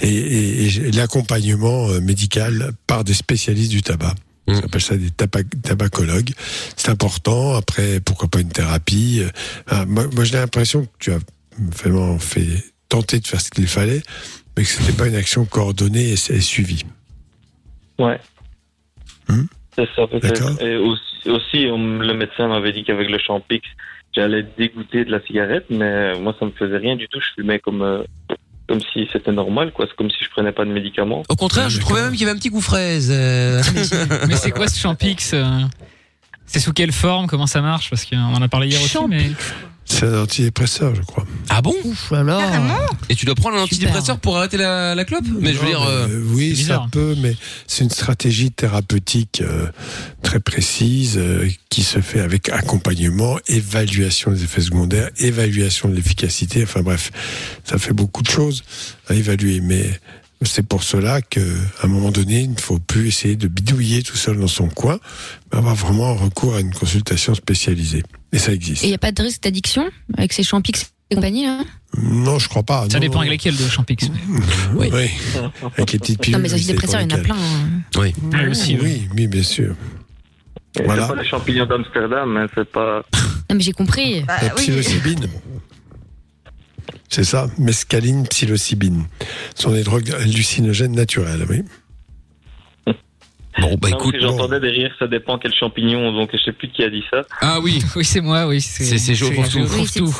Et, 0.00 0.08
et- 0.08 0.64
et 0.66 0.90
l'accompagnement 0.92 1.88
euh, 1.88 2.00
médical 2.00 2.72
par 2.86 3.04
des 3.04 3.14
spécialistes 3.14 3.70
du 3.70 3.82
tabac. 3.82 4.14
On 4.46 4.58
appelle 4.58 4.82
ça 4.82 4.96
des 4.98 5.08
taba- 5.08 5.42
tabacologues. 5.62 6.32
C'est 6.76 6.90
important. 6.90 7.54
Après, 7.54 8.00
pourquoi 8.00 8.28
pas 8.28 8.40
une 8.40 8.50
thérapie. 8.50 9.20
Euh, 9.22 9.30
ah, 9.68 9.86
moi, 9.86 10.06
moi, 10.14 10.24
j'ai 10.24 10.36
l'impression 10.36 10.84
que 10.84 10.90
tu 10.98 11.12
as 11.12 11.18
vraiment 11.58 12.18
fait 12.18 12.46
tenter 12.90 13.20
de 13.20 13.26
faire 13.26 13.40
ce 13.40 13.50
qu'il 13.50 13.66
fallait, 13.66 14.02
mais 14.56 14.64
que 14.64 14.68
c'était 14.68 14.92
pas 14.92 15.06
une 15.08 15.14
action 15.14 15.46
coordonnée 15.46 16.10
et, 16.10 16.32
et 16.32 16.40
suivie. 16.42 16.84
Ouais. 17.98 18.20
Hmm. 19.30 19.44
C'est 19.76 19.88
ça, 19.96 20.06
peut-être. 20.06 20.62
Et 20.62 20.76
aussi, 20.76 21.28
aussi, 21.28 21.66
on- 21.70 21.98
le 21.98 22.14
médecin 22.14 22.48
m'avait 22.48 22.72
dit 22.72 22.84
qu'avec 22.84 23.10
le 23.10 23.18
Champix, 23.18 23.66
j'allais 24.14 24.44
dégoûter 24.56 25.04
de 25.04 25.10
la 25.10 25.20
cigarette, 25.26 25.66
mais 25.70 26.18
moi, 26.18 26.34
ça 26.38 26.46
me 26.46 26.52
faisait 26.52 26.76
rien 26.78 26.96
du 26.96 27.08
tout. 27.08 27.18
Je 27.20 27.26
fumais 27.42 27.58
comme, 27.58 27.82
euh, 27.82 28.02
comme 28.68 28.80
si 28.92 29.08
c'était 29.12 29.32
normal, 29.32 29.72
quoi. 29.72 29.86
C'est 29.88 29.96
comme 29.96 30.10
si 30.10 30.22
je 30.24 30.30
prenais 30.30 30.52
pas 30.52 30.64
de 30.64 30.70
médicaments. 30.70 31.22
Au 31.28 31.34
contraire, 31.36 31.68
je 31.70 31.80
trouvais 31.80 32.02
même 32.02 32.12
qu'il 32.12 32.20
y 32.20 32.24
avait 32.24 32.32
un 32.32 32.38
petit 32.38 32.50
goût 32.50 32.60
fraise. 32.60 33.10
euh. 33.12 33.60
Mais 34.28 34.36
c'est 34.36 34.52
quoi 34.52 34.68
ce 34.68 34.78
Champix 34.78 35.32
euh? 35.34 35.60
C'est 36.46 36.60
sous 36.60 36.72
quelle 36.72 36.92
forme? 36.92 37.26
Comment 37.26 37.46
ça 37.46 37.60
marche? 37.62 37.90
Parce 37.90 38.04
qu'on 38.04 38.16
en 38.18 38.40
a 38.42 38.48
parlé 38.48 38.68
hier 38.68 38.80
aussi, 38.80 38.98
mais. 39.08 39.30
C'est 39.86 40.06
un 40.06 40.22
antidépresseur, 40.22 40.94
je 40.94 41.02
crois. 41.02 41.26
Ah 41.50 41.60
bon 41.60 41.74
Ouf 41.84 42.10
là. 42.10 42.40
Et 43.10 43.14
tu 43.14 43.26
dois 43.26 43.34
prendre 43.34 43.56
un 43.58 43.62
antidépresseur 43.62 44.18
pour 44.18 44.36
arrêter 44.38 44.56
la, 44.56 44.94
la 44.94 45.04
clope 45.04 45.24
Mais 45.40 45.52
je 45.52 45.58
veux 45.58 45.66
dire. 45.66 45.82
euh, 45.82 46.08
euh, 46.08 46.22
oui, 46.32 46.50
bizarre. 46.50 46.84
ça 46.84 46.88
peut, 46.90 47.14
mais 47.20 47.36
c'est 47.66 47.84
une 47.84 47.90
stratégie 47.90 48.50
thérapeutique 48.50 49.42
euh, 49.44 49.66
très 50.22 50.40
précise 50.40 51.16
euh, 51.18 51.48
qui 51.68 51.82
se 51.82 52.00
fait 52.00 52.20
avec 52.20 52.48
accompagnement, 52.48 53.38
évaluation 53.46 54.30
des 54.30 54.44
effets 54.44 54.62
secondaires, 54.62 55.10
évaluation 55.18 55.88
de 55.88 55.94
l'efficacité. 55.94 56.62
Enfin 56.62 56.80
bref, 56.82 57.10
ça 57.64 57.76
fait 57.78 57.92
beaucoup 57.92 58.22
de 58.22 58.30
choses 58.30 58.64
à 59.08 59.14
évaluer, 59.14 59.60
mais 59.60 59.84
c'est 60.42 60.66
pour 60.66 60.82
cela 60.82 61.22
que, 61.22 61.40
à 61.80 61.84
un 61.86 61.88
moment 61.88 62.10
donné, 62.10 62.40
il 62.40 62.52
ne 62.52 62.58
faut 62.60 62.78
plus 62.78 63.08
essayer 63.08 63.36
de 63.36 63.48
bidouiller 63.48 64.02
tout 64.02 64.16
seul 64.16 64.38
dans 64.38 64.48
son 64.48 64.68
coin, 64.68 64.98
mais 65.52 65.58
avoir 65.58 65.74
vraiment 65.74 66.14
recours 66.14 66.54
à 66.56 66.60
une 66.60 66.72
consultation 66.72 67.34
spécialisée. 67.34 68.02
Et 68.34 68.38
ça 68.38 68.52
existe. 68.52 68.82
Et 68.82 68.86
il 68.86 68.90
n'y 68.90 68.94
a 68.94 68.98
pas 68.98 69.12
de 69.12 69.22
risque 69.22 69.42
d'addiction 69.42 69.88
avec 70.18 70.32
ces 70.32 70.42
champix 70.42 70.92
et 71.10 71.14
compagnie 71.14 71.44
là? 71.46 71.60
Non, 71.96 72.38
je 72.40 72.48
crois 72.48 72.64
pas. 72.64 72.86
Ça 72.90 72.94
non, 72.94 73.00
dépend 73.00 73.14
non. 73.16 73.20
avec 73.20 73.32
lesquels 73.32 73.56
de 73.56 73.68
Champix. 73.68 74.10
Oui. 74.74 74.90
Oui. 74.92 75.10
Avec 75.78 75.92
les 75.92 75.98
petites 76.00 76.20
pilules. 76.20 76.36
Non 76.36 76.42
mais 76.42 76.48
les 76.48 76.54
antidépresseurs, 76.54 77.00
il 77.02 77.10
y 77.10 77.14
en 77.14 77.18
a 77.18 77.20
plein. 77.20 77.36
hein. 77.36 77.68
Oui. 77.96 78.12
Oui, 78.32 78.46
aussi, 78.48 78.76
Oui, 78.82 79.08
oui, 79.14 79.26
bien 79.28 79.42
sûr. 79.44 79.76
Voilà. 80.84 81.06
C'est 81.06 81.14
pas 81.14 81.22
les 81.22 81.28
champignons 81.28 81.66
d'Amsterdam, 81.66 82.36
hein, 82.36 82.46
c'est 82.56 82.68
pas. 82.68 83.04
Non 83.48 83.54
mais 83.56 83.60
j'ai 83.60 83.72
compris. 83.72 84.22
Bah 84.22 84.38
La 84.42 84.48
oui. 84.56 84.62
psilocybine. 84.62 85.28
C'est 87.08 87.22
ça, 87.24 87.48
mescaline, 87.58 88.26
psilocybine. 88.26 89.04
Ce 89.54 89.62
sont 89.62 89.70
des 89.70 89.84
drogues 89.84 90.10
hallucinogènes 90.10 90.92
naturelles, 90.96 91.46
oui. 91.48 91.62
Bon, 93.60 93.76
bah 93.80 93.90
Non, 93.90 93.98
écoute. 93.98 94.16
j'entendais 94.20 94.60
derrière, 94.60 94.90
ça 94.98 95.06
dépend 95.06 95.38
quel 95.38 95.54
champignon, 95.54 96.12
donc 96.12 96.30
je 96.32 96.38
sais 96.42 96.52
plus 96.52 96.68
qui 96.70 96.82
a 96.82 96.90
dit 96.90 97.04
ça. 97.10 97.22
Ah 97.40 97.60
oui. 97.60 97.80
Oui, 97.96 98.04
c'est 98.04 98.20
moi, 98.20 98.46
oui. 98.46 98.60
C'est- 98.60 98.98
c'est 98.98 99.14
Joe 99.14 99.32
Fourtou. 99.32 100.14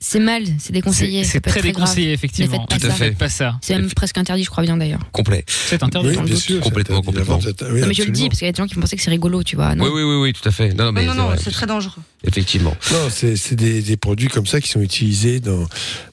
C'est 0.00 0.20
mal, 0.20 0.44
c'est 0.60 0.72
déconseillé. 0.72 1.24
C'est 1.24 1.40
très 1.40 1.60
déconseillé, 1.60 2.12
effectivement. 2.12 2.64
Tout 2.66 2.76
à 2.76 2.78
ça. 2.78 2.90
fait. 2.92 3.10
Pas 3.18 3.28
ça. 3.28 3.58
C'est 3.60 3.74
même 3.74 3.90
presque 3.92 4.16
interdit, 4.16 4.44
je 4.44 4.48
crois 4.50 4.62
bien 4.62 4.76
d'ailleurs. 4.76 5.00
Complet. 5.10 5.44
C'est 5.48 5.82
interdit. 5.82 6.10
Oui, 6.16 6.22
bien 6.22 6.36
sûr. 6.36 6.60
Complètement, 6.60 7.02
c'est 7.02 7.08
interdit. 7.08 7.26
complètement. 7.34 7.68
Oui, 7.74 7.80
non 7.80 7.86
mais 7.88 7.94
je 7.94 8.04
le 8.04 8.10
dis 8.12 8.28
parce 8.28 8.38
qu'il 8.38 8.46
y 8.46 8.48
a 8.48 8.52
des 8.52 8.58
gens 8.58 8.68
qui 8.68 8.76
pensaient 8.76 8.94
que 8.94 9.02
c'est 9.02 9.10
rigolo, 9.10 9.42
tu 9.42 9.56
vois. 9.56 9.74
Non. 9.74 9.82
Oui, 9.86 9.90
oui, 9.92 10.02
oui, 10.04 10.16
oui, 10.22 10.32
tout 10.32 10.48
à 10.48 10.52
fait. 10.52 10.72
Non, 10.72 10.84
non, 10.84 10.92
mais 10.92 11.04
non, 11.04 11.14
c'est 11.14 11.18
non, 11.18 11.30
c'est 11.42 11.50
très 11.50 11.66
dangereux. 11.66 12.00
Effectivement. 12.22 12.76
Non, 12.92 13.08
c'est 13.10 13.34
c'est 13.34 13.56
des, 13.56 13.82
des 13.82 13.96
produits 13.96 14.28
comme 14.28 14.46
ça 14.46 14.60
qui 14.60 14.68
sont 14.68 14.80
utilisés 14.82 15.40
dans, 15.40 15.66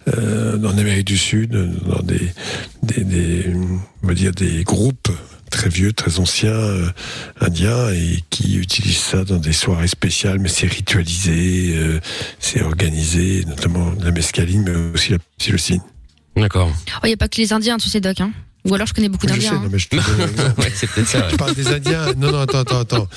euh, 0.07 0.57
dans 0.57 0.71
l'Amérique 0.71 1.05
du 1.05 1.17
Sud, 1.19 1.51
dans 1.51 2.01
des, 2.01 2.31
des, 2.81 3.03
des, 3.03 3.45
on 4.01 4.07
va 4.07 4.15
dire 4.15 4.31
des 4.31 4.63
groupes 4.63 5.09
très 5.55 5.69
vieux, 5.69 5.93
très 5.93 6.19
anciens 6.19 6.49
euh, 6.49 6.89
indiens 7.39 7.89
et 7.89 8.19
qui 8.29 8.57
utilisent 8.57 8.97
ça 8.97 9.23
dans 9.23 9.37
des 9.37 9.53
soirées 9.53 9.87
spéciales, 9.87 10.37
mais 10.37 10.49
c'est 10.49 10.67
ritualisé, 10.67 11.73
euh, 11.77 12.01
c'est 12.39 12.61
organisé, 12.61 13.45
notamment 13.45 13.93
la 14.03 14.11
mescaline, 14.11 14.63
mais 14.63 14.75
aussi 14.93 15.13
la 15.13 15.17
psilocine. 15.37 15.81
D'accord. 16.35 16.69
Oh, 16.97 16.99
il 17.05 17.07
n'y 17.07 17.13
a 17.13 17.17
pas 17.17 17.29
que 17.29 17.37
les 17.37 17.53
Indiens, 17.53 17.77
tu 17.77 17.87
sais, 17.87 18.01
Doc. 18.01 18.19
Hein. 18.19 18.33
Ou 18.65 18.73
alors 18.73 18.87
je 18.87 18.93
connais 18.93 19.09
beaucoup 19.09 19.27
Je 19.27 19.33
sais, 19.33 19.39
d'Indiens. 19.39 19.53
non, 19.59 19.65
hein. 19.65 19.69
mais 19.71 19.79
je 19.79 19.87
te 19.87 19.95
donne 19.95 20.21
un 20.21 20.27
exemple. 20.27 20.59
Ouais, 20.61 20.71
c'est 20.73 20.89
peut-être 20.89 21.07
ça. 21.07 21.19
ouais. 21.19 21.25
Je 21.31 21.35
parle 21.35 21.53
des 21.55 21.67
Indiens. 21.67 22.13
Non, 22.17 22.31
non, 22.31 22.39
attends, 22.39 22.59
attends, 22.59 22.79
attends. 22.79 23.07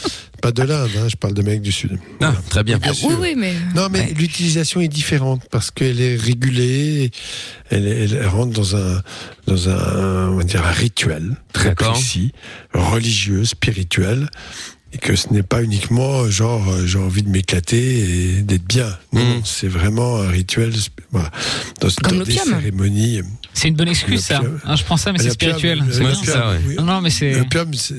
Pas 0.42 0.52
de 0.52 0.62
l'Inde, 0.62 0.90
hein, 0.98 1.08
je 1.08 1.16
parle 1.16 1.34
d'Amérique 1.34 1.62
du 1.62 1.72
Sud. 1.72 1.98
Ah, 2.20 2.34
très 2.50 2.62
bien. 2.62 2.78
Bien 2.78 2.92
Oui, 3.04 3.14
oui, 3.18 3.34
mais. 3.36 3.54
Non, 3.74 3.88
mais 3.90 4.00
Ouais. 4.00 4.14
l'utilisation 4.16 4.80
est 4.80 4.88
différente 4.88 5.42
parce 5.50 5.70
qu'elle 5.70 6.00
est 6.00 6.16
régulée, 6.16 7.10
elle, 7.70 7.86
elle 7.86 8.26
rentre 8.26 8.52
dans 8.52 8.76
un, 8.76 9.02
dans 9.46 9.68
un, 9.68 10.28
on 10.28 10.36
va 10.36 10.44
dire 10.44 10.64
un 10.64 10.70
rituel 10.70 11.36
très 11.52 11.74
précis, 11.74 12.32
religieux, 12.74 13.44
spirituel, 13.44 14.28
et 14.98 15.06
que 15.06 15.16
ce 15.16 15.32
n'est 15.32 15.42
pas 15.42 15.62
uniquement 15.62 16.20
euh, 16.22 16.30
genre 16.30 16.68
euh, 16.70 16.86
j'ai 16.86 16.98
envie 16.98 17.22
de 17.22 17.28
m'éclater 17.28 17.98
et 18.38 18.42
d'être 18.42 18.64
bien. 18.64 18.88
Non, 19.12 19.20
Mm. 19.20 19.28
non, 19.28 19.42
c'est 19.44 19.68
vraiment 19.68 20.18
un 20.20 20.28
rituel. 20.28 20.72
Voilà. 21.10 21.30
Dans, 21.80 21.88
Comme 22.02 22.18
dans 22.18 22.24
des 22.24 22.34
l'opium. 22.34 22.58
cérémonies. 22.58 23.20
C'est 23.54 23.68
une 23.68 23.74
bonne 23.76 23.88
excuse, 23.88 24.20
ça. 24.20 24.40
Hein, 24.64 24.76
je 24.76 24.84
prends 24.84 24.96
ça, 24.96 25.12
mais 25.12 25.18
c'est 25.18 25.28
L'opium, 25.28 25.58
spirituel. 25.58 25.84
C'est 25.90 26.00
bien. 26.00 26.14
ça, 26.14 26.50
ouais. 26.50 26.60
oui. 26.66 26.74
Non, 26.76 26.84
non, 26.84 27.00
mais 27.00 27.10
c'est. 27.10 27.32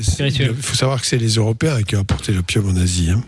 Spirituel. 0.02 0.54
il 0.56 0.64
faut 0.64 0.76
savoir 0.76 1.02
que 1.02 1.08
c'est 1.08 1.18
les 1.18 1.36
Européens 1.36 1.82
qui 1.84 1.96
ont 1.96 2.02
apporté 2.02 2.32
l'opium 2.32 2.70
en 2.70 2.76
Asie. 2.78 3.10
hein. 3.10 3.22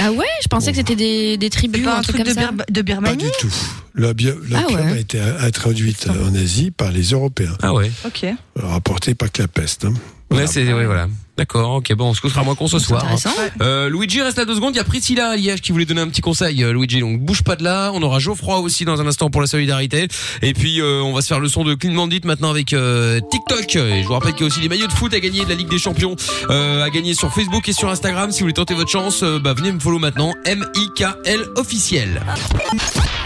Ah 0.00 0.10
ouais, 0.10 0.26
je 0.42 0.48
pensais 0.48 0.72
que 0.72 0.78
c'était 0.78 0.96
des, 1.38 1.50
tribus 1.50 1.82
ou 1.82 1.84
pas 1.84 1.94
un 1.96 1.98
un 1.98 2.02
truc 2.02 2.16
truc 2.16 2.26
comme 2.26 2.34
de, 2.34 2.40
ça. 2.40 2.50
Bir- 2.52 2.64
de 2.68 2.80
Pas 2.80 2.82
Birmanie 2.82 3.24
du 3.24 3.30
tout. 3.38 3.54
L'opium 3.94 4.36
l'opium 4.40 4.64
Ah 4.68 4.72
ouais. 4.72 4.92
a 4.92 4.96
été 4.98 5.20
introduite 5.20 6.08
en 6.08 6.34
Asie 6.34 6.70
par 6.72 6.90
les 6.90 7.10
Européens. 7.10 7.56
Ah 7.62 7.72
ouais. 7.72 7.90
Ok. 8.04 8.24
Alors, 8.58 8.72
apporté 8.72 9.14
pas 9.14 9.28
que 9.28 9.40
la 9.42 9.48
peste. 9.48 9.84
hein. 9.84 9.94
Ouais, 10.32 10.46
c'est, 10.48 10.72
ouais, 10.72 10.86
voilà. 10.86 11.08
D'accord, 11.34 11.76
ok, 11.76 11.94
bon, 11.94 12.10
on 12.10 12.14
se 12.14 12.20
couchera 12.20 12.42
moins 12.42 12.54
con 12.54 12.68
ce 12.68 12.78
soir. 12.78 13.02
hein. 13.04 13.14
intéressant. 13.14 13.30
Euh, 13.62 13.88
Luigi 13.88 14.20
reste 14.20 14.36
là 14.36 14.44
deux 14.44 14.54
secondes. 14.54 14.74
Il 14.74 14.76
y 14.76 14.80
a 14.80 14.84
Priscilla 14.84 15.30
à 15.30 15.36
Liège 15.36 15.62
qui 15.62 15.72
voulait 15.72 15.86
donner 15.86 16.02
un 16.02 16.08
petit 16.08 16.20
conseil. 16.20 16.62
euh, 16.62 16.74
Luigi, 16.74 17.00
donc 17.00 17.20
bouge 17.20 17.42
pas 17.42 17.56
de 17.56 17.64
là. 17.64 17.90
On 17.94 18.02
aura 18.02 18.18
Geoffroy 18.18 18.58
aussi 18.58 18.84
dans 18.84 19.00
un 19.00 19.06
instant 19.06 19.30
pour 19.30 19.40
la 19.40 19.46
solidarité. 19.46 20.08
Et 20.42 20.52
puis 20.52 20.82
euh, 20.82 21.00
on 21.02 21.14
va 21.14 21.22
se 21.22 21.28
faire 21.28 21.40
le 21.40 21.48
son 21.48 21.64
de 21.64 21.74
Clean 21.74 21.94
Bandit 21.94 22.20
maintenant 22.24 22.50
avec 22.50 22.74
euh, 22.74 23.18
TikTok. 23.30 23.76
Et 23.76 24.02
je 24.02 24.06
vous 24.06 24.12
rappelle 24.12 24.32
qu'il 24.34 24.42
y 24.42 24.44
a 24.44 24.46
aussi 24.48 24.60
des 24.60 24.68
maillots 24.68 24.86
de 24.86 24.92
foot 24.92 25.14
à 25.14 25.20
gagner 25.20 25.42
de 25.44 25.48
la 25.48 25.54
Ligue 25.54 25.70
des 25.70 25.78
Champions 25.78 26.16
euh, 26.50 26.82
à 26.84 26.90
gagner 26.90 27.14
sur 27.14 27.32
Facebook 27.32 27.66
et 27.66 27.72
sur 27.72 27.88
Instagram. 27.88 28.30
Si 28.30 28.40
vous 28.40 28.44
voulez 28.44 28.52
tenter 28.52 28.74
votre 28.74 28.90
chance, 28.90 29.22
euh, 29.22 29.38
bah 29.38 29.54
venez 29.54 29.72
me 29.72 29.80
follow 29.80 29.98
maintenant. 29.98 30.34
M 30.44 30.64
I 30.76 30.88
K 30.94 31.04
L 31.24 31.40
officiel. 31.56 32.20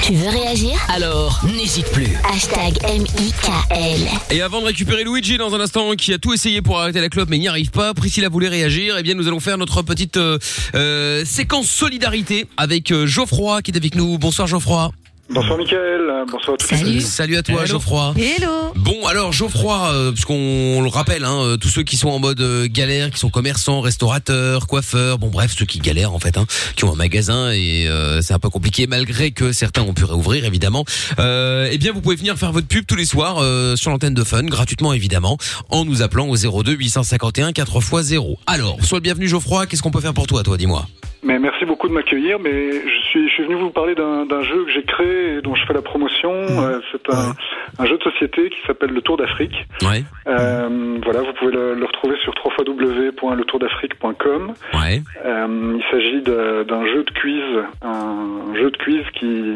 Tu 0.03 0.13
veux 0.15 0.29
réagir? 0.29 0.71
Alors, 0.89 1.41
n'hésite 1.57 1.91
plus. 1.91 2.07
Hashtag 2.33 2.79
M-I-K-L. 2.85 4.01
Et 4.31 4.41
avant 4.43 4.61
de 4.61 4.67
récupérer 4.67 5.03
Luigi 5.03 5.37
dans 5.37 5.53
un 5.57 5.61
instant 5.61 5.95
qui 5.97 6.13
a 6.13 6.19
tout 6.19 6.33
essayé 6.33 6.63
pour 6.63 6.79
arrêter 6.79 7.01
la 7.01 7.09
clope 7.09 7.29
mais 7.29 7.39
n'y 7.39 7.49
arrive 7.49 7.71
pas, 7.71 7.93
Priscilla 7.97 8.29
voulait 8.29 8.49
réagir. 8.49 8.97
Eh 8.99 9.03
bien 9.03 9.15
nous 9.15 9.27
allons 9.27 9.41
faire 9.41 9.59
notre 9.59 9.83
petite 9.83 10.17
euh, 10.17 10.39
euh, 10.75 11.25
séquence 11.25 11.69
solidarité 11.69 12.47
avec 12.57 12.93
euh, 12.93 13.07
Geoffroy 13.07 13.63
qui 13.63 13.73
est 13.73 13.77
avec 13.77 13.97
nous. 13.97 14.19
Bonsoir 14.19 14.47
Geoffroy. 14.47 14.93
Bonsoir 15.29 15.59
Mickaël, 15.59 16.01
bonsoir 16.31 16.55
à 16.55 16.57
tous. 16.57 16.67
Salut. 16.69 17.01
Salut 17.01 17.37
à 17.37 17.43
toi 17.43 17.57
Hello. 17.57 17.67
Geoffroy. 17.67 18.15
Hello 18.17 18.73
Bon 18.77 19.07
alors 19.09 19.33
Geoffroy, 19.33 19.91
euh, 19.93 20.13
parce 20.13 20.25
qu'on 20.25 20.81
le 20.81 20.89
rappelle, 20.89 21.25
hein, 21.25 21.41
euh, 21.43 21.57
tous 21.57 21.67
ceux 21.69 21.83
qui 21.83 21.97
sont 21.97 22.11
en 22.11 22.21
mode 22.21 22.41
euh, 22.41 22.69
galère, 22.71 23.11
qui 23.11 23.19
sont 23.19 23.29
commerçants, 23.29 23.81
restaurateurs, 23.81 24.69
coiffeurs, 24.69 25.19
bon 25.19 25.27
bref 25.29 25.53
ceux 25.57 25.65
qui 25.65 25.81
galèrent 25.81 26.15
en 26.15 26.21
fait, 26.21 26.39
hein, 26.39 26.47
qui 26.77 26.85
ont 26.85 26.93
un 26.93 26.97
magasin 26.97 27.51
et 27.51 27.89
euh, 27.89 28.21
c'est 28.23 28.35
un 28.35 28.39
peu 28.39 28.51
compliqué 28.51 28.87
malgré 28.87 29.33
que 29.33 29.51
certains 29.51 29.83
ont 29.83 29.95
pu 29.95 30.05
réouvrir 30.05 30.45
évidemment. 30.45 30.85
Euh, 31.19 31.69
eh 31.73 31.79
bien 31.79 31.91
vous 31.93 32.01
pouvez 32.01 32.17
venir 32.17 32.37
faire 32.37 32.53
votre 32.53 32.69
pub 32.69 32.87
tous 32.87 32.97
les 32.97 33.05
soirs 33.05 33.39
euh, 33.41 33.75
sur 33.75 33.91
l'antenne 33.91 34.15
de 34.15 34.23
Fun, 34.23 34.45
gratuitement 34.45 34.93
évidemment, 34.93 35.39
en 35.71 35.85
nous 35.85 36.03
appelant 36.03 36.29
au 36.29 36.37
02 36.37 36.73
851 36.73 37.53
4 37.53 37.77
x 37.79 38.03
0. 38.03 38.39
Alors 38.47 38.79
sois 38.85 38.99
le 38.99 39.03
bienvenu 39.03 39.27
Geoffroy, 39.27 39.67
qu'est-ce 39.67 39.83
qu'on 39.83 39.91
peut 39.91 40.01
faire 40.01 40.15
pour 40.15 40.29
toi, 40.29 40.45
toi 40.45 40.57
dis-moi? 40.57 40.87
Mais 41.27 41.41
merci 41.41 41.65
beaucoup 41.65 41.89
de 41.89 41.93
m'accueillir. 41.93 42.39
Mais 42.39 42.71
je 42.71 43.06
suis, 43.19 43.29
je 43.29 43.33
suis 43.35 43.43
venu 43.45 43.55
vous 43.55 43.71
parler 43.71 43.95
d'un 43.95 44.43
jeu 44.43 44.65
que 44.65 44.71
j'ai 44.73 44.83
créé 44.85 45.37
et 45.37 45.43
dont 45.43 45.55
je 45.55 45.65
fais 45.67 45.75
la 45.75 45.83
promotion. 45.83 46.33
Euh, 46.35 46.81
c'est 46.93 47.09
un, 47.13 47.33
un 47.79 47.87
jeu 47.87 47.97
de 47.99 48.03
société 48.03 48.49
qui 48.51 48.59
s'appelle 48.67 48.91
le 48.91 49.01
Tour 49.03 49.17
d'Afrique. 49.17 49.55
Ouais. 49.83 50.03
Euh, 50.29 50.99
voilà, 51.05 51.21
vous 51.23 51.33
pouvez 51.39 51.53
le, 51.53 51.75
le 51.75 51.85
retrouver 51.87 52.17
sur 52.23 52.33
www.letourdafrique.com. 52.45 54.53
Ouais. 54.75 55.03
Euh, 55.25 55.79
il 55.79 55.85
s'agit 55.91 56.21
d'un 56.23 56.85
jeu 56.87 57.05
de 57.05 57.11
quiz, 57.21 57.43
un 57.83 58.55
jeu 58.55 58.71
de 58.71 58.77
quiz 58.79 59.03
qui, 59.15 59.55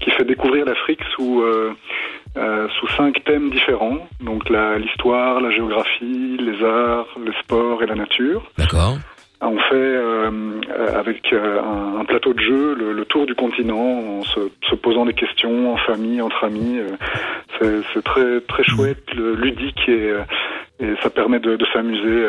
qui 0.00 0.10
fait 0.10 0.24
découvrir 0.24 0.64
l'Afrique 0.64 1.00
sous, 1.14 1.42
euh, 1.42 1.72
sous 2.80 2.88
cinq 2.96 3.22
thèmes 3.24 3.50
différents. 3.50 3.98
Donc 4.20 4.48
la- 4.50 4.78
l'histoire, 4.78 5.40
la 5.40 5.50
géographie, 5.50 6.36
les 6.40 6.64
arts, 6.64 7.06
le 7.24 7.32
sport 7.42 7.82
et 7.82 7.86
la 7.86 7.94
nature. 7.94 8.42
D'accord. 8.58 8.96
On 9.46 9.58
fait 9.58 9.74
euh, 9.74 10.30
euh, 10.70 10.98
avec 10.98 11.32
euh, 11.32 11.60
un, 11.62 12.00
un 12.00 12.04
plateau 12.04 12.32
de 12.34 12.40
jeu 12.40 12.74
le, 12.74 12.92
le 12.92 13.04
tour 13.04 13.26
du 13.26 13.34
continent 13.34 13.76
en 13.78 14.22
se, 14.22 14.40
se 14.70 14.74
posant 14.74 15.04
des 15.06 15.12
questions 15.14 15.72
en 15.72 15.76
famille, 15.76 16.20
entre 16.22 16.44
amis. 16.44 16.78
c'est 17.60 18.02
très 18.04 18.40
très 18.42 18.64
chouette, 18.64 19.04
le- 19.14 19.34
ludique 19.34 19.88
et, 19.88 20.14
et 20.80 20.94
ça 21.02 21.10
permet 21.10 21.40
de, 21.40 21.56
de 21.56 21.66
s'amuser. 21.72 22.26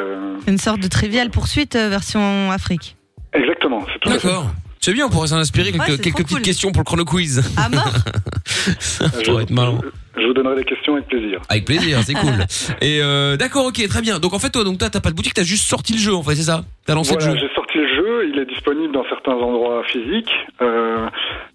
Une 0.47 0.57
sorte 0.57 0.79
de 0.79 0.87
trivial 0.87 1.29
poursuite 1.29 1.75
version 1.75 2.51
Afrique. 2.51 2.95
Exactement, 3.33 3.85
c'est 3.91 3.99
tout. 3.99 4.09
D'accord. 4.09 4.47
C'est 4.79 4.93
bien, 4.93 5.07
on 5.07 5.09
pourrait 5.09 5.27
s'en 5.29 5.37
inspirer 5.37 5.71
quelques, 5.71 5.87
Ouais, 5.89 5.97
petites 5.97 6.27
cool. 6.27 6.41
questions 6.41 6.71
pour 6.71 6.81
le 6.81 6.85
chrono 6.85 7.05
quiz. 7.05 7.41
À 7.57 7.69
mort 7.69 7.91
Ça 8.79 9.09
pourrait 9.25 9.43
être 9.43 9.49
marrant. 9.51 9.79
Je 10.17 10.25
vous 10.25 10.33
donnerai 10.33 10.55
des 10.55 10.63
questions 10.63 10.93
avec 10.95 11.07
plaisir. 11.07 11.41
Avec 11.49 11.65
plaisir, 11.65 11.99
c'est 12.03 12.13
cool. 12.13 12.45
Et 12.81 12.99
euh, 13.01 13.35
d'accord, 13.37 13.65
ok, 13.67 13.85
très 13.87 14.01
bien. 14.01 14.19
Donc 14.19 14.33
en 14.33 14.39
fait, 14.39 14.49
toi, 14.49 14.63
donc 14.63 14.77
toi, 14.77 14.89
t'as 14.89 15.01
pas 15.01 15.09
de 15.11 15.15
boutique, 15.15 15.33
t'as 15.33 15.43
juste 15.43 15.67
sorti 15.67 15.93
le 15.93 15.99
jeu, 15.99 16.13
en 16.13 16.23
fait, 16.23 16.35
c'est 16.35 16.43
ça? 16.51 16.61
T'as 16.85 16.95
lancé 16.95 17.13
Voilà, 17.13 17.31
le 17.33 17.37
jeu. 17.39 17.47
j'ai 17.47 17.53
sorti 17.55 17.77
le 17.77 17.87
jeu, 17.87 18.29
il 18.31 18.39
est 18.39 18.45
disponible 18.45 18.93
dans 18.93 19.03
certains 19.09 19.33
endroits 19.33 19.83
physiques, 19.85 20.31
euh, 20.61 21.07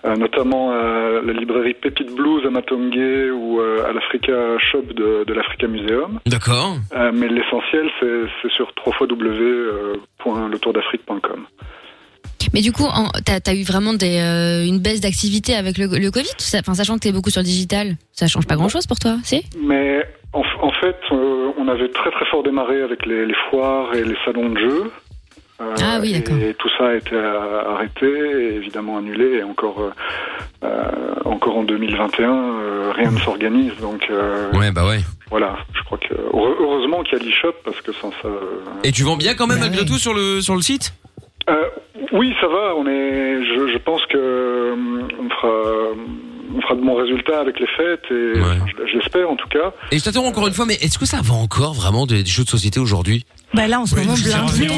euh, 0.05 0.17
notamment 0.17 0.73
à 0.73 1.21
la 1.25 1.33
librairie 1.33 1.75
Pépite 1.75 2.15
Blues 2.15 2.45
à 2.47 2.51
Matongué 2.51 3.31
ou 3.31 3.61
à 3.61 3.93
l'Africa 3.93 4.59
Shop 4.59 4.83
de, 4.95 5.25
de 5.25 5.33
l'Africa 5.33 5.67
Museum. 5.69 6.19
D'accord. 6.27 6.77
Mais 7.15 7.29
l'essentiel, 7.29 7.89
c'est 8.01 8.23
c'est 8.43 8.51
sur 8.53 8.73
www.letourdafrique.com. 8.85 11.47
Mais 12.53 12.61
du 12.63 12.73
coup, 12.73 12.85
en- 12.85 13.11
t'as 13.25 13.39
as 13.47 13.55
eu 13.55 13.63
vraiment 13.63 13.93
des, 13.95 14.19
euh, 14.19 14.65
une 14.67 14.79
baisse 14.81 15.01
d'activité 15.01 15.55
avec 15.55 15.79
le, 15.79 15.87
le 15.87 16.11
Covid 16.11 16.29
Enfin, 16.59 16.75
sachant 16.75 16.95
que 16.95 17.01
t'es 17.01 17.13
beaucoup 17.13 17.31
sur 17.31 17.41
le 17.41 17.47
digital, 17.47 17.97
ça 18.13 18.27
change 18.27 18.47
pas 18.47 18.57
grand-chose 18.57 18.87
pour 18.87 18.99
toi, 18.99 19.17
si? 19.23 19.45
Mais 19.63 20.05
en, 20.33 20.43
en 20.63 20.73
fait, 20.73 20.97
euh, 21.13 21.51
on 21.59 21.69
avait 21.69 21.89
très 21.91 22.11
très 22.11 22.25
fort 22.27 22.43
démarré 22.43 22.83
avec 22.83 23.07
les, 23.07 23.25
les 23.27 23.35
foires 23.51 23.95
et 23.95 24.03
les 24.05 24.17
salons 24.25 24.49
de 24.51 24.59
jeux. 24.59 24.93
Euh, 25.61 25.75
Ah 25.83 25.99
oui, 26.01 26.13
d'accord. 26.13 26.39
Et 26.39 26.55
tout 26.55 26.69
ça 26.79 26.89
a 26.89 26.95
été 26.95 27.15
arrêté, 27.17 28.07
et 28.07 28.55
évidemment 28.57 28.97
annulé, 28.99 29.39
et 29.39 29.43
encore, 29.43 29.93
euh, 30.65 31.15
encore 31.25 31.59
en 31.59 31.65
2021, 31.65 32.31
euh, 32.33 32.93
rien 32.97 33.11
ne 33.11 33.19
s'organise. 33.21 33.73
Donc 33.81 34.03
euh, 34.11 34.51
Ouais, 34.59 34.71
bah 34.73 34.87
ouais. 34.89 35.01
voilà, 35.31 35.57
je 35.75 35.83
crois 35.85 35.99
que 35.99 36.15
heure- 36.15 36.57
heureusement 36.61 37.03
qu'il 37.03 37.19
y 37.19 37.21
a 37.21 37.25
l'e-shop 37.25 37.53
parce 37.65 37.81
que 37.83 37.93
sans 37.93 38.11
ça. 38.23 38.29
euh, 38.29 38.61
Et 38.85 38.91
tu 38.93 39.03
vends 39.03 39.17
bien 39.17 39.35
quand 39.35 39.47
même 39.47 39.61
malgré 39.61 39.85
tout 39.85 39.99
sur 39.99 40.15
le 40.15 40.41
sur 40.41 40.57
le 40.57 40.63
site? 40.63 40.95
Euh, 41.51 41.69
oui, 42.13 42.35
ça 42.41 42.49
va. 42.49 42.75
On 42.77 42.87
est. 42.87 43.45
Je, 43.45 43.73
je 43.73 43.79
pense 43.79 44.05
que 44.07 44.17
euh, 44.17 44.75
on 45.21 45.29
fera, 45.31 45.53
on 46.57 46.61
fera 46.61 46.75
de 46.75 46.81
bons 46.81 46.95
résultats 46.95 47.41
avec 47.41 47.59
les 47.61 47.67
fêtes 47.67 48.05
et 48.11 48.41
enfin, 48.41 48.67
je, 48.67 48.87
je 48.93 48.97
l'espère 48.99 49.31
en 49.31 49.37
tout 49.37 49.49
cas. 49.49 49.73
Et 49.93 49.99
je 49.99 50.05
t'interromps 50.05 50.31
encore 50.31 50.47
une 50.49 50.55
fois, 50.55 50.67
mais 50.67 50.75
est-ce 50.75 50.99
que 50.99 51.07
ça 51.07 51.19
vend 51.23 51.43
encore 51.43 51.75
vraiment 51.75 52.07
des 52.07 52.25
jeux 52.25 52.45
de 52.45 52.49
société 52.49 52.81
aujourd'hui? 52.81 53.25
Bah 53.55 53.67
là, 53.67 53.81
en 53.81 53.87
ce 53.87 53.97
moment, 53.97 54.15
blindé. 54.15 54.69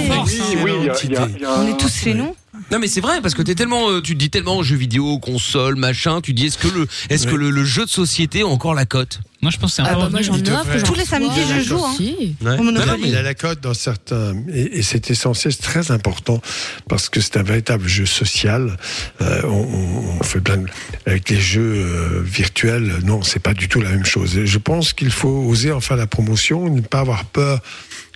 Oui, 0.62 0.73
il 0.81 0.87
y 0.87 0.89
a- 0.89 0.95
il 1.05 1.12
y 1.12 1.16
a- 1.16 1.29
il 1.37 1.43
y 1.43 1.45
a 1.45 1.51
On 1.51 1.61
un- 1.61 1.66
est 1.68 1.77
tous 1.77 1.95
chez 1.95 2.14
nous. 2.14 2.35
Non 2.70 2.79
mais 2.79 2.87
c'est 2.87 3.01
vrai 3.01 3.20
parce 3.23 3.35
que 3.35 3.43
t'es 3.43 3.55
tellement, 3.55 3.91
euh, 3.91 4.01
tu 4.03 4.12
te 4.14 4.18
dis 4.18 4.31
tellement 4.31 4.62
jeux 4.62 4.77
vidéo, 4.77 5.18
console, 5.18 5.75
machin. 5.77 6.20
Tu 6.20 6.33
te 6.35 6.41
dis 6.41 6.47
est-ce 6.47 6.59
que 6.59 6.68
le, 6.68 6.87
est-ce 7.11 7.27
que 7.27 7.35
le, 7.35 7.51
le 7.51 7.64
jeu 7.64 7.85
de 7.85 7.91
société 7.91 8.43
a 8.43 8.47
encore 8.47 8.75
la 8.75 8.85
cote? 8.87 9.20
Moi 9.41 9.51
je 9.51 9.57
pense 9.59 9.70
que 9.77 9.83
c'est 9.83 9.89
Ah 9.89 9.95
bah 9.97 10.09
moi 10.11 10.23
j'en 10.23 10.35
offre, 10.35 10.83
Tous 10.85 10.95
les 10.95 11.05
samedis, 11.05 11.41
je 11.57 11.61
joue. 11.62 11.83
Hein. 11.85 11.93
Si. 11.97 12.37
Ouais. 12.43 12.59
Au 12.59 12.62
Monopoly. 12.62 12.73
Non, 12.87 12.93
non, 12.93 12.99
mais 13.03 13.09
il 13.09 13.16
a 13.16 13.23
la 13.23 13.35
cote 13.35 13.61
dans 13.61 13.75
certains, 13.75 14.35
et, 14.53 14.79
et 14.79 14.83
c'est 14.83 15.11
essentiel, 15.11 15.53
c'est 15.53 15.62
très 15.62 15.91
important 15.91 16.41
parce 16.89 17.09
que 17.09 17.20
c'est 17.20 17.37
un 17.39 17.43
véritable 17.43 17.89
jeu 17.89 18.07
social. 18.07 18.77
Euh, 19.23 19.41
on, 19.45 19.49
on- 19.49 20.18
on 20.20 20.23
fait 20.23 20.41
plein 20.41 20.59
de, 20.59 20.66
avec 21.07 21.29
les 21.31 21.41
jeux 21.41 21.75
euh, 21.77 22.23
virtuels. 22.23 22.99
Non, 23.05 23.23
c'est 23.23 23.41
pas 23.41 23.55
du 23.55 23.68
tout 23.68 23.81
la 23.81 23.91
même 23.91 24.05
chose. 24.05 24.37
Et 24.39 24.47
je 24.47 24.59
pense 24.59 24.93
qu'il 24.93 25.11
faut 25.11 25.45
oser 25.49 25.73
en 25.73 25.81
faire 25.81 25.97
la 25.97 26.07
promotion, 26.07 26.68
ne 26.73 26.81
pas 26.83 27.01
avoir 27.01 27.25
peur 27.25 27.61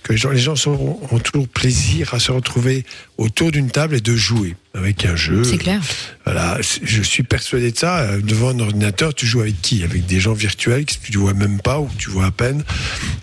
que 0.07 0.13
les 0.13 0.17
gens, 0.17 0.29
les 0.31 0.39
gens 0.39 0.55
sont- 0.55 0.99
ont 1.11 1.19
toujours 1.19 1.47
plaisir 1.47 2.13
à 2.13 2.19
se 2.19 2.31
retrouver 2.31 2.85
autour 3.17 3.51
d'une 3.51 3.69
table 3.69 3.95
et 3.95 4.01
de 4.01 4.15
jouer 4.15 4.55
avec 4.73 5.05
un 5.05 5.15
jeu. 5.15 5.43
C'est 5.43 5.57
clair. 5.57 5.81
Voilà, 6.25 6.57
je 6.61 7.01
suis 7.01 7.23
persuadé 7.23 7.71
de 7.71 7.77
ça. 7.77 7.99
Euh, 7.99 8.21
Devant 8.21 8.49
un 8.49 8.59
ordinateur, 8.59 9.13
tu 9.13 9.25
joues 9.25 9.41
avec 9.41 9.61
qui? 9.61 9.83
Avec 9.83 10.05
des 10.05 10.19
gens 10.19 10.33
virtuels 10.33 10.85
que 10.85 10.93
tu 11.11 11.17
vois 11.17 11.33
même 11.33 11.59
pas 11.61 11.79
ou 11.79 11.85
que 11.85 11.97
tu 11.97 12.09
vois 12.09 12.25
à 12.25 12.31
peine. 12.31 12.63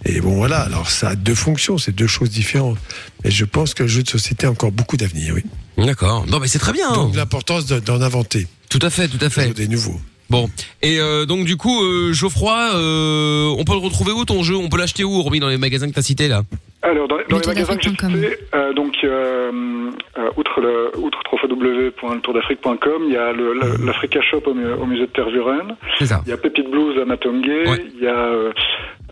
Et 0.05 0.20
bon, 0.20 0.37
voilà. 0.37 0.61
Alors, 0.61 0.91
ça 0.91 1.11
a 1.11 1.14
deux 1.16 1.35
fonctions, 1.35 1.78
c'est 1.78 1.93
deux 1.95 2.07
choses 2.07 2.30
différentes. 2.30 2.78
Et 3.24 3.30
je 3.30 3.45
pense 3.45 3.74
que 3.74 3.82
le 3.85 3.89
jeu 3.89 4.03
de 4.03 4.09
société 4.09 4.47
a 4.47 4.51
encore 4.51 4.72
beaucoup 4.72 4.97
d'avenir, 4.97 5.35
oui. 5.35 5.45
D'accord. 5.85 6.26
Non 6.28 6.39
mais 6.39 6.47
c'est 6.49 6.59
très 6.61 6.72
bien. 6.72 6.91
hein. 6.91 6.95
Donc, 6.95 7.16
l'importance 7.16 7.66
de- 7.66 7.80
d'en 7.80 8.01
inventer. 8.01 8.47
Tout 8.68 8.78
à 8.82 8.91
fait, 8.91 9.09
tout 9.09 9.22
à 9.24 9.30
fait. 9.30 9.53
Des 9.55 9.68
nouveaux. 9.68 10.01
Bon. 10.31 10.49
Et 10.83 10.99
euh, 11.01 11.27
donc 11.27 11.45
du 11.45 11.57
coup, 11.57 11.83
euh, 11.83 12.12
Geoffroy, 12.12 12.57
euh, 12.75 13.55
on 13.59 13.64
peut 13.64 13.72
le 13.72 13.79
retrouver 13.79 14.12
où 14.12 14.25
ton 14.25 14.43
jeu? 14.43 14.57
On 14.57 14.68
peut 14.68 14.79
l'acheter 14.79 15.05
où, 15.05 15.14
hormis 15.20 15.41
dans 15.41 15.49
les 15.49 15.59
magasins 15.59 15.89
que 15.89 15.95
t'as 15.95 16.03
cités 16.03 16.29
là? 16.29 16.43
Alors, 16.83 17.09
dans, 17.09 17.16
dans 17.16 17.39
les 17.39 17.43
Le 17.43 17.47
magasins 17.47 17.77
que 17.77 17.83
j'ai 17.83 17.91
cités, 17.91 18.39
euh, 18.55 18.72
donc, 18.75 18.95
euh, 19.05 19.51
euh, 20.18 20.31
outre, 20.37 20.61
le, 20.61 20.91
outre 20.99 21.18
www.letourdafrique.com, 21.33 23.03
il 23.07 23.12
y 23.12 23.16
a 23.16 23.33
l'Africa 23.87 24.20
Shop 24.22 24.43
au, 24.47 24.53
mu- 24.55 24.72
au 24.72 24.85
musée 24.87 25.07
de 25.07 25.11
Tervuren. 25.12 25.77
C'est 25.99 26.07
ça. 26.07 26.20
Il 26.27 26.31
y 26.31 26.33
a 26.33 26.37
Pépite 26.37 26.70
Blues 26.70 26.99
à 27.01 27.05
Matongué. 27.07 27.66
Ouais. 27.68 27.85
Il 27.97 28.03
y 28.03 28.07
a 28.07 28.29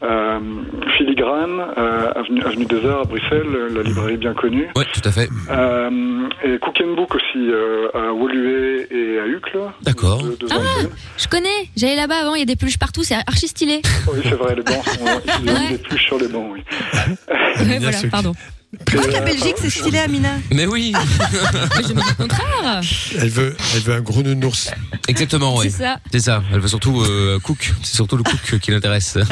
euh, 0.03 0.13
euh, 0.13 0.39
Filigrane, 0.97 1.61
euh, 1.77 2.13
avenue, 2.15 2.43
avenue 2.43 2.65
des 2.67 2.87
Arts 2.87 3.01
à 3.01 3.05
Bruxelles, 3.05 3.47
la 3.75 3.83
librairie 3.83 4.17
bien 4.17 4.35
connue. 4.35 4.69
Ouais, 4.77 4.85
tout 4.93 5.01
à 5.05 5.13
fait. 5.13 5.29
Euh, 5.51 6.29
et 6.45 6.59
Cook 6.59 6.81
and 6.83 6.95
Book 6.95 7.15
aussi 7.15 7.39
euh, 7.39 7.89
à 7.95 8.13
Woluwe 8.13 8.87
et 8.91 9.19
à 9.19 9.27
Uccle. 9.27 9.59
D'accord. 9.83 10.23
Ah, 10.51 10.57
je 11.19 11.29
connais. 11.29 11.49
J'allais 11.77 11.97
là-bas 11.97 12.17
avant, 12.23 12.35
il 12.35 12.41
y 12.41 12.43
a 12.43 12.47
des 12.47 12.57
peluches 12.57 12.79
partout, 12.79 13.03
c'est 13.03 13.15
archi 13.15 13.49
stylé. 13.49 13.83
Oui, 14.13 14.21
c'est 14.23 14.35
vrai, 14.35 14.55
les 14.55 14.63
bancs 14.63 14.85
sont 14.85 15.05
ils 15.43 15.51
ont 15.51 15.61
mis 15.61 15.69
des 15.69 15.79
pluches 15.79 16.07
sur 16.07 16.19
les 16.19 16.29
bancs, 16.29 16.51
oui. 16.53 16.61
Ouais, 17.29 17.79
voilà, 17.79 17.99
pardon. 18.11 18.33
Tu 18.87 18.97
vois 18.97 19.05
que 19.07 19.11
la 19.13 19.21
Belgique, 19.21 19.55
c'est 19.61 19.69
stylé, 19.69 19.99
Amina. 19.99 20.31
Mais 20.51 20.65
oui. 20.67 20.93
Mais 21.77 21.83
je 21.87 21.93
me 21.93 22.01
dis 22.01 22.09
le 22.09 22.15
contraire. 22.15 22.81
Elle 23.19 23.29
veut, 23.29 23.55
elle 23.75 23.81
veut 23.83 23.95
un 23.95 24.01
gros 24.01 24.23
nounours. 24.23 24.71
Exactement, 25.09 25.57
ouais. 25.57 25.69
C'est 25.69 25.83
ça. 25.85 25.99
C'est 26.11 26.21
ça. 26.21 26.43
Elle 26.53 26.61
veut 26.61 26.69
surtout 26.69 27.03
euh, 27.03 27.39
Cook. 27.41 27.75
C'est 27.83 27.97
surtout 27.97 28.17
le 28.17 28.23
Cook 28.23 28.59
qui 28.61 28.71
l'intéresse. 28.71 29.19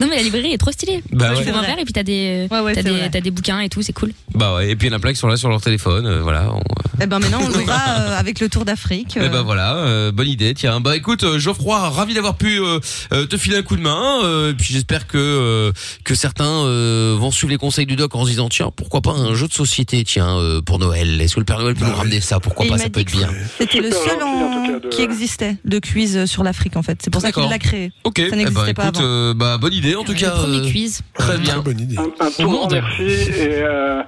Non 0.00 0.08
mais 0.10 0.16
la 0.16 0.22
librairie 0.24 0.52
est 0.52 0.58
trop 0.58 0.72
stylée. 0.72 1.00
Bah 1.12 1.30
tu 1.30 1.36
ouais. 1.38 1.44
fais 1.44 1.50
un 1.52 1.60
verre 1.62 1.78
et 1.78 1.84
puis 1.84 1.92
t'as 1.92 2.02
des, 2.02 2.48
Ouais, 2.50 2.58
ouais, 2.58 2.74
t'as 2.74 2.82
c'est 2.82 2.88
des, 2.88 2.96
vrai. 2.98 3.10
t'as 3.10 3.20
des 3.20 3.30
bouquins 3.30 3.60
et 3.60 3.68
tout, 3.68 3.82
c'est 3.82 3.92
cool. 3.92 4.10
bah 4.34 4.56
ouais. 4.56 4.70
Et 4.70 4.74
puis 4.74 4.88
il 4.88 4.90
y 4.90 4.94
en 4.94 4.96
a 4.96 5.00
plein 5.00 5.12
qui 5.12 5.18
sont 5.20 5.28
là 5.28 5.36
sur 5.36 5.48
leur 5.48 5.60
téléphone. 5.60 6.04
euh, 6.06 6.22
voilà. 6.22 6.50
On, 6.52 6.60
Eh 7.00 7.06
ben 7.06 7.20
maintenant, 7.20 7.38
on 7.40 7.48
l'aura 7.48 7.80
euh, 8.00 8.18
avec 8.18 8.40
le 8.40 8.48
Tour 8.48 8.64
d'Afrique. 8.64 9.16
Et 9.16 9.20
euh. 9.20 9.28
bah 9.28 9.42
voilà, 9.42 9.76
euh, 9.76 10.10
bonne 10.10 10.26
idée. 10.26 10.54
Tiens, 10.54 10.80
bah 10.80 10.96
écoute, 10.96 11.22
euh, 11.22 11.38
Geoffroy, 11.38 11.78
ravi 11.90 12.14
d'avoir 12.14 12.34
pu 12.36 12.58
euh, 12.60 12.80
euh, 13.12 13.26
te 13.26 13.36
filer 13.36 13.58
un 13.58 13.62
coup 13.62 13.76
de 13.76 13.82
main. 13.82 14.24
euh, 14.24 14.50
et 14.50 14.54
puis 14.54 14.74
j'espère 14.74 15.06
que 15.06 15.18
euh, 15.18 15.72
que 16.02 16.16
certains 16.16 16.64
euh, 16.64 17.16
vont 17.16 17.30
suivre 17.30 17.52
les 17.52 17.58
conseils 17.58 17.86
du 17.86 17.94
doc 17.94 18.12
en 18.16 18.24
se 18.26 18.31
disant 18.32 18.48
tiens, 18.48 18.70
pourquoi 18.74 19.00
pas 19.00 19.12
un 19.12 19.34
jeu 19.34 19.46
de 19.48 19.52
société, 19.52 20.02
tiens, 20.04 20.36
euh, 20.38 20.60
pour 20.60 20.78
Noël? 20.78 21.20
Est-ce 21.20 21.34
que 21.34 21.40
le 21.40 21.46
Père 21.46 21.58
Noël 21.60 21.74
peut 21.74 21.84
nous 21.86 21.94
ramener 21.94 22.20
ça? 22.20 22.40
Pourquoi 22.40 22.66
Et 22.66 22.68
pas? 22.68 22.78
Ça 22.78 22.90
peut 22.90 23.00
être 23.00 23.12
bien. 23.12 23.28
C'était 23.58 23.80
le 23.80 23.90
seul 23.90 24.22
en 24.22 24.78
de- 24.80 24.88
qui 24.88 25.02
existait 25.02 25.56
de 25.64 25.78
quiz 25.78 26.24
sur 26.26 26.42
l'Afrique 26.42 26.76
en 26.76 26.82
fait. 26.82 26.98
C'est 27.02 27.10
pour 27.10 27.22
ça 27.22 27.32
qu'il 27.32 27.48
l'a 27.48 27.58
créé. 27.58 27.92
Ok. 28.04 28.18
Ça 28.18 28.24
eh 28.26 28.30
ben, 28.30 28.36
n'existait 28.38 28.74
pas 28.74 28.84
écoute, 28.84 28.96
avant. 28.98 29.06
euh, 29.06 29.34
bah 29.34 29.58
bonne 29.58 29.72
idée 29.72 29.94
en 29.94 30.04
tout 30.04 30.12
Le 30.12 30.18
cas. 30.18 30.30
premier 30.30 30.58
euh, 30.66 30.70
quiz. 30.70 31.00
Très 31.14 31.38
bien. 31.38 31.58
Bonne 31.58 31.80
idée. 31.80 31.96
Un, 31.98 32.04
un 32.42 32.46
monde. 32.46 32.72
merci. 32.72 33.02
Et, 33.02 33.62
euh, 33.62 34.02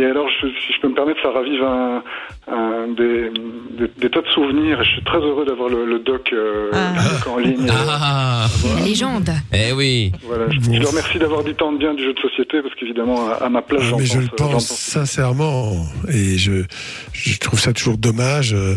et 0.00 0.04
alors, 0.04 0.26
je- 0.40 0.46
si 0.48 0.72
je 0.76 0.80
peux 0.80 0.88
me 0.88 0.94
permettre, 0.94 1.20
ça 1.22 1.30
ravive 1.30 1.62
un, 1.62 2.02
un 2.46 2.88
des, 2.88 3.30
des, 3.78 3.90
des 3.98 4.10
tas 4.10 4.20
de 4.20 4.28
souvenirs. 4.28 4.82
Je 4.84 4.88
suis 4.90 5.04
très 5.04 5.18
heureux 5.18 5.44
d'avoir 5.44 5.68
le, 5.68 5.84
le 5.86 5.98
doc, 5.98 6.30
euh, 6.32 6.70
Ah. 6.72 6.92
le 6.96 7.18
doc 7.18 7.26
en 7.28 7.38
ligne. 7.38 7.66
Ah, 7.70 8.46
La 8.78 8.84
légende. 8.84 9.30
eh 9.52 9.72
oui. 9.72 10.12
Voilà, 10.24 10.44
je, 10.50 10.60
je 10.60 10.80
le 10.80 10.86
remercie 10.86 11.18
d'avoir 11.18 11.42
dit 11.44 11.54
tant 11.54 11.72
de 11.72 11.78
bien 11.78 11.94
du 11.94 12.04
jeu 12.04 12.12
de 12.14 12.20
société 12.20 12.62
parce 12.62 12.74
qu'évidemment, 12.76 13.28
à, 13.30 13.44
à 13.44 13.48
ma 13.48 13.62
place, 13.62 13.82
Ah, 13.84 13.88
j'en 13.90 13.96
mais 13.98 14.04
pense. 14.04 14.12
je 14.14 14.18
le 14.20 14.28
pense 14.28 14.66
sincèrement, 14.68 15.72
et 16.08 16.38
je, 16.38 16.64
je 17.12 17.38
trouve 17.38 17.58
ça 17.60 17.72
toujours 17.72 17.98
dommage 17.98 18.54
euh, 18.54 18.74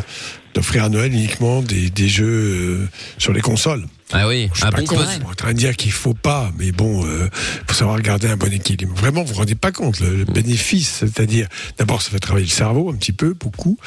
d'offrir 0.54 0.84
à 0.86 0.90
Noël 0.90 1.12
uniquement 1.14 1.62
des, 1.62 1.90
des 1.90 2.08
jeux 2.08 2.26
euh, 2.26 2.86
sur 3.18 3.34
les 3.34 3.42
consoles. 3.42 3.84
Ah 4.14 4.28
oui. 4.28 4.50
Je 4.54 4.58
suis 4.60 4.66
Un 4.68 4.72
pas 4.72 4.78
bon 4.82 4.86
contre- 4.88 5.26
en 5.30 5.34
train 5.34 5.54
de 5.54 5.58
dire 5.58 5.76
qu'il 5.76 5.92
faut 5.92 6.14
pas, 6.14 6.52
mais 6.58 6.72
bon, 6.72 7.06
euh, 7.06 7.30
faut 7.68 7.74
savoir 7.74 8.00
garder 8.02 8.28
un 8.28 8.38
bon 8.38 8.52
équilibre. 8.52 8.94
Vraiment, 8.96 9.24
vous 9.24 9.34
vous 9.34 9.40
rendez 9.40 9.56
pas 9.56 9.72
compte 9.72 10.00
le, 10.00 10.18
le 10.18 10.26
bénéfice, 10.26 10.98
c'est-à-dire 11.00 11.48
d'abord 11.78 12.02
ça 12.02 12.10
fait 12.12 12.20
travailler 12.20 12.46
le 12.46 12.52
cerveau 12.52 12.90
un 12.90 12.96
petit 12.96 13.14
peu, 13.14 13.34
beaucoup, 13.34 13.78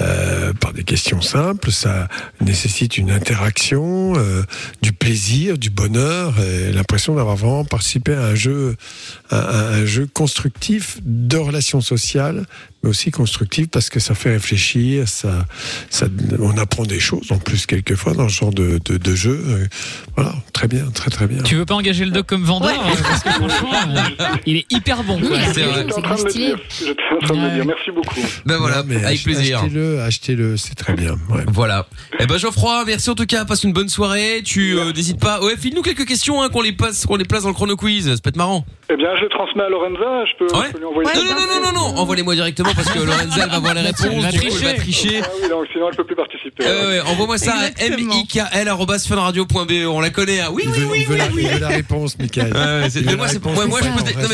euh, 0.00 0.52
par 0.54 0.72
des 0.72 0.84
questions 0.84 1.20
simples. 1.20 1.70
Ça 1.70 2.08
nécessite 2.40 2.96
une 2.98 3.10
interaction, 3.10 4.14
euh, 4.16 4.42
du 4.82 4.92
plaisir, 4.92 5.58
du 5.58 5.70
bonheur, 5.70 6.34
et 6.40 6.72
l'impression 6.72 7.14
d'avoir 7.14 7.36
vraiment 7.36 7.64
participé 7.64 8.14
à 8.14 8.22
un 8.24 8.34
jeu, 8.34 8.76
un 9.30 9.84
jeu 9.86 10.06
constructif 10.12 10.98
de 11.02 11.36
relations 11.36 11.80
sociales, 11.80 12.44
mais 12.82 12.90
aussi 12.90 13.10
constructif 13.10 13.68
parce 13.68 13.90
que 13.90 13.98
ça 14.00 14.14
fait 14.14 14.30
réfléchir, 14.30 15.08
ça, 15.08 15.46
ça, 15.90 16.06
on 16.38 16.56
apprend 16.58 16.84
des 16.84 17.00
choses 17.00 17.32
en 17.32 17.38
plus 17.38 17.66
quelquefois 17.66 18.12
dans 18.14 18.28
ce 18.28 18.38
genre 18.38 18.52
de, 18.52 18.78
de, 18.84 18.96
de 18.98 19.14
jeu. 19.14 19.42
Euh, 19.48 19.66
Voilà, 20.16 20.34
très 20.52 20.68
bien, 20.68 20.86
très 20.94 21.10
très 21.10 21.26
bien. 21.26 21.42
Tu 21.42 21.56
veux 21.56 21.66
pas 21.66 21.74
engager 21.74 22.04
le 22.04 22.10
doc 22.10 22.26
comme 22.26 22.44
vendeur 22.44 22.70
euh, 22.70 22.94
Parce 23.02 23.22
que 23.22 23.30
franchement, 23.30 23.72
euh, 23.88 24.24
il 24.46 24.56
est 24.58 24.66
hyper 24.70 25.02
bon. 25.02 25.18
Oui, 25.20 25.28
c'est 25.52 25.62
vrai. 25.62 25.82
J'étais 25.82 25.92
en 25.92 25.96
c'est 25.96 26.02
train 26.02 26.16
de 26.16 26.22
me 26.24 26.28
stylé. 26.30 26.46
dire. 26.46 26.58
J'étais 26.78 27.02
en 27.12 27.18
train 27.26 27.34
de 27.34 27.40
me 27.40 27.46
Ouais. 27.48 27.54
dire. 27.54 27.66
Merci 27.66 27.90
beaucoup. 27.90 28.20
Ben 28.46 28.56
voilà, 28.58 28.78
Non, 28.78 28.84
mais 28.88 29.04
avec 29.04 29.18
ach- 29.18 29.24
plaisir. 29.24 29.58
Achetez-le, 29.60 30.00
achetez-le, 30.02 30.56
c'est 30.56 30.74
très 30.74 30.92
bien. 30.94 31.12
ouais. 31.30 31.44
Voilà. 31.48 31.86
Eh 32.20 32.26
ben 32.26 32.38
Geoffroy, 32.38 32.84
merci 32.86 33.10
en 33.10 33.14
tout 33.14 33.26
cas. 33.26 33.44
Passe 33.44 33.64
une 33.64 33.72
bonne 33.72 33.88
soirée. 33.88 34.42
Tu 34.44 34.78
euh, 34.78 34.92
n'hésites 34.92 35.18
pas. 35.20 35.42
Ouais, 35.42 35.56
file-nous 35.56 35.82
quelques 35.82 36.06
questions 36.06 36.42
hein, 36.42 36.48
qu'on 36.50 36.62
les 36.62 36.72
passe, 36.72 37.04
qu'on 37.06 37.16
les 37.16 37.24
place 37.24 37.42
dans 37.42 37.48
le 37.48 37.54
chrono 37.54 37.76
quiz. 37.76 38.06
Ça 38.14 38.20
peut 38.22 38.28
être 38.30 38.36
marrant. 38.36 38.64
Eh 38.90 38.96
bien, 38.96 39.15
je 39.16 39.22
les 39.22 39.28
transmets 39.28 39.62
à 39.64 39.68
Lorenza. 39.68 40.24
Je 40.26 40.36
peux, 40.38 40.46
Ouais. 40.56 40.66
je 40.68 40.72
peux 40.72 40.78
lui 40.78 40.84
envoyer 40.86 41.08
Ouais, 41.08 41.16
Non, 41.16 41.24
non, 41.24 41.34
non, 41.34 41.46
non, 41.46 41.72
non, 41.72 41.72
non. 41.94 42.00
Envoie-les-moi 42.00 42.34
directement 42.34 42.72
parce 42.74 42.90
que 42.90 42.98
Lorenza 42.98 43.44
elle 43.44 43.50
va 43.50 43.58
voir 43.58 43.74
les 43.74 43.80
réponses. 43.82 44.06
Elle 44.10 44.20
va 44.20 44.30
du 44.32 44.40
coup, 44.40 44.46
elle 44.60 44.64
va 44.64 44.74
tricher. 44.74 45.20
Ah 45.22 45.28
oui, 45.42 45.48
donc 45.48 45.66
sinon, 45.72 45.88
elle 45.90 45.96
peut 45.96 46.04
plus 46.04 46.16
participer. 46.16 46.64
Euh, 46.66 46.88
ouais, 46.88 47.00
envoie-moi 47.10 47.38
ça 47.38 47.52
à 47.52 47.66
Exactement. 47.68 48.14
mikl@funradio.be. 48.14 49.86
On 49.88 50.00
la 50.00 50.10
connaît. 50.10 50.40
hein. 50.40 50.48
Oui, 50.52 50.64
oui, 50.66 50.72
oui, 50.90 51.06
oui, 51.08 51.16
la, 51.16 51.26
oui. 51.26 51.42
il 51.42 51.48
veut 51.48 51.60
la 51.60 51.68
réponse, 51.68 52.16
Il 52.20 52.26
mais 52.26 53.66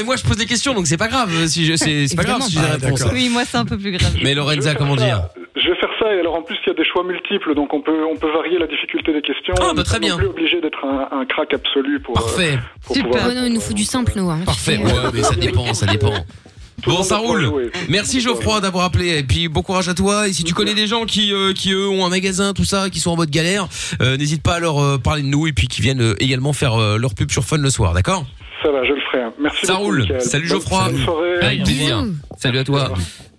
moi, 0.03 0.17
je 0.17 0.23
pose 0.23 0.37
des, 0.37 0.47
questions, 0.47 0.75
donc 0.75 0.87
c'est 0.87 0.97
pas 0.97 1.09
grave. 1.09 1.31
Si 1.47 1.65
je, 1.67 1.77
c'est, 1.77 2.07
pas 2.17 2.25
grave 2.25 2.43
si 2.43 2.53
j'ai 2.53 2.59
la 2.61 2.69
Ah, 2.73 2.79
réponse. 2.81 3.05
Oui, 3.13 3.29
moi 3.29 3.43
c'est 3.45 3.57
un 3.59 3.65
peu 3.65 3.79
plus 3.79 3.93
grave. 3.93 4.13
Mais 4.23 4.35
Lorenza, 4.35 4.75
comment 4.75 4.97
dire 4.97 5.23
Je 5.57 5.72
ça 6.13 6.17
et 6.17 6.21
alors 6.21 6.35
en 6.35 6.43
plus 6.43 6.57
il 6.65 6.69
y 6.69 6.73
a 6.73 6.75
des 6.75 6.85
choix 6.85 7.05
multiples, 7.05 7.55
donc 7.55 7.73
on 7.73 7.81
peut 7.81 8.05
on 8.11 8.17
peut 8.17 8.31
varier 8.33 8.59
la 8.59 8.67
difficulté 8.67 9.13
des 9.13 9.23
questions. 9.23 9.55
Ah, 9.61 9.65
on 9.65 9.69
bah, 9.69 9.75
n'est 9.79 9.83
très 9.85 9.99
bien. 10.01 10.13
non 10.13 10.19
plus 10.19 10.27
obligé 10.29 10.61
d'être 10.61 10.85
un, 10.85 11.09
un 11.21 11.25
crack 11.27 11.53
absolu 11.55 12.01
pour. 12.01 12.15
Parfait. 12.15 12.59
pour 12.85 12.97
pouvoir- 12.99 13.27
Oh 13.31 13.35
non, 13.35 13.45
il 13.47 13.53
nous 13.55 13.61
faut 13.61 13.75
du 13.75 13.85
simple, 13.85 14.13
nous. 14.17 14.31
hein. 14.31 14.41
Parfait, 14.45 14.79
ouais, 14.79 14.93
mais 15.15 15.23
ça 15.23 15.35
dépend, 15.35 15.73
ça 15.75 15.87
dépend. 15.87 16.13
Bon, 16.87 17.03
ça 17.05 17.19
roule. 17.19 17.71
Merci 17.89 18.21
Geoffroy 18.21 18.61
d'avoir 18.61 18.85
appelé 18.87 19.19
et 19.19 19.23
puis 19.23 19.47
bon 19.47 19.63
courage 19.63 19.89
à 19.89 19.95
toi. 19.95 20.27
Et 20.27 20.33
si 20.33 20.43
tu 20.43 20.53
connais 20.53 20.75
des 20.75 20.87
gens 20.89 21.05
qui 21.05 21.33
euh, 21.33 21.53
qui 21.53 21.73
eux 21.73 21.87
ont 21.89 22.05
un 22.05 22.09
magasin, 22.09 22.53
tout 22.55 22.65
ça, 22.65 22.91
qui 22.91 22.99
sont 22.99 23.11
en 23.13 23.17
mode 23.17 23.31
galère, 23.31 23.69
euh, 24.01 24.17
n'hésite 24.17 24.43
pas 24.43 24.55
à 24.55 24.59
leur 24.61 24.83
euh, 24.83 24.99
parler 24.99 25.23
de 25.23 25.29
nous 25.29 25.47
et 25.47 25.53
puis 25.53 25.69
qui 25.69 25.81
viennent 25.81 26.01
euh, 26.03 26.15
également 26.19 26.53
faire 26.53 26.75
euh, 26.75 26.99
leur 26.99 27.15
pub 27.15 27.31
sur 27.31 27.45
Fun 27.45 27.59
le 27.59 27.71
soir, 27.71 27.93
d'accord? 27.95 28.25
Ça 28.65 28.71
va, 28.73 28.85
je 28.85 28.93
le 28.93 29.01
ferai. 29.13 29.23
hein. 29.25 29.33
Merci 29.41 29.67
Ça 29.67 29.75
beaucoup, 29.75 29.85
roule. 29.87 30.07
Salut 30.21 30.49
Geoffroy. 30.49 30.85
bonne 30.89 30.99
soirée. 31.05 31.39
Avec 31.41 31.63
plaisir. 31.65 32.05
Salut 32.37 32.59
à 32.59 32.65
toi. 32.65 32.93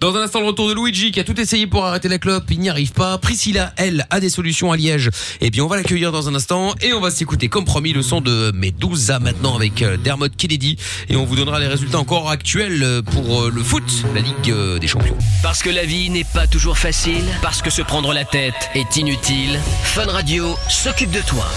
Dans 0.04 0.18
un 0.18 0.24
instant, 0.24 0.42
le 0.42 0.48
retour 0.48 0.68
de 0.68 0.74
Luigi 0.74 1.14
qui 1.14 1.22
a 1.22 1.24
tout 1.24 1.40
essayé 1.40 1.66
pour 1.66 1.86
arrêter 1.86 2.10
la 2.10 2.18
clope, 2.18 2.44
il 2.52 2.60
n'y 2.60 2.70
arrive 2.70 2.92
pas. 2.92 3.18
Priscilla, 3.18 3.72
elle, 3.78 4.06
a 4.10 4.20
des 4.20 4.28
solutions 4.28 4.70
à 4.74 4.76
Liège. 4.76 5.10
Et 5.40 5.50
bien, 5.50 5.64
on 5.64 5.68
va 5.68 5.78
l'accueillir 5.78 6.12
dans 6.12 6.28
un 6.28 6.36
instant 6.36 6.76
et 6.82 6.92
on 6.92 7.00
va 7.00 7.10
s'écouter, 7.10 7.48
comme 7.48 7.64
promis, 7.64 7.94
le 7.94 8.02
son 8.02 8.20
de 8.20 8.52
Medusa 8.54 9.20
maintenant 9.20 9.56
avec 9.56 9.82
euh, 9.82 9.96
Dermot 9.96 10.28
Kennedy. 10.38 10.76
Et 11.08 11.16
on 11.16 11.24
vous 11.24 11.38
donnera 11.38 11.58
les 11.62 11.68
résultats 11.68 12.00
encore 12.00 12.30
actuels 12.30 12.84
euh, 12.84 13.02
pour 13.02 13.44
euh, 13.44 13.50
le 13.50 13.64
foot, 13.64 13.86
la 14.14 14.20
Ligue 14.20 14.54
des 14.82 14.88
Champions. 14.90 15.16
Parce 15.42 15.64
que 15.64 15.70
la 15.70 15.86
vie 15.86 16.10
n'est 16.10 16.26
pas 16.26 16.48
toujours 16.48 16.78
facile, 16.78 17.24
parce 17.42 17.62
que 17.62 17.70
se 17.70 17.82
prendre 17.82 18.12
la 18.12 18.26
tête 18.26 18.72
est 18.76 18.98
inutile, 18.98 19.58
Fun 19.86 20.08
Radio 20.08 20.58
s'occupe 20.68 21.12
de 21.12 21.22
toi. 21.22 21.48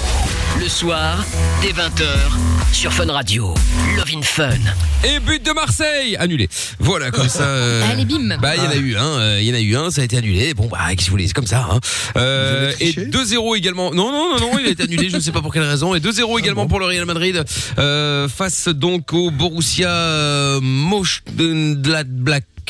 Le 0.60 0.68
soir, 0.68 1.24
dès 1.62 1.72
20h, 1.72 2.06
sur 2.72 2.92
Fun 2.92 3.10
Radio. 3.12 3.54
Love 3.96 4.10
in 4.14 4.22
Fun. 4.22 4.50
Et 5.04 5.18
but 5.20 5.44
de 5.44 5.50
Marseille 5.52 6.16
annulé. 6.16 6.48
Voilà 6.78 7.10
comme 7.10 7.28
ça. 7.28 7.42
euh, 7.42 7.82
Allez, 7.90 8.04
bim. 8.04 8.35
Bah 8.40 8.56
il 8.56 8.62
y 8.62 8.66
en 8.66 8.70
a 8.70 8.76
eu 8.76 8.96
un, 8.96 9.18
euh, 9.18 9.40
il 9.40 9.46
y 9.46 9.52
en 9.52 9.54
a 9.54 9.60
eu 9.60 9.76
un, 9.76 9.90
ça 9.90 10.00
a 10.02 10.04
été 10.04 10.16
annulé. 10.16 10.54
Bon 10.54 10.66
bah 10.66 10.78
qu'est-ce 10.90 10.96
que 10.96 11.04
vous 11.06 11.10
voulez, 11.12 11.26
c'est 11.26 11.34
comme 11.34 11.46
ça. 11.46 11.68
Hein. 11.70 11.80
Euh, 12.16 12.72
et 12.80 12.92
2-0 12.92 13.56
également. 13.56 13.92
Non 13.92 14.10
non 14.10 14.30
non 14.30 14.40
non, 14.40 14.58
il 14.58 14.66
a 14.66 14.70
été 14.70 14.82
annulé, 14.84 15.10
je 15.10 15.16
ne 15.16 15.20
sais 15.20 15.32
pas 15.32 15.42
pour 15.42 15.52
quelle 15.52 15.62
raison. 15.62 15.94
Et 15.94 16.00
2-0 16.00 16.38
également 16.38 16.66
pour 16.66 16.80
le 16.80 16.86
Real 16.86 17.04
Madrid 17.06 17.44
euh, 17.78 18.28
face 18.28 18.68
donc 18.68 19.12
au 19.12 19.30
Borussia 19.30 19.88
euh, 19.88 20.60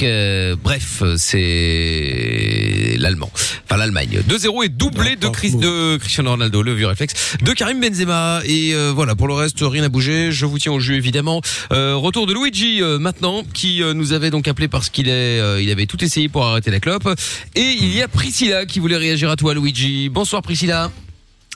Euh, 0.03 0.57
bref, 0.63 1.03
c'est 1.17 2.97
l'allemand, 2.99 3.31
enfin 3.65 3.77
l'Allemagne. 3.77 4.21
2-0 4.29 4.65
et 4.65 4.69
doublé 4.69 5.17
de, 5.17 5.29
Chris, 5.29 5.55
de 5.55 5.97
Cristiano 5.97 6.31
Ronaldo, 6.31 6.63
le 6.63 6.75
vieux 6.75 6.87
réflexe, 6.87 7.37
de 7.43 7.53
Karim 7.53 7.81
Benzema. 7.81 8.41
Et 8.45 8.75
euh, 8.75 8.93
voilà, 8.95 9.15
pour 9.15 9.29
le 9.29 9.35
reste, 9.35 9.59
rien 9.61 9.85
à 9.85 9.89
bouger. 9.89 10.33
Je 10.33 10.47
vous 10.47 10.59
tiens 10.59 10.73
au 10.73 10.81
jeu 10.81 10.95
évidemment. 10.95 11.41
Euh, 11.73 11.97
retour 11.97 12.27
de 12.27 12.35
Luigi 12.35 12.83
euh, 12.83 12.99
maintenant, 12.99 13.43
qui 13.55 13.83
euh, 13.83 13.95
nous 13.95 14.13
avait 14.13 14.31
donc 14.31 14.49
appelé 14.49 14.69
parce 14.69 14.91
qu'il 14.91 15.09
est, 15.09 15.41
euh, 15.41 15.63
il 15.63 15.71
avait 15.71 15.87
tout 15.87 16.03
essayé 16.03 16.29
pour 16.29 16.45
arrêter 16.45 16.71
la 16.71 16.81
clope. 16.81 17.09
Et 17.55 17.73
il 17.73 17.95
y 17.95 18.03
a 18.03 18.09
Priscilla 18.09 18.67
qui 18.67 18.81
voulait 18.81 18.97
réagir 18.97 19.31
à 19.31 19.37
toi, 19.37 19.55
Luigi. 19.55 20.09
Bonsoir 20.09 20.43
Priscilla. 20.43 20.91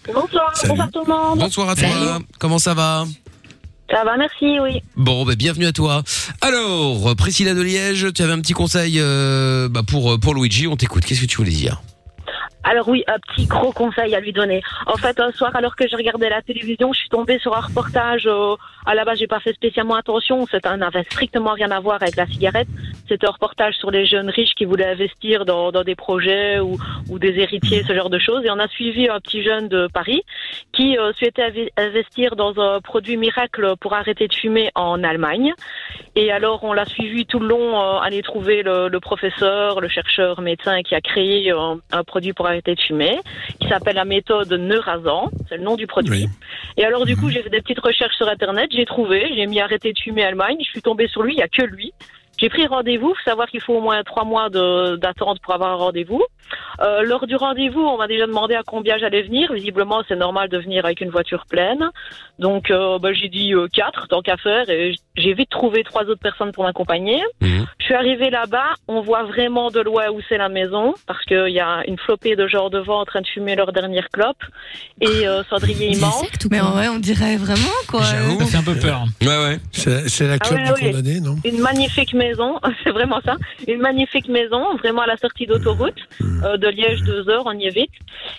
Bonsoir, 0.06 0.52
bonsoir 0.66 0.90
tout 0.90 1.02
le 1.06 1.12
monde. 1.12 1.38
Bonsoir 1.38 1.70
à 1.70 1.76
toi. 1.76 2.18
Comment 2.38 2.58
ça 2.58 2.74
va? 2.74 3.04
Ça 3.90 4.04
va, 4.04 4.16
merci, 4.16 4.60
oui. 4.60 4.82
Bon, 4.96 5.24
bah, 5.24 5.34
bienvenue 5.36 5.66
à 5.66 5.72
toi. 5.72 6.02
Alors, 6.42 7.16
Priscilla 7.16 7.54
de 7.54 7.62
Liège, 7.62 8.12
tu 8.14 8.22
avais 8.22 8.32
un 8.32 8.40
petit 8.40 8.52
conseil 8.52 9.00
euh, 9.00 9.68
bah, 9.68 9.82
pour 9.86 10.18
pour 10.20 10.34
Luigi. 10.34 10.68
On 10.68 10.76
t'écoute. 10.76 11.04
Qu'est-ce 11.04 11.22
que 11.22 11.26
tu 11.26 11.38
voulais 11.38 11.50
dire? 11.50 11.82
Alors 12.62 12.88
oui, 12.88 13.02
un 13.06 13.18
petit 13.18 13.46
gros 13.46 13.72
conseil 13.72 14.14
à 14.14 14.20
lui 14.20 14.32
donner. 14.32 14.62
En 14.86 14.96
fait, 14.96 15.18
un 15.18 15.32
soir, 15.32 15.56
alors 15.56 15.76
que 15.76 15.88
je 15.88 15.96
regardais 15.96 16.28
la 16.28 16.42
télévision, 16.42 16.92
je 16.92 17.00
suis 17.00 17.08
tombée 17.08 17.38
sur 17.38 17.56
un 17.56 17.60
reportage. 17.60 18.26
euh, 18.26 18.54
à 18.84 18.94
la 18.94 19.04
base, 19.04 19.18
j'ai 19.18 19.26
pas 19.26 19.40
fait 19.40 19.54
spécialement 19.54 19.94
attention. 19.94 20.46
Ça 20.46 20.76
n'avait 20.76 21.04
strictement 21.04 21.52
rien 21.52 21.70
à 21.70 21.80
voir 21.80 22.02
avec 22.02 22.16
la 22.16 22.26
cigarette. 22.26 22.68
C'était 23.08 23.26
un 23.26 23.30
reportage 23.30 23.76
sur 23.76 23.90
les 23.90 24.04
jeunes 24.04 24.28
riches 24.28 24.54
qui 24.54 24.66
voulaient 24.66 24.90
investir 24.90 25.46
dans, 25.46 25.72
dans 25.72 25.84
des 25.84 25.94
projets 25.94 26.60
ou, 26.60 26.76
ou 27.08 27.18
des 27.18 27.38
héritiers, 27.38 27.82
ce 27.82 27.94
genre 27.94 28.10
de 28.10 28.18
choses. 28.18 28.44
Et 28.44 28.50
on 28.50 28.58
a 28.58 28.68
suivi 28.68 29.08
un 29.08 29.20
petit 29.20 29.42
jeune 29.42 29.68
de 29.68 29.88
Paris 29.92 30.22
qui 30.72 30.98
euh, 30.98 31.12
souhaitait 31.14 31.70
investir 31.78 32.36
dans 32.36 32.58
un 32.60 32.80
produit 32.80 33.16
miracle 33.16 33.74
pour 33.80 33.94
arrêter 33.94 34.28
de 34.28 34.34
fumer 34.34 34.70
en 34.74 35.02
Allemagne. 35.02 35.54
Et 36.14 36.30
alors, 36.30 36.62
on 36.62 36.74
l'a 36.74 36.84
suivi 36.84 37.24
tout 37.24 37.38
le 37.38 37.48
long, 37.48 37.80
euh, 37.80 37.98
aller 38.00 38.20
trouver 38.22 38.62
le, 38.62 38.88
le 38.88 39.00
professeur, 39.00 39.80
le 39.80 39.88
chercheur 39.88 40.42
médecin 40.42 40.82
qui 40.82 40.94
a 40.94 41.00
créé 41.00 41.50
euh, 41.52 41.74
un 41.92 42.04
produit 42.04 42.32
pour 42.34 42.49
arrêter 42.50 42.74
de 42.74 42.80
fumer, 42.80 43.18
qui 43.60 43.68
s'appelle 43.68 43.96
la 43.96 44.04
méthode 44.04 44.52
Neurasan, 44.52 45.30
c'est 45.48 45.56
le 45.56 45.64
nom 45.64 45.76
du 45.76 45.86
produit. 45.86 46.26
Et 46.76 46.84
alors, 46.84 47.06
du 47.06 47.16
coup, 47.16 47.30
j'ai 47.30 47.42
fait 47.42 47.50
des 47.50 47.60
petites 47.60 47.80
recherches 47.80 48.16
sur 48.16 48.28
Internet, 48.28 48.70
j'ai 48.72 48.84
trouvé, 48.84 49.30
j'ai 49.34 49.46
mis 49.46 49.60
arrêter 49.60 49.92
de 49.92 49.98
fumer 49.98 50.24
Allemagne, 50.24 50.58
je 50.60 50.70
suis 50.70 50.82
tombée 50.82 51.08
sur 51.08 51.22
lui, 51.22 51.34
il 51.34 51.36
n'y 51.36 51.42
a 51.42 51.48
que 51.48 51.64
lui. 51.64 51.92
J'ai 52.40 52.48
pris 52.48 52.66
rendez-vous, 52.66 53.08
faut 53.08 53.30
savoir 53.30 53.48
qu'il 53.48 53.60
faut 53.60 53.74
au 53.74 53.80
moins 53.80 54.02
trois 54.02 54.24
mois 54.24 54.48
de- 54.48 54.96
d'attente 54.96 55.40
pour 55.42 55.52
avoir 55.54 55.70
un 55.72 55.74
rendez-vous. 55.76 56.22
Euh, 56.80 57.02
lors 57.02 57.26
du 57.26 57.36
rendez-vous, 57.36 57.80
on 57.80 57.96
m'a 57.98 58.08
déjà 58.08 58.26
demandé 58.26 58.54
à 58.54 58.62
combien 58.66 58.96
j'allais 58.98 59.22
venir. 59.22 59.52
Visiblement, 59.52 60.02
c'est 60.08 60.16
normal 60.16 60.48
de 60.48 60.58
venir 60.58 60.84
avec 60.84 61.00
une 61.00 61.10
voiture 61.10 61.44
pleine. 61.48 61.90
Donc, 62.38 62.70
euh, 62.70 62.98
bah, 62.98 63.12
j'ai 63.12 63.28
dit 63.28 63.54
euh, 63.54 63.68
quatre, 63.72 64.08
tant 64.08 64.22
qu'à 64.22 64.36
faire, 64.36 64.68
et 64.70 64.94
j'ai 65.16 65.34
vite 65.34 65.50
trouvé 65.50 65.84
trois 65.84 66.02
autres 66.04 66.20
personnes 66.22 66.52
pour 66.52 66.64
m'accompagner. 66.64 67.20
Je 67.42 67.84
suis 67.84 67.94
arrivée 67.94 68.30
là-bas, 68.30 68.70
on 68.88 69.00
voit 69.02 69.24
vraiment 69.24 69.70
de 69.70 69.80
loin 69.80 70.08
où 70.10 70.20
c'est 70.28 70.38
la 70.38 70.48
maison, 70.48 70.94
parce 71.06 71.22
qu'il 71.26 71.48
y 71.52 71.60
a 71.60 71.82
une 71.86 71.98
flopée 71.98 72.36
de 72.36 72.46
gens 72.48 72.70
devant 72.70 73.00
en 73.00 73.04
train 73.04 73.20
de 73.20 73.26
fumer 73.26 73.54
leur 73.56 73.72
dernière 73.72 74.08
clope, 74.10 74.42
et 75.00 75.28
euh, 75.28 75.42
cendrier 75.50 75.88
immense. 75.92 76.24
Mais 76.50 76.60
ouais, 76.60 76.88
on 76.88 76.98
dirait 76.98 77.36
vraiment 77.36 77.60
quoi. 77.88 78.02
Ça 78.02 78.46
fait 78.46 78.56
un 78.56 78.62
peu 78.62 78.74
peur. 78.76 79.04
Ouais, 79.22 79.28
ouais. 79.28 79.58
C'est 79.72 80.26
la 80.26 80.34
Ah 80.34 80.38
clope 80.38 80.58
ouais, 80.58 80.64
du 80.66 80.72
ouais. 80.72 80.90
condamné, 80.92 81.20
non? 81.20 81.36
Une 81.44 81.60
magnifique 81.60 82.14
maison, 82.14 82.29
c'est 82.84 82.90
vraiment 82.90 83.20
ça. 83.24 83.36
Une 83.66 83.80
magnifique 83.80 84.28
maison, 84.28 84.76
vraiment 84.76 85.02
à 85.02 85.06
la 85.06 85.16
sortie 85.16 85.46
d'autoroute, 85.46 85.98
euh, 86.44 86.56
de 86.56 86.68
Liège, 86.68 87.02
deux 87.02 87.28
heures, 87.28 87.44
on 87.46 87.52
y 87.52 87.66
est 87.66 87.74
vite. 87.74 87.92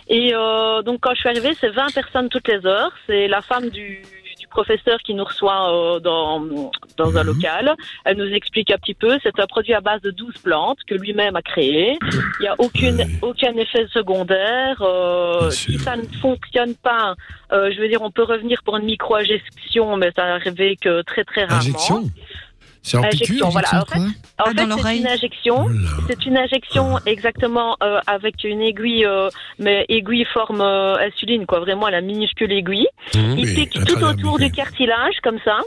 Et 0.07 0.33
euh, 0.33 0.81
donc 0.81 0.99
quand 1.01 1.13
je 1.13 1.19
suis 1.19 1.29
arrivée, 1.29 1.53
c'est 1.59 1.69
20 1.69 1.93
personnes 1.93 2.29
toutes 2.29 2.47
les 2.47 2.65
heures. 2.65 2.93
C'est 3.07 3.27
la 3.27 3.41
femme 3.41 3.69
du, 3.69 4.01
du 4.41 4.47
professeur 4.47 4.99
qui 5.05 5.13
nous 5.13 5.23
reçoit 5.23 5.71
euh, 5.71 5.99
dans, 5.99 6.43
dans 6.97 7.17
un 7.17 7.23
local. 7.23 7.75
Elle 8.05 8.17
nous 8.17 8.33
explique 8.33 8.71
un 8.71 8.77
petit 8.77 8.95
peu. 8.95 9.17
C'est 9.23 9.39
un 9.39 9.45
produit 9.45 9.73
à 9.73 9.81
base 9.81 10.01
de 10.01 10.11
12 10.11 10.33
plantes 10.43 10.79
que 10.87 10.95
lui-même 10.95 11.35
a 11.35 11.41
créé. 11.41 11.97
Il 12.39 12.41
n'y 12.41 12.47
a 12.47 12.55
aucune, 12.57 13.05
aucun 13.21 13.53
effet 13.55 13.85
secondaire. 13.93 14.81
Euh, 14.81 15.49
si 15.51 15.77
ça 15.77 15.95
ne 15.95 16.03
fonctionne 16.21 16.75
pas, 16.75 17.15
euh, 17.51 17.71
je 17.73 17.79
veux 17.79 17.87
dire, 17.87 18.01
on 18.01 18.11
peut 18.11 18.23
revenir 18.23 18.61
pour 18.63 18.77
une 18.77 18.85
micro-injection, 18.85 19.95
mais 19.97 20.11
ça 20.15 20.25
n'arrivait 20.25 20.75
que 20.75 21.03
très 21.03 21.23
très 21.23 21.45
rarement. 21.45 21.59
Injection? 21.59 22.03
C'est 22.83 22.97
en 22.97 23.03
Injection, 23.03 23.25
piqûre 23.35 23.49
voilà. 23.51 23.67
En 23.81 23.85
fait, 23.85 23.99
en 23.99 24.07
Ah, 24.39 24.43
fait, 24.55 24.81
c'est 24.83 24.97
une 24.97 25.07
injection. 25.07 25.67
C'est 26.07 26.25
une 26.25 26.37
injection 26.37 26.97
exactement 27.05 27.77
euh, 27.83 27.99
avec 28.07 28.43
une 28.43 28.61
aiguille, 28.61 29.05
euh, 29.05 29.29
mais 29.59 29.85
aiguille 29.87 30.25
forme 30.33 30.61
euh, 30.61 30.95
insuline, 30.97 31.45
quoi. 31.45 31.59
Vraiment 31.59 31.89
la 31.89 32.01
minuscule 32.01 32.51
aiguille. 32.51 32.87
Mmh, 33.13 33.37
Il 33.37 33.53
pique 33.53 33.85
tout 33.85 34.03
autour 34.03 34.39
du 34.39 34.51
cartilage, 34.51 35.15
comme 35.23 35.37
ça. 35.45 35.59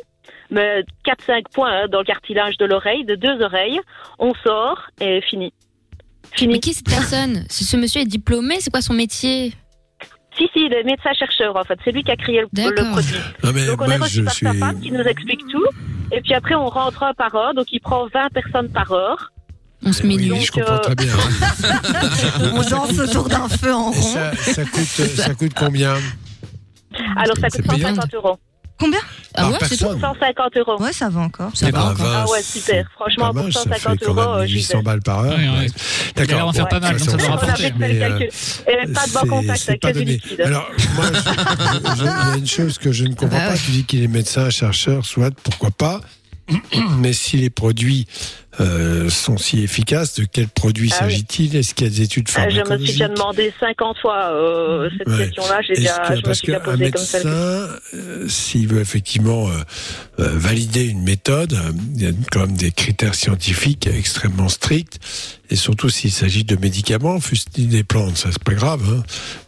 Mais 0.51 0.83
4-5 1.07 1.45
points 1.53 1.71
hein, 1.85 1.89
dans 1.89 1.99
le 2.01 2.05
cartilage 2.05 2.57
de 2.59 2.65
l'oreille, 2.65 3.05
de 3.05 3.15
deux 3.15 3.41
oreilles. 3.43 3.81
On 4.19 4.35
sort 4.45 4.81
et 5.01 5.21
fini. 5.23 5.53
Mais 6.47 6.59
qui 6.59 6.71
est 6.71 6.73
cette 6.75 6.89
personne? 6.89 7.45
Ce, 7.49 7.65
ce 7.65 7.77
monsieur 7.77 8.01
est 8.01 8.07
diplômé, 8.07 8.57
c'est 8.61 8.71
quoi 8.71 8.81
son 8.83 8.95
métier? 8.95 9.53
Si, 10.37 10.49
si, 10.53 10.67
il 10.67 10.73
est 10.73 10.83
médecin-chercheur, 10.85 11.57
en 11.57 11.63
fait. 11.65 11.79
C'est 11.85 11.93
lui 11.93 12.03
qui 12.03 12.11
a 12.11 12.17
créé 12.17 12.41
le, 12.41 12.49
le 12.53 12.91
produit. 12.91 13.15
Non, 13.45 13.53
mais 13.55 13.67
donc 13.67 13.81
on 13.81 13.91
est 13.91 13.97
reçu 13.97 14.25
par 14.25 14.35
sa 14.35 14.53
femme 14.55 14.81
qui 14.81 14.91
nous 14.91 15.03
explique 15.03 15.41
tout. 15.51 15.67
Et 16.13 16.21
puis 16.21 16.35
après, 16.35 16.55
on 16.55 16.69
rentre 16.69 17.03
un 17.05 17.15
par 17.15 17.35
un. 17.37 17.55
Donc 17.55 17.67
il 17.73 17.81
prend 17.81 18.07
20 18.13 18.29
personnes 18.33 18.69
par 18.71 18.91
heure. 18.93 19.31
On 19.87 19.93
se 19.93 20.05
met 20.07 20.15
Oui, 20.17 20.31
nu. 20.31 20.41
je 20.41 20.51
comprends 20.51 20.79
très 20.79 20.95
bien. 20.95 21.13
On 22.55 22.63
danse 22.63 22.99
autour 22.99 23.29
d'un 23.29 23.49
feu 23.49 23.73
en 23.75 23.91
rond. 23.91 23.93
ça, 23.93 24.35
ça 24.37 24.65
coûte, 24.65 24.87
ça 24.87 25.35
coûte 25.35 25.53
combien? 25.55 25.95
Alors 27.17 27.37
ça 27.37 27.49
coûte 27.51 27.69
payant 27.69 27.89
150 27.95 28.15
euros. 28.15 28.39
Combien 28.85 28.99
Ah 29.35 29.41
Par 29.43 29.51
ouais, 29.53 29.59
c'est 29.63 29.77
tout 29.79 29.85
personne 29.85 30.01
150 30.01 30.57
euros. 30.59 30.83
Ouais, 30.83 30.93
ça 30.93 31.09
va 31.09 31.21
encore. 31.23 31.51
Ça 31.55 31.71
va 31.71 31.87
encore. 31.87 32.07
Ah 32.15 32.29
ouais, 32.31 32.43
super. 32.43 32.87
Franchement, 32.95 33.27
Pas 33.29 33.33
mal, 33.33 33.45
pour 33.45 33.53
ça 33.55 33.61
150 33.63 33.99
fait 33.99 34.05
quand 34.05 34.13
euros, 34.15 34.33
même 34.35 34.41
euh, 34.43 34.47
j'y 34.47 34.55
800 34.57 34.77
vais. 34.79 34.85
balles 34.85 35.03
par 35.03 35.21
heure. 35.21 35.39
Ouais, 35.39 35.49
ouais. 35.49 35.59
Ouais. 35.59 35.67
Il 36.17 36.23
a 36.23 36.25
l'air 36.27 36.39
d'en 36.39 36.53
D'accord. 36.53 36.55
faire 36.55 36.69
pas 36.69 36.81
mal, 36.81 37.01
ça 37.01 37.13
on 37.13 37.17
doit 37.17 37.27
s'en 37.27 37.33
On 37.33 37.37
a 37.37 37.39
rapporter. 37.41 37.73
mais, 37.79 37.91
euh, 37.97 37.99
calcul. 38.19 38.29
Et 38.69 38.93
pas 38.93 39.07
de 39.07 39.13
bon 39.13 39.27
contact 39.37 39.59
c'est 39.61 39.69
avec 39.71 39.81
pas 39.81 39.93
que 39.93 39.99
du 39.99 40.05
donné. 40.05 40.13
liquide. 40.17 40.41
Alors, 40.43 40.69
moi, 40.97 41.05
je- 41.13 41.19
je- 41.19 41.97
je- 41.97 42.03
il 42.03 42.07
y 42.07 42.09
a 42.33 42.37
une 42.37 42.47
chose 42.47 42.79
que 42.79 42.93
je 42.93 43.05
ne 43.05 43.15
comprends 43.15 43.29
Bah 43.39 43.47
pas. 43.47 43.53
ouais. 43.55 43.59
Tu 43.65 43.71
dis 43.71 43.85
qu'il 43.85 44.03
est 44.03 44.09
médecin, 44.09 44.51
chercheur, 44.51 45.05
soit, 45.07 45.31
pourquoi 45.43 45.71
pas. 45.71 46.01
Mais 46.99 47.15
si 47.15 47.39
les 47.39 47.49
produits 47.49 48.07
euh, 48.61 49.09
sont 49.11 49.37
si 49.37 49.63
efficaces, 49.63 50.15
de 50.19 50.25
quels 50.25 50.49
produits 50.49 50.91
Ah 50.95 51.05
oui. 51.07 51.11
s'agit-il? 51.13 51.57
Est-ce 51.57 51.75
qu'il 51.75 51.87
y 51.87 51.91
a 51.91 51.93
des 51.93 52.03
études 52.03 52.29
Ah, 52.37 52.43
Je 52.43 52.45
me 52.47 52.51
suis 52.51 52.59
pharmacologiques? 52.61 52.93
déjà 52.99 53.09
demandé 53.09 53.53
50 53.61 53.99
fois 53.99 54.31
euh, 54.33 54.89
cette 54.99 55.09
Ouais. 55.09 55.19
question-là. 55.27 55.61
J'ai 55.67 55.75
déjà, 55.75 55.99
que- 55.99 56.15
je 56.15 56.19
me 56.19 56.23
parce 56.23 56.39
suis 56.39 56.47
déjà 56.47 56.59
qu'un 56.61 56.65
posé 56.73 56.91
comme 56.91 57.03
ça. 57.03 57.19
médecin, 57.19 57.69
euh, 57.95 58.29
s'il 58.29 58.69
veut 58.69 58.81
effectivement 58.81 59.49
valider 60.19 60.85
une 60.87 61.03
méthode, 61.03 61.57
il 61.97 62.03
y 62.03 62.07
a 62.07 62.13
quand 62.31 62.41
même 62.47 62.57
des 62.57 62.71
critères 62.71 63.15
scientifiques 63.15 63.87
extrêmement 63.87 64.49
stricts. 64.49 64.99
Et 65.51 65.57
surtout 65.57 65.91
s'il 65.91 66.11
s'agit 66.11 66.43
de 66.45 66.57
médicaments, 66.57 67.21
fût-il 67.21 67.69
des 67.69 67.85
plantes, 67.85 68.17
ça 68.17 68.31
c'est 68.33 68.43
pas 68.43 68.55
grave. 68.55 68.81
Hein. 68.89 69.03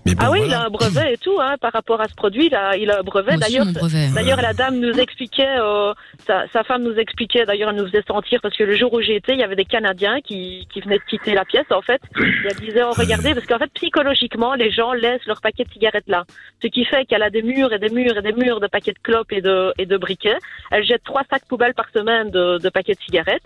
Mais 0.05 0.15
bon, 0.15 0.25
Ah 0.27 0.31
oui, 0.31 0.41
il 0.47 0.53
a 0.53 0.65
un 0.67 0.69
brevet 0.69 1.15
et 1.15 1.17
tout, 1.17 1.39
hein, 1.41 1.57
par 1.61 1.73
rapport 1.73 2.01
à 2.01 2.07
ce 2.07 2.15
produit, 2.15 2.47
il 2.49 2.55
a, 2.55 2.77
il 2.77 2.91
a 2.91 3.01
un 3.01 3.03
brevet. 3.03 3.37
D'ailleurs, 3.39 3.65
mon 3.65 3.73
brevet. 3.73 4.09
D'ailleurs, 4.15 4.43
la 4.43 4.53
dame 4.53 4.79
nous 4.79 4.93
expliquait, 4.93 5.57
euh, 5.59 5.95
sa, 6.27 6.45
sa 6.53 6.65
femme 6.65 6.83
nous 6.85 6.95
expliquait, 6.97 7.47
d'ailleurs, 7.47 7.71
elle 7.71 7.77
nous 7.77 7.87
faisait 7.87 8.05
sentir, 8.07 8.41
parce 8.43 8.55
que 8.57 8.65
le 8.65 8.77
jour 8.77 8.93
où 8.93 8.96
où 8.97 9.03
j'ai 9.03 9.17
été, 9.17 9.33
il 9.33 9.39
y 9.39 9.43
avait 9.43 9.57
des 9.57 9.65
Canadiens 9.65 10.21
qui, 10.21 10.67
qui 10.73 10.81
venaient 10.81 10.99
de 10.99 11.05
quitter 11.09 11.35
la 11.35 11.45
pièce, 11.45 11.67
en 11.71 11.83
fait. 11.83 12.01
Elles 12.17 12.57
disaient, 12.57 12.83
oh, 12.85 12.93
regardez, 12.97 13.35
parce 13.35 13.47
qu'en 13.47 13.59
fait, 13.59 13.71
psychologiquement, 13.75 14.55
les 14.55 14.71
gens 14.71 14.93
laissent 14.93 15.25
leur 15.27 15.41
paquet 15.41 15.65
de 15.65 15.71
cigarettes 15.71 16.09
là. 16.09 16.25
Ce 16.63 16.69
qui 16.69 16.85
fait 16.85 17.05
qu'elle 17.07 17.23
a 17.23 17.31
des 17.31 17.43
murs 17.43 17.73
et 17.73 17.79
des 17.79 17.91
murs 17.91 18.17
et 18.19 18.23
des 18.23 18.33
murs 18.33 18.61
de 18.61 18.67
paquets 18.67 18.93
de 18.93 18.99
clopes 19.03 19.33
et 19.33 19.41
de, 19.41 19.73
et 19.79 19.87
de 19.87 19.97
briquets. 19.97 20.39
Elle 20.71 20.85
jette 20.85 21.05
trois 21.05 21.23
sacs 21.31 21.45
poubelles 21.49 21.75
par 21.75 21.87
semaine 21.95 22.31
de, 22.31 22.59
de 22.59 22.69
paquets 22.69 22.95
de 22.95 23.01
cigarettes. 23.01 23.43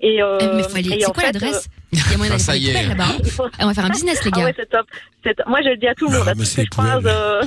Et, 0.00 0.22
euh, 0.22 0.38
Eh, 0.40 0.46
mais 0.54 0.62
faut 0.62 0.76
aller- 0.76 0.94
et 0.96 1.00
c'est 1.00 1.12
quoi 1.12 1.24
l'adresse 1.24 1.66
euh, 1.66 1.88
Il 1.92 1.98
y 1.98 2.14
a 2.14 2.16
moyen 2.18 2.32
Ah, 2.34 2.36
d'aller 2.36 2.42
ça 2.42 2.52
faire 2.52 2.60
y 2.60 2.64
des 2.64 2.70
est. 2.70 2.72
poubelles, 2.82 2.88
là-bas. 2.98 3.04
hein. 3.44 3.50
Ah, 3.58 3.62
on 3.64 3.66
va 3.66 3.74
faire 3.74 3.84
un 3.84 3.90
business, 3.90 4.24
les 4.24 4.30
Ah 4.32 4.38
gars. 4.38 4.44
ouais, 4.44 4.54
c'est 4.56 4.70
top. 4.70 4.86
Moi, 5.48 5.60
je 5.62 5.68
le 5.70 5.76
dis 5.76 5.88
à 5.88 5.94
tout 5.94 6.08
le 6.08 6.18
monde, 6.18 6.28
à 6.28 7.10
euh, 7.10 7.42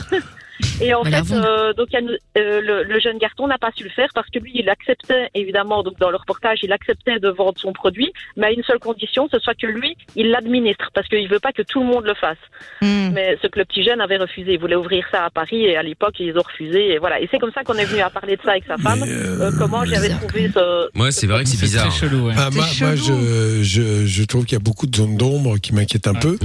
Et 0.81 0.93
en 0.93 1.03
fait, 1.03 1.31
euh, 1.31 1.73
donc 1.73 1.87
il 1.91 1.93
y 1.93 1.97
a 1.97 1.99
une- 2.01 2.17
euh, 2.37 2.61
le, 2.61 2.83
le 2.83 2.99
jeune 2.99 3.17
garçon 3.17 3.47
n'a 3.47 3.57
pas 3.57 3.71
su 3.75 3.83
le 3.83 3.89
faire 3.89 4.09
parce 4.13 4.29
que 4.29 4.39
lui, 4.39 4.51
il 4.55 4.69
acceptait 4.69 5.29
évidemment, 5.35 5.83
donc 5.83 5.97
dans 5.99 6.09
le 6.09 6.17
reportage, 6.17 6.59
il 6.63 6.71
acceptait 6.71 7.19
de 7.19 7.29
vendre 7.29 7.59
son 7.59 7.73
produit, 7.73 8.11
mais 8.37 8.47
à 8.47 8.51
une 8.51 8.63
seule 8.63 8.79
condition, 8.79 9.27
ce 9.31 9.39
soit 9.39 9.53
que 9.55 9.67
lui, 9.67 9.95
il 10.15 10.29
l'administre 10.31 10.89
parce 10.93 11.07
qu'il 11.07 11.27
veut 11.27 11.39
pas 11.39 11.51
que 11.51 11.61
tout 11.61 11.79
le 11.81 11.85
monde 11.87 12.05
le 12.05 12.13
fasse. 12.15 12.37
Mais 12.81 13.37
ce 13.41 13.47
que 13.47 13.59
le 13.59 13.65
petit 13.65 13.83
jeune 13.83 14.01
avait 14.01 14.17
refusé, 14.17 14.53
il 14.53 14.59
voulait 14.59 14.75
ouvrir 14.75 15.05
ça 15.11 15.25
à 15.25 15.29
Paris 15.29 15.65
et 15.65 15.75
à 15.77 15.83
l'époque 15.83 16.15
ils 16.19 16.35
ont 16.37 16.41
refusé 16.41 16.93
et 16.93 16.97
voilà. 16.97 17.19
Et 17.21 17.27
c'est 17.31 17.39
comme 17.39 17.51
ça 17.53 17.63
qu'on 17.63 17.75
est 17.75 17.85
venu 17.85 18.01
à 18.01 18.09
parler 18.09 18.35
de 18.37 18.41
ça 18.41 18.51
avec 18.51 18.63
sa 18.65 18.77
femme. 18.77 19.03
Euh, 19.07 19.51
comment 19.57 19.83
j'avais 19.85 20.09
trouvé 20.09 20.49
ce. 20.53 20.97
Ouais, 20.99 21.11
c'est 21.11 21.27
vrai 21.27 21.43
que 21.43 21.49
c'est 21.49 21.59
bizarre. 21.61 21.91
Ah, 22.37 22.49
moi, 22.51 22.65
moi, 22.79 22.95
je, 22.95 23.61
je, 23.63 24.05
je 24.05 24.23
trouve 24.23 24.45
qu'il 24.45 24.53
y 24.57 24.61
a 24.61 24.63
beaucoup 24.63 24.87
de 24.87 24.95
zones 24.95 25.17
d'ombre 25.17 25.57
qui 25.57 25.73
m'inquiètent 25.73 26.07
un 26.07 26.13
peu. 26.15 26.37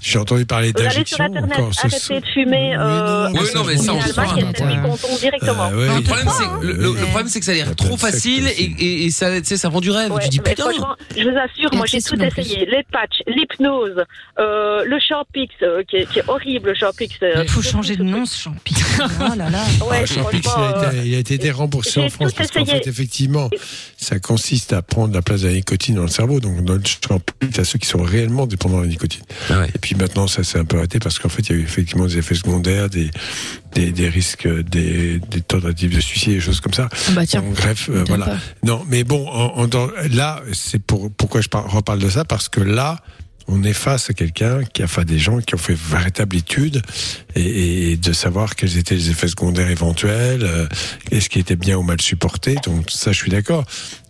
J'ai 0.00 0.18
entendu 0.18 0.46
parler 0.46 0.72
Vous 0.74 0.80
allez 0.82 0.90
sur 1.04 1.18
d'injection. 1.18 1.24
internet, 1.24 1.58
encore 1.58 1.74
ce 1.74 1.86
arrêtez 1.86 2.20
de 2.20 2.26
fumer. 2.32 2.74
euh, 2.78 3.28
Oui, 3.32 3.40
non, 3.54 3.63
mais 3.66 3.76
ça, 3.76 3.94
on 3.94 4.00
se 4.00 5.20
directement. 5.20 5.70
Euh, 5.72 5.76
ouais, 5.88 5.94
le 5.96 6.02
problème, 6.02 6.28
c'est 6.36 6.66
le, 6.66 6.72
le- 6.72 6.94
le 7.00 7.06
problème, 7.06 7.28
c'est 7.28 7.40
que 7.40 7.46
ça 7.46 7.52
a 7.52 7.54
l'air 7.54 7.74
trop 7.76 7.96
facile 7.96 8.46
et, 8.48 8.62
et, 8.78 9.04
et 9.06 9.10
ça, 9.10 9.28
vend 9.68 9.80
du 9.80 9.90
rêve. 9.90 10.12
tu 10.22 10.28
dis 10.28 10.40
Mais 10.44 10.50
putain. 10.54 10.70
je 11.16 11.22
vous 11.22 11.36
assure, 11.36 11.74
moi 11.74 11.86
j'ai 11.86 12.00
tout 12.02 12.20
essayé. 12.20 12.66
Les 12.66 12.82
patchs, 12.90 13.22
l'hypnose, 13.26 14.04
euh, 14.38 14.84
le 14.84 14.98
Champix, 15.00 15.52
euh, 15.62 15.82
qui, 15.88 15.96
est, 15.96 16.06
qui 16.10 16.18
est 16.20 16.28
horrible, 16.28 16.70
le 16.70 16.74
Champix. 16.74 17.14
Il 17.22 17.48
faut 17.48 17.62
changer 17.62 17.96
de 17.96 18.02
nom, 18.02 18.26
ce 18.26 18.36
Champix. 18.42 18.82
Oh 19.20 19.34
là 19.36 19.50
là. 19.50 19.62
Ouais, 19.90 20.00
Ah, 20.02 20.06
Champix, 20.06 20.48
il, 20.56 20.60
a 20.60 20.84
euh, 20.84 20.90
été, 20.92 21.08
il 21.08 21.14
a 21.14 21.18
été 21.18 21.50
remboursé 21.50 21.90
j'ai 21.94 22.06
en 22.06 22.08
France 22.10 22.32
parce 22.32 22.50
qu'en 22.50 22.64
fait, 22.64 22.86
effectivement, 22.86 23.50
ça 23.96 24.18
consiste 24.18 24.72
à 24.72 24.82
prendre 24.82 25.12
la 25.14 25.22
place 25.22 25.42
de 25.42 25.48
la 25.48 25.54
nicotine 25.54 25.96
dans 25.96 26.02
le 26.02 26.08
cerveau. 26.08 26.40
Donc, 26.40 26.62
dans 26.64 26.74
le 26.74 26.82
Champix, 26.84 27.58
à 27.58 27.64
ceux 27.64 27.78
qui 27.78 27.88
sont 27.88 28.02
réellement 28.02 28.46
dépendants 28.46 28.78
de 28.78 28.82
la 28.82 28.88
nicotine. 28.88 29.22
Ah 29.50 29.64
Et 29.74 29.78
puis 29.78 29.94
maintenant, 29.94 30.26
ça 30.26 30.44
s'est 30.44 30.58
un 30.58 30.64
peu 30.64 30.78
arrêté 30.78 30.98
parce 30.98 31.18
qu'en 31.18 31.28
fait, 31.28 31.42
il 31.48 31.56
y 31.56 31.58
a 31.58 31.60
eu 31.60 31.64
effectivement 31.64 32.06
des 32.06 32.18
effets 32.18 32.34
secondaires, 32.34 32.88
des, 32.88 33.10
des, 33.74 33.90
des 33.92 34.08
risques, 34.08 34.46
des, 34.48 35.18
des 35.18 35.40
tentatives 35.40 35.94
de 35.94 36.00
suicide, 36.00 36.34
des 36.34 36.40
choses 36.40 36.60
comme 36.60 36.74
ça. 36.74 36.88
Ah 36.92 37.10
bah 37.12 37.26
tiens. 37.26 37.42
Bref, 37.54 37.88
euh, 37.90 38.04
voilà. 38.06 38.26
pas. 38.26 38.38
Non, 38.62 38.84
mais 38.88 39.04
bon, 39.04 39.26
en- 39.28 39.58
en- 39.60 39.66
dans- 39.66 39.90
là, 40.12 40.42
c'est 40.52 40.80
pour, 40.82 41.10
pourquoi 41.10 41.40
je 41.40 41.48
par- 41.48 41.70
reparle 41.70 41.98
de 41.98 42.08
ça? 42.10 42.24
Parce 42.24 42.48
que 42.48 42.60
là, 42.60 43.00
on 43.46 43.62
est 43.62 43.74
face 43.74 44.08
à 44.08 44.14
quelqu'un 44.14 44.64
qui 44.64 44.82
a 44.82 44.86
fait 44.86 45.04
des 45.04 45.18
gens 45.18 45.38
qui 45.40 45.54
ont 45.54 45.58
fait 45.58 45.76
véritable 45.76 46.34
étude 46.36 46.80
et, 47.34 47.90
et 47.92 47.96
de 47.98 48.12
savoir 48.14 48.56
quels 48.56 48.78
étaient 48.78 48.94
les 48.94 49.10
effets 49.10 49.28
secondaires 49.28 49.68
éventuels, 49.68 50.42
euh, 50.44 50.66
est-ce 51.10 51.28
qui 51.28 51.40
était 51.40 51.56
bien 51.56 51.76
ou 51.76 51.82
mal 51.82 52.00
supporté. 52.00 52.54
Donc 52.64 52.90
ça, 52.90 53.12
je 53.12 53.18
suis 53.18 53.30
d'accord. 53.30 53.64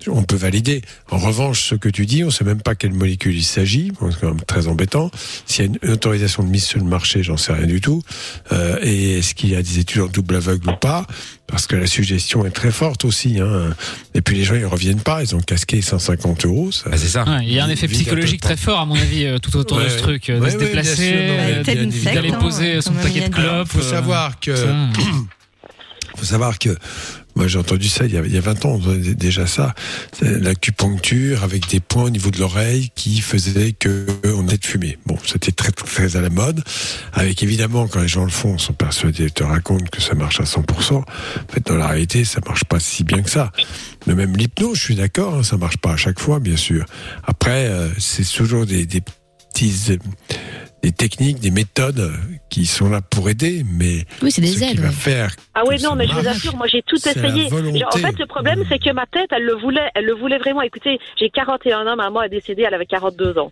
On 0.09 0.23
peut 0.23 0.37
valider. 0.37 0.83
En 1.11 1.19
revanche, 1.19 1.69
ce 1.71 1.75
que 1.75 1.89
tu 1.89 2.07
dis, 2.07 2.25
on 2.25 2.31
sait 2.31 2.45
même 2.45 2.61
pas 2.63 2.75
quelle 2.75 2.93
molécule 2.93 3.35
il 3.37 3.45
s'agit. 3.45 3.91
Bon, 4.01 4.11
C'est 4.11 4.21
quand 4.21 4.29
même 4.29 4.41
très 4.43 4.67
embêtant. 4.69 5.11
S'il 5.47 5.65
y 5.65 5.69
a 5.69 5.71
une 5.83 5.91
autorisation 5.93 6.43
de 6.43 6.49
mise 6.49 6.65
sur 6.65 6.79
le 6.79 6.85
marché, 6.87 7.23
j'en 7.23 7.37
sais 7.37 7.53
rien 7.53 7.67
du 7.67 7.81
tout. 7.81 8.03
Euh, 8.53 8.79
et 8.83 9.19
est-ce 9.19 9.35
qu'il 9.35 9.51
y 9.51 9.57
a 9.57 9.63
des 9.63 9.79
études 9.79 10.03
en 10.03 10.07
double 10.09 10.37
aveugle 10.37 10.69
ou 10.71 10.77
pas? 10.77 11.07
Parce 11.47 11.67
que 11.67 11.77
la 11.77 11.87
suggestion 11.87 12.45
est 12.47 12.51
très 12.51 12.71
forte 12.71 13.05
aussi. 13.05 13.39
Hein. 13.39 13.75
Et 14.15 14.23
puis 14.23 14.37
les 14.37 14.45
gens, 14.45 14.55
ils 14.55 14.65
reviennent 14.67 15.01
pas. 15.01 15.23
Ils 15.23 15.35
ont 15.37 15.41
casqué 15.41 15.83
150 15.83 16.47
euros. 16.47 16.73
Ça, 16.73 16.91
c'est 16.97 17.09
ça. 17.09 17.25
Ouais, 17.25 17.45
Il 17.45 17.53
y 17.53 17.59
a 17.61 17.65
un 17.65 17.69
effet 17.69 17.87
psychologique 17.89 18.41
très 18.41 18.57
fort, 18.57 18.81
à 18.81 18.87
mon 18.87 18.95
avis, 18.97 19.25
euh, 19.27 19.39
tout 19.39 19.55
autour 19.57 19.77
Ouais, 19.79 19.85
de 19.85 19.89
ce 19.91 19.99
truc, 19.99 20.31
de 20.31 20.39
Ouais, 20.41 20.51
se 20.51 20.57
déplacer, 20.57 20.95
sûr, 20.97 21.17
non, 21.17 21.37
euh, 21.39 22.15
d'aller 22.15 22.33
poser 22.33 22.81
son 22.81 22.93
paquet 22.95 23.29
de 23.29 23.35
clopes. 23.35 23.69
faut 23.69 23.79
euh, 23.81 23.91
savoir 23.91 24.41
que 24.41 24.55
faut 26.17 26.25
savoir 26.25 26.59
que 26.59 26.71
moi 27.35 27.47
j'ai 27.47 27.59
entendu 27.59 27.89
ça 27.89 28.07
il 28.07 28.13
y 28.13 28.19
a, 28.19 28.23
il 28.25 28.33
y 28.33 28.39
a 28.39 28.41
20 28.41 28.65
ans 28.65 28.81
déjà 28.99 29.47
ça. 29.47 29.75
L'acupuncture 30.21 31.43
avec 31.43 31.69
des 31.69 31.81
points 31.81 32.05
au 32.05 32.11
niveau 32.11 32.31
de 32.31 32.39
l'oreille 32.39 32.91
qui 32.95 33.21
faisaient 33.21 33.73
que 33.73 34.07
on 34.25 34.45
de 34.45 34.59
fumer. 34.63 34.99
Bon 35.07 35.17
c'était 35.27 35.53
très 35.53 35.73
très 35.73 36.17
à 36.17 36.21
la 36.21 36.31
mode. 36.31 36.63
Avec 37.13 37.43
évidemment 37.43 37.89
quand 37.89 38.01
les 38.01 38.09
gens 38.09 38.25
le 38.25 38.31
font 38.31 38.59
sont 38.59 38.73
persuadés 38.73 39.31
te 39.31 39.43
racontent 39.43 39.87
que 39.91 40.01
ça 40.01 40.15
marche 40.15 40.41
à 40.41 40.45
100% 40.45 40.95
en 40.95 41.05
fait 41.49 41.67
dans 41.67 41.77
la 41.77 41.89
réalité 41.89 42.25
ça 42.25 42.41
marche 42.47 42.65
pas 42.65 42.81
si 42.81 43.05
bien 43.05 43.23
que 43.23 43.31
ça. 43.31 43.53
Mais 44.07 44.15
même 44.15 44.37
l'hypnose 44.37 44.79
je 44.79 44.83
suis 44.85 44.95
d'accord 44.95 45.35
hein, 45.35 45.43
ça 45.43 45.57
marche 45.57 45.79
pas 45.79 45.93
à 45.93 45.97
chaque 45.97 46.21
fois 46.21 46.41
bien 46.41 46.57
sûr. 46.57 46.85
Après 47.25 47.67
euh, 47.67 47.89
c'est 47.99 48.25
toujours 48.25 48.67
des, 48.67 48.87
des 48.87 49.03
petits 49.55 49.99
des 50.85 50.93
techniques, 50.93 51.41
des 51.41 51.51
méthodes 51.51 52.13
qui 52.51 52.67
sont 52.67 52.91
là 52.91 53.01
pour 53.01 53.31
aider, 53.31 53.65
mais 53.65 54.05
Oui, 54.21 54.31
c'est 54.31 54.43
des 54.43 54.49
ce 54.49 54.59
qui 54.59 54.65
aides. 54.65 54.81
va 54.81 54.91
faire 54.91 55.35
Ah 55.55 55.63
oui, 55.67 55.83
non, 55.83 55.95
mais 55.95 56.07
je 56.07 56.13
vous 56.13 56.29
assure, 56.29 56.55
moi 56.57 56.67
j'ai 56.67 56.83
tout 56.83 56.97
essayé. 56.97 57.47
En 57.47 57.97
fait, 57.97 58.19
le 58.19 58.27
problème, 58.27 58.63
c'est 58.69 58.79
que 58.79 58.93
ma 58.93 59.07
tête, 59.07 59.31
elle 59.31 59.45
le 59.45 59.55
voulait, 59.55 59.89
elle 59.95 60.05
le 60.05 60.13
voulait 60.13 60.37
vraiment. 60.37 60.61
Écoutez, 60.61 60.99
j'ai 61.19 61.31
41 61.31 61.87
ans, 61.87 61.97
maman 61.97 62.23
est 62.23 62.29
décédée, 62.29 62.65
elle 62.69 62.75
avait 62.75 62.85
42 62.85 63.39
ans. 63.39 63.51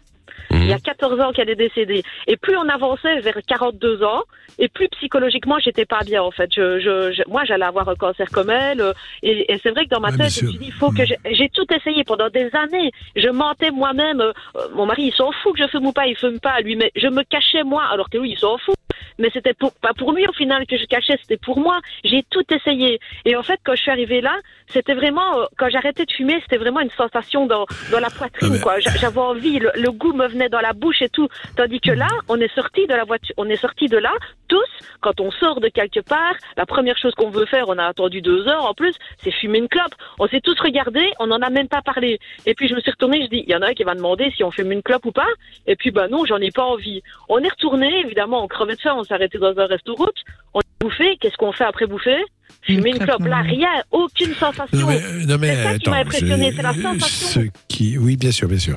Il 0.51 0.67
y 0.69 0.73
a 0.73 0.79
14 0.79 1.21
ans 1.21 1.33
qu'elle 1.33 1.51
est 1.51 1.55
décédée. 1.57 2.03
Et 2.27 2.37
plus 2.37 2.57
on 2.57 2.69
avançait 2.69 3.21
vers 3.21 3.39
42 3.47 4.03
ans, 4.05 4.23
et 4.59 4.69
plus 4.69 4.89
psychologiquement, 4.89 5.59
j'étais 5.59 5.87
pas 5.87 6.01
bien, 6.05 6.23
en 6.23 6.31
fait. 6.31 6.51
Je, 6.55 6.79
je, 6.79 7.13
je- 7.13 7.23
moi, 7.29 7.45
j'allais 7.45 7.65
avoir 7.65 7.89
un 7.89 7.95
cancer 7.95 8.29
comme 8.31 8.51
elle. 8.51 8.81
euh, 8.81 8.93
Et, 9.23 9.53
et 9.53 9.59
c'est 9.63 9.71
vrai 9.71 9.85
que 9.85 9.91
dans 9.91 10.01
ma 10.01 10.11
Ouais, 10.11 10.17
tête, 10.19 10.31
je 10.35 10.45
me 10.45 10.51
suis 10.51 10.59
dit, 10.59 10.67
il 10.67 10.73
faut 10.73 10.91
que 10.93 11.03
j'ai 11.07 11.49
tout 11.49 11.67
essayé 11.75 12.05
pendant 12.05 12.29
des 12.29 12.51
années. 12.55 12.91
Je 13.17 13.29
mentais 13.29 13.71
moi-même. 13.71 14.21
euh, 14.21 14.33
mon 14.75 14.87
mari, 14.87 15.05
il 15.05 15.13
s'en 15.15 15.33
fout 15.33 15.55
que 15.57 15.63
je 15.63 15.69
fume 15.69 15.87
ou 15.87 15.93
pas, 15.93 16.07
il 16.07 16.17
fume 16.17 16.39
pas, 16.39 16.61
lui. 16.61 16.77
Mais 16.77 16.93
je 16.97 17.09
me 17.09 17.23
cachais 17.25 17.65
moi, 17.65 17.85
alors 17.91 18.09
que 18.11 18.19
lui, 18.19 18.33
il 18.33 18.39
s'en 18.39 18.59
fout. 18.59 18.75
Mais 19.19 19.29
c'était 19.33 19.55
pour, 19.55 19.73
pas 19.75 19.93
pour 19.95 20.13
lui, 20.13 20.27
au 20.27 20.33
final, 20.33 20.67
que 20.67 20.77
je 20.77 20.85
cachais, 20.87 21.17
c'était 21.21 21.37
pour 21.37 21.59
moi. 21.59 21.79
J'ai 22.05 22.23
tout 22.31 22.45
essayé. 22.53 23.01
Et 23.25 23.37
en 23.37 23.43
fait, 23.43 23.61
quand 23.65 23.75
je 23.75 23.83
suis 23.83 23.91
arrivée 23.91 24.21
là, 24.21 24.37
c'était 24.69 24.95
vraiment, 24.95 25.39
euh, 25.41 25.45
quand 25.59 25.69
j'arrêtais 25.71 26.05
de 26.05 26.13
fumer, 26.13 26.41
c'était 26.43 26.57
vraiment 26.59 26.81
une 26.81 26.91
sensation 26.91 27.47
dans, 27.47 27.67
dans 27.91 28.01
la 28.01 28.11
poitrine, 28.11 28.61
quoi. 28.61 28.79
J'a- 28.81 28.97
J'avais 28.97 29.19
envie, 29.21 29.59
le, 29.59 29.71
le 29.75 29.91
goût 29.91 30.13
me 30.13 30.27
venait 30.27 30.49
dans 30.49 30.61
la 30.61 30.73
bouche 30.73 31.03
et 31.03 31.09
tout. 31.09 31.29
Tandis 31.57 31.81
que 31.81 31.91
là, 31.93 32.09
on 32.29 32.41
est 32.41 32.53
sorti 32.55 32.87
de 32.87 32.95
la 32.95 33.05
voiture, 33.05 33.35
on 33.39 33.49
est 33.49 33.57
sorti 33.57 33.87
de 33.87 33.99
là, 33.99 34.13
tous, 34.49 34.59
quand 35.01 35.21
on 35.21 35.31
sort 35.31 35.61
de 35.61 35.69
quelque 35.69 36.01
part, 36.01 36.35
la 36.57 36.67
première 36.67 36.97
chose 36.99 37.15
qu'on 37.15 37.31
veut 37.31 37.47
faire, 37.47 37.69
on 37.69 37.79
a 37.79 37.85
attendu 37.87 38.21
deux 38.21 38.47
heures 38.49 38.65
en 38.65 38.75
plus, 38.75 38.95
c'est 39.23 39.31
fumer 39.31 39.59
une 39.59 39.69
clope. 39.69 39.95
On 40.19 40.27
s'est 40.29 40.41
tous 40.41 40.59
regardés, 40.61 41.11
on 41.19 41.27
n'en 41.27 41.41
a 41.41 41.51
même 41.51 41.69
pas 41.69 41.83
parlé. 41.83 42.19
Et 42.47 42.55
puis 42.55 42.69
je 42.69 42.75
me 42.75 42.81
suis 42.81 42.91
retournée, 42.91 43.23
je 43.23 43.29
dis, 43.29 43.45
il 43.47 43.51
y 43.51 43.57
en 43.57 43.63
a 43.63 43.69
un 43.69 43.75
qui 43.75 43.83
va 43.85 43.95
demander 43.95 44.31
si 44.37 44.45
on 44.45 44.51
fume 44.51 44.73
une 44.73 44.83
clope 44.83 45.05
ou 45.07 45.13
pas. 45.13 45.27
Et 45.67 45.77
puis 45.77 45.91
bah 45.91 46.09
non, 46.09 46.25
j'en 46.25 46.39
ai 46.39 46.51
pas 46.51 46.65
envie. 46.65 47.03
On 47.29 47.39
est 47.41 47.49
retourné, 47.49 48.01
évidemment, 48.01 48.43
on 48.45 48.49
crevait 48.49 48.77
de 48.77 48.81
faim, 48.81 48.95
on 49.03 49.05
s'est 49.05 49.15
arrêté 49.15 49.39
dans 49.39 49.57
un 49.59 49.67
resto 49.67 49.95
route, 49.95 50.17
on 50.55 50.61
a 50.61 50.63
bouffé. 50.81 51.17
Qu'est-ce 51.21 51.37
qu'on 51.37 51.53
fait 51.53 51.65
après 51.65 51.87
bouffer? 51.87 52.19
Fumer 52.63 52.91
une 52.91 52.99
clope. 52.99 53.25
Là, 53.27 53.43
rien, 53.43 53.69
aucune 53.91 54.35
sensation. 54.35 54.79
Non 54.79 54.87
mais, 54.87 55.03
euh, 55.03 55.27
non, 55.27 55.39
mais 55.39 55.55
c'est 55.55 55.63
ça 55.63 55.79
qui 55.79 55.91
m'a 55.91 55.97
impressionné, 55.97 56.53
c'est 56.55 56.63
la 56.63 56.75
sensation. 56.75 57.41
ce 57.41 57.41
qui, 57.69 57.99
oui, 57.99 58.17
bien 58.17 58.31
sûr, 58.31 58.49
bien 58.49 58.59
sûr. 58.59 58.77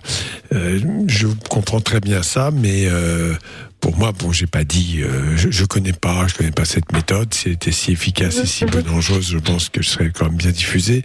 Euh, 0.54 0.80
je 1.08 1.28
comprends 1.50 1.82
très 1.82 2.00
bien 2.00 2.24
ça, 2.24 2.52
mais 2.52 2.86
euh, 2.88 3.34
pour 3.86 3.98
moi, 4.00 4.12
bon, 4.18 4.32
j'ai 4.32 4.48
pas 4.48 4.64
dit, 4.64 5.02
euh, 5.04 5.38
je, 5.38 5.52
je 5.52 5.64
connais 5.64 5.94
pas, 5.94 6.26
je 6.28 6.34
connais 6.34 6.50
pas 6.50 6.66
cette 6.66 6.92
méthode. 6.92 7.32
Si 7.36 7.50
elle 7.50 7.54
était 7.54 7.72
si 7.72 7.92
efficace 7.92 8.38
et 8.40 8.48
si 8.48 8.66
peu 8.66 8.82
dangereuse, 8.82 9.30
je 9.30 9.38
pense 9.38 9.70
que 9.70 9.84
je 9.84 9.90
serais 9.90 10.10
quand 10.12 10.26
même 10.26 10.38
bien 10.38 10.50
diffusée, 10.50 11.04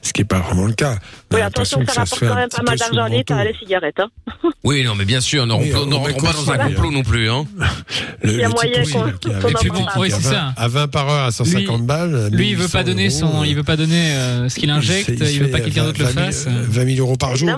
ce 0.00 0.12
qui 0.12 0.20
est 0.20 0.24
pas 0.24 0.38
vraiment 0.38 0.66
le 0.66 0.72
cas. 0.74 0.96
On 1.32 1.36
Oui, 1.36 1.42
attention, 1.42 1.84
que 1.84 1.92
ça 1.92 2.02
rapporte 2.02 2.20
quand 2.20 2.34
même 2.36 2.48
pas 2.48 2.62
mal 2.62 2.78
d'argent 2.78 3.02
à 3.02 3.08
l'État, 3.08 3.34
manteau. 3.34 3.48
les 3.48 3.58
cigarettes. 3.58 3.98
Hein. 3.98 4.10
Oui, 4.62 4.84
non, 4.84 4.94
mais 4.94 5.06
bien 5.06 5.20
sûr, 5.22 5.44
Oui, 5.58 5.72
on 5.74 5.86
ne 5.86 5.94
rentre 5.94 6.16
pas 6.22 6.32
dans 6.34 6.52
un 6.52 6.58
complot 6.58 6.90
non 6.92 7.02
plus. 7.02 7.30
Hein. 7.30 7.46
Le, 8.22 8.32
Il 8.34 8.38
y 8.40 8.44
a 8.44 8.48
moyen 8.50 8.82
qu'on- 8.84 9.04
là, 9.04 9.12
qui 9.18 9.28
a- 9.30 9.40
qu'on 9.40 9.48
en 9.48 9.52
qui 9.58 9.66
a- 9.68 9.72
parle. 9.72 9.86
qui 9.86 9.96
a 9.96 9.98
Oui, 10.00 10.10
c'est 10.10 10.20
20 10.22 10.30
ça. 10.30 10.54
à 10.56 10.68
20 10.68 10.88
par 10.88 11.08
heure 11.08 11.24
à 11.24 11.32
150 11.32 11.86
balles. 11.86 12.28
Lui, 12.30 12.50
il 12.50 12.56
veut 12.56 12.68
pas 12.68 12.82
1100 12.82 12.84
donner 12.84 13.10
son, 13.10 13.42
il 13.44 13.56
veut 13.56 13.62
pas 13.64 13.76
donner 13.76 14.12
ce 14.48 14.54
qu'il 14.54 14.70
injecte, 14.70 15.08
il 15.08 15.40
veut 15.40 15.48
pas 15.50 15.58
que 15.60 15.64
quelqu'un 15.64 15.84
d'autre 15.84 15.98
le 16.00 16.04
20 16.06 16.12
000, 16.12 16.26
fasse. 16.26 16.46
20 16.46 16.94
000 16.94 16.98
euros 17.00 17.16
par 17.16 17.34
jour. 17.36 17.48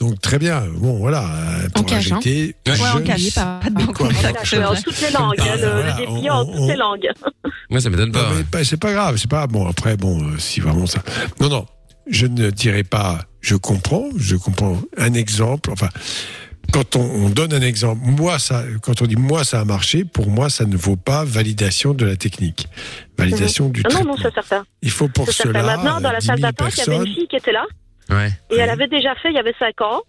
Donc 0.00 0.20
très 0.20 0.38
bien. 0.38 0.62
Bon, 0.76 0.98
voilà. 0.98 1.24
euh, 1.24 1.68
Pour 1.74 1.86
cash, 1.86 2.12
hein. 2.12 2.16
injecter. 2.18 2.54
Ouais, 2.68 2.74
en 2.94 3.00
cash. 3.00 3.34
Pas 3.34 3.60
de 3.70 3.86
fais 4.44 4.64
en 4.64 4.74
toutes 4.74 5.00
les 5.00 5.10
langues, 5.10 5.40
hein, 5.40 5.56
le, 5.56 5.68
Voilà, 5.68 5.96
le 5.98 6.06
dépliant 6.06 6.34
en 6.34 6.40
on- 6.42 6.52
toutes 6.56 6.68
les 6.68 6.76
langues. 6.76 7.08
Ouais, 7.70 7.80
ça 7.80 7.88
m'étonne 7.88 8.10
Non, 8.10 8.20
pas. 8.50 8.64
c'est 8.64 8.80
pas 8.80 8.92
grave, 8.92 9.16
c'est 9.16 9.30
pas 9.30 9.46
bon. 9.46 9.68
Après, 9.68 9.96
bon, 9.96 10.20
euh, 10.22 10.38
si 10.38 10.58
vraiment 10.60 10.86
ça. 10.86 11.02
Non, 11.40 11.48
non, 11.48 11.66
je 12.08 12.26
ne 12.26 12.50
dirais 12.50 12.82
pas. 12.82 13.20
Je 13.40 13.54
comprends, 13.54 14.06
je 14.16 14.34
comprends 14.36 14.80
un 14.98 15.14
exemple. 15.14 15.70
Enfin, 15.72 15.88
quand 16.72 16.96
on, 16.96 17.00
on 17.00 17.28
donne 17.30 17.52
un 17.54 17.60
exemple, 17.62 18.00
moi 18.04 18.38
ça, 18.40 18.64
quand 18.82 19.02
on 19.02 19.06
dit 19.06 19.14
moi 19.16 19.44
ça 19.44 19.60
a 19.60 19.64
marché, 19.64 20.04
pour 20.04 20.28
moi 20.30 20.50
ça 20.50 20.64
ne 20.64 20.76
vaut 20.76 20.96
pas 20.96 21.24
validation 21.24 21.94
de 21.94 22.04
la 22.04 22.16
technique, 22.16 22.66
validation 23.16 23.68
du 23.68 23.82
Ah 23.84 23.88
non, 23.88 23.94
traitement. 23.94 24.14
non, 24.16 24.18
c'est 24.22 24.34
certain. 24.34 24.64
Il 24.82 24.90
faut 24.90 25.08
pour 25.08 25.26
C'est 25.26 25.32
certain. 25.44 25.60
cela 25.60 25.76
Maintenant, 25.76 26.00
dans 26.00 26.10
la 26.12 26.18
10 26.18 26.26
salle 26.26 26.38
000 26.40 26.48
d'attente, 26.50 26.72
il 26.76 26.78
y 26.78 26.82
avait 26.94 26.96
une 27.06 27.14
fille 27.14 27.28
qui 27.28 27.36
était 27.36 27.52
là. 27.52 27.64
Ouais. 28.10 28.32
Et 28.50 28.56
elle 28.56 28.70
avait 28.70 28.88
déjà 28.88 29.14
fait, 29.22 29.28
il 29.30 29.36
y 29.36 29.38
avait 29.38 29.54
5 29.60 29.80
ans. 29.82 30.00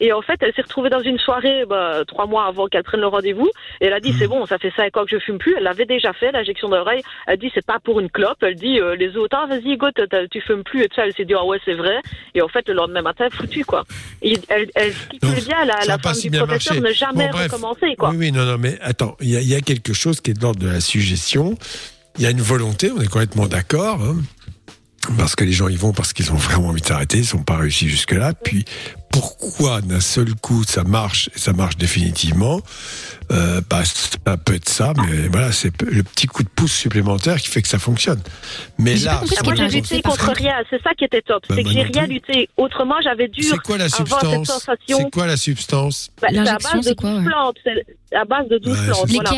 Et 0.00 0.12
en 0.12 0.22
fait, 0.22 0.36
elle 0.40 0.52
s'est 0.54 0.62
retrouvée 0.62 0.90
dans 0.90 1.00
une 1.00 1.18
soirée 1.18 1.64
bah, 1.66 2.02
trois 2.06 2.26
mois 2.26 2.46
avant 2.46 2.66
qu'elle 2.66 2.84
prenne 2.84 3.00
le 3.00 3.06
rendez-vous. 3.08 3.48
Et 3.80 3.86
elle 3.86 3.92
a 3.92 4.00
dit, 4.00 4.12
c'est 4.18 4.28
bon, 4.28 4.46
ça 4.46 4.58
fait 4.58 4.72
cinq 4.76 4.96
ans 4.96 5.04
que 5.04 5.10
je 5.10 5.18
fume 5.18 5.38
plus. 5.38 5.54
Elle 5.56 5.64
l'avait 5.64 5.86
déjà 5.86 6.12
fait, 6.12 6.30
l'injection 6.32 6.68
d'oreille. 6.68 7.02
Elle 7.26 7.38
dit, 7.38 7.50
c'est 7.54 7.64
pas 7.66 7.78
pour 7.80 7.98
une 8.00 8.10
clope. 8.10 8.38
Elle 8.42 8.54
dit, 8.54 8.80
euh, 8.80 8.94
les 8.96 9.16
autres, 9.16 9.36
ah, 9.40 9.46
vas-y, 9.46 9.76
go, 9.76 9.88
tu 10.30 10.40
fumes 10.40 10.62
plus. 10.62 10.82
Et 10.84 10.88
tout 10.88 10.96
ça, 10.96 11.06
elle 11.06 11.14
s'est 11.14 11.24
dit, 11.24 11.34
ah 11.34 11.44
ouais, 11.44 11.58
c'est 11.64 11.74
vrai. 11.74 12.00
Et 12.34 12.42
en 12.42 12.48
fait, 12.48 12.68
le 12.68 12.74
lendemain 12.74 13.02
matin, 13.02 13.28
foutu, 13.30 13.64
quoi. 13.64 13.84
Et 14.22 14.36
elle, 14.48 14.68
elle 14.74 14.92
stipule 14.92 15.44
bien, 15.44 15.64
la, 15.64 15.78
la 15.86 15.98
femme 15.98 16.14
si 16.14 16.30
du 16.30 16.38
professeur, 16.38 16.74
marché. 16.80 16.88
ne 16.88 16.92
jamais 16.92 17.28
Bon, 17.30 17.38
recommencer, 17.38 17.96
quoi. 17.96 18.10
Oui, 18.10 18.16
oui, 18.18 18.32
non, 18.32 18.44
non, 18.44 18.58
mais 18.58 18.78
attends, 18.80 19.16
il 19.20 19.28
y, 19.30 19.44
y 19.44 19.54
a 19.54 19.60
quelque 19.60 19.92
chose 19.92 20.20
qui 20.20 20.30
est 20.30 20.34
de 20.34 20.40
l'ordre 20.42 20.60
de 20.60 20.68
la 20.68 20.80
suggestion. 20.80 21.56
Il 22.16 22.22
y 22.24 22.26
a 22.26 22.30
une 22.30 22.40
volonté, 22.40 22.90
on 22.90 23.00
est 23.00 23.06
complètement 23.08 23.46
d'accord. 23.46 24.00
hein, 24.02 24.16
parce 25.16 25.36
que 25.36 25.44
les 25.44 25.52
gens 25.52 25.68
y 25.68 25.76
vont 25.76 25.92
parce 25.92 26.12
qu'ils 26.12 26.32
ont 26.32 26.36
vraiment 26.36 26.68
envie 26.68 26.80
de 26.82 26.86
s'arrêter, 26.86 27.18
ils 27.18 27.36
n'ont 27.36 27.42
pas 27.42 27.56
réussi 27.56 27.88
jusque-là. 27.88 28.32
Puis 28.34 28.64
pourquoi 29.10 29.80
d'un 29.80 30.00
seul 30.00 30.34
coup 30.34 30.64
ça 30.64 30.84
marche 30.84 31.30
et 31.34 31.38
ça 31.38 31.52
marche 31.52 31.76
définitivement 31.76 32.60
euh, 33.32 33.60
bah, 33.70 33.82
Ça 33.84 34.36
peut 34.36 34.54
être 34.54 34.68
ça, 34.68 34.92
mais 34.96 35.28
voilà, 35.28 35.50
c'est 35.52 35.72
le 35.82 36.02
petit 36.02 36.26
coup 36.26 36.42
de 36.42 36.48
pouce 36.48 36.72
supplémentaire 36.72 37.40
qui 37.40 37.48
fait 37.48 37.62
que 37.62 37.68
ça 37.68 37.78
fonctionne. 37.78 38.20
Mais 38.78 38.96
là, 38.96 39.22
Ah, 39.22 39.42
moi, 39.44 39.54
j'ai 39.54 39.68
lutté 39.68 40.02
contre 40.02 40.32
rien. 40.32 40.54
C'est 40.70 40.82
ça 40.82 40.90
qui 40.94 41.04
était 41.04 41.22
top. 41.22 41.42
Bah, 41.48 41.54
c'est 41.56 41.62
que 41.64 41.70
j'ai 41.70 41.82
rien 41.82 42.04
plus. 42.04 42.14
lutté. 42.14 42.48
Autrement, 42.56 42.96
j'avais 43.02 43.28
dû 43.28 43.42
c'est 43.42 43.56
quoi 43.58 43.78
la 43.78 43.84
avoir 43.84 43.98
cette 43.98 44.08
substance? 44.08 44.46
sensation. 44.48 44.98
C'est 44.98 45.10
quoi 45.10 45.26
la 45.26 45.36
substance? 45.36 46.10
Bah, 46.20 46.28
L'injection, 46.30 46.70
base 46.76 46.84
de 46.84 46.88
c'est 46.90 46.94
quoi, 46.96 47.10
12 47.10 47.18
ouais? 47.20 47.24
plantes. 47.26 47.56
C'est 47.64 48.16
à 48.16 48.24
base 48.24 48.48
de 48.48 48.58
12 48.58 48.78
Ouais, 48.78 48.86
plantes. 48.86 49.06
c'est 49.08 49.14
voilà. 49.14 49.30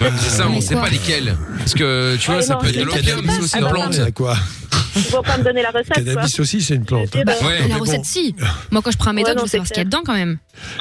Ouais, 0.00 0.10
c'est 0.18 0.30
ça, 0.30 0.46
on 0.46 0.50
Mais 0.50 0.60
sait 0.60 0.74
pas 0.74 0.88
lesquels. 0.90 1.36
Parce 1.58 1.74
que 1.74 2.16
tu 2.16 2.26
vois, 2.30 2.40
Ah, 2.40 2.42
ça 2.42 2.56
peut 2.56 2.66
être 2.68 2.74
de 2.74 2.78
c'est 2.80 2.84
l'opium, 2.84 3.26
pas 3.26 3.32
c'est 3.32 3.38
aussi 3.40 3.48
ça. 3.48 3.58
une 3.58 3.64
Ah, 3.64 3.70
plante. 3.70 3.92
C'est 3.94 4.12
quoi 4.12 4.36
Il 4.94 5.02
faut 5.02 5.22
pas 5.22 5.36
me 5.38 5.44
donner 5.44 5.62
la 5.62 5.70
recette. 5.70 5.92
Cannabis 5.92 6.40
aussi, 6.40 6.60
c'est 6.62 6.74
une 6.74 6.84
plante. 6.84 7.08
hein. 7.14 7.20
Eh 7.20 7.24
ben, 7.24 7.34
Ouais. 7.44 7.60
La 7.60 7.66
mais 7.68 7.74
recette, 7.80 8.04
si. 8.04 8.34
Moi, 8.70 8.82
quand 8.82 8.90
je 8.90 8.96
prends 8.98 9.10
un 9.10 9.12
médoc, 9.14 9.28
Ouais, 9.30 9.34
non, 9.34 9.40
je 9.40 9.44
veux 9.44 9.48
savoir 9.50 9.66
ce 9.66 9.72
qu'il 9.72 9.80
y 9.80 9.82
a 9.82 9.84
dedans 9.84 10.02
quand 10.04 10.14
même. 10.14 10.38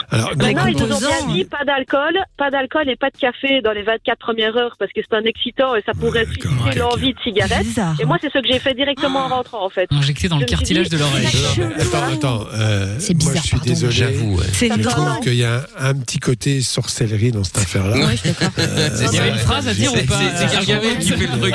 Alors, 0.10 0.32
Mais 0.38 0.54
donc, 0.54 0.58
non, 0.64 0.68
ils 0.68 0.78
nous 0.78 0.94
ont 0.96 1.00
bien 1.00 1.34
dit 1.34 1.44
pas 1.46 1.66
d'alcool, 1.66 2.14
pas 2.38 2.50
d'alcool 2.50 2.90
et 2.90 2.96
pas 2.96 3.10
de 3.10 3.18
café 3.18 3.62
dans 3.62 3.74
les 3.74 3.84
24 3.84 4.18
premières 4.20 4.56
heures 4.56 4.76
parce 4.80 4.92
que 4.94 5.02
c'est 5.02 5.16
un 5.18 5.24
excitant 5.26 5.76
et 5.76 5.84
ça 5.86 5.92
pourrait 5.94 6.26
susciter 6.26 6.80
l'envie 6.80 7.14
de 7.14 7.20
cigarette. 7.22 7.66
Bizarre. 7.66 7.96
Et 8.00 8.06
moi, 8.06 8.18
c'est 8.22 8.32
ce 8.32 8.40
que 8.40 8.48
j'ai 8.48 8.60
fait 8.60 8.74
directement 8.74 9.26
en 9.26 9.28
rentrant 9.30 9.66
en 9.66 9.70
fait. 9.70 9.88
Injecté 9.92 10.30
dans 10.30 10.38
le 10.40 10.46
cartilage 10.46 10.88
dit, 10.90 10.96
de 10.96 11.02
l'oreille. 11.02 11.28
Mais 11.58 11.82
attends, 11.84 12.14
attends. 12.14 12.48
euh, 12.54 12.96
C'est 13.00 13.14
moi, 13.22 13.32
bizarre, 13.34 13.44
je 13.44 13.48
suis 13.48 13.58
pardon. 13.58 13.66
désolé. 13.74 13.92
J'avoue, 13.94 14.40
Je 14.42 14.88
trouve 14.90 15.20
qu'il 15.22 15.36
y 15.36 15.44
a 15.44 15.66
un, 15.78 15.90
un 15.90 15.94
petit 15.96 16.20
côté 16.20 16.62
sorcellerie 16.62 17.32
dans 17.34 17.44
cette 17.44 17.58
affaire-là. 17.58 17.98
Il 19.12 19.16
y 19.16 19.20
avait 19.20 19.30
une 19.30 19.36
phrase 19.38 19.68
à 19.68 19.74
dire 19.74 19.92
ou 19.94 19.96
pas 20.08 20.20
c'est- 20.20 20.48
C'est 20.48 20.66
Gargamel 20.68 21.00
qui 21.00 21.10
fait 21.10 21.28
le 21.28 21.40
truc. 21.40 21.54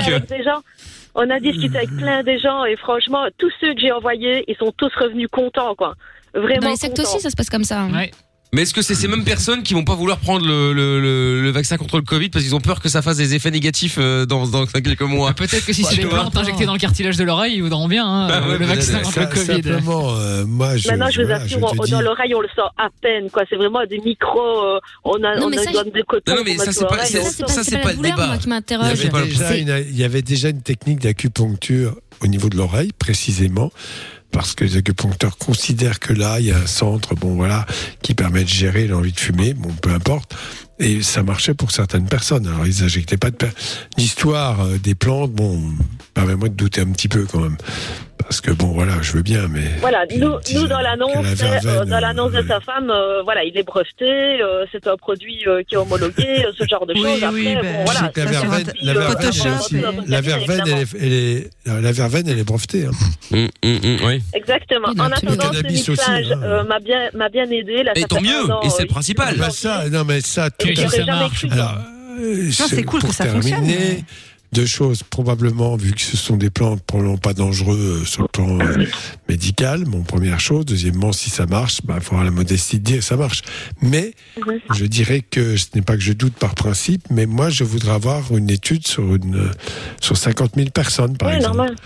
On 1.15 1.29
a 1.29 1.41
discuté 1.41 1.77
avec 1.77 1.91
plein 1.97 2.23
des 2.23 2.39
gens 2.39 2.65
et 2.65 2.77
franchement, 2.77 3.27
tous 3.39 3.51
ceux 3.61 3.75
que 3.75 3.81
j'ai 3.81 3.91
envoyés, 3.93 4.45
ils 4.47 4.57
sont 4.57 4.73
tous 4.77 4.93
revenus 4.95 5.29
contents, 5.31 5.75
quoi. 5.75 5.95
Vraiment. 6.35 6.61
Dans 6.61 6.69
les 6.71 6.77
sectes 6.77 6.97
contents. 6.97 7.09
aussi, 7.11 7.21
ça 7.21 7.31
se 7.31 7.37
passe 7.37 7.51
comme 7.51 7.65
ça. 7.65 7.81
hein. 7.83 7.93
Ouais. 7.93 8.11
Mais 8.53 8.63
est-ce 8.63 8.75
que 8.75 8.83
c'est 8.83 8.97
ces 8.97 9.07
mêmes 9.07 9.23
personnes 9.23 9.63
qui 9.63 9.75
vont 9.75 9.85
pas 9.85 9.95
vouloir 9.95 10.19
prendre 10.19 10.45
le, 10.45 10.73
le, 10.73 11.01
le, 11.01 11.41
le 11.41 11.51
vaccin 11.51 11.77
contre 11.77 11.97
le 11.99 12.03
Covid 12.03 12.31
parce 12.31 12.45
qu'ils 12.45 12.57
ont 12.57 12.61
peur 12.61 12.81
que 12.81 12.89
ça 12.89 13.01
fasse 13.01 13.17
des 13.19 13.35
effets 13.37 13.53
négatifs 13.53 13.97
euh, 14.01 14.27
dans, 14.27 14.45
dans 14.49 14.67
quelques 14.67 15.03
mois? 15.03 15.29
Ah, 15.31 15.35
Peut-être 15.35 15.65
que 15.65 15.73
si 15.73 15.85
c'est 15.85 15.95
des 15.97 16.07
plantes 16.07 16.37
injectées 16.37 16.67
dans 16.67 16.73
le 16.73 16.81
cartilage 16.81 17.17
de 17.17 17.23
l'oreille, 17.23 17.55
ils 17.55 17.63
voudront 17.63 17.87
bien 17.87 18.05
hein, 18.05 18.27
Ah 18.29 18.49
ouais, 18.49 18.59
le 18.59 18.67
vaccin 18.67 18.99
contre 19.03 19.21
le 19.21 19.27
Covid. 19.27 19.47
simplement, 19.47 20.17
euh, 20.17 20.45
moi, 20.47 20.77
je, 20.77 20.89
Maintenant, 20.89 21.11
je 21.11 21.23
vous 21.23 21.31
assure, 21.31 21.59
je 21.61 21.79
on- 21.81 21.85
dis- 21.85 21.91
dans 21.93 22.01
l'oreille, 22.01 22.35
on 22.35 22.41
le 22.41 22.49
sent 22.49 22.63
à 22.77 22.89
peine, 23.01 23.31
quoi. 23.31 23.45
C'est 23.49 23.55
vraiment 23.57 23.87
des 23.89 23.99
micros. 24.01 24.65
euh, 24.65 24.81
on 25.05 25.23
a, 25.23 25.37
Non, 25.39 25.47
on 25.47 25.51
mais 25.51 25.59
a 25.59 25.63
ça, 25.63 25.71
donne 25.71 25.91
des 25.95 26.03
cotons. 26.03 26.33
Non, 26.33 26.39
non, 26.39 26.43
mais 26.45 26.55
pour 26.57 26.65
ça, 26.65 26.73
c'est 26.73 26.87
pas- 26.89 27.05
Ça, 27.47 27.63
c'est 27.63 27.79
pas, 27.79 27.93
le 27.93 27.99
débat. 28.03 28.37
il 29.89 29.97
y 29.97 30.03
avait 30.03 30.23
déjà 30.23 30.49
une 30.49 30.63
technique 30.63 30.99
d'acupuncture 30.99 31.95
au 32.21 32.27
niveau 32.27 32.49
de 32.49 32.57
l'oreille, 32.57 32.91
précisément, 32.99 33.71
parce 34.33 34.55
que 34.55 34.65
les 34.65 34.77
acupuncteurs 34.77 35.37
considèrent 35.39 36.01
que 36.01 36.13
là, 36.13 36.41
il 36.41 36.47
y 36.47 36.53
a 36.53 36.59
un 36.59 36.67
centre, 36.67 37.15
bon 37.15 37.35
voilà, 37.35 37.67
qui 38.03 38.15
permet 38.15 38.45
de 38.45 38.49
gérer 38.49 38.87
l'envie 38.87 39.13
de 39.13 39.19
fumer, 39.19 39.55
bon 39.55 39.73
peu 39.83 39.91
importe. 39.91 40.35
Et 40.79 41.03
ça 41.03 41.23
marchait 41.23 41.53
pour 41.53 41.73
certaines 41.73 42.07
personnes. 42.07 42.47
Alors 42.47 42.67
ils 42.67 42.83
injectaient 42.83 43.19
pas 43.19 43.31
de 43.31 43.37
l'histoire 43.99 44.61
euh, 44.63 44.79
des 44.79 44.95
plantes. 44.95 45.33
Bon, 45.33 45.61
permets-moi 46.15 46.49
de 46.49 46.55
douter 46.55 46.81
un 46.81 46.87
petit 46.87 47.09
peu 47.09 47.27
quand 47.27 47.41
même, 47.41 47.57
parce 48.31 48.41
que 48.41 48.53
bon 48.53 48.69
voilà, 48.69 48.93
je 49.03 49.11
veux 49.15 49.23
bien, 49.23 49.49
mais 49.49 49.63
Voilà, 49.81 50.07
nous, 50.17 50.35
nous 50.55 50.67
dans 50.69 50.79
l'annonce, 50.81 51.27
euh, 51.43 51.85
dans 51.85 51.99
l'annonce 51.99 52.31
euh, 52.33 52.43
de 52.43 52.47
sa 52.47 52.61
femme, 52.61 52.89
euh, 52.89 53.23
voilà, 53.25 53.43
il 53.43 53.59
est 53.59 53.65
breveté, 53.65 54.05
euh, 54.41 54.65
c'est 54.71 54.87
un 54.87 54.97
produit 54.97 55.43
euh, 55.49 55.65
qui 55.67 55.75
est 55.75 55.79
homologué, 55.79 56.45
euh, 56.47 56.53
ce 56.57 56.65
genre 56.69 56.87
de 56.87 56.95
Oui, 56.95 57.01
choses. 57.03 57.25
oui, 57.33 57.49
Après, 57.49 57.63
ben, 57.63 57.73
bon, 57.79 57.85
voilà, 57.87 58.01
la 58.15 58.23
sur 58.23 58.31
verveine, 58.31 58.69
un- 58.69 58.87
la 58.87 58.93
verveine, 58.93 59.17
elle 59.19 59.27
est 59.27 59.33
Photoshop, 59.33 59.59
aussi- 59.59 59.75
mais- 59.75 59.83
la 60.07 60.21
verveine, 60.21 60.63
elle 60.65 60.79
est, 60.79 60.87
elle 61.01 61.13
est- 61.13 61.51
la 61.83 61.93
verveine, 61.93 62.29
elle 62.29 62.39
est 62.39 62.45
brevetée. 62.45 62.87
hein. 62.87 62.91
Hum, 63.33 63.49
hum, 63.65 63.79
hum, 63.83 63.97
oui. 64.07 64.23
Exactement. 64.33 64.89
En 64.97 65.11
attendant, 65.11 65.51
Le 65.53 65.57
ce 65.75 65.91
mixage 65.91 66.31
hein. 66.31 66.41
euh, 66.45 66.63
m'a 66.63 66.79
bien, 66.79 67.09
m'a 67.15 67.29
bien 67.31 67.51
aidé. 67.51 67.83
Là, 67.83 67.93
Et 67.97 68.05
tant 68.05 68.21
mieux, 68.21 68.29
et 68.63 68.71
c'est 68.71 68.83
euh, 68.83 68.87
le 68.87 68.91
principal. 68.91 69.37
Bah 69.39 69.51
ça, 69.51 69.89
non 69.91 70.05
mais 70.07 70.21
ça, 70.21 70.51
tout 70.51 70.69
ça 70.77 71.05
marche. 71.05 71.47
euh, 71.47 72.51
c'est 72.53 72.85
cool 72.85 73.03
que 73.03 73.13
ça 73.13 73.27
fonctionne, 73.27 73.65
Deux 74.53 74.67
choses, 74.67 75.05
probablement, 75.05 75.77
vu 75.77 75.93
que 75.93 76.01
ce 76.01 76.17
sont 76.17 76.37
des 76.37 76.51
plantes 76.51 76.83
probablement 76.83 77.19
pas 77.19 77.35
dangereux 77.35 78.01
euh, 78.03 78.05
sur 78.05 78.23
le 78.23 78.29
plan 78.29 78.59
euh, 78.59 78.85
médical, 79.29 79.85
bon, 79.85 80.03
première 80.03 80.41
chose. 80.41 80.65
Deuxièmement, 80.67 81.13
si 81.13 81.31
ça 81.31 81.47
marche, 81.47 81.79
il 81.85 81.87
bah, 81.87 82.01
faut 82.01 82.15
avoir 82.15 82.25
la 82.25 82.33
modestie 82.33 82.81
de 82.81 82.85
dire 82.85 83.03
ça 83.05 83.17
marche. 83.17 83.43
Mais 83.81 84.13
je 84.73 84.85
dirais 84.87 85.21
que 85.21 85.57
ce 85.57 85.67
n'est 85.77 85.83
pas 85.83 85.95
que 85.95 86.03
je 86.03 86.13
doute 86.13 86.35
par 86.35 86.57
principe, 86.57 87.03
mais 87.11 87.27
moi, 87.27 87.49
je 87.49 87.63
voudrais 87.63 87.93
avoir 87.93 88.37
une 88.37 88.51
étude 88.51 88.87
sur, 88.89 89.15
une, 89.15 89.51
sur 90.01 90.17
50 90.17 90.57
000 90.57 90.71
personnes, 90.71 91.17
par 91.17 91.29
Oui, 91.29 91.37
exemple. 91.37 91.57
normal. 91.57 91.77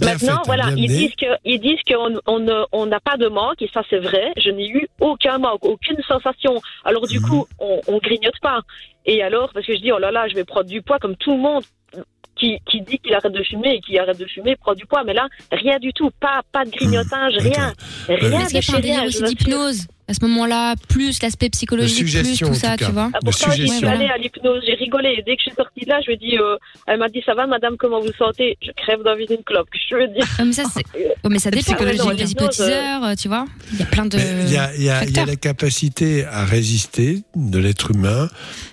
Maintenant, 0.00 0.42
voilà, 0.46 0.70
ils 0.76 0.88
disent 0.88 1.14
que 1.20 1.26
ils 1.44 1.60
disent 1.60 1.78
qu'on 1.86 2.18
on 2.26 2.40
ne- 2.40 2.64
on 2.72 2.86
n'a 2.86 2.98
pas 3.00 3.16
de 3.16 3.28
manque 3.28 3.60
et 3.62 3.70
ça 3.72 3.82
c'est 3.88 4.00
vrai. 4.00 4.32
Je 4.36 4.50
n'ai 4.50 4.68
eu 4.68 4.88
aucun 5.00 5.38
manque, 5.38 5.64
aucune 5.64 5.98
sensation. 6.08 6.60
Alors 6.84 7.06
du 7.06 7.20
Mhm. 7.20 7.24
coup, 7.28 7.46
on, 7.60 7.80
on 7.86 7.98
grignote 7.98 8.34
pas. 8.42 8.62
Et 9.06 9.22
alors, 9.22 9.52
parce 9.54 9.64
que 9.66 9.74
je 9.76 9.80
dis 9.80 9.92
oh 9.92 9.98
là 9.98 10.10
là, 10.10 10.26
je 10.28 10.34
vais 10.34 10.44
prendre 10.44 10.66
du 10.66 10.82
poids 10.82 10.98
comme 10.98 11.14
tout 11.14 11.30
le 11.30 11.38
monde 11.40 11.62
qui, 12.38 12.58
qui 12.70 12.80
dit 12.80 12.98
qu'il 12.98 13.14
arrête 13.14 13.32
de 13.32 13.42
fumer 13.42 13.74
et 13.74 13.80
qui 13.80 13.98
arrête 13.98 14.18
de 14.18 14.26
fumer 14.26 14.56
prend 14.56 14.74
du 14.74 14.86
poids. 14.86 15.04
Mais 15.04 15.14
là, 15.14 15.28
rien 15.52 15.78
du 15.78 15.92
tout, 15.92 16.10
pas 16.20 16.40
pas 16.52 16.64
de 16.64 16.70
grignotage, 16.70 17.34
rien, 17.38 17.72
rien 18.08 18.46
qu'il 18.46 18.56
de 18.56 18.60
chez 18.62 18.76
rien. 18.76 19.04
aussi 19.04 19.22
d'hypnose? 19.22 19.86
À 20.08 20.14
ce 20.14 20.24
moment-là, 20.24 20.74
plus 20.88 21.20
l'aspect 21.22 21.50
psychologique, 21.50 22.06
plus 22.10 22.38
tout 22.38 22.54
ça, 22.54 22.76
tu 22.78 22.84
vois 22.86 23.10
Ah, 23.12 23.18
pourtant, 23.22 23.50
j'y 23.52 23.58
suis 23.60 23.68
suggestion. 23.68 23.88
allée 23.88 24.06
à 24.08 24.16
l'hypnose, 24.16 24.62
j'ai 24.66 24.74
rigolé. 24.74 25.14
Et 25.18 25.22
dès 25.22 25.36
que 25.36 25.42
je 25.44 25.50
suis 25.50 25.54
sortie 25.56 25.84
de 25.84 25.88
là, 25.90 26.00
je 26.00 26.06
lui 26.06 26.14
ai 26.14 26.16
dit, 26.16 26.38
euh, 26.38 26.56
elle 26.86 26.98
m'a 26.98 27.08
dit, 27.08 27.22
ça 27.26 27.34
va, 27.34 27.46
madame, 27.46 27.76
comment 27.76 28.00
vous 28.00 28.12
sentez? 28.18 28.56
Je 28.62 28.70
crève 28.72 29.02
d'envie 29.04 29.26
d'une 29.26 29.44
clope. 29.44 29.68
Je 29.90 29.94
veux 29.96 30.08
dire. 30.08 30.24
Ouais, 30.38 30.44
mais 30.46 30.52
ça, 30.52 30.64
c'est- 30.72 30.98
ouais, 30.98 31.14
mais 31.30 31.38
ça 31.38 31.50
dépend. 31.50 31.62
psychologique. 31.62 32.00
Genre, 32.02 32.12
les 32.12 32.32
hypnotiseurs, 32.32 33.04
euh, 33.04 33.14
tu 33.14 33.28
vois, 33.28 33.44
il 33.72 33.78
y 33.80 33.82
a 33.82 33.86
plein 33.86 34.06
de. 34.06 34.18
Il 34.18 34.52
y 34.52 34.56
a, 34.56 34.56
il 34.56 34.56
y 34.56 34.58
a- 34.58 34.74
il 34.74 34.82
y 34.84 34.90
a 34.90 35.00
facteurs. 35.00 35.26
la 35.26 35.36
capacité 35.36 36.24
à 36.24 36.44
résister 36.44 37.22
de 37.36 37.58
l'être 37.58 37.90
humain, 37.90 38.28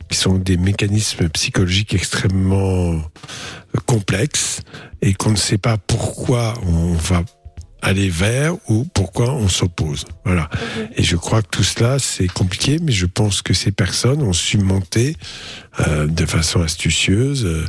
qui 0.10 0.18
sont 0.18 0.36
des 0.38 0.58
mécanismes 0.58 1.28
psychologiques 1.30 1.94
extrêmement 1.94 3.02
complexes, 3.86 4.62
et 5.02 5.14
qu'on 5.14 5.32
ne 5.32 5.36
sait 5.36 5.58
pas 5.58 5.78
pourquoi 5.78 6.54
on 6.66 6.94
va 6.94 7.24
aller 7.86 8.10
vers 8.10 8.56
ou 8.68 8.84
pourquoi 8.94 9.34
on 9.34 9.48
s'oppose. 9.48 10.06
Voilà. 10.26 10.50
Et 10.96 11.04
je 11.04 11.16
crois 11.16 11.42
que 11.42 11.50
tout 11.50 11.64
cela, 11.64 12.00
c'est 12.00 12.28
compliqué, 12.28 12.80
mais 12.82 12.92
je 12.92 13.06
pense 13.06 13.42
que 13.42 13.54
ces 13.54 13.72
personnes 13.72 14.22
ont 14.24 14.34
su 14.34 14.58
monter 14.58 15.16
euh, 15.88 16.08
de 16.08 16.26
façon 16.26 16.62
astucieuse. 16.62 17.46
euh, 17.46 17.66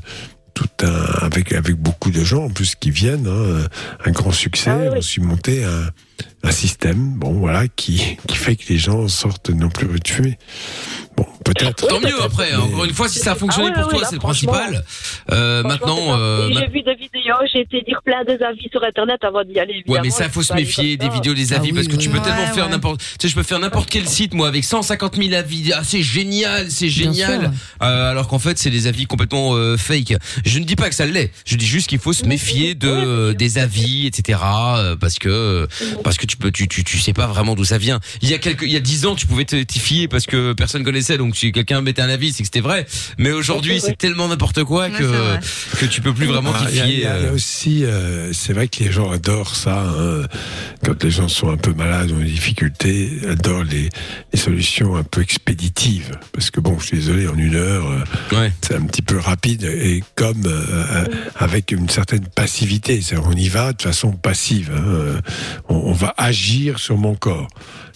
tout 0.54 0.86
un, 0.86 1.04
avec, 1.20 1.52
avec 1.52 1.76
beaucoup 1.76 2.10
de 2.10 2.24
gens 2.24 2.44
en 2.44 2.48
plus 2.48 2.76
qui 2.76 2.90
viennent, 2.90 3.26
hein, 3.28 3.66
un 4.06 4.10
grand 4.10 4.32
succès, 4.32 4.70
Ah 4.70 4.78
oui, 4.80 4.88
oui. 4.90 4.98
ont 4.98 5.02
su 5.02 5.20
monter 5.20 5.64
un, 5.64 5.90
un 6.42 6.50
système, 6.52 7.14
bon 7.16 7.32
voilà, 7.32 7.66
qui, 7.68 8.16
qui 8.28 8.36
fait 8.36 8.56
que 8.56 8.64
les 8.68 8.78
gens 8.78 9.08
sortent 9.08 9.50
non 9.50 9.68
plus 9.68 9.86
de 9.98 10.06
fumer. 10.08 10.38
Bon, 11.16 11.26
peut-être. 11.44 11.86
Tant 11.88 11.98
mieux 11.98 12.22
après. 12.22 12.52
hein. 12.52 12.58
Mais- 12.58 12.72
Encore 12.74 12.84
une 12.84 12.92
fois, 12.94 13.08
si 13.08 13.18
ça 13.18 13.32
a 13.32 13.34
fonctionné 13.34 13.70
Ah 13.72 13.78
ouais, 13.78 13.82
pour 13.82 13.92
ouais, 13.94 13.98
toi, 14.00 14.06
c'est 14.08 14.16
le 14.16 14.20
principal. 14.20 14.84
Euh, 15.32 15.62
maintenant, 15.62 15.98
euh, 16.18 16.50
j'ai 16.52 16.66
vu 16.68 16.82
des 16.82 16.94
vidéos, 16.94 17.34
j'ai 17.52 17.60
été 17.62 17.80
dire 17.82 18.00
plein 18.04 18.22
des 18.24 18.42
avis 18.44 18.68
sur 18.70 18.84
Internet 18.84 19.18
avant 19.24 19.42
d'y 19.42 19.58
aller. 19.58 19.82
Ouais, 19.88 19.98
mais 20.02 20.10
ça, 20.10 20.28
faut 20.28 20.42
se 20.42 20.52
méfier 20.52 20.96
des 20.98 21.08
vidéos, 21.08 21.32
des 21.34 21.52
avis, 21.54 21.70
Ah 21.72 21.74
parce 21.76 21.86
oui, 21.86 21.92
que 21.94 21.98
tu 21.98 22.10
peux 22.10 22.20
tellement 22.20 22.36
Ouais, 22.42 22.52
faire 22.54 22.68
n'importe, 22.68 23.00
tu 23.00 23.06
sais, 23.22 23.28
je 23.28 23.34
peux 23.34 23.42
faire 23.42 23.58
n'importe 23.58 23.88
quel 23.88 24.06
site, 24.06 24.34
moi, 24.34 24.46
avec 24.48 24.62
150 24.64 25.16
000 25.16 25.34
avis. 25.34 25.72
Ah, 25.74 25.80
c'est 25.84 26.02
génial, 26.02 26.70
c'est 26.70 26.90
génial. 26.90 27.50
Euh, 27.82 28.10
alors 28.10 28.28
qu'en 28.28 28.38
fait, 28.38 28.58
c'est 28.58 28.70
des 28.70 28.86
avis 28.86 29.06
complètement 29.06 29.54
euh, 29.54 29.76
fake. 29.78 30.14
Je 30.44 30.58
ne 30.58 30.64
dis 30.64 30.76
pas 30.76 30.88
que 30.90 30.94
ça 30.94 31.06
l'est. 31.06 31.32
Je 31.46 31.56
dis 31.56 31.66
juste 31.66 31.88
qu'il 31.88 31.98
faut 31.98 32.12
se 32.12 32.24
méfier 32.26 32.74
de 32.74 32.88
euh, 32.88 33.32
des 33.32 33.56
avis, 33.58 34.06
etc. 34.06 34.38
euh, 34.44 34.96
Parce 34.96 35.18
que 35.18 35.66
parce 36.06 36.18
que 36.18 36.26
tu 36.26 36.36
peux, 36.36 36.52
tu 36.52 36.68
tu 36.68 36.84
tu 36.84 36.98
sais 36.98 37.12
pas 37.12 37.26
vraiment 37.26 37.54
d'où 37.56 37.64
ça 37.64 37.78
vient. 37.78 37.98
Il 38.22 38.28
y 38.30 38.34
a 38.34 38.38
quelques, 38.38 38.62
il 38.62 38.70
y 38.70 38.76
a 38.76 38.80
10 38.80 39.06
ans, 39.06 39.14
tu 39.16 39.26
pouvais 39.26 39.44
te 39.44 39.60
t'y 39.62 39.78
fier 39.80 40.06
parce 40.08 40.26
que 40.26 40.52
personne 40.52 40.84
connaissait, 40.84 41.18
donc 41.18 41.36
si 41.36 41.50
quelqu'un 41.52 41.80
mettait 41.80 42.02
un 42.02 42.08
avis, 42.08 42.32
c'est 42.32 42.42
que 42.42 42.46
c'était 42.46 42.60
vrai. 42.60 42.86
Mais 43.18 43.32
aujourd'hui, 43.32 43.80
c'est 43.80 43.98
tellement 43.98 44.28
n'importe 44.28 44.62
quoi 44.64 44.84
Ouais, 44.86 44.90
que 44.92 45.02
vrai. 45.02 45.40
que 45.80 45.86
tu 45.86 46.00
peux 46.00 46.14
plus 46.14 46.26
vraiment 46.26 46.52
Ah, 46.54 46.64
t'y 46.66 46.72
fier. 46.74 46.86
y, 46.86 46.90
a 46.90 46.92
il 46.94 47.00
y 47.00 47.04
a 47.06 47.12
euh. 47.14 47.34
aussi, 47.34 47.84
euh, 47.84 48.32
c'est 48.32 48.52
vrai 48.52 48.68
que 48.68 48.84
les 48.84 48.92
gens 48.92 49.10
adorent 49.10 49.56
ça. 49.56 49.80
hein. 49.82 50.22
Quand 50.84 51.02
les 51.02 51.10
gens 51.10 51.28
sont 51.28 51.50
un 51.50 51.56
peu 51.56 51.72
malades 51.72 52.10
ou 52.12 52.16
en 52.20 52.24
difficulté, 52.24 53.10
adorent 53.28 53.64
les, 53.64 53.88
les 54.32 54.38
solutions 54.38 54.94
un 54.96 55.02
peu 55.02 55.22
expéditives. 55.22 56.18
Parce 56.32 56.50
que 56.50 56.60
bon, 56.60 56.78
je 56.78 56.86
suis 56.86 56.96
désolé, 56.98 57.26
en 57.28 57.36
une 57.36 57.54
heure, 57.56 57.86
euh, 57.90 58.36
Ouais. 58.36 58.52
c'est 58.62 58.74
un 58.76 58.82
petit 58.82 59.02
peu 59.02 59.18
rapide 59.18 59.64
et 59.64 60.02
comme 60.14 60.42
euh, 60.46 61.04
avec 61.36 61.72
une 61.72 61.88
certaine 61.88 62.26
passivité. 62.26 63.00
C'est-à-dire, 63.00 63.26
On 63.28 63.32
y 63.36 63.48
va 63.48 63.72
de 63.72 63.82
façon 63.82 64.12
passive. 64.12 64.70
hein. 64.76 65.20
On, 65.68 65.74
on 65.76 65.92
va 65.96 66.14
agir 66.16 66.78
sur 66.78 66.96
mon 66.96 67.14
corps. 67.14 67.48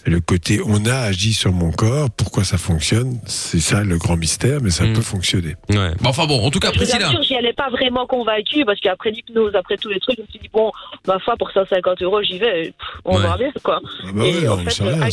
le 0.06 0.18
côté 0.18 0.60
on 0.64 0.86
a 0.86 0.94
agi 0.96 1.34
sur 1.34 1.52
mon 1.52 1.70
corps, 1.72 2.08
pourquoi 2.10 2.42
ça 2.42 2.56
fonctionne, 2.56 3.20
c'est 3.26 3.60
ça 3.60 3.84
le 3.84 3.98
grand 3.98 4.16
mystère, 4.16 4.60
mais 4.62 4.70
ça 4.70 4.84
Mm. 4.84 4.94
peut 4.94 5.02
fonctionner. 5.02 5.56
Ouais. 5.68 5.90
Bon, 6.00 6.08
enfin 6.08 6.26
bon, 6.26 6.42
en 6.42 6.50
tout 6.50 6.58
cas, 6.58 6.72
Priscilla. 6.72 7.06
assure, 7.08 7.22
j'y 7.22 7.36
allais 7.36 7.52
pas 7.52 7.68
vraiment 7.68 8.06
convaincue 8.06 8.64
parce 8.64 8.80
qu'après 8.80 9.10
l'hypnose, 9.10 9.54
après 9.54 9.76
tous 9.76 9.90
les 9.90 10.00
trucs, 10.00 10.16
je 10.16 10.22
me 10.22 10.26
suis 10.28 10.38
dit, 10.38 10.48
bon, 10.52 10.72
ma 11.06 11.18
foi, 11.18 11.36
pour 11.36 11.50
150 11.50 12.00
euros, 12.00 12.22
j'y 12.22 12.38
vais. 12.38 12.72
Pff, 12.78 12.88
On 13.04 13.16
Ouais. 13.16 13.20
verra 13.22 13.36
bien, 13.36 13.52
quoi. 13.62 13.80
bah 14.14 14.24
Et 14.24 14.38
ouais, 14.38 14.48
en 14.48 14.54
on 14.54 14.64
fait, 14.64 14.80
agréablement 14.82 15.10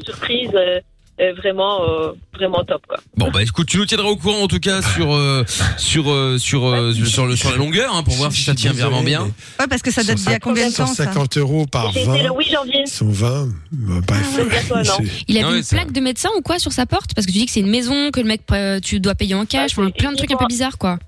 150. 0.00 0.04
surprise, 0.06 0.50
euh, 0.54 0.80
euh, 1.20 1.32
vraiment, 1.34 1.82
euh, 1.82 2.12
vraiment 2.34 2.64
top, 2.64 2.82
quoi. 2.88 2.96
Bon 3.16 3.30
bah 3.30 3.42
écoute, 3.42 3.66
tu 3.68 3.76
nous 3.78 3.84
tiendras 3.86 4.08
au 4.08 4.16
courant 4.16 4.42
en 4.42 4.48
tout 4.48 4.58
cas 4.58 4.80
sur 4.82 5.12
euh, 5.14 5.44
sur 5.76 6.10
euh, 6.10 6.38
sur 6.38 6.60
sur 7.06 7.26
le 7.26 7.36
sur 7.36 7.50
la 7.50 7.56
longueur 7.56 7.94
hein, 7.94 8.02
pour 8.02 8.14
voir 8.14 8.32
si 8.32 8.42
ça 8.42 8.54
tient 8.54 8.72
vraiment 8.72 9.02
bien. 9.02 9.22
Ouais, 9.60 9.66
parce 9.68 9.82
que 9.82 9.90
ça 9.90 10.02
date 10.02 10.16
d'il 10.16 10.30
y 10.30 10.34
a 10.34 10.40
combien 10.40 10.68
de 10.70 10.74
temps, 10.74 10.86
ça 10.86 11.04
150 11.04 11.36
euros 11.38 11.66
par 11.66 11.92
J'ai 11.92 12.02
été 12.02 12.22
le 12.22 12.28
20, 12.30 12.34
8 12.38 12.50
janvier. 12.50 12.86
120, 12.86 13.48
bah. 13.72 14.14
C'est- 14.34 15.04
Il 15.28 15.36
a 15.38 15.42
Ah 15.42 15.44
vu 15.46 15.52
ouais, 15.52 15.56
une 15.58 15.62
ça- 15.62 15.76
plaque 15.76 15.92
de 15.92 16.00
médecin 16.00 16.30
ou 16.36 16.40
quoi 16.40 16.58
sur 16.58 16.72
sa 16.72 16.86
porte? 16.86 17.14
Parce 17.14 17.26
que 17.26 17.32
tu 17.32 17.38
dis 17.38 17.46
que 17.46 17.52
c'est 17.52 17.60
une 17.60 17.70
maison, 17.70 18.10
que 18.10 18.20
le 18.20 18.26
mec 18.26 18.42
euh, 18.52 18.80
tu 18.80 18.98
dois 18.98 19.14
payer 19.14 19.34
en 19.34 19.44
cash, 19.44 19.72
enfin, 19.78 19.90
plein 19.90 20.12
de 20.12 20.16
trucs 20.16 20.32
un 20.32 20.36
peu 20.36 20.46
bizarres 20.46 20.78
quoi. 20.78 20.98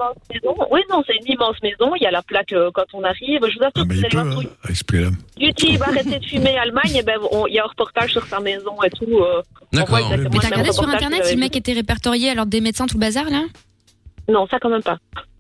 Oui, 0.70 0.80
non, 0.90 1.02
c'est 1.06 1.14
une 1.16 1.32
immense 1.32 1.56
maison. 1.62 1.92
Il 1.96 2.02
y 2.02 2.06
a 2.06 2.10
la 2.10 2.22
plaque 2.22 2.52
euh, 2.52 2.70
quand 2.74 2.84
on 2.92 3.02
arrive. 3.04 3.40
Je 3.42 3.58
vous 3.58 3.64
assure, 3.64 3.70
Ah, 3.76 3.82
vous 3.84 3.92
allez 3.92 4.08
peut, 4.08 4.22
voir 4.22 4.38
hein. 4.38 5.10
YouTube, 5.38 5.82
arrêtez 5.82 6.18
de 6.18 6.24
fumer 6.24 6.56
Allemagne. 6.58 6.96
Et 6.96 7.02
ben, 7.02 7.14
il 7.48 7.54
y 7.54 7.58
a 7.58 7.64
un 7.64 7.68
reportage 7.68 8.12
sur 8.12 8.26
sa 8.26 8.40
maison 8.40 8.74
et 8.84 8.90
tout. 8.90 9.06
voit 9.86 9.93
D'accord. 10.02 10.30
Mais 10.32 10.38
t'as 10.38 10.48
regardé 10.48 10.72
sur 10.72 10.88
internet 10.88 11.20
qu'il 11.20 11.28
si 11.28 11.34
le 11.34 11.40
mec 11.40 11.56
était 11.56 11.72
répertorié 11.72 12.30
à 12.30 12.34
l'ordre 12.34 12.50
des 12.50 12.60
médecins 12.60 12.86
tout 12.86 12.96
le 12.96 13.00
bazar 13.00 13.30
là? 13.30 13.42
Non, 14.28 14.46
ça 14.46 14.58
quand 14.58 14.70
même 14.70 14.82
pas. 14.82 14.98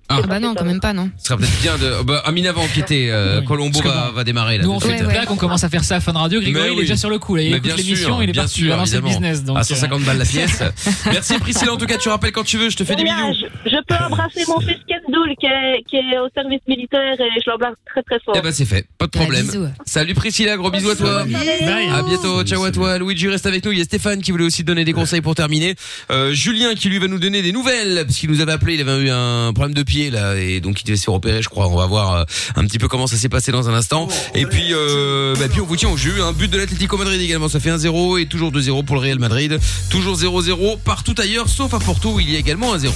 Ah. 0.08 0.18
Ah 0.22 0.26
bah 0.26 0.38
non, 0.38 0.54
quand 0.54 0.64
même 0.66 0.80
pas 0.80 0.92
non. 0.92 1.10
Ce 1.18 1.28
serait 1.28 1.38
peut-être 1.38 1.60
bien 1.62 1.76
de. 1.78 2.02
Bah, 2.04 2.22
Amina 2.26 2.52
va 2.52 2.60
enquêter. 2.60 3.10
Euh, 3.10 3.40
Oui. 3.40 3.46
Colombo 3.46 3.70
Parce 3.80 3.82
que 3.82 3.88
va, 3.88 4.06
bon, 4.08 4.12
va 4.16 4.24
démarrer 4.24 4.58
là. 4.58 4.64
Nous, 4.64 4.70
on 4.70 4.78
tout 4.78 4.86
de 4.86 4.92
fait 4.92 4.98
suite. 4.98 5.00
une 5.00 5.06
Ouais, 5.08 5.12
blague, 5.14 5.30
on 5.30 5.36
commence 5.36 5.64
à 5.64 5.68
faire 5.70 5.82
ça 5.82 5.96
à 5.96 6.00
Fun 6.00 6.12
Radio. 6.12 6.40
Grégory, 6.40 6.62
Mais 6.62 6.68
il 6.68 6.72
est 6.72 6.76
oui. 6.76 6.80
déjà 6.82 6.96
sur 6.96 7.08
le 7.10 7.18
coup. 7.18 7.36
Là. 7.36 7.42
Il 7.42 7.50
Mais 7.50 7.56
écoute 7.56 7.64
bien 7.68 7.76
l'émission, 7.76 8.08
sûr, 8.16 8.22
il 8.22 8.28
est 8.28 8.32
bien 8.32 8.42
parti. 8.42 8.60
sûr, 8.60 8.78
évidemment. 8.80 9.08
business. 9.08 9.44
Donc, 9.44 9.56
à 9.56 9.60
euh, 9.60 9.62
150 9.64 10.02
balles 10.04 10.18
la 10.18 10.24
pièce. 10.24 10.62
Merci 11.06 11.38
Priscilla, 11.38 11.72
en 11.72 11.76
tout 11.78 11.86
cas, 11.86 11.96
tu 11.96 12.08
rappelles 12.10 12.32
quand 12.32 12.44
tu 12.44 12.58
veux, 12.58 12.68
je 12.70 12.76
te 12.76 12.84
fais 12.84 12.96
des 12.96 13.02
bisous. 13.04 13.16
je, 13.64 13.70
je 13.70 13.76
peux 13.88 14.04
embrasser 14.04 14.44
mon 14.46 14.60
fils 14.60 14.76
Kendoul 14.86 15.34
qui 15.40 15.46
est, 15.46 15.82
qui 15.88 15.96
est 15.96 16.18
au 16.18 16.28
service 16.34 16.60
militaire 16.68 17.14
et 17.18 17.40
je 17.44 17.50
l'embrasse 17.50 17.74
très 17.86 18.02
très 18.02 18.18
fort. 18.24 18.34
Eh 18.36 18.42
ben 18.42 18.52
c'est 18.52 18.66
fait, 18.66 18.86
pas 18.98 19.06
de 19.06 19.16
Ouais, 19.18 19.24
problème. 19.24 19.46
bisous. 19.46 19.66
Salut 19.86 20.14
Priscilla, 20.14 20.56
gros 20.58 20.70
bisous 20.70 20.90
à 20.90 20.96
toi. 20.96 21.24
Bye. 21.24 21.88
À 21.92 22.02
bientôt, 22.02 22.42
ciao 22.44 22.62
à 22.64 22.70
toi. 22.70 22.98
Luigi 22.98 23.28
reste 23.28 23.46
avec 23.46 23.64
nous. 23.64 23.72
Il 23.72 23.78
y 23.78 23.80
a 23.82 23.84
Stéphane 23.84 24.20
qui 24.20 24.32
voulait 24.32 24.44
aussi 24.44 24.62
te 24.62 24.66
donner 24.66 24.84
des 24.84 24.92
conseils 24.92 25.22
pour 25.22 25.34
terminer. 25.34 25.74
Euh, 26.10 26.32
Julien 26.32 26.74
qui 26.74 26.88
lui 26.90 26.98
va 26.98 27.06
nous 27.08 27.18
donner 27.18 27.40
des 27.42 27.52
nouvelles 27.52 28.04
parce 28.06 28.18
qu'il 28.18 28.30
nous 28.30 28.40
avait 28.40 28.52
appelé. 28.52 28.74
Il 28.74 28.80
avait 28.86 29.02
eu 29.04 29.10
un 29.10 29.52
problème 29.54 29.74
de 29.74 29.82
pied 29.82 29.93
là 30.10 30.36
et 30.36 30.60
donc 30.60 30.80
il 30.80 30.84
devait 30.84 30.96
se 30.96 31.04
faire 31.04 31.14
opérer, 31.14 31.42
je 31.42 31.48
crois. 31.48 31.68
On 31.68 31.76
va 31.76 31.86
voir 31.86 32.14
euh, 32.14 32.24
un 32.56 32.64
petit 32.64 32.78
peu 32.78 32.88
comment 32.88 33.06
ça 33.06 33.16
s'est 33.16 33.28
passé 33.28 33.52
dans 33.52 33.68
un 33.68 33.74
instant. 33.74 34.08
Et 34.34 34.46
puis, 34.46 34.72
euh, 34.72 35.34
bah, 35.38 35.46
puis 35.50 35.60
on 35.60 35.66
vous 35.66 35.76
tient 35.76 35.88
au 35.88 35.96
jus. 35.96 36.20
Un 36.22 36.32
but 36.32 36.50
de 36.50 36.58
l'Atlético 36.58 36.96
Madrid 36.96 37.20
également. 37.20 37.48
Ça 37.48 37.60
fait 37.60 37.70
1-0 37.70 38.20
et 38.20 38.26
toujours 38.26 38.52
2-0 38.52 38.84
pour 38.84 38.96
le 38.96 39.02
Real 39.02 39.18
Madrid. 39.18 39.58
Toujours 39.90 40.16
0-0 40.16 40.78
partout 40.78 41.14
ailleurs, 41.18 41.48
sauf 41.48 41.72
à 41.74 41.78
Porto 41.78 42.14
où 42.14 42.20
il 42.20 42.30
y 42.30 42.36
a 42.36 42.38
également 42.38 42.74
un 42.74 42.78
0. 42.78 42.94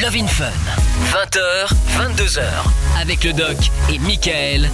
Love 0.00 0.16
in 0.16 0.26
Fun. 0.26 0.50
20h, 1.12 1.70
22h. 1.98 2.42
Avec 3.00 3.24
le 3.24 3.32
doc 3.32 3.56
et 3.92 3.98
Michael. 3.98 4.70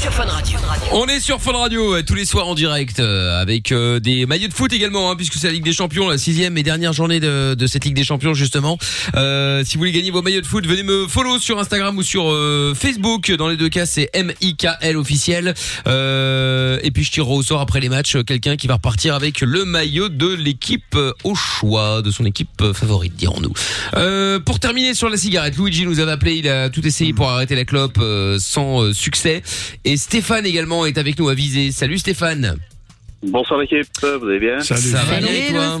Sur 0.00 0.12
Fun 0.12 0.24
Radio. 0.24 0.58
On 0.92 1.06
est 1.06 1.20
sur 1.20 1.40
Fun 1.40 1.52
Radio 1.52 2.00
tous 2.02 2.14
les 2.14 2.24
soirs 2.24 2.48
en 2.48 2.54
direct 2.54 3.00
euh, 3.00 3.40
avec 3.40 3.70
euh, 3.70 4.00
des 4.00 4.24
maillots 4.24 4.48
de 4.48 4.54
foot 4.54 4.72
également 4.72 5.10
hein, 5.10 5.16
puisque 5.16 5.34
c'est 5.34 5.48
la 5.48 5.52
Ligue 5.52 5.64
des 5.64 5.72
Champions, 5.72 6.08
la 6.08 6.16
sixième 6.16 6.56
et 6.56 6.62
dernière 6.62 6.92
journée 6.92 7.20
de, 7.20 7.54
de 7.54 7.66
cette 7.66 7.84
Ligue 7.84 7.94
des 7.94 8.04
Champions 8.04 8.32
justement. 8.32 8.78
Euh, 9.16 9.62
si 9.64 9.74
vous 9.74 9.80
voulez 9.80 9.92
gagner 9.92 10.10
vos 10.10 10.22
maillots 10.22 10.40
de 10.40 10.46
foot, 10.46 10.66
venez 10.70 10.84
me 10.84 11.08
follow 11.08 11.38
sur 11.38 11.58
Instagram 11.58 11.98
ou 11.98 12.02
sur 12.04 12.30
euh, 12.30 12.74
Facebook. 12.76 13.32
Dans 13.32 13.48
les 13.48 13.56
deux 13.56 13.68
cas, 13.68 13.86
c'est 13.86 14.08
M 14.12 14.32
I 14.40 14.54
K 14.56 14.68
L 14.82 14.96
officiel. 14.96 15.52
Euh, 15.88 16.78
et 16.84 16.92
puis 16.92 17.02
je 17.02 17.10
tirerai 17.10 17.32
au 17.32 17.42
sort 17.42 17.60
après 17.60 17.80
les 17.80 17.88
matchs 17.88 18.16
quelqu'un 18.24 18.56
qui 18.56 18.68
va 18.68 18.74
repartir 18.74 19.16
avec 19.16 19.40
le 19.40 19.64
maillot 19.64 20.08
de 20.08 20.32
l'équipe 20.32 20.94
euh, 20.94 21.12
au 21.24 21.34
choix 21.34 22.02
de 22.02 22.12
son 22.12 22.24
équipe 22.24 22.62
favorite, 22.72 23.16
dirons-nous. 23.16 23.52
Euh, 23.96 24.38
pour 24.38 24.60
terminer 24.60 24.94
sur 24.94 25.08
la 25.08 25.16
cigarette, 25.16 25.56
Luigi 25.56 25.84
nous 25.84 25.98
avait 25.98 26.12
appelé, 26.12 26.34
il 26.36 26.48
a 26.48 26.70
tout 26.70 26.86
essayé 26.86 27.12
pour 27.12 27.28
arrêter 27.28 27.56
la 27.56 27.64
clope 27.64 27.98
euh, 27.98 28.38
sans 28.38 28.82
euh, 28.84 28.92
succès. 28.92 29.42
Et 29.84 29.96
Stéphane 29.96 30.46
également 30.46 30.86
est 30.86 30.98
avec 30.98 31.18
nous 31.18 31.28
à 31.28 31.34
viser. 31.34 31.72
Salut 31.72 31.98
Stéphane. 31.98 32.56
Bonsoir 33.24 33.58
l'équipe, 33.58 33.88
vous 34.02 34.26
allez 34.28 34.38
bien? 34.38 34.60
Ça 34.60 34.76
va 34.76 35.18
bien 35.18 35.32
et 35.32 35.52
toi 35.52 35.80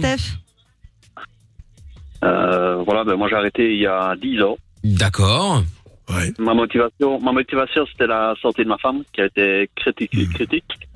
Euh, 2.24 2.82
Voilà, 2.84 3.04
ben 3.04 3.14
moi 3.14 3.28
j'ai 3.30 3.36
arrêté 3.36 3.72
il 3.72 3.80
y 3.80 3.86
a 3.86 4.16
10 4.20 4.42
ans. 4.42 4.58
D'accord. 4.84 5.62
Ma 6.38 6.54
motivation, 6.54 7.20
ma 7.20 7.32
motivation 7.32 7.86
c'était 7.86 8.06
la 8.08 8.34
santé 8.42 8.64
de 8.64 8.68
ma 8.68 8.78
femme 8.78 9.02
qui 9.12 9.20
a 9.20 9.26
été 9.26 9.70
critique, 9.76 10.10
critique 10.34 10.88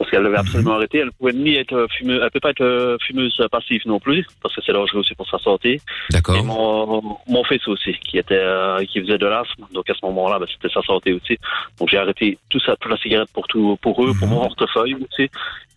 parce 0.00 0.10
qu'elle 0.10 0.24
devait 0.24 0.38
absolument 0.38 0.76
arrêter. 0.76 1.00
Elle 1.00 1.12
pouvait 1.12 1.34
ni 1.34 1.56
être 1.56 1.86
fumeuse, 1.90 2.22
elle 2.24 2.30
peut 2.30 2.40
pas 2.40 2.52
être 2.52 2.62
euh, 2.62 2.96
fumeuse 3.06 3.36
passive 3.52 3.82
non 3.84 4.00
plus 4.00 4.26
parce 4.42 4.56
que 4.56 4.62
c'est 4.64 4.72
dangereux 4.72 5.00
aussi 5.00 5.14
pour 5.14 5.28
sa 5.28 5.38
santé. 5.38 5.78
D'accord. 6.08 6.36
Et 6.36 6.42
mon, 6.42 7.18
mon 7.28 7.44
fils 7.44 7.68
aussi 7.68 7.92
qui 8.00 8.16
était 8.16 8.34
euh, 8.34 8.82
qui 8.86 8.98
faisait 9.02 9.18
de 9.18 9.26
l'asthme, 9.26 9.66
donc 9.74 9.90
à 9.90 9.94
ce 9.94 10.02
moment-là, 10.06 10.38
ben, 10.38 10.46
c'était 10.50 10.72
sa 10.72 10.80
santé 10.80 11.12
aussi. 11.12 11.36
Donc 11.78 11.90
j'ai 11.90 11.98
arrêté 11.98 12.38
tout 12.48 12.58
ça, 12.60 12.76
toute 12.80 12.90
la 12.90 12.96
cigarette 12.96 13.28
pour 13.34 13.46
tout, 13.46 13.76
pour 13.82 14.02
eux, 14.02 14.14
pour 14.18 14.26
mon 14.26 14.40
portefeuille 14.40 14.94
aussi. 14.94 15.28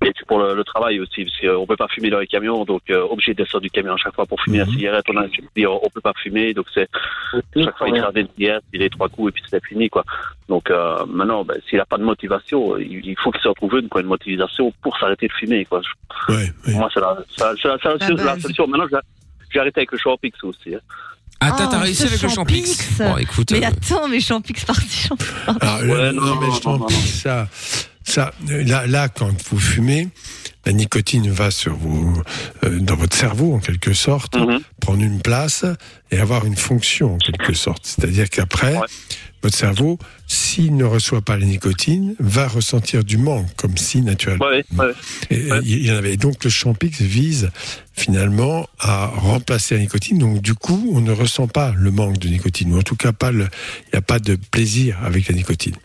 Et 0.05 0.11
puis 0.11 0.25
pour 0.25 0.39
le, 0.39 0.53
le 0.53 0.63
travail 0.63 0.99
aussi, 0.99 1.25
parce 1.25 1.39
qu'on 1.39 1.65
peut 1.65 1.77
pas 1.77 1.87
fumer 1.87 2.09
dans 2.09 2.19
les 2.19 2.27
camions, 2.27 2.65
donc 2.65 2.81
euh, 2.89 3.05
obligé 3.09 3.33
de 3.33 3.43
descendre 3.43 3.63
du 3.63 3.69
camion 3.69 3.93
à 3.93 3.97
chaque 3.97 4.15
fois 4.15 4.25
pour 4.25 4.41
fumer 4.41 4.59
la 4.59 4.65
cigarette. 4.65 5.05
On 5.09 5.17
a 5.17 5.27
dit 5.27 5.67
on, 5.67 5.89
peut 5.93 6.01
pas 6.01 6.13
fumer, 6.21 6.53
donc 6.53 6.67
c'est 6.73 6.89
chaque 7.55 7.77
fois 7.77 7.89
il 7.89 7.99
crase 7.99 8.13
une 8.15 8.27
cigarette, 8.35 8.63
il 8.73 8.81
est 8.81 8.89
trois 8.89 9.09
coups 9.09 9.29
et 9.29 9.31
puis 9.33 9.43
c'est 9.49 9.65
fini 9.65 9.89
quoi. 9.89 10.03
Donc 10.49 10.69
euh, 10.69 11.05
maintenant, 11.07 11.43
ben, 11.45 11.57
s'il 11.69 11.79
a 11.79 11.85
pas 11.85 11.97
de 11.97 12.03
motivation, 12.03 12.77
il, 12.77 13.05
il 13.05 13.17
faut 13.17 13.31
qu'il 13.31 13.41
se 13.41 13.47
retrouve 13.47 13.79
une 13.79 13.87
quoi, 13.89 14.01
une 14.01 14.07
motivation 14.13 14.73
pour 14.81 14.97
s'arrêter 14.99 15.27
de 15.27 15.33
fumer 15.39 15.65
quoi. 15.65 15.81
Moi 16.67 16.89
c'est 16.93 16.99
la, 16.99 17.17
ça- 17.37 17.53
ça- 17.61 17.77
ça- 17.83 18.09
La 18.29 18.39
solution. 18.39 18.67
Maintenant 18.67 18.87
j'ai 18.91 18.97
j'ai 19.51 19.59
arrêté 19.59 19.79
avec 19.81 19.91
le 19.91 19.99
Champix 19.99 20.35
aussi. 20.43 20.73
hein. 20.75 20.79
Ah, 21.39 21.51
t'as 21.57 21.65
Oh, 21.65 21.69
t'as 21.71 21.79
réussi 21.79 22.03
avec 22.03 22.21
le 22.21 22.29
Champix. 22.29 22.77
Champix. 22.77 22.97
Bon, 22.99 23.17
écoute. 23.17 23.51
Mais 23.51 23.63
euh, 23.63 23.67
attends, 23.67 24.07
mais 24.07 24.19
Champix 24.21 24.65
parti. 24.65 25.07
Champix. 25.07 25.29
Non, 25.47 26.39
mais 26.41 26.51
je 26.55 26.59
t'en 26.61 26.79
prie, 26.79 26.95
ça, 26.95 27.47
ça, 28.03 28.31
là, 28.47 28.87
là, 28.87 29.09
quand 29.09 29.29
vous 29.49 29.59
fumez, 29.59 30.07
la 30.65 30.71
nicotine 30.71 31.29
va 31.29 31.51
sur 31.51 31.75
vos, 31.75 32.13
euh, 32.63 32.79
dans 32.79 32.95
votre 32.95 33.15
cerveau, 33.15 33.53
en 33.55 33.59
quelque 33.59 33.93
sorte, 33.93 34.37
prendre 34.79 35.03
une 35.03 35.21
place 35.21 35.65
et 36.11 36.17
avoir 36.19 36.45
une 36.45 36.55
fonction, 36.55 37.15
en 37.15 37.17
quelque 37.17 37.53
sorte. 37.53 37.85
C'est-à-dire 37.85 38.29
qu'après, 38.29 38.79
votre 39.43 39.55
cerveau, 39.55 39.99
s'il 40.27 40.75
ne 40.75 40.83
reçoit 40.85 41.21
pas 41.21 41.37
la 41.37 41.45
nicotine, 41.45 42.15
va 42.19 42.47
ressentir 42.47 43.03
du 43.03 43.17
manque, 43.17 43.47
comme 43.55 43.77
si 43.77 44.01
naturellement. 44.01 44.45
Ouais, 44.47 44.63
ouais. 44.77 44.91
Et, 45.29 45.51
euh, 45.51 45.61
Il 45.63 45.85
y 45.85 45.91
en 45.91 45.95
avait. 45.95 46.13
Et 46.13 46.17
donc 46.17 46.43
le 46.43 46.49
Champix 46.49 47.01
vise 47.01 47.49
finalement 47.95 48.67
à 48.79 49.05
remplacer 49.07 49.75
la 49.75 49.81
nicotine. 49.81 50.17
Donc 50.17 50.41
du 50.41 50.55
coup, 50.55 50.91
on 50.93 51.01
ne 51.01 51.11
ressent 51.11 51.47
pas 51.47 51.73
le 51.77 51.91
manque 51.91 52.17
de 52.17 52.27
nicotine, 52.27 52.73
ou 52.73 52.79
en 52.79 52.81
tout 52.81 52.95
cas 52.95 53.11
pas 53.11 53.31
le, 53.31 53.43
il 53.43 53.89
n'y 53.93 53.99
a 53.99 54.01
pas 54.01 54.19
de 54.19 54.35
plaisir 54.51 54.97
avec 55.03 55.27
la 55.27 55.35
nicotine. 55.35 55.75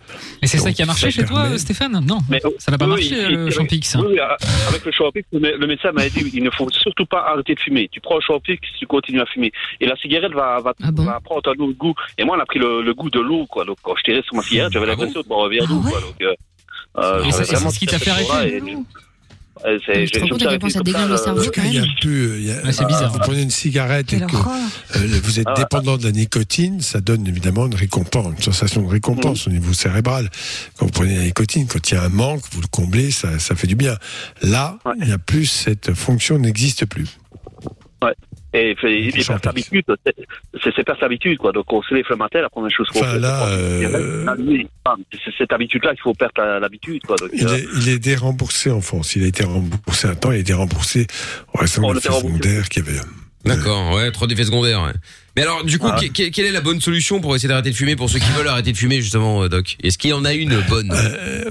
Et 0.42 0.46
c'est 0.46 0.58
ça 0.58 0.72
qui 0.72 0.82
a 0.82 0.86
marché 0.86 1.10
chez 1.10 1.24
toi, 1.24 1.56
Stéphane 1.58 2.00
Non, 2.06 2.18
Mais, 2.30 2.40
ça 2.58 2.70
n'a 2.72 2.78
pas 2.78 2.86
oui, 2.86 2.90
marché, 3.10 3.28
le 3.28 3.46
il- 3.48 3.52
Champix. 3.52 3.94
Oui, 3.96 4.06
oui, 4.12 4.18
avec 4.68 4.84
le 4.84 4.92
Champix, 4.92 5.26
le, 5.32 5.40
mé- 5.40 5.56
le 5.56 5.66
médecin 5.66 5.92
m'a 5.92 6.08
dit 6.08 6.24
il 6.32 6.42
ne 6.42 6.50
faut 6.50 6.68
surtout 6.70 7.04
pas 7.06 7.26
arrêter 7.30 7.54
de 7.54 7.60
fumer. 7.60 7.88
Tu 7.92 8.00
prends 8.00 8.14
le 8.16 8.20
Champix, 8.22 8.58
tu 8.78 8.86
continues 8.86 9.20
à 9.20 9.26
fumer. 9.26 9.52
Et 9.80 9.86
la 9.86 9.96
cigarette 9.96 10.32
va, 10.32 10.60
va, 10.60 10.72
Ah 10.82 10.90
va 10.92 11.20
prendre 11.20 11.42
un 11.50 11.62
autre 11.62 11.76
goût. 11.76 11.94
Et 12.16 12.24
moi, 12.24 12.36
on 12.38 12.40
a 12.40 12.46
pris 12.46 12.58
le, 12.58 12.80
le 12.82 12.94
goût 12.94 13.10
de 13.10 13.20
l'eau, 13.20 13.46
quoi. 13.46 13.64
Donc, 13.66 13.76
quand 13.82 13.94
je 13.98 14.02
tirais 14.04 14.22
sur 14.28 14.36
ma 14.36 14.42
cigarette, 14.42 14.72
j'avais 14.72 14.86
l'impression 14.86 15.20
de 15.22 15.26
boire 15.26 15.46
un 15.46 15.48
verre 15.48 15.66
d'eau, 15.66 15.80
quoi. 15.80 16.00
Donc, 16.00 16.14
euh, 16.22 16.34
euh, 16.98 17.24
Et 17.24 17.32
c'est- 17.32 17.38
j'avais 17.38 17.44
c'est 17.44 17.54
vraiment 17.56 17.70
ce 17.70 17.78
qui 17.78 17.86
t'a 17.86 17.98
fait 17.98 18.04
cette 18.10 18.30
arrêter 18.30 18.56
et 18.56 18.60
c'est- 19.84 20.06
j'ai- 20.06 20.06
j'ai 20.06 20.20
ça 20.70 20.82
euh, 21.14 21.16
cerveau 21.16 21.42
quand 21.52 21.62
Il 21.64 21.74
y 21.74 21.78
a 21.78 21.80
même 21.80 21.90
plus, 22.00 22.38
il 22.38 22.46
y 22.46 22.50
a- 22.52 22.72
c'est 22.72 22.84
bizarre. 22.86 23.10
Vous 23.12 23.18
prenez 23.18 23.42
une 23.42 23.50
cigarette 23.50 24.12
et 24.12 24.20
que 24.20 24.36
euh, 24.96 25.20
vous 25.24 25.40
êtes 25.40 25.48
Ah. 25.48 25.54
dépendant 25.56 25.96
de 25.96 26.04
la 26.04 26.12
nicotine, 26.12 26.80
ça 26.80 27.00
donne 27.00 27.26
évidemment 27.26 27.66
une 27.66 27.74
récompense, 27.74 28.34
une 28.36 28.42
sensation 28.42 28.82
de 28.82 28.86
récompense 28.88 29.46
Mm. 29.46 29.50
au 29.50 29.52
niveau 29.54 29.72
cérébral. 29.72 30.30
Quand 30.76 30.86
vous 30.86 30.92
prenez 30.92 31.16
la 31.16 31.24
nicotine, 31.24 31.66
quand 31.66 31.90
il 31.90 31.94
y 31.94 31.96
a 31.96 32.04
un 32.04 32.08
manque, 32.08 32.42
vous 32.52 32.60
le 32.60 32.68
comblez, 32.68 33.10
ça, 33.10 33.40
ça 33.40 33.56
fait 33.56 33.66
du 33.66 33.74
bien. 33.74 33.96
Là, 34.42 34.78
il 35.00 35.06
n'y 35.06 35.12
a 35.12 35.18
plus 35.18 35.46
cette 35.46 35.92
fonction, 35.92 36.38
n'existe 36.38 36.86
plus. 36.86 37.08
Ouais. 38.02 38.14
Et 38.60 38.74
perd 38.74 39.42
sa 39.44 39.50
habitude, 39.50 39.84
c'est- 40.62 40.72
sa 40.98 41.06
habitude, 41.06 41.38
quoi. 41.38 41.52
Donc, 41.52 41.72
on 41.72 41.82
se 41.82 41.94
lève 41.94 42.04
le 42.10 42.16
matin, 42.16 42.40
la 42.40 42.48
première 42.48 42.70
chose 42.70 42.88
qu'on 42.88 43.00
Enfin, 43.00 43.12
fait, 43.12 43.18
euh, 43.24 44.36
nuit. 44.36 44.66
Ah, 44.84 44.94
C'est 45.24 45.32
cette 45.36 45.52
habitude-là 45.52 45.90
qu'il 45.92 46.00
faut 46.02 46.14
perdre 46.14 46.58
l'habitude, 46.60 47.02
Il 47.32 47.46
euh, 47.46 47.56
est, 47.56 47.64
il 47.80 47.88
est 47.88 47.98
déremboursé 47.98 48.70
en 48.70 48.80
France. 48.80 49.14
Il 49.16 49.24
a 49.24 49.26
été 49.26 49.44
remboursé 49.44 50.08
un 50.08 50.14
temps, 50.14 50.32
il 50.32 50.36
a 50.36 50.40
été 50.40 50.52
remboursé 50.54 51.06
en 51.54 51.60
restant 51.60 51.82
Oh, 51.84 51.86
remboursé. 51.88 52.08
secondaire 52.12 52.68
qu'il 52.68 52.84
y 52.84 52.88
avait. 52.88 52.98
D'accord, 53.44 53.94
ouais, 53.94 54.10
trop 54.10 54.26
d'effets 54.26 54.44
secondaires. 54.44 54.82
Ouais. 54.82 54.92
Mais 55.36 55.42
alors, 55.42 55.62
du 55.64 55.78
coup, 55.78 55.88
que- 55.92 56.06
que- 56.08 56.28
quelle 56.30 56.46
est 56.46 56.50
la 56.52 56.60
bonne 56.60 56.80
solution 56.80 57.20
pour 57.20 57.34
essayer 57.36 57.48
d'arrêter 57.48 57.70
de 57.70 57.76
fumer 57.76 57.94
pour 57.94 58.10
ceux 58.10 58.18
qui 58.18 58.30
veulent 58.32 58.48
arrêter 58.48 58.72
de 58.72 58.76
fumer, 58.76 59.00
justement, 59.00 59.44
euh, 59.44 59.48
Doc? 59.48 59.76
Est-ce 59.82 59.96
qu'il 59.96 60.10
y 60.10 60.12
en 60.12 60.24
a 60.24 60.34
une 60.34 60.60
bonne? 60.68 60.90
Euh, 60.92 61.44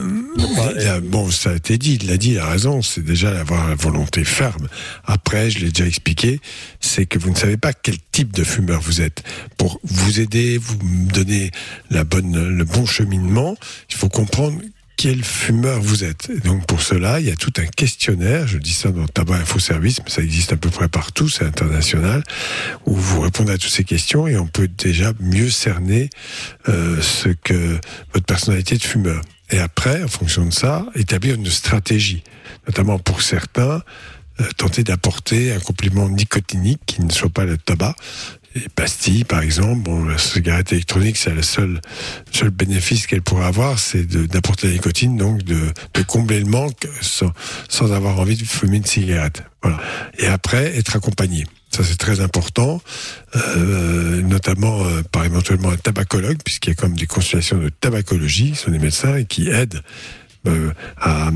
il 0.79 0.87
a- 0.87 0.99
bon, 0.99 1.31
ça 1.31 1.51
a 1.51 1.55
été 1.55 1.77
dit, 1.77 1.97
il 2.01 2.07
l'a 2.07 2.17
dit, 2.17 2.31
il 2.33 2.39
a 2.39 2.49
raison, 2.49 2.81
c'est 2.81 3.03
déjà 3.03 3.31
d'avoir 3.31 3.69
la 3.69 3.75
volonté 3.75 4.25
ferme. 4.25 4.67
Après, 5.05 5.49
je 5.49 5.59
l'ai 5.59 5.69
déjà 5.71 5.85
expliqué, 5.87 6.41
c'est 6.81 7.05
que 7.05 7.17
vous 7.17 7.29
ne 7.29 7.35
savez 7.35 7.55
pas 7.57 7.71
quel 7.71 7.95
type 8.11 8.33
de 8.33 8.43
fumeur 8.43 8.81
vous 8.81 8.99
êtes. 9.01 9.23
Pour 9.57 9.79
vous 9.85 10.19
aider, 10.19 10.57
vous 10.57 10.77
me 10.83 11.09
donner 11.09 11.51
la 11.89 12.03
bonne, 12.03 12.49
le 12.49 12.65
bon 12.65 12.85
cheminement, 12.85 13.55
il 13.89 13.95
faut 13.95 14.09
comprendre 14.09 14.59
quel 14.97 15.23
fumeur 15.23 15.79
vous 15.79 16.03
êtes. 16.03 16.29
Et 16.35 16.39
donc 16.39 16.65
pour 16.65 16.81
cela, 16.81 17.19
il 17.19 17.27
y 17.27 17.31
a 17.31 17.35
tout 17.35 17.53
un 17.57 17.65
questionnaire, 17.65 18.47
je 18.47 18.57
dis 18.57 18.73
ça 18.73 18.91
dans 18.91 19.05
Tabac 19.05 19.35
Info 19.35 19.59
Service, 19.59 19.99
mais 20.03 20.09
ça 20.09 20.23
existe 20.23 20.51
à 20.53 20.57
peu 20.57 20.69
près 20.69 20.89
partout, 20.89 21.29
c'est 21.29 21.45
international, 21.45 22.23
où 22.85 22.95
vous 22.95 23.21
répondez 23.21 23.53
à 23.53 23.57
toutes 23.57 23.71
ces 23.71 23.83
questions 23.83 24.27
et 24.27 24.37
on 24.37 24.47
peut 24.47 24.67
déjà 24.67 25.13
mieux 25.19 25.51
cerner 25.51 26.09
euh, 26.67 26.99
ce 27.01 27.29
que 27.29 27.79
votre 28.13 28.25
personnalité 28.25 28.75
de 28.75 28.83
fumeur. 28.83 29.21
Et 29.51 29.59
après, 29.59 30.03
en 30.03 30.07
fonction 30.07 30.45
de 30.45 30.51
ça, 30.51 30.85
établir 30.95 31.35
une 31.35 31.45
stratégie, 31.45 32.23
notamment 32.65 32.99
pour 32.99 33.21
certains, 33.21 33.81
euh, 34.41 34.45
tenter 34.57 34.83
d'apporter 34.83 35.53
un 35.53 35.59
complément 35.59 36.09
nicotinique 36.09 36.81
qui 36.85 37.01
ne 37.01 37.11
soit 37.11 37.29
pas 37.29 37.45
le 37.45 37.57
tabac. 37.57 37.95
Les 38.57 38.69
pastilles, 38.69 39.23
par 39.23 39.41
exemple, 39.41 39.89
la 40.09 40.17
cigarette 40.17 40.71
électronique, 40.71 41.17
c'est 41.17 41.33
le 41.33 41.43
seul, 41.43 41.79
seul 42.31 42.49
bénéfice 42.49 43.05
qu'elle 43.05 43.21
pourrait 43.21 43.45
avoir, 43.45 43.77
c'est 43.77 44.05
d'apporter 44.05 44.67
la 44.67 44.73
nicotine, 44.73 45.15
donc 45.15 45.43
de, 45.43 45.71
combler 46.07 46.39
le 46.39 46.45
manque 46.45 46.87
sans, 47.01 47.31
sans 47.69 47.91
avoir 47.91 48.19
envie 48.19 48.35
de 48.35 48.43
fumer 48.43 48.77
une 48.77 48.85
cigarette. 48.85 49.43
Voilà. 49.61 49.79
Et 50.17 50.27
après, 50.27 50.75
être 50.77 50.95
accompagné. 50.95 51.45
Ça, 51.69 51.83
c'est 51.83 51.97
très 51.97 52.21
important, 52.21 52.81
euh, 53.35 54.21
notamment 54.21 54.83
euh, 54.85 55.03
par 55.03 55.25
éventuellement 55.25 55.69
un 55.69 55.77
tabacologue, 55.77 56.37
puisqu'il 56.43 56.69
y 56.69 56.71
a 56.71 56.75
comme 56.75 56.95
des 56.95 57.05
consultations 57.05 57.57
de 57.57 57.69
tabacologie, 57.69 58.51
qui 58.51 58.57
sont 58.57 58.71
des 58.71 58.79
médecins 58.79 59.17
et 59.17 59.25
qui 59.25 59.49
aident 59.49 59.83
euh, 60.47 60.71
à 60.99 61.29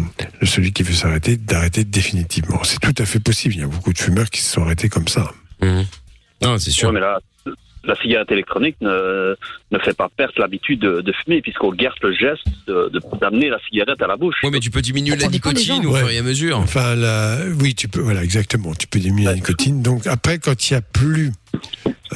celui 0.43 0.73
qui 0.73 0.81
veut 0.83 0.93
s'arrêter 0.93 1.37
d'arrêter 1.37 1.83
définitivement. 1.83 2.63
C'est 2.63 2.79
tout 2.79 2.95
à 2.97 3.05
fait 3.05 3.19
possible. 3.19 3.53
Il 3.55 3.59
y 3.59 3.63
a 3.63 3.67
beaucoup 3.67 3.93
de 3.93 3.99
fumeurs 3.99 4.29
qui 4.29 4.41
se 4.41 4.53
sont 4.53 4.63
arrêtés 4.63 4.89
comme 4.89 5.07
ça. 5.07 5.31
Non, 6.41 6.57
c'est 6.57 6.71
sûr. 6.71 6.87
Ouais, 6.89 6.93
mais 6.95 6.99
là, 6.99 7.19
la 7.83 7.95
cigarette 7.95 8.31
électronique 8.31 8.75
ne, 8.81 9.35
ne 9.71 9.79
fait 9.79 9.95
pas 9.95 10.07
perdre 10.15 10.33
l'habitude 10.37 10.79
de, 10.81 11.01
de 11.01 11.11
fumer, 11.23 11.41
puisqu'on 11.41 11.71
garde 11.73 11.97
le 12.03 12.13
geste 12.13 12.43
de- 12.67 12.89
de- 12.93 13.01
d'amener 13.19 13.49
la 13.49 13.57
cigarette 13.67 13.99
à 14.01 14.07
la 14.07 14.17
bouche. 14.17 14.35
Oui, 14.43 14.49
mais 14.51 14.59
tu 14.59 14.69
peux 14.69 14.81
diminuer 14.81 15.15
la 15.15 15.27
nicotine 15.27 15.85
au 15.87 15.95
fur 15.95 16.09
et 16.09 16.17
à 16.19 16.21
mesure. 16.21 16.59
Enfin, 16.59 16.95
la- 16.95 17.39
oui, 17.59 17.73
tu 17.73 17.87
peux, 17.87 18.01
voilà, 18.01 18.23
exactement. 18.23 18.73
Tu 18.75 18.85
peux 18.87 18.99
diminuer 18.99 19.25
la 19.25 19.33
nicotine. 19.35 19.81
Donc 19.81 20.05
après, 20.05 20.37
quand 20.37 20.69
il 20.69 20.73
n'y 20.73 20.77
a 20.77 20.81
plus 20.81 21.31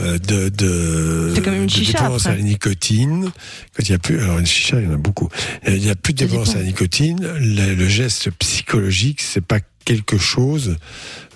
euh, 0.02 0.20
de, 0.20 0.50
de, 0.50 1.32
C'est 1.34 1.42
comme 1.42 1.56
une 1.56 1.66
de 1.66 1.72
chicha, 1.72 1.94
dépendance 1.94 2.26
à 2.28 2.36
la 2.36 2.42
nicotine, 2.42 3.32
quand 3.76 3.84
il 3.88 3.90
n'y 3.92 3.96
a 3.96 4.00
plus, 4.00 4.20
alors 4.22 4.38
une 4.40 4.46
chicha, 4.46 4.80
il 4.80 4.86
y 4.86 4.88
en 4.88 4.94
a 4.94 4.98
beaucoup. 4.98 5.30
Euh, 5.68 5.72
Il 5.76 5.82
n'y 5.82 5.90
a 5.90 5.96
plus 5.96 6.14
de 6.14 6.20
dépendance 6.20 6.56
à 6.56 6.60
la 6.60 6.66
nicotine. 6.66 7.18
Le, 7.40 7.74
le 7.74 7.88
geste 7.88 8.30
psychologique, 8.38 9.22
c'est 9.22 9.46
pas 9.46 9.60
quelque 9.86 10.18
chose 10.18 10.78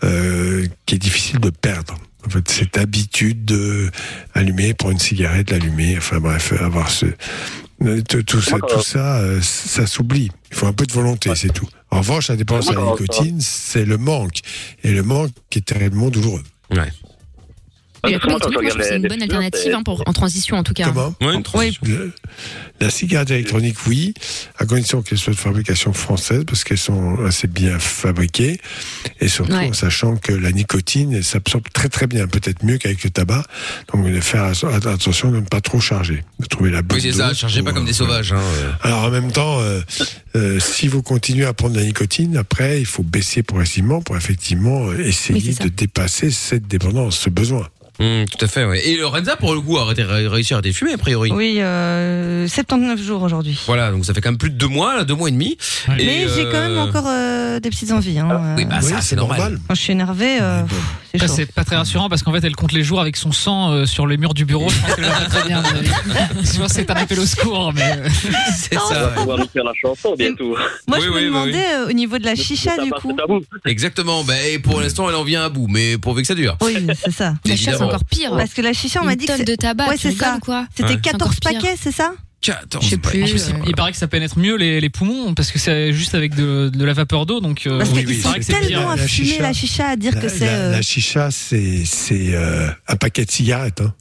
euh, 0.04 0.66
qui 0.86 0.96
est 0.96 1.00
difficile 1.00 1.40
de 1.40 1.50
perdre. 1.50 1.96
En 2.26 2.30
fait, 2.30 2.50
cette 2.50 2.78
habitude 2.78 3.46
de 3.46 3.90
allumer, 4.34 4.74
prendre 4.74 4.94
une 4.94 5.00
cigarette, 5.00 5.52
l'allumer, 5.52 5.98
enfin 5.98 6.20
bref, 6.20 6.54
avoir 6.60 6.90
ce, 6.90 7.06
tout, 8.08 8.24
tout 8.24 8.42
ça, 8.42 8.58
tout 8.60 8.82
ça, 8.82 9.20
euh, 9.20 9.40
ça 9.42 9.88
s'oublie. 9.88 10.30
Il 10.52 10.58
faut 10.58 10.68
un 10.68 10.74
peu 10.74 10.86
de 10.86 10.92
volonté, 10.92 11.32
c'est 11.36 11.54
tout. 11.54 11.68
En 11.92 12.00
revanche, 12.00 12.28
la 12.28 12.36
dépendance 12.36 12.70
à 12.70 12.74
la 12.74 12.84
nicotine, 12.84 13.40
c'est 13.40 13.86
le 13.86 13.98
manque. 13.98 14.42
Et 14.84 14.92
le 14.92 15.04
manque 15.04 15.32
qui 15.50 15.60
est 15.60 15.64
terriblement 15.64 16.10
douloureux. 16.10 16.44
Ouais. 16.72 16.92
Et 18.08 18.12
la 18.12 18.20
quand 18.20 18.30
moi, 18.30 18.40
je 18.42 18.84
c'est 18.84 18.96
une 18.98 19.08
bonne 19.08 19.18
les 19.18 19.24
alternative 19.24 19.74
hein, 19.76 19.84
pour, 19.84 20.04
en 20.08 20.14
transition 20.14 20.58
en 20.58 20.64
tout 20.64 20.74
cas. 20.74 20.86
Comment 20.86 21.14
Le- 21.84 22.14
La 22.80 22.90
cigarette 22.90 23.32
électronique, 23.32 23.76
oui, 23.88 24.14
à 24.58 24.66
condition 24.66 25.02
qu'elle 25.02 25.18
soit 25.18 25.34
de 25.34 25.38
fabrication 25.38 25.92
française, 25.92 26.44
parce 26.48 26.64
qu'elles 26.64 26.78
sont 26.78 27.18
assez 27.26 27.48
bien 27.48 27.78
fabriquées, 27.80 28.60
et 29.20 29.28
surtout 29.28 29.52
Ouais. 29.54 29.68
en 29.70 29.74
sachant 29.74 30.16
que 30.16 30.32
la 30.32 30.52
nicotine, 30.52 31.14
elle 31.14 31.24
s'absorbe 31.24 31.66
très 31.74 31.90
très 31.90 32.08
bien, 32.08 32.28
peut-être 32.28 32.64
mieux 32.64 32.78
qu'avec 32.78 33.04
le 33.04 33.10
tabac. 33.10 33.44
Donc 33.94 34.06
de 34.10 34.20
faire 34.22 34.44
attention 34.44 35.32
de 35.32 35.38
ne 35.38 35.46
pas 35.46 35.60
trop 35.62 35.80
charger, 35.82 36.24
de 36.40 36.46
trouver 36.46 36.70
la 36.72 36.82
bonne 36.82 36.98
Oui, 36.98 37.02
c'est 37.12 37.18
ça, 37.18 37.30
dose 37.30 37.38
chargez 37.38 37.64
pas 37.64 37.74
comme 37.74 37.86
des 37.86 37.92
euh, 37.92 37.94
sauvages. 37.96 38.32
Hein. 38.34 38.40
euh. 38.40 38.72
Alors 38.82 39.04
en 39.04 39.10
même 39.10 39.32
temps, 39.32 39.60
euh, 39.60 39.82
euh, 40.36 40.60
si 40.60 40.88
vous 40.88 41.02
continuez 41.02 41.46
à 41.46 41.54
prendre 41.54 41.74
de 41.76 41.80
la 41.80 41.86
nicotine, 41.86 42.38
après, 42.38 42.80
il 42.80 42.86
faut 42.86 43.04
baisser 43.04 43.44
progressivement 43.44 44.02
pour 44.02 44.16
effectivement 44.16 44.88
euh, 44.88 45.00
essayer 45.00 45.54
de 45.54 45.68
dépasser 45.68 46.32
cette 46.32 46.68
dépendance, 46.68 47.18
ce 47.20 47.30
besoin. 47.30 47.68
Hum, 48.00 48.26
tout 48.26 48.46
à 48.46 48.48
fait, 48.48 48.64
ouais. 48.66 48.86
Et 48.88 48.96
Lorenza, 48.98 49.36
pour 49.36 49.54
le 49.54 49.60
coup, 49.62 49.78
a 49.78 49.86
réussi 49.86 50.54
à 50.54 50.58
arrêter 50.58 50.70
de 50.70 50.76
fumer, 50.76 50.94
a 50.94 50.98
priori. 50.98 51.32
Oui, 51.32 51.58
euh, 51.60 52.48
79 52.48 53.02
jours 53.02 53.22
aujourd'hui. 53.24 53.60
Voilà, 53.68 53.92
donc 53.92 54.06
ça 54.06 54.14
fait 54.14 54.22
quand 54.22 54.30
même 54.30 54.38
plus 54.38 54.50
de 54.52 54.56
deux 54.56 54.68
mois, 54.68 54.96
là, 54.96 55.04
deux 55.04 55.16
mois 55.16 55.28
et 55.28 55.32
demi. 55.34 55.58
Et, 55.98 56.06
Mais 56.06 56.28
j'ai 56.34 56.44
quand 56.46 56.54
même 56.62 56.78
euh, 56.78 56.84
encore 56.84 57.06
euh, 57.08 57.60
des 57.60 57.70
petites 57.70 57.92
envies. 57.92 58.20
Hein. 58.20 58.56
Oui, 58.58 58.66
bah 58.66 58.80
ça, 58.82 59.02
c'est 59.02 59.16
normal. 59.18 59.60
Quand 59.68 59.76
je 59.76 59.82
suis 59.82 59.92
énervée, 59.92 60.38
euh, 60.42 60.62
c'est 61.12 61.20
Ça, 61.20 61.28
chaud. 61.28 61.34
c'est 61.36 61.52
pas 61.52 61.64
très 61.66 61.76
rassurant 61.76 62.08
parce 62.10 62.24
qu'en 62.24 62.32
fait, 62.32 62.44
elle 62.44 62.56
compte 62.56 62.72
les 62.72 62.84
jours 62.84 63.02
avec 63.02 63.18
son 63.18 63.32
sang 63.34 63.72
euh, 63.74 63.86
sur 63.86 64.08
les 64.08 64.16
murs 64.18 64.34
du 64.34 64.46
bureau. 64.46 64.70
Je 64.70 64.80
pense 64.80 64.96
qu'elle 64.96 65.06
va 65.06 65.26
très 65.26 65.48
bien. 65.48 65.64
Je 66.42 66.58
pense 66.60 66.68
que 66.70 66.74
c'est 66.74 66.92
un 66.92 66.96
appel 66.96 67.20
au 67.20 67.26
secours, 67.26 67.74
mais. 67.74 67.82
euh, 67.98 68.08
C'est 68.56 68.78
On 68.78 68.94
va 68.94 69.08
pouvoir 69.10 69.38
nous 69.40 69.48
faire 69.48 69.64
la 69.66 69.74
chanson 69.74 70.16
bientôt. 70.18 70.56
Moi, 70.88 70.98
Oui, 71.00 71.04
je 71.04 71.10
me 71.10 71.14
bah 71.16 71.22
demandais 71.22 71.66
euh, 71.74 71.90
au 71.90 71.94
niveau 71.94 72.18
de 72.18 72.26
la 72.26 72.36
chicha, 72.36 72.82
du 72.82 72.92
coup. 72.92 73.14
Exactement, 73.66 74.24
bah, 74.24 74.34
et 74.50 74.60
pour 74.60 74.80
l'instant, 74.80 75.10
elle 75.10 75.16
en 75.16 75.24
vient 75.24 75.44
à 75.44 75.50
bout, 75.50 75.68
mais 75.68 75.98
pourvu 75.98 76.22
que 76.22 76.28
ça 76.28 76.36
dure. 76.36 76.58
Oui, 76.62 76.78
c'est 77.04 77.12
ça. 77.12 77.34
La 77.46 77.58
encore 77.90 78.06
pire. 78.06 78.32
Parce 78.36 78.54
que 78.54 78.62
la 78.62 78.74
chicha, 78.74 79.00
on 79.02 79.06
m'a 79.06 79.14
Une 79.14 79.20
dit 79.20 79.26
que 79.26 79.32
tonne 79.32 79.38
c'est- 79.40 79.46
de 79.46 79.56
tabac, 79.56 79.88
Ouais, 79.90 79.98
c'est 79.98 80.12
ça. 80.12 80.38
quoi 80.42 80.66
C'était 80.76 80.94
Ouais. 80.96 81.00
14 81.02 81.22
Encore 81.32 81.40
pire. 81.52 81.60
paquets, 81.62 81.76
c'est 81.82 81.92
ça 81.92 82.14
14 82.42 82.86
Je 82.86 82.90
sais 82.92 82.98
plus. 82.98 83.22
Euh, 83.22 83.54
il 83.68 83.76
paraît 83.76 83.92
que 83.92 83.98
ça 83.98 84.08
pénètre 84.08 84.40
mieux 84.40 84.56
les, 84.56 84.80
les 84.80 84.90
poumons 84.90 85.34
parce 85.34 85.52
que 85.52 85.60
c'est 85.60 85.92
juste 85.92 86.16
avec 86.16 86.36
de, 86.36 86.70
de 86.74 86.86
la 86.86 86.94
vapeur 86.94 87.26
d'eau. 87.26 87.42
Donc, 87.42 87.68
euh, 87.68 87.80
paraît 87.80 88.40
que 88.40 88.46
c'est 88.46 88.54
tellement 88.54 88.92
à 88.92 88.96
La 88.96 89.08
fumer 89.08 89.28
chicha. 89.28 89.42
la 89.44 89.54
chicha, 89.54 89.88
à 89.90 89.96
dire 89.98 90.16
La, 90.16 90.22
que 90.22 90.30
c'est. 90.30 90.46
la- 90.46 90.52
euh, 90.52 90.72
la 90.72 90.82
chicha, 90.82 91.32
c'est 91.32 91.84
c'est 91.86 92.34
euh, 92.36 92.70
un 92.88 92.96
paquet 92.96 93.26
de 93.26 93.32
cigarettes. 93.32 93.82
Hein. 93.82 93.94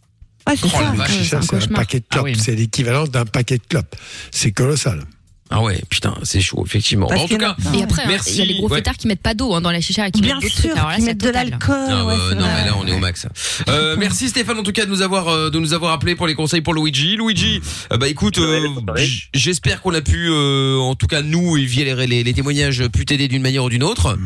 Ouais, 0.49 0.55
c'est 0.57 0.67
Oh, 0.67 0.69
ça. 0.71 0.83
la 0.83 0.91
vache, 0.93 1.11
chicha, 1.19 1.41
c'est 1.43 1.57
un 1.57 1.75
paquet 1.75 1.99
de 1.99 2.05
Ah 2.11 2.15
clopes. 2.15 2.25
oui. 2.27 2.37
C'est 2.39 2.55
l'équivalent 2.55 3.07
d'un 3.09 3.27
paquet 3.27 3.59
de 3.59 3.65
clopes. 3.69 3.97
C'est 4.31 4.53
colossal. 4.53 5.03
Ah 5.51 5.63
ouais, 5.63 5.81
putain, 5.89 6.15
c'est 6.25 6.41
chaud, 6.43 6.63
effectivement. 6.67 7.07
Parce 7.07 7.21
Bon, 7.21 7.25
en 7.25 7.29
tout 7.29 7.35
qu'il 7.37 7.43
y 7.43 7.47
en 7.47 7.55
cas, 7.55 7.71
a- 7.73 7.77
Et 7.77 7.83
après, 7.83 8.03
hein, 8.03 8.09
Merci. 8.09 8.33
il 8.35 8.39
y 8.39 8.43
a 8.43 8.45
les 8.45 8.55
gros 8.59 8.69
Ouais. 8.69 8.77
fêtards 8.77 8.97
qui 8.99 9.07
mettent 9.09 9.23
pas 9.23 9.33
d'eau 9.33 9.55
hein, 9.55 9.61
dans 9.63 9.71
la 9.71 9.81
chicha 9.81 10.07
et 10.07 10.11
qui 10.11 10.21
Bien 10.21 10.35
mettent 10.35 10.43
d'autres 10.43 10.55
sûr, 10.55 10.65
trucs. 10.71 10.77
Alors 10.77 10.91
là, 10.91 10.97
qui 10.97 11.01
c'est 11.03 11.07
mettent 11.09 11.19
de 11.21 11.27
total. 11.27 11.49
l'alcool. 11.51 11.77
Ah, 11.89 12.05
ouais, 12.07 12.15
bah, 12.17 12.35
non, 12.35 12.41
vrai. 12.43 12.51
mais 12.61 12.67
là, 12.67 12.77
on 12.79 12.87
est 12.87 12.93
au 12.93 12.99
max. 12.99 13.27
Euh, 13.69 13.97
merci 13.99 14.29
Stéphane, 14.29 14.59
en 14.59 14.63
tout 14.63 14.73
cas, 14.73 14.85
de 14.85 14.91
nous 14.91 15.01
avoir, 15.03 15.29
euh, 15.29 15.49
de 15.51 15.59
nous 15.59 15.73
avoir 15.73 15.93
appelé 15.93 16.15
pour 16.17 16.27
les 16.27 16.35
conseils 16.35 16.61
pour 16.61 16.75
Luigi. 16.75 17.17
Luigi, 17.17 17.61
euh, 17.93 17.97
bah 17.97 18.09
écoute, 18.09 18.37
euh, 18.39 18.69
j- 18.97 19.29
j'espère 19.33 19.81
qu'on 19.81 19.95
a 19.95 20.03
pu, 20.03 20.29
euh, 20.29 20.77
en 20.79 20.95
tout 20.95 21.07
cas 21.07 21.23
nous, 21.23 21.57
et 21.57 21.65
via 21.65 21.85
les, 21.95 22.07
les, 22.07 22.23
les 22.25 22.35
témoignages, 22.35 22.87
pu 22.89 23.07
t'aider 23.07 23.29
d'une 23.29 23.43
manière 23.43 23.65
ou 23.65 23.71
d'une 23.71 23.85
autre. 23.85 24.19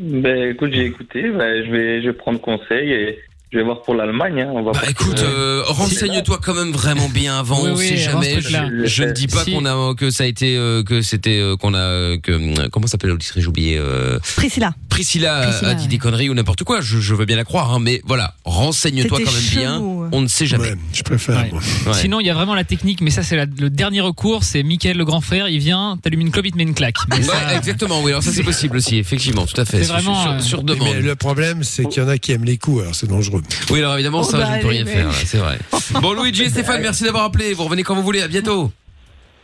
Ben 0.00 0.50
écoute, 0.50 0.70
j'ai 0.74 0.84
écouté, 0.86 1.22
ben, 1.30 1.64
je 1.64 1.70
vais 1.70 2.02
je 2.02 2.08
vais 2.08 2.12
prendre 2.12 2.40
conseil 2.40 2.90
et 2.92 3.18
je 3.54 3.58
vais 3.60 3.64
voir 3.64 3.82
pour 3.82 3.94
l'Allemagne. 3.94 4.40
Hein. 4.40 4.50
On 4.52 4.64
va 4.64 4.72
Bah 4.72 4.80
écoute, 4.90 5.22
euh, 5.22 5.62
renseigne-toi 5.66 6.40
quand 6.42 6.54
même 6.54 6.72
vraiment 6.72 7.08
bien 7.08 7.38
avant. 7.38 7.62
Oui, 7.62 7.70
on 7.72 7.76
oui, 7.76 7.86
sait 7.86 7.96
jamais. 7.98 8.40
Je, 8.40 8.84
je 8.84 9.04
ne 9.04 9.12
dis 9.12 9.28
pas 9.28 9.44
Si. 9.44 9.52
qu'on 9.52 9.64
a 9.64 9.94
que 9.94 10.10
ça 10.10 10.24
a 10.24 10.26
été 10.26 10.56
euh, 10.56 10.82
que 10.82 11.02
c'était 11.02 11.38
euh, 11.38 11.56
qu'on 11.56 11.72
a 11.72 11.78
euh, 11.78 12.16
que 12.20 12.32
euh, 12.32 12.68
comment 12.72 12.88
s'appelle 12.88 13.10
l'auditrice 13.10 13.40
j'ai 13.44 13.48
oublié 13.48 13.78
euh, 13.78 14.18
Priscilla. 14.36 14.74
Priscilla, 14.94 15.36
a- 15.38 15.46
Priscilla, 15.48 15.70
a 15.70 15.74
dit 15.74 15.82
ouais. 15.84 15.88
des 15.88 15.98
conneries 15.98 16.30
ou 16.30 16.34
n'importe 16.34 16.62
quoi. 16.64 16.80
Je, 16.80 16.98
je 17.00 17.14
veux 17.14 17.24
bien 17.24 17.36
la 17.36 17.44
croire, 17.44 17.72
hein, 17.72 17.78
mais 17.80 18.00
voilà, 18.06 18.34
renseigne-toi 18.44 19.18
quand 19.24 19.32
même 19.32 19.42
bien. 19.50 19.80
On 20.12 20.20
ne 20.20 20.28
sait 20.28 20.46
jamais. 20.46 20.70
Ouais, 20.70 20.76
je 20.92 21.02
préfère. 21.02 21.36
Ouais. 21.36 21.48
moi. 21.50 21.60
Ouais. 21.86 21.92
Sinon, 22.00 22.20
il 22.20 22.26
y 22.26 22.30
a 22.30 22.34
vraiment 22.34 22.54
la 22.54 22.64
technique, 22.64 23.00
mais 23.00 23.10
ça, 23.10 23.22
c'est 23.22 23.36
le 23.36 23.70
dernier 23.70 24.00
recours. 24.00 24.44
C'est 24.44 24.62
Mickaël, 24.62 24.96
le 24.96 25.04
grand 25.04 25.20
frère. 25.20 25.48
Il 25.48 25.58
vient, 25.58 25.98
t'allumes 26.02 26.20
une 26.20 26.30
clope, 26.30 26.46
il 26.46 26.52
te 26.52 26.56
met 26.56 26.62
une 26.62 26.74
claque. 26.74 26.94
Mais 27.08 27.16
Ouais, 27.16 27.22
ça- 27.24 27.56
exactement. 27.56 28.02
Oui, 28.02 28.12
alors 28.12 28.22
ça 28.22 28.30
c'est 28.32 28.42
possible 28.44 28.76
aussi, 28.76 28.96
effectivement, 28.98 29.46
tout 29.46 29.60
à 29.60 29.64
fait. 29.64 29.78
C'est 29.78 29.84
Sur- 29.84 29.94
vraiment, 29.94 30.22
sur, 30.22 30.30
euh, 30.30 30.38
sur 30.40 30.64
Mais 30.64 30.74
demande. 30.74 30.94
le 30.96 31.16
problème, 31.16 31.64
c'est 31.64 31.86
qu'il 31.86 32.02
y 32.02 32.06
en 32.06 32.08
a 32.08 32.18
qui 32.18 32.32
aiment 32.32 32.44
les 32.44 32.58
coups, 32.58 32.82
alors 32.82 32.94
c'est 32.94 33.08
dangereux. 33.08 33.42
Oui, 33.70 33.80
alors 33.80 33.94
évidemment, 33.94 34.20
Oh, 34.20 34.30
ça, 34.30 34.38
bah, 34.38 34.46
je 34.52 34.56
ne 34.58 34.62
peux 34.62 34.68
allez, 34.68 34.76
rien 34.82 34.84
mais- 34.84 34.92
faire. 34.92 35.10
C'est 35.26 35.38
vrai. 35.38 35.58
Bon, 36.00 36.12
Luigi 36.14 36.42
et 36.44 36.48
Stéphane, 36.50 36.80
merci 36.82 37.02
d'avoir 37.04 37.24
appelé. 37.24 37.52
Vous 37.54 37.64
revenez 37.64 37.82
quand 37.82 37.94
vous 37.96 38.02
voulez. 38.04 38.22
À 38.22 38.28
bientôt. 38.28 38.70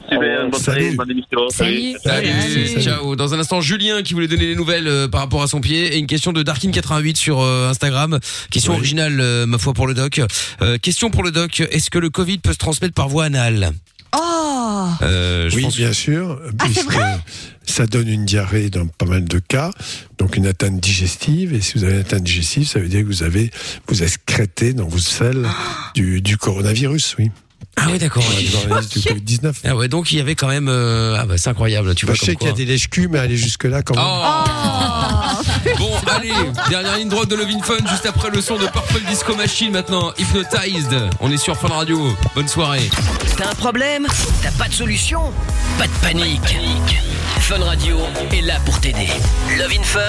Super, 0.08 0.48
bonne 0.50 0.60
Salut. 0.60 0.80
soirée, 0.82 0.96
bonne 0.96 1.10
émission. 1.10 1.48
Salut. 1.50 1.94
Salut. 2.02 2.80
Ciao. 2.82 3.16
Dans 3.16 3.34
un 3.34 3.38
instant, 3.38 3.60
Julien 3.60 4.02
qui 4.02 4.14
voulait 4.14 4.28
donner 4.28 4.46
les 4.46 4.56
nouvelles 4.56 4.88
euh, 4.88 5.08
par 5.08 5.20
rapport 5.20 5.42
à 5.42 5.46
son 5.46 5.60
pied 5.60 5.94
et 5.94 5.98
une 5.98 6.06
question 6.06 6.32
de 6.32 6.42
Darkin88 6.42 7.16
sur 7.16 7.40
euh, 7.40 7.68
Instagram. 7.68 8.18
Question 8.50 8.72
Oui. 8.72 8.78
originale, 8.78 9.20
euh, 9.20 9.46
ma 9.46 9.58
foi, 9.58 9.72
pour 9.72 9.86
le 9.86 9.94
doc. 9.94 10.20
Euh, 10.62 10.78
question 10.78 11.10
pour 11.10 11.22
le 11.22 11.30
doc. 11.30 11.60
Est-ce 11.60 11.90
que 11.90 11.98
le 11.98 12.10
Covid 12.10 12.38
peut 12.38 12.52
se 12.52 12.58
transmettre 12.58 12.94
par 12.94 13.08
voie 13.08 13.24
anale? 13.24 13.72
Oh 14.16 14.86
euh, 15.02 15.48
je 15.48 15.54
oui, 15.56 15.62
pense- 15.62 15.76
bien 15.76 15.92
sûr. 15.92 16.40
Ah, 16.58 16.64
c'est 16.72 16.84
puisque 16.86 16.98
Ça 17.66 17.86
donne 17.86 18.08
une 18.08 18.24
diarrhée 18.24 18.68
dans 18.68 18.86
pas 18.88 19.06
mal 19.06 19.24
de 19.24 19.38
cas, 19.38 19.70
donc 20.18 20.36
une 20.36 20.46
atteinte 20.48 20.80
digestive. 20.80 21.54
Et 21.54 21.60
si 21.60 21.78
vous 21.78 21.84
avez 21.84 21.94
une 21.94 22.00
atteinte 22.00 22.24
digestive, 22.24 22.66
ça 22.66 22.80
veut 22.80 22.88
dire 22.88 23.02
que 23.02 23.06
vous 23.06 23.22
avez 23.22 23.50
vous 23.86 24.02
excrétez 24.02 24.72
dans 24.72 24.88
vos 24.88 24.98
selles 24.98 25.46
du, 25.94 26.20
du 26.20 26.36
coronavirus, 26.36 27.14
oui. 27.20 27.30
Ah 27.76 27.86
oui, 27.90 27.98
d'accord. 27.98 28.22
Du 28.22 28.50
coronavirus 28.50 28.88
du 28.90 28.98
Covid-19. 29.00 29.52
Ah 29.64 29.74
ouais, 29.76 29.88
donc 29.88 30.12
il 30.12 30.18
y 30.18 30.20
avait 30.20 30.34
quand 30.34 30.48
même. 30.48 30.68
euh, 30.68 31.16
Ah 31.18 31.24
bah 31.24 31.38
c'est 31.38 31.48
incroyable. 31.48 31.94
Tu 31.94 32.04
Bah, 32.04 32.12
vois 32.12 32.18
je 32.20 32.24
sais 32.26 32.34
comme 32.34 32.38
qu'il 32.38 32.46
y 32.46 32.50
a 32.50 32.52
quoi. 32.52 32.58
des 32.58 32.64
lèches-culs, 32.66 33.08
mais 33.08 33.18
aller 33.18 33.36
jusque-là 33.38 33.82
quand 33.82 33.94
même. 33.94 34.04
Oh 34.06 35.74
Bon, 35.78 35.90
allez, 36.14 36.32
dernière 36.68 36.96
ligne 36.96 37.08
droite 37.08 37.28
de 37.28 37.36
Love 37.36 37.48
in 37.48 37.62
Fun, 37.62 37.76
juste 37.88 38.06
après 38.06 38.30
le 38.30 38.40
son 38.40 38.56
de 38.56 38.66
Purple 38.66 39.00
Disco 39.08 39.34
Machine 39.34 39.72
maintenant, 39.72 40.12
Hypnotized. 40.18 40.94
On 41.20 41.30
est 41.30 41.36
sur 41.38 41.56
Fun 41.56 41.68
Radio. 41.68 42.14
Bonne 42.34 42.48
soirée. 42.48 42.90
T'as 43.36 43.50
un 43.50 43.54
problème? 43.54 44.06
T'as 44.42 44.50
pas 44.52 44.68
de 44.68 44.74
solution? 44.74 45.32
Pas 45.78 45.86
de 45.86 45.92
panique. 46.02 46.56
Fun 47.40 47.58
Radio 47.64 47.98
est 48.32 48.42
là 48.42 48.54
pour 48.66 48.78
t'aider. 48.80 49.08
Love 49.58 49.72
in 49.78 49.82
Fun, 49.82 50.00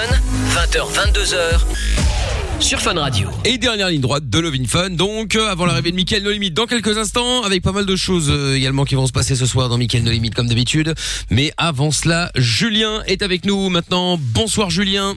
20h, 0.54 1.12
22h 1.12 1.60
sur 2.60 2.80
Fun 2.80 2.94
Radio. 2.94 3.28
Et 3.44 3.58
dernière 3.58 3.88
ligne 3.88 4.00
droite 4.00 4.28
de 4.28 4.38
Love 4.38 4.54
in 4.54 4.64
Fun. 4.66 4.90
Donc, 4.90 5.36
euh, 5.36 5.48
avant 5.48 5.66
l'arrivée 5.66 5.90
de 5.90 5.96
Mickaël 5.96 6.22
No 6.22 6.30
Limit 6.30 6.50
dans 6.50 6.66
quelques 6.66 6.96
instants, 6.98 7.42
avec 7.42 7.62
pas 7.62 7.72
mal 7.72 7.86
de 7.86 7.96
choses 7.96 8.28
euh, 8.30 8.54
également 8.54 8.84
qui 8.84 8.94
vont 8.94 9.06
se 9.06 9.12
passer 9.12 9.36
ce 9.36 9.46
soir 9.46 9.68
dans 9.68 9.78
Mickaël 9.78 10.04
No 10.04 10.10
Limit 10.10 10.30
comme 10.30 10.48
d'habitude. 10.48 10.94
Mais 11.30 11.52
avant 11.56 11.90
cela, 11.90 12.30
Julien 12.36 13.02
est 13.06 13.22
avec 13.22 13.44
nous 13.44 13.68
maintenant. 13.68 14.18
Bonsoir 14.18 14.70
Julien. 14.70 15.14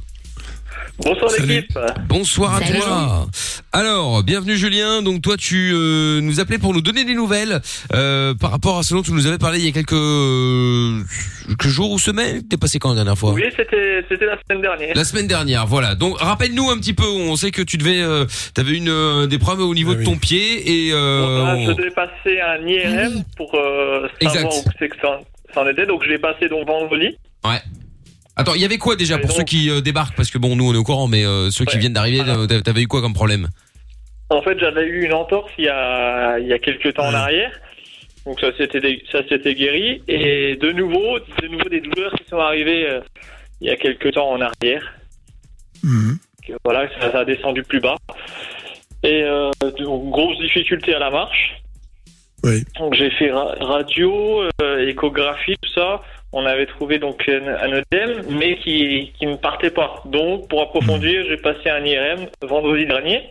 Bonsoir 0.97 1.29
l'équipe. 1.39 1.77
Bonsoir 2.07 2.55
à 2.55 2.61
Salut. 2.65 2.79
toi. 2.79 3.27
Alors, 3.73 4.23
bienvenue 4.23 4.55
Julien. 4.55 5.01
Donc 5.01 5.21
toi, 5.21 5.35
tu 5.37 5.71
euh, 5.73 6.21
nous 6.21 6.39
appelais 6.39 6.57
pour 6.57 6.73
nous 6.73 6.81
donner 6.81 7.03
des 7.03 7.13
nouvelles 7.15 7.59
euh, 7.93 8.33
par 8.33 8.51
rapport 8.51 8.77
à 8.77 8.83
ce 8.83 8.93
dont 8.93 9.01
tu 9.01 9.11
nous 9.11 9.27
avais 9.27 9.37
parlé 9.37 9.59
il 9.59 9.65
y 9.65 9.67
a 9.67 9.71
quelques, 9.73 9.91
euh, 9.93 11.01
quelques 11.47 11.67
jours 11.67 11.91
ou 11.91 11.99
semaines. 11.99 12.47
T'es 12.47 12.55
passé 12.57 12.79
quand 12.79 12.89
la 12.89 12.95
dernière 12.95 13.17
fois? 13.17 13.31
Oui, 13.33 13.43
c'était 13.57 14.05
c'était 14.07 14.25
la 14.25 14.37
semaine 14.47 14.61
dernière. 14.61 14.95
La 14.95 15.03
semaine 15.03 15.27
dernière, 15.27 15.65
voilà. 15.67 15.95
Donc 15.95 16.17
rappelle-nous 16.19 16.69
un 16.69 16.77
petit 16.77 16.93
peu. 16.93 17.03
On 17.07 17.35
sait 17.35 17.51
que 17.51 17.61
tu 17.61 17.77
devais, 17.77 18.01
euh, 18.01 18.25
t'avais 18.53 18.77
une 18.77 18.89
euh, 18.89 19.27
des 19.27 19.37
problèmes 19.37 19.67
au 19.67 19.75
niveau 19.75 19.95
de 19.95 20.03
ton 20.03 20.15
pied 20.17 20.87
et 20.87 20.93
euh, 20.93 21.39
Voilà, 21.41 21.55
on- 21.57 21.65
je 21.67 21.71
devais 21.73 21.91
passer 21.91 22.39
un 22.39 22.65
IRM 22.65 23.23
pour 23.35 23.53
euh, 23.55 24.07
savoir 24.21 24.35
Exact. 24.45 24.53
où 24.67 24.71
c'est 24.79 24.87
que 24.89 24.95
ça, 25.01 25.19
ça 25.53 25.61
en 25.61 25.67
était. 25.67 25.85
Donc 25.85 26.03
je 26.05 26.09
l'ai 26.09 26.19
passé 26.19 26.47
donc 26.47 26.65
vendredi. 26.65 27.17
ouais. 27.43 27.59
Attends, 28.37 28.53
il 28.55 28.61
y 28.61 28.65
avait 28.65 28.77
quoi 28.77 28.95
déjà 28.95 29.17
pour 29.17 29.31
ceux 29.31 29.43
qui 29.43 29.69
euh, 29.69 29.81
débarquent 29.81 30.15
parce 30.15 30.29
que 30.29 30.37
bon, 30.37 30.55
nous 30.55 30.67
on 30.69 30.73
est 30.73 30.77
au 30.77 30.83
courant, 30.83 31.07
mais 31.07 31.25
euh, 31.25 31.49
ceux 31.51 31.65
qui 31.65 31.77
viennent 31.77 31.93
d'arriver, 31.93 32.21
euh, 32.27 32.47
t'avais 32.61 32.81
eu 32.81 32.87
quoi 32.87 33.01
comme 33.01 33.13
problème? 33.13 33.47
En 34.29 34.41
fait, 34.41 34.57
j'avais 34.59 34.85
eu 34.87 35.05
une 35.05 35.13
entorse 35.13 35.51
il 35.57 35.65
y 35.65 35.69
a 35.69 36.37
il 36.39 36.47
y 36.47 36.53
a 36.53 36.59
quelques 36.59 36.93
temps 36.95 37.05
en 37.07 37.13
arrière. 37.13 37.51
Donc 38.25 38.39
ça 38.41 38.47
s'était 38.57 38.81
dé- 38.81 39.03
ça 39.11 39.19
s'était 39.29 39.53
guéri 39.53 40.01
et 40.07 40.55
de 40.55 40.71
nouveau 40.71 41.19
de 41.41 41.47
nouveau 41.47 41.69
des 41.69 41.79
douleurs 41.79 42.11
qui 42.13 42.23
sont 42.29 42.39
arrivées 42.39 42.89
euh, 42.89 42.99
il 43.61 43.67
y 43.67 43.71
a 43.71 43.75
quelques 43.77 44.11
temps 44.13 44.29
en 44.31 44.41
arrière. 44.41 44.93
Que, 46.45 46.53
voilà, 46.63 46.89
ça, 46.99 47.11
ça 47.11 47.19
a 47.19 47.25
descendu 47.25 47.63
plus 47.63 47.79
bas. 47.79 47.95
Et 49.03 49.21
euh, 49.23 49.51
donc, 49.79 50.09
grosse 50.09 50.37
difficulté 50.39 50.93
à 50.95 50.99
la 50.99 51.11
marche. 51.11 51.55
Donc 52.79 52.93
j'ai 52.95 53.11
fait 53.11 53.31
ra- 53.31 53.55
radio, 53.61 54.41
euh, 54.61 54.87
échographie, 54.87 55.55
tout 55.61 55.71
ça. 55.73 56.01
On 56.37 56.45
avait 56.45 56.65
trouvé 56.65 56.99
donc 56.99 57.29
un, 57.29 57.47
un 57.47 57.71
œdème, 57.71 58.23
mais 58.29 58.57
qui 58.57 59.13
qui 59.17 59.25
ne 59.25 59.37
partait 59.37 59.69
pas. 59.69 60.03
Donc 60.05 60.49
pour 60.49 60.61
approfondir, 60.61 61.23
j'ai 61.29 61.37
passé 61.37 61.69
un 61.69 61.83
IRM 61.85 62.27
vendredi 62.41 62.85
dernier. 62.85 63.21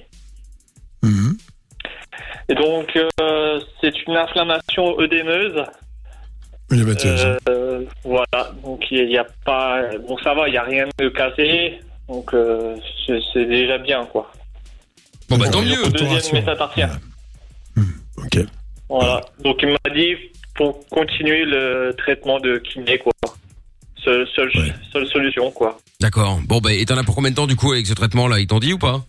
Et 2.49 2.55
donc 2.55 2.97
euh, 2.97 3.61
c'est 3.81 3.95
une 4.07 4.17
inflammation 4.17 4.99
œdémeuse. 4.99 5.63
Œdémateuse. 6.73 7.39
Euh, 7.49 7.85
voilà. 8.05 8.53
Donc 8.63 8.85
il 8.91 9.11
y 9.11 9.19
a 9.19 9.27
pas, 9.45 9.83
bon 10.07 10.17
ça 10.19 10.33
va, 10.33 10.49
il 10.49 10.55
y 10.55 10.59
a 10.59 10.63
rien 10.63 10.87
de 10.99 11.09
cassé. 11.11 11.81
Donc 12.09 12.33
euh, 12.33 12.75
c'est 13.07 13.19
c'est 13.33 13.45
déjà 13.45 13.77
bien 13.77 14.07
quoi. 14.07 14.33
Bon 15.29 15.37
bah 15.37 15.51
tant 15.51 15.61
mieux. 15.61 15.91
Deuxième 15.91 16.41
métatarsière. 16.41 16.99
Ok. 18.17 18.39
Voilà. 18.89 19.21
Donc 19.41 19.61
il 19.63 19.69
m'a 19.69 19.95
dit 19.95 20.17
pour 20.55 20.87
continuer 20.89 21.45
le 21.45 21.95
traitement 21.97 22.39
de 22.41 22.59
kiné 22.59 22.99
quoi. 22.99 23.13
Seule, 23.97 24.27
seule, 24.35 24.51
seule 24.93 25.07
solution 25.09 25.51
quoi. 25.51 25.79
D'accord. 26.01 26.39
Bon 26.47 26.59
bah 26.59 26.73
et 26.73 26.85
t'en 26.85 26.97
as 26.97 27.05
pour 27.05 27.15
combien 27.15 27.31
de 27.31 27.37
temps 27.37 27.47
du 27.47 27.57
coup 27.57 27.73
avec 27.73 27.87
ce 27.87 27.95
traitement 27.95 28.29
là 28.29 28.39
Ils 28.39 28.47
t'ont 28.47 28.59
dit 28.59 28.73
ou 28.73 28.79
pas? 28.79 29.05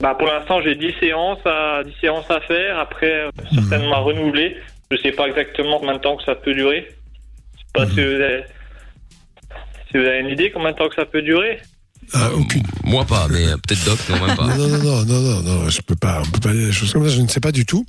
Bah 0.00 0.14
pour 0.14 0.26
l'instant 0.26 0.60
j'ai 0.62 0.74
10 0.74 0.94
séances 1.00 1.46
à 1.46 1.82
10 1.84 1.92
séances 2.00 2.30
à 2.30 2.40
faire. 2.40 2.78
Après 2.78 3.26
euh, 3.26 3.30
certainement 3.54 4.02
renouveler. 4.02 4.56
Je 4.90 4.96
sais 4.98 5.12
pas 5.12 5.28
exactement 5.28 5.78
combien 5.78 5.94
de 5.94 6.00
temps 6.00 6.16
que 6.16 6.24
ça 6.24 6.34
peut 6.34 6.54
durer. 6.54 6.88
Je 7.54 7.60
sais 7.60 7.66
pas 7.74 7.86
si 7.86 7.94
vous 7.94 8.00
avez 8.00 8.44
si 9.90 9.98
vous 9.98 10.04
avez 10.04 10.18
une 10.20 10.28
idée 10.28 10.50
combien 10.50 10.72
de 10.72 10.76
temps 10.76 10.88
que 10.88 10.94
ça 10.94 11.06
peut 11.06 11.22
durer. 11.22 11.60
Ah, 12.12 12.30
aucune. 12.34 12.62
Moi 12.84 13.04
pas, 13.04 13.26
mais 13.28 13.46
euh, 13.46 13.56
peut-être 13.56 13.84
Doc, 13.84 13.98
non 14.08 14.26
même 14.26 14.36
pas. 14.36 14.46
Non, 14.46 14.68
non, 14.68 14.78
non, 14.78 15.04
non, 15.04 15.20
non, 15.20 15.42
non, 15.42 15.68
je 15.68 15.80
peux 15.80 15.96
pas, 15.96 16.22
on 16.22 16.30
peut 16.30 16.40
pas 16.40 16.52
dire 16.52 16.66
des 16.66 16.72
choses 16.72 16.92
comme 16.92 17.08
ça, 17.08 17.14
je 17.14 17.20
ne 17.20 17.28
sais 17.28 17.40
pas 17.40 17.52
du 17.52 17.66
tout. 17.66 17.84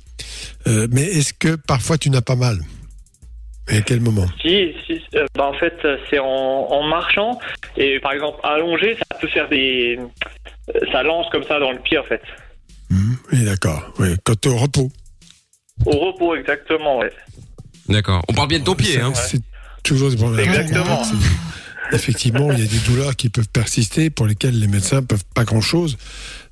Euh, 0.66 0.88
mais 0.90 1.02
est-ce 1.02 1.32
que 1.32 1.54
parfois 1.54 1.98
tu 1.98 2.10
n'as 2.10 2.20
pas 2.20 2.36
mal? 2.36 2.58
Et 3.70 3.76
à 3.76 3.80
quel 3.82 4.00
moment? 4.00 4.26
Si, 4.40 4.72
si 4.86 5.00
euh, 5.14 5.26
bah 5.34 5.44
en 5.44 5.52
fait 5.52 5.74
c'est 6.08 6.18
en, 6.18 6.24
en 6.26 6.88
marchant 6.88 7.38
et 7.76 8.00
par 8.00 8.12
exemple 8.12 8.40
allongé 8.42 8.96
ça 8.96 9.18
peut 9.20 9.28
faire 9.28 9.48
des 9.48 9.98
ça 10.90 11.02
lance 11.02 11.26
comme 11.30 11.44
ça 11.44 11.60
dans 11.60 11.72
le 11.72 11.78
pied 11.78 11.98
en 11.98 12.04
fait. 12.04 12.22
Oui, 12.90 13.44
d'accord. 13.44 13.92
Oui, 13.98 14.16
quand 14.24 14.40
tu 14.40 14.48
es 14.48 14.52
au 14.52 14.56
repos. 14.56 14.90
Au 15.84 15.90
repos 15.90 16.34
exactement 16.34 16.98
ouais. 16.98 17.12
D'accord. 17.88 18.24
On 18.28 18.32
parle 18.32 18.48
bien 18.48 18.58
de 18.58 18.64
ton 18.64 18.74
pied, 18.74 19.00
hein. 19.00 19.12
C'est 19.14 19.42
toujours 19.82 20.10
des 20.10 20.16
problèmes. 20.16 20.48
Exactement. 20.48 21.02
Effectivement, 21.92 22.52
il 22.52 22.60
y 22.60 22.62
a 22.62 22.66
des 22.66 22.78
douleurs 22.80 23.16
qui 23.16 23.28
peuvent 23.28 23.48
persister 23.48 24.10
pour 24.10 24.26
lesquelles 24.26 24.58
les 24.58 24.68
médecins 24.68 25.02
peuvent 25.02 25.24
pas 25.34 25.44
grand-chose. 25.44 25.96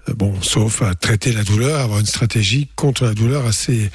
Euh, 0.08 0.12
Bon, 0.16 0.34
sauf 0.40 0.82
à 0.82 0.94
traiter 0.94 1.32
la 1.32 1.42
douleur, 1.42 1.80
avoir 1.80 1.98
une 2.00 2.06
stratégie 2.06 2.68
contre 2.76 3.04
la 3.04 3.12
douleur 3.14 3.44
assez 3.46 3.90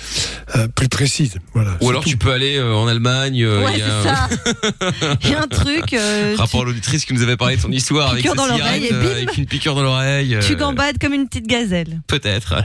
euh, 0.55 0.67
plus 0.67 0.87
précise. 0.89 1.35
Voilà. 1.53 1.71
Ou 1.81 1.89
alors 1.89 2.03
tu 2.03 2.17
peux 2.17 2.31
aller 2.31 2.57
euh, 2.57 2.73
en 2.75 2.87
Allemagne. 2.87 3.41
euh, 3.43 3.65
Ouais, 3.65 3.71
il 3.73 3.79
y 3.79 3.81
a 3.81 3.87
c'est 4.03 4.07
ça. 4.09 5.15
Il 5.23 5.29
y 5.31 5.33
a 5.33 5.41
un 5.41 5.47
truc. 5.47 5.93
euh, 5.93 6.35
Rapport 6.37 6.61
à 6.61 6.65
l'auditrice 6.65 7.05
qui 7.05 7.13
nous 7.13 7.23
avait 7.23 7.37
parlé 7.37 7.55
de 7.55 7.61
son 7.61 7.71
histoire 7.71 8.11
avec 8.11 8.25
dans 8.25 8.45
et 8.45 8.91
euh, 8.93 9.01
bim. 9.03 9.09
avec 9.11 9.37
une 9.37 9.45
piqûre 9.45 9.73
dans 9.75 9.83
l'oreille. 9.83 10.37
tu 10.45 10.55
gambades 10.55 10.97
comme 10.99 11.13
une 11.13 11.27
petite 11.27 11.47
gazelle. 11.47 12.01
Peut-être. 12.07 12.55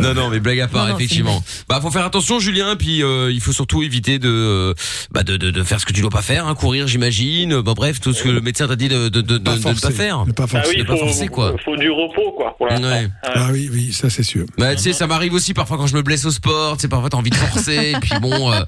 Non, 0.00 0.14
non, 0.14 0.28
mais 0.28 0.40
blague 0.40 0.60
à 0.60 0.68
part, 0.68 0.84
Non, 0.86 0.90
non, 0.92 0.98
c'est 0.98 1.04
effectivement. 1.04 1.42
Bah, 1.68 1.78
faut 1.80 1.90
faire 1.90 2.04
attention, 2.04 2.38
Julien. 2.40 2.76
Puis 2.76 3.02
euh, 3.02 3.30
il 3.32 3.40
faut 3.40 3.52
surtout 3.52 3.82
éviter 3.82 4.18
de, 4.18 4.28
euh, 4.28 4.74
bah, 5.12 5.22
de, 5.22 5.36
de, 5.36 5.50
de 5.50 5.62
faire 5.62 5.80
ce 5.80 5.86
que 5.86 5.92
tu 5.92 6.00
dois 6.00 6.10
pas 6.10 6.22
faire, 6.22 6.46
hein, 6.46 6.54
courir, 6.54 6.86
j'imagine. 6.86 7.60
Bah, 7.60 7.72
bref, 7.74 8.00
tout 8.00 8.12
ce 8.12 8.22
que 8.22 8.28
le 8.28 8.40
médecin 8.40 8.66
t'a 8.68 8.76
dit 8.76 8.88
de, 8.88 9.08
de, 9.08 9.20
de, 9.20 9.38
de, 9.38 9.38
de 9.38 9.50
ne 9.50 9.80
pas 9.80 9.90
faire. 9.90 10.26
Ne 10.26 10.32
pas 10.32 10.46
Ah 10.52 10.62
oui, 10.68 10.74
Ne 10.76 10.80
il 10.82 10.86
pas 10.86 10.96
faut, 10.96 11.06
forcer, 11.06 11.28
quoi. 11.28 11.54
faut 11.64 11.76
du 11.76 11.90
repos 11.90 12.32
quoi 12.36 12.56
pour 12.66 12.84
l'instant. 12.84 12.88
Ouais. 12.88 13.08
Ah 13.22 13.48
oui, 13.52 13.68
oui, 13.72 13.92
ça 13.92 14.10
c'est 14.10 14.22
sûr. 14.22 14.46
Bah, 14.58 14.74
tu 14.74 14.82
sais, 14.82 14.92
ça 14.92 15.06
m'arrive 15.06 15.34
aussi 15.34 15.54
parfois 15.54 15.76
quand 15.76 15.86
je 15.86 15.94
me 15.96 16.02
blesse 16.02 16.24
au 16.24 16.30
sport. 16.30 16.76
Tu 16.76 16.82
sais, 16.82 16.88
parfois 16.88 17.10
t'as 17.10 17.16
envie 17.18 17.30
de 17.30 17.34
forcer. 17.36 17.92
et 17.96 18.00
puis 18.00 18.12
bon, 18.20 18.52
euh, 18.52 18.60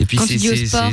et 0.00 0.04
puis 0.04 0.18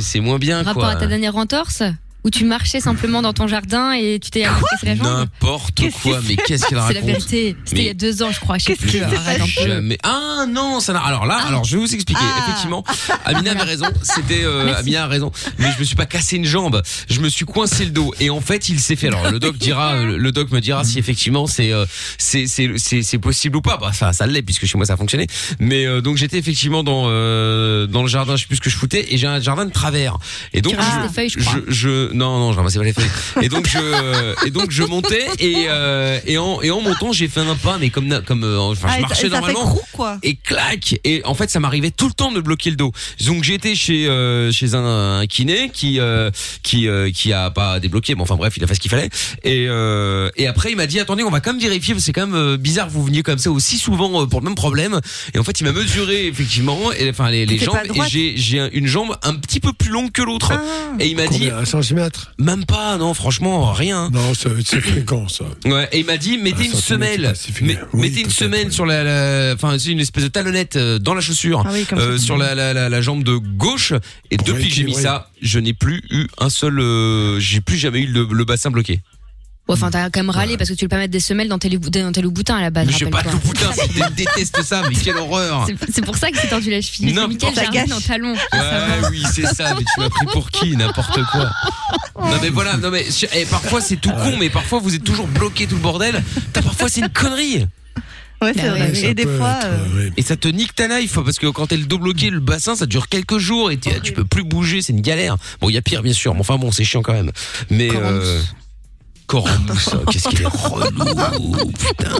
c'est 0.00 0.20
moins 0.20 0.38
bien, 0.38 0.62
Rapport 0.62 0.82
quoi. 0.82 0.92
à 0.92 0.96
ta 0.96 1.06
dernière 1.06 1.36
entorse 1.36 1.82
où 2.26 2.30
tu 2.30 2.44
marchais 2.44 2.80
simplement 2.80 3.22
dans 3.22 3.32
ton 3.32 3.46
jardin 3.46 3.92
et 3.92 4.18
tu 4.18 4.30
t'es 4.30 4.40
cassé 4.40 4.86
la 4.86 4.96
jambe 4.96 5.06
N'importe 5.06 5.80
quoi, 6.02 6.18
mais 6.26 6.34
qu'est-ce 6.34 6.66
qu'elle 6.66 6.70
C'est 6.70 6.74
raconte 6.74 6.94
la 6.94 7.00
vérité. 7.02 7.56
C'était 7.64 7.82
il 7.82 7.86
y 7.86 7.88
a 7.88 7.94
deux 7.94 8.24
ans, 8.24 8.32
je 8.32 8.40
crois. 8.40 8.58
Je 8.58 8.64
sais 8.64 8.74
plus. 8.74 9.00
Arrête 9.00 9.40
un 9.40 9.44
peu. 9.44 9.68
Jamais. 9.68 9.96
Ah 10.02 10.44
non, 10.48 10.80
ça 10.80 10.92
n'a. 10.92 10.98
Alors 10.98 11.24
là, 11.24 11.36
alors 11.46 11.62
je 11.62 11.76
vais 11.76 11.82
vous 11.82 11.94
expliquer. 11.94 12.24
Effectivement, 12.42 12.82
Amina 13.24 13.52
avait 13.52 13.62
raison. 13.62 13.86
C'était 14.02 14.42
euh. 14.42 14.74
Amina 14.74 15.04
a 15.04 15.06
raison. 15.06 15.30
Mais 15.60 15.70
je 15.72 15.78
me 15.78 15.84
suis 15.84 15.94
pas 15.94 16.06
cassé 16.06 16.34
une 16.36 16.44
jambe. 16.44 16.82
Je 17.08 17.20
me 17.20 17.28
suis 17.28 17.44
coincé 17.44 17.84
le 17.84 17.92
dos. 17.92 18.12
Et 18.18 18.28
en 18.28 18.40
fait, 18.40 18.68
il 18.70 18.80
s'est 18.80 18.96
fait. 18.96 19.06
Alors 19.06 19.30
le 19.30 19.38
doc 19.38 19.56
dira, 19.56 19.92
euh, 19.94 20.18
le 20.18 20.32
doc 20.32 20.50
me 20.50 20.60
dira 20.60 20.82
si 20.82 20.98
effectivement 20.98 21.46
c'est 21.46 21.72
euh, 21.72 21.86
c'est 22.18 22.48
c'est 22.48 22.72
c'est 22.76 23.02
c'est 23.02 23.18
possible 23.18 23.56
ou 23.58 23.62
pas. 23.62 23.76
Bah 23.76 23.92
ça 23.92 24.12
ça 24.12 24.26
l'est 24.26 24.42
puisque 24.42 24.66
chez 24.66 24.76
moi 24.76 24.84
ça 24.84 24.94
a 24.94 24.96
fonctionné. 24.96 25.28
Mais 25.60 25.86
euh, 25.86 26.00
donc 26.00 26.16
j'étais 26.16 26.38
effectivement 26.38 26.82
dans 26.82 27.04
euh, 27.06 27.86
dans 27.86 28.02
le 28.02 28.08
jardin. 28.08 28.34
Je 28.34 28.42
sais 28.42 28.48
plus 28.48 28.56
ce 28.56 28.62
que 28.62 28.70
je 28.70 28.76
foutais. 28.76 29.14
Et 29.14 29.16
j'ai 29.16 29.28
un 29.28 29.40
jardin 29.40 29.64
de 29.64 29.72
travers. 29.72 30.18
Et 30.52 30.60
donc 30.60 30.74
ramasses 30.74 31.12
je, 31.28 31.40
je 31.40 31.60
je 31.68 32.15
non 32.16 32.38
non 32.38 32.52
je 32.52 32.56
ramassais 32.56 32.78
pas 32.78 32.84
les 32.84 32.92
feuilles. 32.92 33.10
Et 33.42 33.48
donc 33.48 33.68
je 33.68 33.78
euh, 33.78 34.34
et 34.46 34.50
donc 34.50 34.70
je 34.70 34.82
montais 34.82 35.26
et 35.38 35.66
euh, 35.68 36.18
et 36.26 36.38
en 36.38 36.60
et 36.62 36.70
en 36.70 36.80
montant 36.80 37.12
j'ai 37.12 37.28
fait 37.28 37.40
un 37.40 37.54
pas 37.54 37.76
mais 37.78 37.90
comme 37.90 38.06
na- 38.06 38.20
comme 38.20 38.44
euh, 38.44 38.58
enfin 38.58 38.88
Ah, 38.90 38.92
je 38.94 38.98
et 38.98 39.02
marchais 39.02 39.14
ça- 39.14 39.36
ça 39.40 39.42
fait 39.42 39.52
normalement 39.52 39.66
crou, 39.74 39.80
quoi. 39.92 40.18
et 40.22 40.34
clac 40.36 40.98
et 41.04 41.22
en 41.24 41.34
fait 41.34 41.50
ça 41.50 41.60
m'arrivait 41.60 41.90
tout 41.90 42.06
le 42.08 42.12
temps 42.14 42.32
de 42.32 42.40
bloquer 42.40 42.70
le 42.70 42.76
dos. 42.76 42.92
Donc 43.26 43.44
j'ai 43.44 43.54
été 43.54 43.74
chez 43.74 44.06
euh, 44.08 44.50
chez 44.52 44.74
un, 44.74 45.18
un 45.20 45.26
kiné 45.26 45.70
qui 45.72 46.00
euh, 46.00 46.30
qui 46.62 46.88
euh, 46.88 47.10
qui 47.10 47.32
a 47.32 47.50
pas 47.50 47.80
débloqué 47.80 48.14
bon 48.14 48.22
enfin 48.22 48.36
bref 48.36 48.54
il 48.56 48.64
a 48.64 48.66
fait 48.66 48.74
ce 48.74 48.80
qu'il 48.80 48.90
fallait. 48.90 49.10
Et 49.44 49.66
euh, 49.68 50.30
et 50.36 50.46
après 50.46 50.70
il 50.70 50.76
m'a 50.76 50.86
dit 50.86 50.98
attendez 51.00 51.22
on 51.22 51.30
va 51.30 51.40
quand 51.40 51.52
même 51.52 51.60
vérifier 51.62 51.94
parce 51.94 52.02
que 52.02 52.06
c'est 52.06 52.12
quand 52.12 52.26
même 52.26 52.34
euh, 52.36 52.56
bizarre 52.56 52.86
que 52.88 52.92
vous 52.92 53.04
veniez 53.04 53.22
comme 53.22 53.38
ça 53.38 53.50
aussi 53.50 53.78
souvent 53.78 54.22
euh, 54.22 54.26
pour 54.26 54.40
le 54.40 54.44
même 54.46 54.54
problème. 54.54 55.00
Et 55.34 55.38
en 55.38 55.44
fait 55.44 55.60
il 55.60 55.64
m'a 55.64 55.72
mesuré 55.72 56.26
effectivement 56.26 56.92
et 56.92 57.10
enfin 57.10 57.30
les, 57.30 57.46
les 57.46 57.54
T'étais 57.54 57.64
jambes 57.66 57.74
pas 57.76 57.84
et 57.84 57.88
droite. 57.88 58.08
j'ai 58.10 58.34
j'ai 58.36 58.60
un- 58.60 58.70
une 58.72 58.86
jambe 58.86 59.16
un 59.22 59.34
petit 59.34 59.60
peu 59.60 59.72
plus 59.72 59.90
longue 59.90 60.10
que 60.12 60.22
l'autre. 60.22 60.52
Et 61.00 61.08
il 61.08 61.16
m'a 61.16 61.26
dit 61.26 61.48
Combien, 61.50 61.64
même 62.38 62.64
pas 62.64 62.96
non 62.98 63.14
franchement 63.14 63.72
rien 63.72 64.10
Non, 64.10 64.32
c'est 64.34 64.80
fréquent 64.80 65.28
ça. 65.28 65.44
Ouais, 65.64 65.88
et 65.92 66.00
il 66.00 66.06
m'a 66.06 66.16
dit 66.16 66.38
mettez 66.38 66.66
une 66.66 66.72
semelle, 66.74 67.32
mais- 67.62 67.78
mettez 67.94 68.20
une 68.20 68.30
semelle 68.30 68.72
sur 68.72 68.86
la, 68.86 69.02
la- 69.04 69.54
enfin 69.54 69.78
c'est 69.78 69.90
une 69.90 70.00
espèce 70.00 70.24
de 70.24 70.28
talonnette 70.28 70.76
euh, 70.76 70.98
dans 70.98 71.14
la 71.14 71.20
chaussure, 71.20 71.64
Ah 71.66 71.70
oui, 71.72 71.84
comme 71.84 71.98
euh, 71.98 72.18
sur 72.18 72.36
la, 72.36 72.54
la, 72.54 72.72
la, 72.72 72.88
la 72.88 73.00
jambe 73.00 73.24
de 73.24 73.36
gauche. 73.36 73.92
Et 74.30 74.36
depuis 74.36 74.68
que 74.68 74.74
j'ai 74.74 74.84
mis 74.84 74.94
ça, 74.94 75.30
je 75.42 75.58
n'ai 75.58 75.72
plus 75.72 76.02
eu 76.10 76.26
un 76.38 76.50
seul, 76.50 76.78
euh, 76.80 77.38
j'ai 77.40 77.60
plus 77.60 77.76
jamais 77.76 78.00
eu 78.00 78.06
le, 78.06 78.26
le 78.30 78.44
bassin 78.44 78.70
bloqué. 78.70 79.00
Ouais, 79.68 79.74
Enfin, 79.74 79.90
t'as 79.90 80.10
quand 80.10 80.20
même 80.20 80.30
râlé 80.30 80.56
parce 80.56 80.70
que 80.70 80.74
tu 80.74 80.84
veux 80.84 80.88
pas 80.88 80.96
mettre 80.98 81.10
des 81.10 81.18
semelles 81.20 81.48
dans 81.48 81.58
tes, 81.58 81.68
dans 81.68 82.12
tes 82.12 82.22
loups-boutins 82.22 82.56
à 82.56 82.60
la 82.60 82.70
base. 82.70 82.86
Mais 82.86 82.92
j'ai 82.92 83.06
pas 83.06 83.22
de 83.22 83.28
rappelle-toi. 83.28 83.64
loup-boutin, 83.74 84.08
je 84.08 84.14
déteste 84.14 84.62
ça, 84.62 84.82
mais 84.88 84.94
quelle 84.94 85.16
horreur. 85.16 85.66
C'est- 85.92 86.04
pour 86.04 86.16
ça 86.16 86.30
que 86.30 86.38
c'est 86.38 86.46
tordu 86.48 86.70
la 86.70 86.80
cheville. 86.80 87.12
N'importe 87.12 87.32
Mickaël 87.32 87.54
quoi. 87.54 87.62
Jardine 87.74 87.92
en 87.94 88.00
talon. 88.00 88.32
Ouais, 88.34 89.08
oui, 89.10 89.24
c'est 89.34 89.46
ça, 89.46 89.74
mais 89.74 89.82
tu 89.84 90.00
m'as 90.00 90.08
pris 90.08 90.26
pour 90.26 90.50
qui 90.50 90.76
N'importe 90.76 91.18
quoi. 91.32 91.50
Non 92.20 92.38
mais 92.40 92.48
voilà, 92.50 92.76
non 92.76 92.90
mais 92.90 93.04
et 93.34 93.44
parfois 93.46 93.80
c'est 93.80 93.96
tout 93.96 94.10
con, 94.10 94.36
mais 94.38 94.50
parfois 94.50 94.78
vous 94.78 94.94
êtes 94.94 95.04
toujours 95.04 95.26
bloqué 95.26 95.66
tout 95.66 95.74
le 95.74 95.80
bordel. 95.80 96.22
T'as 96.52 96.62
parfois 96.62 96.88
c'est 96.88 97.00
une 97.00 97.08
connerie. 97.08 97.66
Ouais, 98.42 98.52
c'est 98.54 98.68
vrai. 98.68 98.92
Et 99.02 99.14
des 99.14 99.26
fois. 99.26 99.58
euh, 99.64 100.10
Et 100.16 100.22
ça 100.22 100.36
te 100.36 100.46
nique 100.48 100.74
ta 100.74 100.86
life 100.98 101.14
parce 101.24 101.38
que 101.38 101.46
quand 101.46 101.66
t'es 101.68 101.76
le 101.76 101.84
dos 101.86 101.98
bloqué, 101.98 102.30
le 102.30 102.40
bassin, 102.40 102.76
ça 102.76 102.86
dure 102.86 103.08
quelques 103.08 103.38
jours 103.38 103.70
et 103.70 103.78
tu 103.78 104.12
peux 104.12 104.24
plus 104.24 104.44
bouger, 104.44 104.80
c'est 104.82 104.92
une 104.92 105.00
galère. 105.00 105.36
Bon, 105.60 105.68
il 105.70 105.74
y 105.74 105.78
a 105.78 105.82
pire 105.82 106.02
bien 106.02 106.12
sûr, 106.12 106.34
mais 106.34 106.40
enfin 106.40 106.56
bon, 106.56 106.70
c'est 106.70 106.84
chiant 106.84 107.02
quand 107.02 107.14
même. 107.14 107.32
Mais 107.70 107.88
euh, 107.94 108.40
Corps 109.26 109.46
en 109.46 109.58
mousse, 109.72 109.92
hein, 109.94 110.02
qu'est-ce 110.10 110.28
qu'il 110.28 110.42
est 110.42 110.46
relou, 110.46 111.66
putain. 111.72 112.10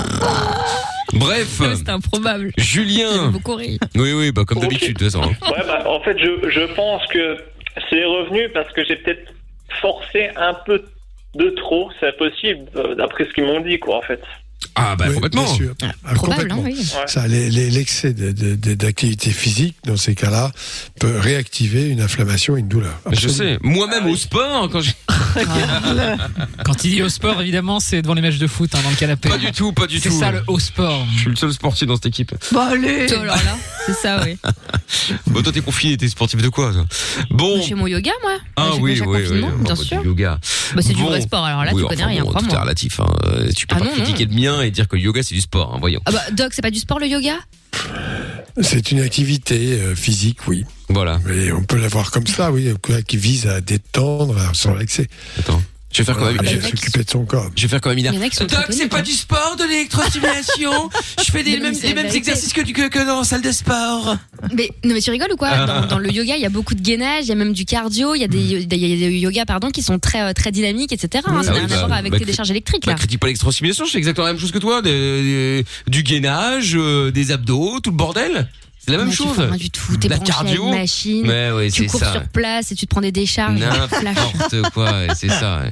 Bref, 1.14 1.60
C'est 1.76 1.88
improbable. 1.88 2.50
Julien. 2.58 3.28
Beaucoup 3.28 3.54
rire. 3.54 3.78
Oui, 3.94 4.12
oui, 4.12 4.32
bah 4.32 4.42
comme 4.46 4.58
d'habitude, 4.60 4.98
de 4.98 5.04
toute 5.08 5.12
façon. 5.12 5.22
hein. 5.22 5.50
Ouais, 5.52 5.64
bah, 5.66 5.84
en 5.88 6.00
fait, 6.00 6.18
je, 6.18 6.50
je 6.50 6.74
pense 6.74 7.06
que 7.06 7.36
c'est 7.90 8.04
revenu 8.04 8.48
parce 8.52 8.70
que 8.72 8.84
j'ai 8.84 8.96
peut-être 8.96 9.32
forcé 9.80 10.30
un 10.36 10.54
peu 10.66 10.84
de 11.36 11.50
trop, 11.50 11.90
c'est 12.00 12.16
possible, 12.16 12.64
euh, 12.76 12.94
d'après 12.94 13.24
ce 13.26 13.32
qu'ils 13.34 13.44
m'ont 13.44 13.60
dit, 13.60 13.78
quoi, 13.78 13.98
en 13.98 14.02
fait. 14.02 14.20
Ah 14.74 14.94
bah 14.96 15.08
complètement. 15.10 15.44
Bien 15.44 15.54
sûr. 15.54 15.74
Ah, 16.04 16.14
complètement. 16.14 16.64
Ça, 17.06 17.26
les- 17.26 17.48
les- 17.50 17.70
l'excès 17.70 18.12
de- 18.12 18.32
de- 18.32 18.54
de- 18.56 18.74
d'activité 18.74 19.30
physique, 19.30 19.76
dans 19.86 19.96
ces 19.96 20.14
cas-là, 20.14 20.52
peut 21.00 21.18
réactiver 21.18 21.88
une 21.88 22.00
inflammation 22.00 22.56
et 22.56 22.60
une 22.60 22.68
douleur. 22.68 22.98
Mais 23.08 23.16
Je 23.16 23.28
sais, 23.28 23.58
moi-même 23.62 24.06
au 24.06 24.16
sport, 24.16 24.68
quand 24.70 24.80
j'ai. 24.82 24.92
Quand 26.64 26.84
il 26.84 26.90
dit 26.90 27.02
au 27.02 27.08
sport, 27.08 27.40
évidemment, 27.40 27.80
c'est 27.80 28.02
devant 28.02 28.14
les 28.14 28.22
matchs 28.22 28.38
de 28.38 28.46
foot, 28.46 28.70
hein, 28.74 28.80
dans 28.82 28.90
le 28.90 28.96
canapé. 28.96 29.28
Pas 29.28 29.38
du 29.38 29.52
tout, 29.52 29.72
pas 29.72 29.86
du 29.86 30.00
tout. 30.00 30.10
C'est 30.10 30.18
ça 30.18 30.30
le 30.32 30.42
haut 30.46 30.58
sport. 30.58 31.06
Je 31.14 31.20
suis 31.20 31.30
le 31.30 31.36
seul 31.36 31.52
sportif 31.52 31.86
dans 31.88 31.94
cette 31.96 32.06
équipe. 32.06 32.34
Bah 32.52 32.68
allez 32.72 33.06
là, 33.08 33.36
c'est 33.86 33.94
ça, 33.94 34.22
oui. 34.24 34.36
Bon, 35.26 35.42
toi, 35.42 35.52
t'es 35.52 35.60
confiné, 35.60 35.96
t'es 35.96 36.08
sportif 36.08 36.40
de 36.42 36.48
quoi, 36.48 36.72
toi? 36.72 36.84
Bon. 37.30 37.60
Je 37.62 37.68
fais 37.68 37.74
mon 37.74 37.86
yoga, 37.86 38.10
moi. 38.22 38.32
Ah 38.56 38.70
J'ai 38.74 38.80
oui, 38.80 39.00
oui, 39.00 39.06
oui, 39.06 39.22
oui, 39.30 39.40
bien 39.40 39.74
bah, 39.74 39.76
sûr. 39.76 40.04
yoga. 40.04 40.38
Bah, 40.74 40.82
c'est 40.82 40.94
du 40.94 41.02
vrai 41.02 41.20
sport, 41.20 41.44
alors 41.44 41.64
là, 41.64 41.70
Oui, 41.74 41.82
tu 41.82 41.88
connais 41.88 42.02
enfin, 42.02 42.10
rien, 42.10 42.22
bon, 42.24 42.30
Tout 42.32 42.38
est 42.38 42.42
crois-moi. 42.42 42.60
relatif. 42.62 43.00
Hein. 43.00 43.06
Euh, 43.26 43.50
Tu 43.56 43.66
peux 43.66 43.76
Ah 43.76 43.78
pas 43.80 43.84
non, 43.84 43.90
non. 43.96 43.96
critiquer 44.02 44.24
le 44.26 44.34
mien 44.34 44.45
et 44.60 44.70
dire 44.70 44.88
que 44.88 44.96
le 44.96 45.02
yoga 45.02 45.22
c'est 45.22 45.34
du 45.34 45.40
sport. 45.40 45.74
Hein, 45.74 45.78
voyons. 45.80 46.00
Ah 46.06 46.12
bah, 46.12 46.22
Doc, 46.32 46.52
c'est 46.52 46.62
pas 46.62 46.70
du 46.70 46.78
sport 46.78 46.98
le 46.98 47.06
yoga? 47.06 47.36
C'est 48.62 48.90
une 48.90 49.00
activité 49.00 49.74
euh, 49.74 49.94
physique, 49.94 50.48
oui. 50.48 50.64
Voilà. 50.88 51.20
Et 51.30 51.52
on 51.52 51.62
peut 51.62 51.78
la 51.78 51.88
voir 51.88 52.10
comme 52.10 52.26
ça, 52.26 52.50
oui, 52.50 52.72
qui 53.06 53.16
vise 53.18 53.46
à 53.46 53.60
détendre, 53.60 54.38
à 54.38 54.54
se 54.54 54.68
relaxer. 54.68 55.08
Attends. 55.38 55.62
Je 55.92 56.02
vais 56.02 56.04
faire 56.04 56.16
quand 56.18 56.26
même. 56.26 56.36
Je 56.42 56.56
vais- 56.56 56.68
s'occuper 56.68 57.04
de 57.04 57.10
son 57.10 57.24
corps. 57.24 57.48
Je 57.56 57.62
vais 57.62 57.68
faire 57.68 57.80
quand 57.80 57.88
même 57.90 57.98
une. 57.98 58.04
Il 58.06 58.14
y 58.14 58.18
en 58.18 58.22
a 58.22 58.28
qui 58.28 58.36
sont 58.36 58.44
Doc, 58.44 58.66
c'est 58.70 58.88
pas 58.88 58.98
hein. 58.98 59.02
du 59.02 59.12
sport, 59.12 59.56
de 59.56 59.64
l'électrostimulation. 59.64 60.90
je 61.24 61.30
fais 61.30 61.42
des 61.42 61.58
mêmes, 61.58 61.74
les 61.82 61.94
mêmes 61.94 62.06
exercices 62.14 62.52
que, 62.52 62.60
du- 62.60 62.72
que, 62.72 62.88
que 62.88 63.06
dans 63.06 63.18
la 63.18 63.24
salle 63.24 63.40
de 63.42 63.52
sport. 63.52 64.16
Mais 64.52 64.70
non, 64.84 64.94
mais 64.94 65.00
tu 65.00 65.10
rigoles 65.10 65.32
ou 65.32 65.36
quoi? 65.36 65.48
Ah. 65.52 65.66
dans, 65.66 65.86
dans 65.86 65.98
le 65.98 66.10
yoga, 66.10 66.36
il 66.36 66.42
y 66.42 66.46
a 66.46 66.50
beaucoup 66.50 66.74
de 66.74 66.82
gainage, 66.82 67.24
il 67.24 67.28
y 67.28 67.32
a 67.32 67.34
même 67.36 67.52
du 67.52 67.64
cardio, 67.64 68.14
il 68.14 68.20
y 68.20 68.24
a 68.24 68.28
des, 68.28 68.38
il 68.38 68.60
y 68.60 69.04
a 69.04 69.08
des 69.08 69.18
yogas 69.18 69.44
pardon 69.46 69.70
qui 69.70 69.80
sont 69.82 69.98
très 69.98 70.20
euh, 70.22 70.32
très 70.32 70.50
dynamiques, 70.52 70.92
etc. 70.92 71.24
hein. 71.26 71.36
Ah 71.38 71.42
ça 71.42 71.50
n'a 71.52 71.52
oui, 71.54 71.58
rien 71.60 71.68
bah, 71.68 71.82
à 71.82 71.86
voir 71.86 71.98
avec 71.98 72.12
bah, 72.12 72.18
tes 72.18 72.24
décharges 72.24 72.50
électriques 72.50 72.84
Bah, 72.84 72.92
là. 72.92 72.98
critique 72.98 73.20
pas 73.20 73.28
l'électrostimulation, 73.28 73.84
je 73.86 73.92
fais 73.92 73.98
exactement 73.98 74.26
la 74.26 74.32
même 74.32 74.40
chose 74.40 74.52
que 74.52 74.58
toi. 74.58 74.82
des- 74.82 74.90
des- 74.90 75.64
du 75.86 76.02
gainage, 76.02 76.74
euh, 76.76 77.10
des 77.10 77.30
abdos, 77.30 77.80
tout 77.80 77.90
le 77.90 77.96
bordel. 77.96 78.48
C'est 78.86 78.92
la 78.92 78.98
même 78.98 79.06
Mais 79.08 79.12
tu 79.12 79.16
chose. 79.24 79.34
fais 79.34 79.42
rien 79.46 79.56
du 79.56 79.70
tout, 79.70 79.96
t'es 79.96 80.06
La 80.08 80.16
branché 80.16 80.30
à 80.30 80.34
cardio. 80.36 80.64
une 80.68 80.70
machine, 80.78 81.26
Ouais, 81.28 81.50
ouais, 81.50 81.70
tu 81.72 81.82
c'est 81.82 81.86
cours 81.88 81.98
ça. 82.00 82.12
sur 82.12 82.28
place 82.28 82.70
et 82.70 82.76
tu 82.76 82.86
te 82.86 82.90
prends 82.90 83.00
des 83.00 83.10
décharges. 83.10 83.58
N'importe 83.58 84.70
quoi, 84.74 84.84
ouais, 84.92 85.08
c'est 85.16 85.28
ça. 85.28 85.62
ouais. 85.62 85.70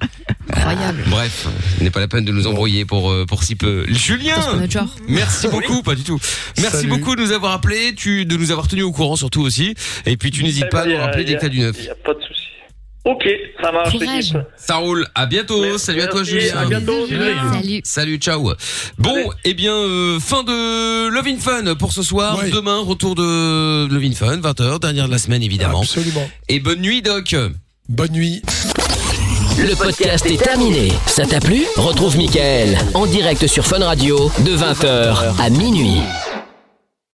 Incroyable. 0.52 1.04
Bref, 1.06 1.46
ce 1.78 1.84
n'est 1.84 1.90
pas 1.90 2.00
la 2.00 2.08
peine 2.08 2.24
de 2.24 2.32
nous 2.32 2.46
embrouiller 2.48 2.84
pour, 2.84 3.10
euh, 3.12 3.24
pour 3.24 3.44
si 3.44 3.54
peu. 3.54 3.84
Julien 3.88 4.34
Parce 4.34 4.46
qu'on 4.48 4.58
a 4.60 4.68
genre. 4.68 4.96
Merci 5.08 5.46
beaucoup, 5.48 5.82
pas 5.82 5.94
du 5.94 6.02
tout. 6.02 6.18
Merci 6.58 6.78
Salut. 6.78 6.88
beaucoup 6.88 7.14
de 7.16 7.20
nous 7.22 7.30
avoir 7.32 7.52
appelés, 7.52 7.94
tu, 7.94 8.26
de 8.26 8.36
nous 8.36 8.50
avoir 8.50 8.66
tenus 8.68 8.84
au 8.84 8.92
courant 8.92 9.14
surtout 9.16 9.42
aussi. 9.42 9.74
Et 10.06 10.16
puis 10.16 10.30
tu 10.32 10.42
n'hésites 10.42 10.68
pas 10.70 10.82
à 10.82 10.86
nous 10.86 10.96
rappeler 10.96 11.24
dès 11.24 11.36
que 11.36 11.40
t'as 11.40 11.48
du 11.48 11.60
neuf. 11.60 11.76
Il 11.80 11.88
a 11.90 11.94
pas 11.94 12.14
de 12.14 12.20
souci. 12.20 12.40
Ok, 13.04 13.28
ça 13.60 13.70
marche. 13.70 13.98
Courage. 13.98 14.32
Ça 14.56 14.76
roule. 14.76 15.06
À 15.14 15.26
bientôt. 15.26 15.76
Salut 15.76 16.00
à 16.00 16.06
toi, 16.06 16.22
Julien. 16.24 16.56
à 16.56 16.64
bientôt, 16.64 17.06
Julien. 17.06 17.52
Salut. 17.52 17.80
Salut, 17.84 18.16
ciao. 18.16 18.52
Bon, 18.98 19.30
eh 19.44 19.52
bien, 19.52 19.74
euh, 19.74 20.18
fin 20.20 20.42
de 20.42 21.08
Love 21.08 21.26
in 21.28 21.36
Fun 21.38 21.74
pour 21.74 21.92
ce 21.92 22.02
soir. 22.02 22.38
Oui. 22.42 22.50
Demain, 22.50 22.80
retour 22.80 23.14
de 23.14 23.86
Love 23.92 24.04
in 24.04 24.12
Fun, 24.12 24.38
20h, 24.38 24.80
dernière 24.80 25.06
de 25.06 25.12
la 25.12 25.18
semaine 25.18 25.42
évidemment. 25.42 25.82
Absolument. 25.82 26.28
Et 26.48 26.60
bonne 26.60 26.80
nuit, 26.80 27.02
Doc. 27.02 27.36
Bonne 27.90 28.12
nuit. 28.12 28.40
Le 29.58 29.74
podcast 29.76 30.24
est 30.26 30.42
terminé. 30.42 30.90
Ça 31.06 31.26
t'a 31.26 31.40
plu? 31.40 31.62
Retrouve 31.76 32.16
Mickaël 32.16 32.78
en 32.94 33.06
direct 33.06 33.46
sur 33.46 33.66
Fun 33.66 33.84
Radio 33.84 34.30
de 34.44 34.56
20h 34.56 35.40
à 35.40 35.50
minuit. 35.50 36.00